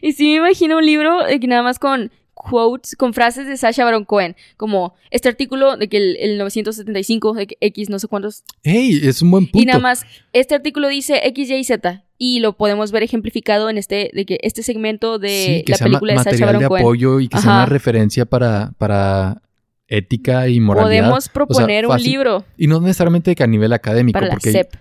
Y 0.00 0.12
sí 0.12 0.24
me 0.30 0.36
imagino 0.36 0.76
un 0.78 0.86
libro 0.86 1.24
de 1.24 1.40
que 1.40 1.46
nada 1.48 1.62
más 1.62 1.78
con 1.78 2.10
quotes, 2.34 2.96
con 2.96 3.12
frases 3.12 3.46
de 3.46 3.56
Sasha 3.56 3.84
Baron 3.84 4.04
Cohen, 4.04 4.34
como 4.56 4.94
este 5.10 5.28
artículo 5.28 5.76
de 5.76 5.88
que 5.88 5.96
el, 5.98 6.16
el 6.20 6.38
975, 6.38 7.34
de 7.34 7.46
que 7.48 7.56
X 7.60 7.90
no 7.90 7.98
sé 7.98 8.06
cuántos, 8.08 8.44
Hey, 8.62 9.00
es 9.02 9.20
un 9.20 9.30
buen 9.30 9.46
punto. 9.46 9.58
y 9.62 9.66
nada 9.66 9.78
más, 9.80 10.06
este 10.32 10.54
artículo 10.54 10.88
dice 10.88 11.20
X, 11.24 11.50
Y 11.50 11.64
Z, 11.64 12.04
y 12.16 12.38
lo 12.40 12.56
podemos 12.56 12.92
ver 12.92 13.02
ejemplificado 13.02 13.68
en 13.68 13.76
este, 13.76 14.10
de 14.14 14.24
que 14.24 14.38
este 14.42 14.62
segmento 14.62 15.18
de 15.18 15.28
Sí, 15.58 15.62
que 15.66 15.72
la 15.72 15.78
sea 15.78 15.84
película 15.86 16.12
de 16.14 16.18
Sasha 16.20 16.30
material 16.30 16.46
Baron 16.46 16.62
de 16.62 16.68
Cohen. 16.68 16.82
apoyo 16.82 17.20
y 17.20 17.28
que 17.28 17.36
sea 17.38 17.50
Ajá. 17.50 17.58
una 17.58 17.66
referencia 17.66 18.24
para, 18.24 18.72
para 18.78 19.42
ética 19.90 20.48
y 20.48 20.60
moralidad. 20.60 21.00
Podemos 21.02 21.28
proponer 21.28 21.84
un 21.86 21.92
fácil. 21.92 22.10
libro 22.12 22.44
Y 22.56 22.66
no 22.68 22.80
necesariamente 22.80 23.34
que 23.34 23.42
a 23.42 23.46
nivel 23.46 23.72
académico, 23.74 24.14
para 24.16 24.28
la 24.28 24.32
porque 24.34 24.52
CEP. 24.52 24.74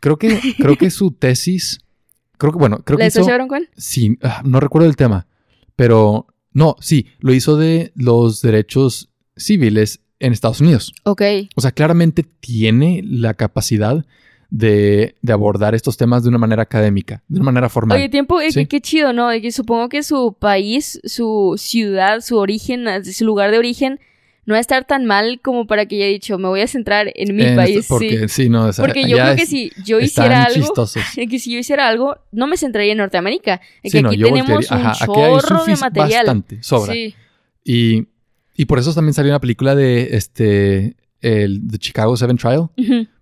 creo 0.00 0.16
que 0.16 0.40
creo 0.58 0.76
que 0.76 0.90
su 0.90 1.10
tesis, 1.10 1.80
creo 2.38 2.52
que 2.52 2.58
bueno, 2.58 2.78
creo 2.84 2.98
¿La 2.98 3.06
que 3.06 3.10
Sasha 3.10 3.32
Baron 3.32 3.48
Cohen? 3.48 3.68
sí, 3.76 4.16
ah, 4.22 4.40
no 4.44 4.60
recuerdo 4.60 4.88
el 4.88 4.96
tema, 4.96 5.26
pero 5.74 6.26
no, 6.52 6.76
sí, 6.80 7.06
lo 7.18 7.34
hizo 7.34 7.56
de 7.58 7.92
los 7.96 8.40
derechos 8.40 9.10
civiles 9.36 10.00
en 10.20 10.32
Estados 10.32 10.60
Unidos. 10.62 10.94
Ok. 11.04 11.20
O 11.56 11.60
sea, 11.60 11.72
claramente 11.72 12.22
tiene 12.22 13.02
la 13.04 13.34
capacidad 13.34 14.06
de, 14.48 15.16
de 15.20 15.32
abordar 15.32 15.74
estos 15.74 15.96
temas 15.98 16.22
de 16.22 16.28
una 16.30 16.38
manera 16.38 16.62
académica, 16.62 17.22
de 17.28 17.40
una 17.40 17.46
manera 17.46 17.68
formal. 17.68 17.98
Oye, 17.98 18.08
tiempo, 18.08 18.40
eh, 18.40 18.52
Sí. 18.52 18.60
qué, 18.60 18.68
qué 18.68 18.80
chido, 18.80 19.12
¿no? 19.12 19.28
Que 19.42 19.50
supongo 19.52 19.88
que 19.90 20.02
su 20.02 20.34
país, 20.38 21.00
su 21.04 21.56
ciudad, 21.58 22.20
su 22.20 22.38
origen, 22.38 22.86
su 23.04 23.24
lugar 23.26 23.50
de 23.50 23.58
origen, 23.58 23.98
no 24.46 24.54
va 24.54 24.58
a 24.58 24.60
estar 24.60 24.84
tan 24.86 25.04
mal 25.06 25.40
como 25.42 25.66
para 25.66 25.86
que 25.86 25.96
haya 25.96 26.06
dicho, 26.06 26.38
me 26.38 26.48
voy 26.48 26.60
a 26.60 26.66
centrar 26.68 27.12
en 27.14 27.34
mi 27.36 27.42
En 27.42 27.56
país. 27.56 27.78
esto- 27.78 27.94
porque 27.94 28.28
sí. 28.28 28.44
sí, 28.44 28.48
no, 28.48 28.66
o 28.66 28.72
sea, 28.72 28.84
Porque 28.84 29.08
yo 29.08 29.16
creo 29.16 29.36
que 29.36 29.44
si 29.46 29.72
yo 29.84 30.00
hiciera 30.00 30.44
algo, 30.44 30.72
que 31.30 31.38
si 31.38 31.52
yo 31.52 31.58
hiciera 31.58 31.88
algo, 31.88 32.16
no 32.32 32.46
me 32.46 32.56
centraría 32.56 32.92
en 32.92 32.98
Norteamérica. 32.98 33.60
Sí, 33.82 33.90
que 33.90 34.02
no, 34.02 34.08
aquí 34.10 34.18
yo 34.18 34.28
tenemos 34.28 34.70
un 34.70 34.76
ajá, 34.78 34.92
hay 35.00 35.06
chorro 35.06 35.64
de 35.66 35.76
material. 35.76 36.26
Bastante, 36.26 36.62
sobra. 36.62 36.92
Sí. 36.92 37.14
Y, 37.64 38.06
y 38.56 38.64
por 38.66 38.78
eso 38.78 38.94
también 38.94 39.14
salió 39.14 39.32
una 39.32 39.40
película 39.40 39.74
de 39.74 40.16
este, 40.16 40.96
el 41.20 41.60
The 41.68 41.78
Chicago 41.78 42.16
Seven 42.16 42.36
Trial, 42.36 42.68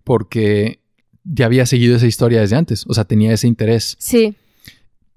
porque 0.05 0.81
ya 1.25 1.47
había 1.47 1.65
seguido 1.67 1.97
esa 1.97 2.07
historia 2.07 2.41
desde 2.41 2.57
antes, 2.57 2.85
o 2.87 2.93
sea, 2.95 3.05
tenía 3.05 3.33
ese 3.33 3.47
interés. 3.47 3.97
Sí. 3.99 4.35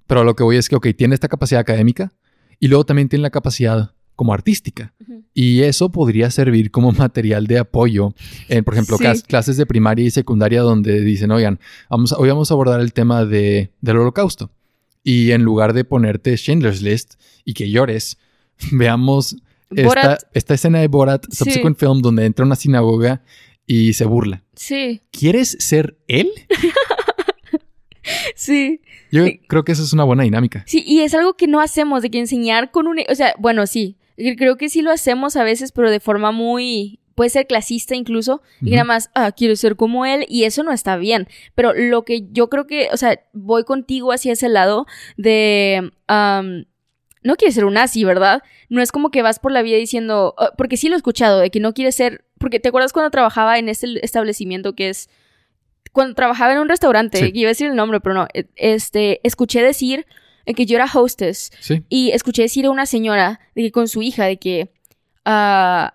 Pero 0.06 0.24
lo 0.24 0.34
que 0.34 0.42
voy 0.42 0.56
es 0.56 0.68
que, 0.70 0.76
ok, 0.76 0.86
tiene 0.96 1.14
esta 1.14 1.28
capacidad 1.28 1.60
académica 1.60 2.12
y 2.58 2.68
luego 2.68 2.84
también 2.86 3.10
tiene 3.10 3.22
la 3.22 3.30
capacidad 3.30 3.92
como 4.18 4.34
artística. 4.34 4.92
Y 5.32 5.62
eso 5.62 5.92
podría 5.92 6.28
servir 6.32 6.72
como 6.72 6.90
material 7.04 7.46
de 7.46 7.58
apoyo 7.60 8.14
en, 8.48 8.64
por 8.64 8.74
ejemplo, 8.74 8.96
Sí. 8.98 9.04
clas- 9.04 9.22
clases 9.24 9.56
de 9.56 9.64
primaria 9.64 10.04
y 10.04 10.10
secundaria 10.10 10.60
donde 10.62 11.00
dicen, 11.02 11.30
oigan, 11.30 11.60
vamos, 11.88 12.12
a- 12.12 12.16
hoy 12.18 12.28
vamos 12.28 12.50
a 12.50 12.54
abordar 12.54 12.80
el 12.80 12.92
tema 12.92 13.24
de, 13.24 13.70
del 13.80 13.98
holocausto. 13.98 14.50
Y 15.04 15.30
en 15.30 15.42
lugar 15.44 15.72
de 15.72 15.84
ponerte 15.84 16.36
Schindler's 16.36 16.82
List 16.82 17.14
y 17.44 17.54
que 17.54 17.70
llores, 17.70 18.18
veamos 18.72 19.36
esta, 19.70 20.18
escena 20.54 20.80
de 20.80 20.88
Borat, 20.88 21.24
Sí. 21.30 21.36
Subsequent 21.44 21.78
Film, 21.78 22.02
donde 22.02 22.24
entra 22.26 22.42
a 22.42 22.46
una 22.46 22.56
sinagoga 22.56 23.22
y 23.68 23.92
se 23.92 24.04
burla. 24.04 24.42
Sí. 24.56 25.00
¿Quieres 25.12 25.56
ser 25.60 25.96
él? 26.08 26.28
Sí. 28.34 28.80
Yo 29.12 29.26
Sí. 29.26 29.40
creo 29.48 29.64
que 29.64 29.72
eso 29.72 29.82
es 29.82 29.92
una 29.92 30.04
buena 30.04 30.22
dinámica. 30.22 30.64
Sí, 30.66 30.82
y 30.86 31.00
es 31.00 31.12
algo 31.12 31.34
que 31.36 31.46
no 31.46 31.60
hacemos, 31.60 32.00
de 32.00 32.10
que 32.10 32.18
enseñar 32.18 32.70
con 32.70 32.86
un... 32.86 32.98
O 33.10 33.14
sea, 33.14 33.34
bueno, 33.38 33.66
sí, 33.66 33.97
creo 34.36 34.56
que 34.56 34.68
sí 34.68 34.82
lo 34.82 34.90
hacemos 34.90 35.36
a 35.36 35.44
veces, 35.44 35.72
pero 35.72 35.90
de 35.90 36.00
forma 36.00 36.32
muy... 36.32 37.00
Puede 37.14 37.30
ser 37.30 37.48
clasista 37.48 37.96
incluso, 37.96 38.42
y 38.62 38.70
nada 38.70 38.84
más, 38.84 39.10
ah, 39.16 39.32
quiero 39.32 39.56
ser 39.56 39.74
como 39.74 40.06
él, 40.06 40.24
y 40.28 40.44
eso 40.44 40.62
no 40.62 40.70
está 40.70 40.96
bien. 40.96 41.26
Pero 41.56 41.72
lo 41.74 42.04
que 42.04 42.28
yo 42.30 42.48
creo 42.48 42.68
que, 42.68 42.90
o 42.92 42.96
sea, 42.96 43.18
voy 43.32 43.64
contigo 43.64 44.12
hacia 44.12 44.34
ese 44.34 44.48
lado 44.48 44.86
de... 45.16 45.90
no 46.08 47.34
quieres 47.36 47.56
ser 47.56 47.64
un 47.64 47.74
nazi, 47.74 48.04
¿verdad? 48.04 48.42
No 48.68 48.80
es 48.82 48.92
como 48.92 49.10
que 49.10 49.22
vas 49.22 49.40
por 49.40 49.50
la 49.50 49.62
vida 49.62 49.76
diciendo, 49.76 50.34
ah, 50.38 50.52
porque 50.56 50.76
sí 50.76 50.88
lo 50.88 50.94
he 50.94 50.96
escuchado, 50.96 51.40
de 51.40 51.50
que 51.50 51.58
no 51.58 51.74
quieres 51.74 51.96
ser, 51.96 52.24
porque 52.38 52.60
te 52.60 52.68
acuerdas 52.68 52.92
cuando 52.92 53.10
trabajaba 53.10 53.58
en 53.58 53.68
este 53.68 54.04
establecimiento 54.04 54.74
que 54.74 54.90
es, 54.90 55.10
cuando 55.90 56.14
trabajaba 56.14 56.52
en 56.52 56.60
un 56.60 56.68
restaurante, 56.68 57.18
Sí. 57.18 57.30
iba 57.34 57.48
a 57.48 57.50
decir 57.50 57.66
el 57.68 57.74
nombre, 57.74 57.98
pero 58.00 58.14
no, 58.14 58.28
eh, 58.32 58.44
este, 58.54 59.20
escuché 59.26 59.60
decir 59.62 60.06
eh, 60.48 60.54
que 60.54 60.66
yo 60.66 60.76
era 60.76 60.86
hostess 60.92 61.50
Sí. 61.60 61.82
y 61.88 62.10
escuché 62.10 62.42
decir 62.42 62.66
a 62.66 62.70
una 62.70 62.86
señora 62.86 63.38
de 63.54 63.62
que 63.62 63.70
con 63.72 63.86
su 63.88 64.02
hija 64.02 64.24
de 64.24 64.38
que 64.38 64.72
ah, 65.24 65.94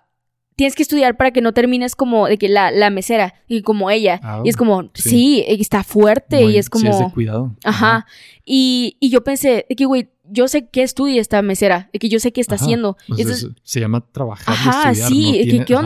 tienes 0.56 0.74
que 0.76 0.82
estudiar 0.84 1.16
para 1.16 1.32
que 1.32 1.40
no 1.40 1.52
termines 1.52 1.96
como 1.96 2.28
de 2.28 2.38
que 2.38 2.48
la, 2.48 2.70
la 2.70 2.88
mesera 2.90 3.34
y 3.48 3.62
como 3.62 3.90
ella 3.90 4.20
Ah, 4.22 4.40
y 4.44 4.48
es 4.48 4.56
como 4.56 4.82
sí. 4.94 5.08
sí, 5.10 5.44
está 5.48 5.82
fuerte 5.82 6.42
Muy- 6.42 6.54
y 6.54 6.58
es 6.58 6.66
sí, 6.66 6.70
como 6.70 6.90
es 6.90 6.98
de 6.98 7.10
cuidado. 7.12 7.54
Ajá. 7.64 8.06
Y, 8.44 8.96
y 9.00 9.10
yo 9.10 9.24
pensé, 9.24 9.66
de 9.68 9.74
que, 9.76 9.84
güey, 9.84 10.10
yo 10.30 10.46
sé 10.48 10.68
qué 10.68 10.82
estudia 10.82 11.20
esta 11.20 11.42
mesera, 11.42 11.90
de 11.92 11.98
que 11.98 12.08
yo 12.08 12.18
sé 12.20 12.32
qué 12.32 12.40
está 12.40 12.54
Ajá. 12.54 12.64
haciendo. 12.64 12.96
Entonces, 13.08 13.42
es- 13.44 13.48
se 13.62 13.80
llama 13.80 14.04
trabajar 14.12 14.54
y 14.54 14.58
ajá, 14.68 14.90
estudiar. 14.92 15.08
sí, 15.10 15.24
no 15.26 15.32
que, 15.58 15.64
¿qué 15.64 15.74
ajá. 15.74 15.82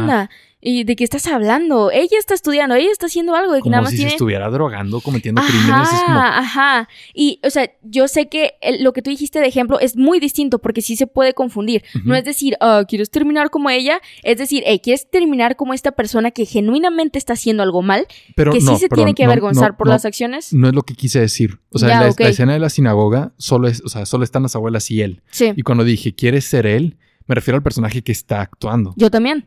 ¿Y 0.60 0.82
de 0.82 0.97
qué 0.97 1.05
estás 1.05 1.26
hablando? 1.28 1.93
Ella 1.93 2.18
está 2.18 2.35
estudiando, 2.35 2.74
ella 2.74 2.90
está 2.90 3.06
haciendo 3.06 3.36
algo, 3.36 3.52
de 3.52 3.59
que 3.59 3.62
Como 3.62 3.70
nada 3.72 3.82
más 3.82 3.90
si 3.93 3.98
tiene... 3.98 4.10
se 4.10 4.16
estuviera 4.16 4.51
drogando, 4.51 5.01
cometiendo 5.01 5.40
crímenes. 5.40 5.89
Es 5.93 6.01
como, 6.01 6.18
Ajá, 6.18 6.39
ajá. 6.39 6.89
Y, 7.14 7.39
o 7.44 7.51
sea, 7.51 7.70
yo 7.82 8.09
sé 8.09 8.28
que 8.28 8.55
el- 8.60 8.82
lo 8.82 8.93
que 8.93 9.01
tú 9.01 9.10
dijiste 9.10 9.39
de 9.39 9.47
ejemplo 9.47 9.78
es 9.78 9.97
muy 9.97 10.18
distinto 10.18 10.59
porque 10.59 10.82
sí 10.82 10.97
se 10.97 11.06
puede 11.06 11.32
confundir. 11.32 11.85
No 12.05 12.16
es 12.16 12.24
decir, 12.24 12.56
ah, 12.60 12.82
¿quieres 12.89 13.09
terminar 13.10 13.51
como 13.51 13.70
ella? 13.70 14.01
Es 14.24 14.39
decir, 14.39 14.64
hey, 14.66 14.80
¿quieres 14.82 15.09
terminar 15.09 15.55
como 15.55 15.74
esta 15.74 15.93
persona 15.93 16.32
que 16.32 16.44
genuinamente 16.44 17.18
está 17.18 17.35
haciendo 17.35 17.62
algo 17.62 17.82
mal? 17.82 18.06
pero 18.35 18.52
que 18.52 18.60
sí 18.60 18.66
se 18.78 18.89
perdón, 18.89 19.05
tiene 19.05 19.14
que 19.14 19.24
avergonzar 19.24 19.70
no, 19.72 19.76
por 19.76 19.86
las 19.89 20.05
acciones. 20.05 20.52
No 20.52 20.66
es 20.68 20.74
lo 20.74 20.82
que 20.82 20.94
quise 20.94 21.20
decir. 21.20 21.60
O 21.70 21.78
sea, 21.78 21.89
Ya, 21.89 21.94
en 21.94 22.01
la, 22.09 22.14
la 22.18 22.28
escena 22.30 22.52
de 22.55 22.59
la 22.59 22.68
sinagoga 22.70 23.32
solo 23.39 23.68
es, 23.68 23.80
o 23.85 23.89
sea, 23.89 24.06
solo 24.06 24.24
están 24.24 24.43
las 24.43 24.56
abuelas 24.56 24.90
y 24.90 25.02
él. 25.02 25.22
Sí. 25.30 25.52
Y 25.56 25.62
cuando 25.62 25.85
dije, 25.85 26.14
¿quieres 26.16 26.44
ser 26.47 26.66
él? 26.66 26.97
Me 27.28 27.35
refiero 27.36 27.56
al 27.56 27.62
personaje 27.62 28.02
que 28.02 28.10
está 28.10 28.40
actuando. 28.40 28.93
Yo 28.97 29.09
también. 29.10 29.47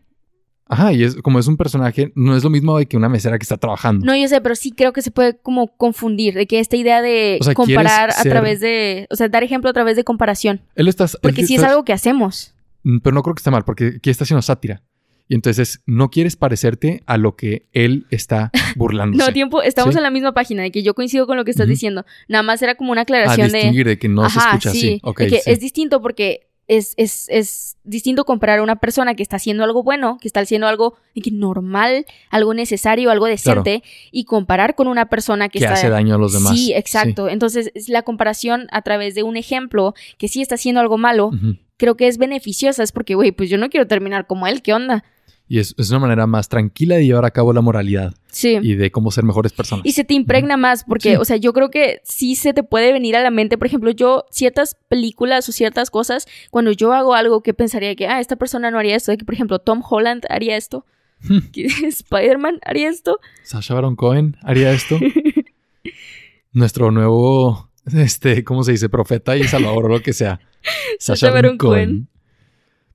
Ajá, 0.71 0.93
y 0.93 1.03
es 1.03 1.15
como 1.17 1.37
es 1.37 1.47
un 1.47 1.57
personaje, 1.57 2.11
no 2.15 2.35
es 2.35 2.43
lo 2.43 2.49
mismo 2.49 2.77
de 2.77 2.85
que 2.87 2.95
una 2.97 3.09
mesera 3.09 3.37
que 3.37 3.43
está 3.43 3.57
trabajando. 3.57 4.05
No, 4.05 4.15
yo 4.15 4.27
sé, 4.27 4.39
pero 4.41 4.55
sí 4.55 4.71
creo 4.71 4.93
que 4.93 5.01
se 5.01 5.11
puede 5.11 5.37
como 5.37 5.67
confundir 5.75 6.33
de 6.33 6.47
que 6.47 6.59
esta 6.59 6.77
idea 6.77 7.01
de 7.01 7.37
O 7.41 7.43
sea, 7.43 7.53
comparar 7.53 8.09
¿quieres 8.09 8.17
a 8.19 8.23
ser- 8.23 8.31
través 8.31 8.59
de, 8.61 9.05
o 9.11 9.15
sea, 9.15 9.27
dar 9.29 9.43
ejemplo 9.43 9.69
a 9.69 9.73
través 9.73 9.95
de 9.97 10.03
comparación, 10.03 10.61
Él 10.75 10.87
está. 10.87 11.05
porque 11.21 11.41
él 11.41 11.47
sí 11.47 11.55
es 11.55 11.63
algo 11.63 11.83
que 11.83 11.93
hacemos. 11.93 12.53
Mm, 12.83 12.99
Pero 12.99 13.13
no 13.13 13.21
creo 13.21 13.35
que 13.35 13.39
esté 13.41 13.51
mal, 13.51 13.63
porque 13.65 13.95
aquí 13.97 14.09
está 14.09 14.23
haciendo 14.23 14.41
sátira. 14.41 14.81
Y 15.27 15.35
entonces 15.35 15.81
no 15.85 16.09
quieres 16.09 16.35
parecerte 16.35 17.03
a 17.05 17.17
lo 17.17 17.35
que 17.37 17.67
él 17.71 18.05
está 18.09 18.51
burlándose. 18.75 19.23
No, 19.25 19.31
tiempo, 19.33 19.61
estamos 19.61 19.93
Sí. 19.93 19.97
en 19.99 20.03
la 20.03 20.09
misma 20.11 20.33
página 20.33 20.63
de 20.63 20.71
que 20.71 20.83
yo 20.83 20.93
coincido 20.93 21.25
con 21.27 21.37
lo 21.37 21.45
que 21.45 21.51
estás 21.51 21.67
diciendo. 21.67 22.05
Nada 22.27 22.43
más 22.43 22.61
era 22.61 22.75
como 22.75 22.91
una 22.91 23.01
aclaración 23.01 23.49
de 23.49 23.57
distinguir 23.59 23.87
de 23.87 23.97
que 23.97 24.09
no 24.09 24.29
se 24.29 24.39
Ajá, 24.39 24.49
escucha 24.49 24.71
sí, 24.71 24.77
así. 24.77 24.99
Ok, 25.03 25.19
de 25.19 25.27
que 25.27 25.39
sí. 25.39 25.51
es 25.51 25.59
distinto 25.61 26.01
porque 26.01 26.47
es, 26.71 26.93
es, 26.95 27.27
es 27.27 27.75
distinto 27.83 28.23
comparar 28.23 28.59
a 28.59 28.63
una 28.63 28.77
persona 28.77 29.13
que 29.13 29.23
está 29.23 29.35
haciendo 29.35 29.65
algo 29.65 29.83
bueno, 29.83 30.17
que 30.21 30.27
está 30.29 30.39
haciendo 30.39 30.67
algo 30.67 30.95
normal, 31.33 32.05
algo 32.29 32.53
necesario, 32.53 33.11
algo 33.11 33.25
decente, 33.25 33.83
y 34.09 34.23
comparar 34.23 34.75
con 34.75 34.87
una 34.87 35.09
persona 35.09 35.49
que, 35.49 35.59
que 35.59 35.65
está 35.65 35.73
hace 35.73 35.89
daño 35.89 36.15
a 36.15 36.17
los 36.17 36.31
demás. 36.31 36.53
Sí, 36.53 36.71
exacto. 36.73 37.27
Entonces, 37.27 37.71
es 37.75 37.89
la 37.89 38.03
comparación 38.03 38.67
a 38.71 38.83
través 38.83 39.15
de 39.15 39.23
un 39.23 39.35
ejemplo 39.35 39.93
que 40.17 40.29
sí 40.29 40.41
está 40.41 40.55
haciendo 40.55 40.79
algo 40.79 40.97
malo, 40.97 41.31
creo 41.75 41.97
que 41.97 42.07
es 42.07 42.17
beneficiosa. 42.17 42.83
Es 42.83 42.93
porque, 42.93 43.15
güey, 43.15 43.33
pues 43.33 43.49
yo 43.49 43.57
no 43.57 43.69
quiero 43.69 43.85
terminar 43.87 44.25
como 44.25 44.47
él. 44.47 44.61
¿Qué 44.61 44.73
onda? 44.73 45.03
Y 45.49 45.59
es, 45.59 45.75
es 45.77 45.89
una 45.89 45.99
manera 45.99 46.25
más 46.25 46.47
tranquila 46.47 46.95
de 46.95 47.05
llevar 47.05 47.25
a 47.25 47.31
cabo 47.31 47.51
la 47.51 47.59
moralidad 47.59 48.13
Sí. 48.31 48.57
y 48.61 48.75
de 48.75 48.91
cómo 48.91 49.11
ser 49.11 49.23
mejores 49.23 49.51
personas. 49.53 49.85
Y 49.85 49.91
se 49.91 50.03
te 50.03 50.13
impregna 50.13 50.57
más 50.57 50.83
porque, 50.83 51.11
Sí. 51.11 51.15
o 51.17 51.25
sea, 51.25 51.35
yo 51.37 51.53
creo 51.53 51.69
que 51.69 51.99
sí 52.03 52.35
se 52.35 52.53
te 52.53 52.63
puede 52.63 52.93
venir 52.93 53.15
a 53.15 53.21
la 53.23 53.29
mente, 53.31 53.57
por 53.57 53.67
ejemplo, 53.67 53.91
yo 53.91 54.25
ciertas 54.31 54.75
películas 54.87 55.47
o 55.49 55.51
ciertas 55.51 55.89
cosas, 55.91 56.27
cuando 56.49 56.71
yo 56.71 56.93
hago 56.93 57.13
algo 57.13 57.43
que 57.43 57.53
pensaría 57.53 57.95
que, 57.95 58.07
ah, 58.07 58.19
esta 58.19 58.37
persona 58.37 58.71
no 58.71 58.79
haría 58.79 58.95
esto, 58.95 59.11
de 59.11 59.17
que, 59.17 59.25
por 59.25 59.33
ejemplo, 59.35 59.59
Tom 59.59 59.81
Holland 59.87 60.23
haría 60.29 60.55
esto, 60.57 60.85
que 61.53 61.65
Spider-Man 61.65 62.59
haría 62.63 62.89
esto. 62.89 63.19
Sasha 63.43 63.73
Baron 63.73 63.95
Cohen 63.95 64.37
haría 64.43 64.71
esto. 64.71 64.97
Nuestro 66.53 66.91
nuevo, 66.91 67.69
este, 67.93 68.43
¿cómo 68.43 68.63
se 68.63 68.71
dice? 68.73 68.89
Profeta 68.89 69.37
y 69.37 69.43
salvador 69.45 69.85
o 69.85 69.89
lo 69.89 70.01
que 70.01 70.13
sea. 70.13 70.39
Sacha 70.99 71.31
Baron 71.31 71.57
Cohen. 71.57 72.07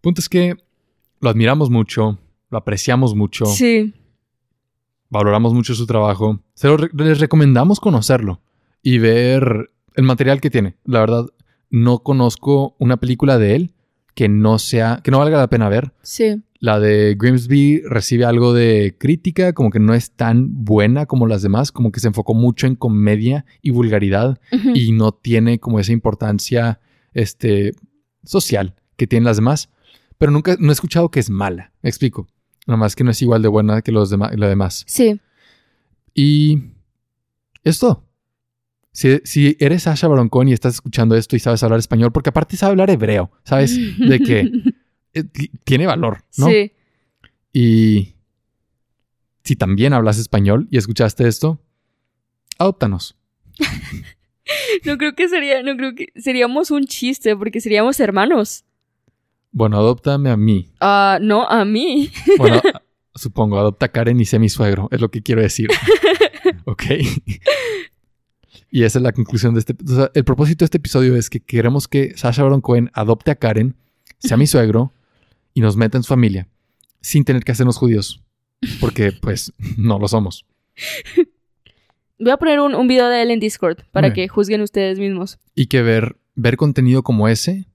Punto 0.01 0.21
es 0.21 0.29
que 0.29 0.57
lo 1.21 1.31
admiramos 1.31 1.71
mucho, 1.71 2.19
lo 2.51 2.59
apreciamos 2.59 3.15
mucho, 3.15 3.47
Sí. 3.47 3.93
Valoramos 5.11 5.55
mucho 5.55 5.75
su 5.75 5.87
trabajo. 5.87 6.41
Se 6.55 6.69
lo 6.69 6.77
re- 6.77 6.91
les 6.95 7.21
recomendamos 7.21 7.81
conocerlo 7.81 8.41
y 8.83 8.99
ver 8.99 9.71
el 9.95 10.05
material 10.05 10.41
que 10.41 10.51
tiene. 10.51 10.77
La 10.85 11.01
verdad, 11.01 11.27
no 11.71 12.01
conozco 12.01 12.77
una 12.79 12.97
película 12.99 13.39
de 13.39 13.55
él 13.57 13.73
que 14.15 14.29
no 14.29 14.59
sea, 14.59 15.01
que 15.05 15.11
no 15.11 15.19
valga 15.19 15.39
la 15.39 15.49
pena 15.49 15.69
ver. 15.69 15.93
Sí. 16.03 16.43
La 16.59 16.81
de 16.81 17.17
Grimsby 17.19 17.83
recibe 17.87 18.25
algo 18.25 18.55
de 18.55 18.97
crítica, 18.99 19.53
como 19.53 19.71
que 19.71 19.79
no 19.79 19.93
es 19.93 20.13
tan 20.13 20.65
buena 20.65 21.05
como 21.05 21.27
las 21.27 21.43
demás, 21.43 21.71
como 21.71 21.93
que 21.93 22.01
se 22.01 22.09
enfocó 22.09 22.33
mucho 22.33 22.67
en 22.67 22.77
comedia 22.77 23.45
y 23.61 23.71
vulgaridad 23.71 24.41
y 24.75 24.93
no 24.93 25.13
tiene 25.13 25.61
como 25.61 25.81
esa 25.81 25.93
importancia 25.93 26.81
este, 27.13 27.73
social 28.25 28.75
que 28.97 29.07
tienen 29.07 29.25
las 29.27 29.37
demás. 29.37 29.69
Pero 30.17 30.33
nunca, 30.33 30.57
no 30.59 30.71
he 30.71 30.73
escuchado 30.73 31.11
que 31.11 31.21
es 31.21 31.29
mala, 31.29 31.73
me 31.83 31.91
explico. 31.91 32.27
Nada 32.67 32.77
más 32.77 32.97
que 32.97 33.05
no 33.05 33.11
es 33.13 33.23
igual 33.23 33.43
de 33.43 33.49
buena 33.49 33.81
que 33.83 33.93
los 33.93 34.11
demás, 34.11 34.33
lo 34.37 34.49
demás. 34.49 34.85
Sí. 34.87 35.21
Y 36.15 36.63
es 37.65 37.79
todo. 37.79 38.05
Si, 38.93 39.21
si 39.25 39.57
eres 39.61 39.83
Sasha 39.85 40.09
Baron 40.09 40.29
Cohen 40.29 40.49
y 40.49 40.53
estás 40.53 40.75
escuchando 40.75 41.15
esto 41.17 41.37
y 41.37 41.39
sabes 41.39 41.63
hablar 41.63 41.79
español, 41.79 42.13
porque 42.13 42.31
aparte 42.31 42.57
sabe 42.57 42.71
hablar 42.71 42.91
hebreo, 42.91 43.31
¿sabes? 43.45 43.77
De 43.99 44.19
que 44.21 44.51
eh, 45.15 45.25
ti- 45.25 45.51
tiene 45.65 45.87
valor, 45.87 46.25
¿no? 46.39 46.49
Sí. 46.49 46.73
Y 47.53 48.15
si 49.45 49.55
también 49.57 49.93
hablas 49.93 50.19
español 50.19 50.67
y 50.71 50.79
escuchaste 50.79 51.27
esto, 51.29 51.61
adóptanos. 52.59 53.17
No 54.85 54.97
creo 54.97 55.17
que 55.17 55.29
sería, 55.29 55.61
no 55.65 55.77
creo 55.77 55.97
que 55.97 56.07
seríamos 56.15 56.71
un 56.71 56.85
chiste 56.87 57.35
porque 57.35 57.61
seríamos 57.61 57.99
hermanos. 57.99 58.65
Bueno, 59.53 59.79
adóptame 59.79 60.31
a 60.31 60.37
mí. 60.37 60.71
Ah, 60.81 61.19
no, 61.21 61.49
a 61.49 61.65
mí. 61.65 62.11
Bueno, 62.39 62.61
supongo, 63.15 63.59
adopta 63.59 63.87
a 63.87 63.89
Karen 63.89 64.21
y 64.21 64.25
sé 64.25 64.39
mi 64.39 64.49
suegro, 64.49 64.89
es 64.91 65.01
lo 65.01 65.11
que 65.11 65.23
quiero 65.23 65.43
decir. 65.43 65.69
ok. 66.65 66.83
Y 68.71 68.83
esa 68.83 68.99
es 68.99 69.03
la 69.03 69.13
conclusión 69.13 69.55
de 69.55 69.61
este. 69.61 69.75
o 69.83 69.95
sea, 69.95 70.11
el 70.15 70.25
propósito 70.25 70.65
de 70.65 70.67
este 70.67 70.79
episodio 70.79 71.17
es 71.17 71.31
que 71.31 71.41
queremos 71.41 71.89
que 71.89 72.17
Sasha 72.17 72.43
Baron 72.43 72.61
Cohen 72.61 72.91
adopte 72.93 73.31
a 73.31 73.37
Karen, 73.37 73.77
sea 74.19 74.37
mi 74.37 74.47
suegro 74.47 74.93
y 75.55 75.61
nos 75.61 75.77
meta 75.77 75.97
en 75.97 76.03
su 76.03 76.09
familia, 76.09 76.49
sin 77.01 77.25
tener 77.25 77.43
que 77.43 77.53
hacernos 77.53 77.79
judíos. 77.79 78.23
Porque, 78.81 79.13
pues, 79.13 79.53
no 79.77 79.99
lo 79.99 80.09
somos. 80.09 80.45
Voy 82.19 82.31
a 82.31 82.37
poner 82.37 82.61
un, 82.61 82.75
un 82.75 82.89
video 82.89 83.09
de 83.09 83.23
él 83.23 83.31
en 83.31 83.41
Discord 83.41 83.79
para 83.93 84.13
que 84.13 84.29
juzguen 84.29 84.63
ustedes 84.63 84.99
mismos. 84.99 85.39
Y 85.55 85.67
que 85.67 85.83
ver, 85.83 86.17
ver 86.35 86.57
contenido 86.57 87.03
como 87.03 87.29
ese, 87.29 87.67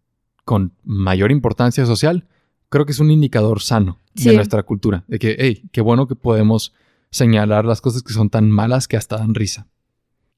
con 0.51 0.73
mayor 0.83 1.31
importancia 1.31 1.85
social, 1.85 2.27
creo 2.67 2.85
que 2.85 2.91
es 2.91 2.99
un 2.99 3.09
indicador 3.09 3.61
sano 3.61 3.99
de 4.15 4.35
nuestra 4.35 4.63
cultura. 4.63 5.05
De 5.07 5.17
que, 5.17 5.37
hey, 5.39 5.63
qué 5.71 5.79
bueno 5.79 6.09
que 6.09 6.15
podemos 6.15 6.73
señalar 7.09 7.63
las 7.63 7.79
cosas 7.79 8.03
que 8.03 8.11
son 8.11 8.29
tan 8.29 8.51
malas 8.51 8.89
que 8.89 8.97
hasta 8.97 9.15
dan 9.15 9.33
risa. 9.33 9.69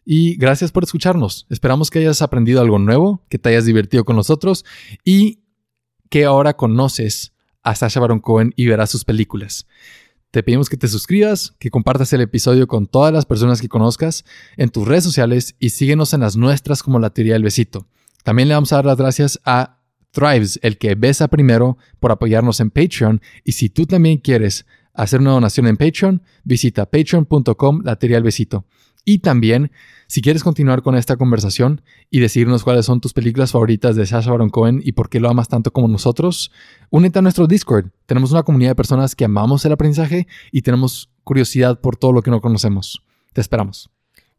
Y 0.06 0.36
gracias 0.36 0.72
por 0.72 0.84
escucharnos. 0.84 1.48
Esperamos 1.50 1.90
que 1.90 1.98
hayas 1.98 2.22
aprendido 2.22 2.62
algo 2.62 2.78
nuevo, 2.78 3.24
que 3.28 3.40
te 3.40 3.50
hayas 3.50 3.66
divertido 3.66 4.06
con 4.06 4.16
nosotros 4.16 4.66
y 5.04 5.40
que 6.12 6.26
ahora 6.26 6.54
conoces 6.54 7.34
a 7.64 7.74
Sasha 7.74 8.00
Baron 8.00 8.20
Cohen 8.20 8.54
y 8.56 8.68
verás 8.68 8.92
sus 8.92 9.06
películas. 9.06 9.66
Te 10.30 10.44
pedimos 10.44 10.70
que 10.70 10.78
te 10.78 10.88
suscribas, 10.88 11.56
que 11.58 11.72
compartas 11.72 12.14
el 12.14 12.22
episodio 12.22 12.68
con 12.68 12.86
todas 12.86 13.12
las 13.12 13.26
personas 13.26 13.62
que 13.62 13.68
conozcas 13.68 14.26
en 14.58 14.70
tus 14.70 14.88
redes 14.88 15.06
sociales 15.06 15.56
y 15.58 15.72
síguenos 15.72 16.14
en 16.14 16.20
las 16.20 16.38
nuestras 16.38 16.84
como 16.84 17.00
la 17.00 17.10
teoría 17.10 17.34
del 17.34 17.42
besito. 17.42 17.88
También 18.24 18.48
le 18.48 18.54
vamos 18.54 18.72
a 18.72 18.76
dar 18.76 18.86
las 18.86 18.98
gracias 18.98 19.40
a 19.44 19.80
Thrives, 20.14 20.60
el 20.62 20.78
que 20.78 20.96
besa 20.96 21.28
primero, 21.28 21.78
por 22.00 22.12
apoyarnos 22.12 22.60
en 22.60 22.70
Patreon. 22.70 23.20
Y 23.44 23.54
si 23.54 23.70
tú 23.70 23.86
también 23.86 24.20
quieres 24.20 24.66
hacer 24.94 25.20
una 25.20 25.32
donación 25.32 25.68
en 25.68 25.76
Patreon, 25.76 26.22
visita 26.44 26.86
patreon.com 26.86 27.82
la 27.84 27.98
teoría 27.98 28.18
del 28.18 28.24
besito. 28.24 28.66
Y 29.06 29.20
también, 29.20 29.72
si 30.08 30.22
quieres 30.22 30.44
continuar 30.44 30.82
con 30.82 30.96
esta 30.96 31.18
conversación 31.18 31.82
y 32.10 32.20
decirnos 32.20 32.64
cuáles 32.64 32.86
son 32.86 33.02
tus 33.02 33.12
películas 33.12 33.52
favoritas 33.52 33.96
de 33.96 34.06
Sasha 34.06 34.32
Baron 34.32 34.50
Cohen 34.50 34.82
y 34.84 34.94
por 34.94 35.10
qué 35.10 35.20
lo 35.20 35.30
amas 35.30 35.50
tanto 35.50 35.72
como 35.72 35.88
nosotros, 35.88 36.52
únete 36.90 37.20
a 37.20 37.22
nuestro 37.22 37.48
Discord. 37.48 37.88
Tenemos 38.06 38.32
una 38.32 38.44
comunidad 38.44 38.72
de 38.72 38.76
personas 38.76 39.16
que 39.16 39.26
amamos 39.26 39.66
el 39.66 39.74
aprendizaje 39.74 40.28
y 40.52 40.62
tenemos 40.62 41.10
curiosidad 41.24 41.82
por 41.82 41.98
todo 41.98 42.14
lo 42.14 42.22
que 42.22 42.32
no 42.32 42.40
conocemos. 42.40 43.04
Te 43.34 43.42
esperamos. 43.42 43.93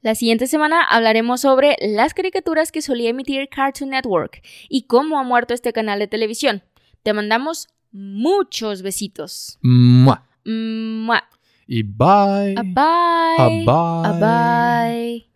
La 0.05 0.15
siguiente 0.15 0.47
semana 0.47 0.83
hablaremos 0.83 1.41
sobre 1.41 1.79
las 1.81 2.13
caricaturas 2.13 2.71
que 2.71 2.83
solía 2.83 3.09
emitir 3.09 3.49
Cartoon 3.49 3.89
Network 3.89 4.43
y 4.69 4.83
cómo 4.83 5.19
ha 5.19 5.23
muerto 5.23 5.55
este 5.55 5.73
canal 5.73 5.99
de 5.99 6.07
televisión. 6.07 6.63
Te 7.03 7.15
mandamos 7.15 7.69
muchos 7.91 8.83
besitos. 8.83 9.59
¡Mua! 9.63 10.27
Mua. 10.45 11.25
Y 11.67 11.85
bye. 11.85 12.55
A 12.55 12.63
bye. 12.63 13.39
A 13.39 13.49
bye. 13.49 13.65
A 13.67 14.93
bye. 14.93 15.34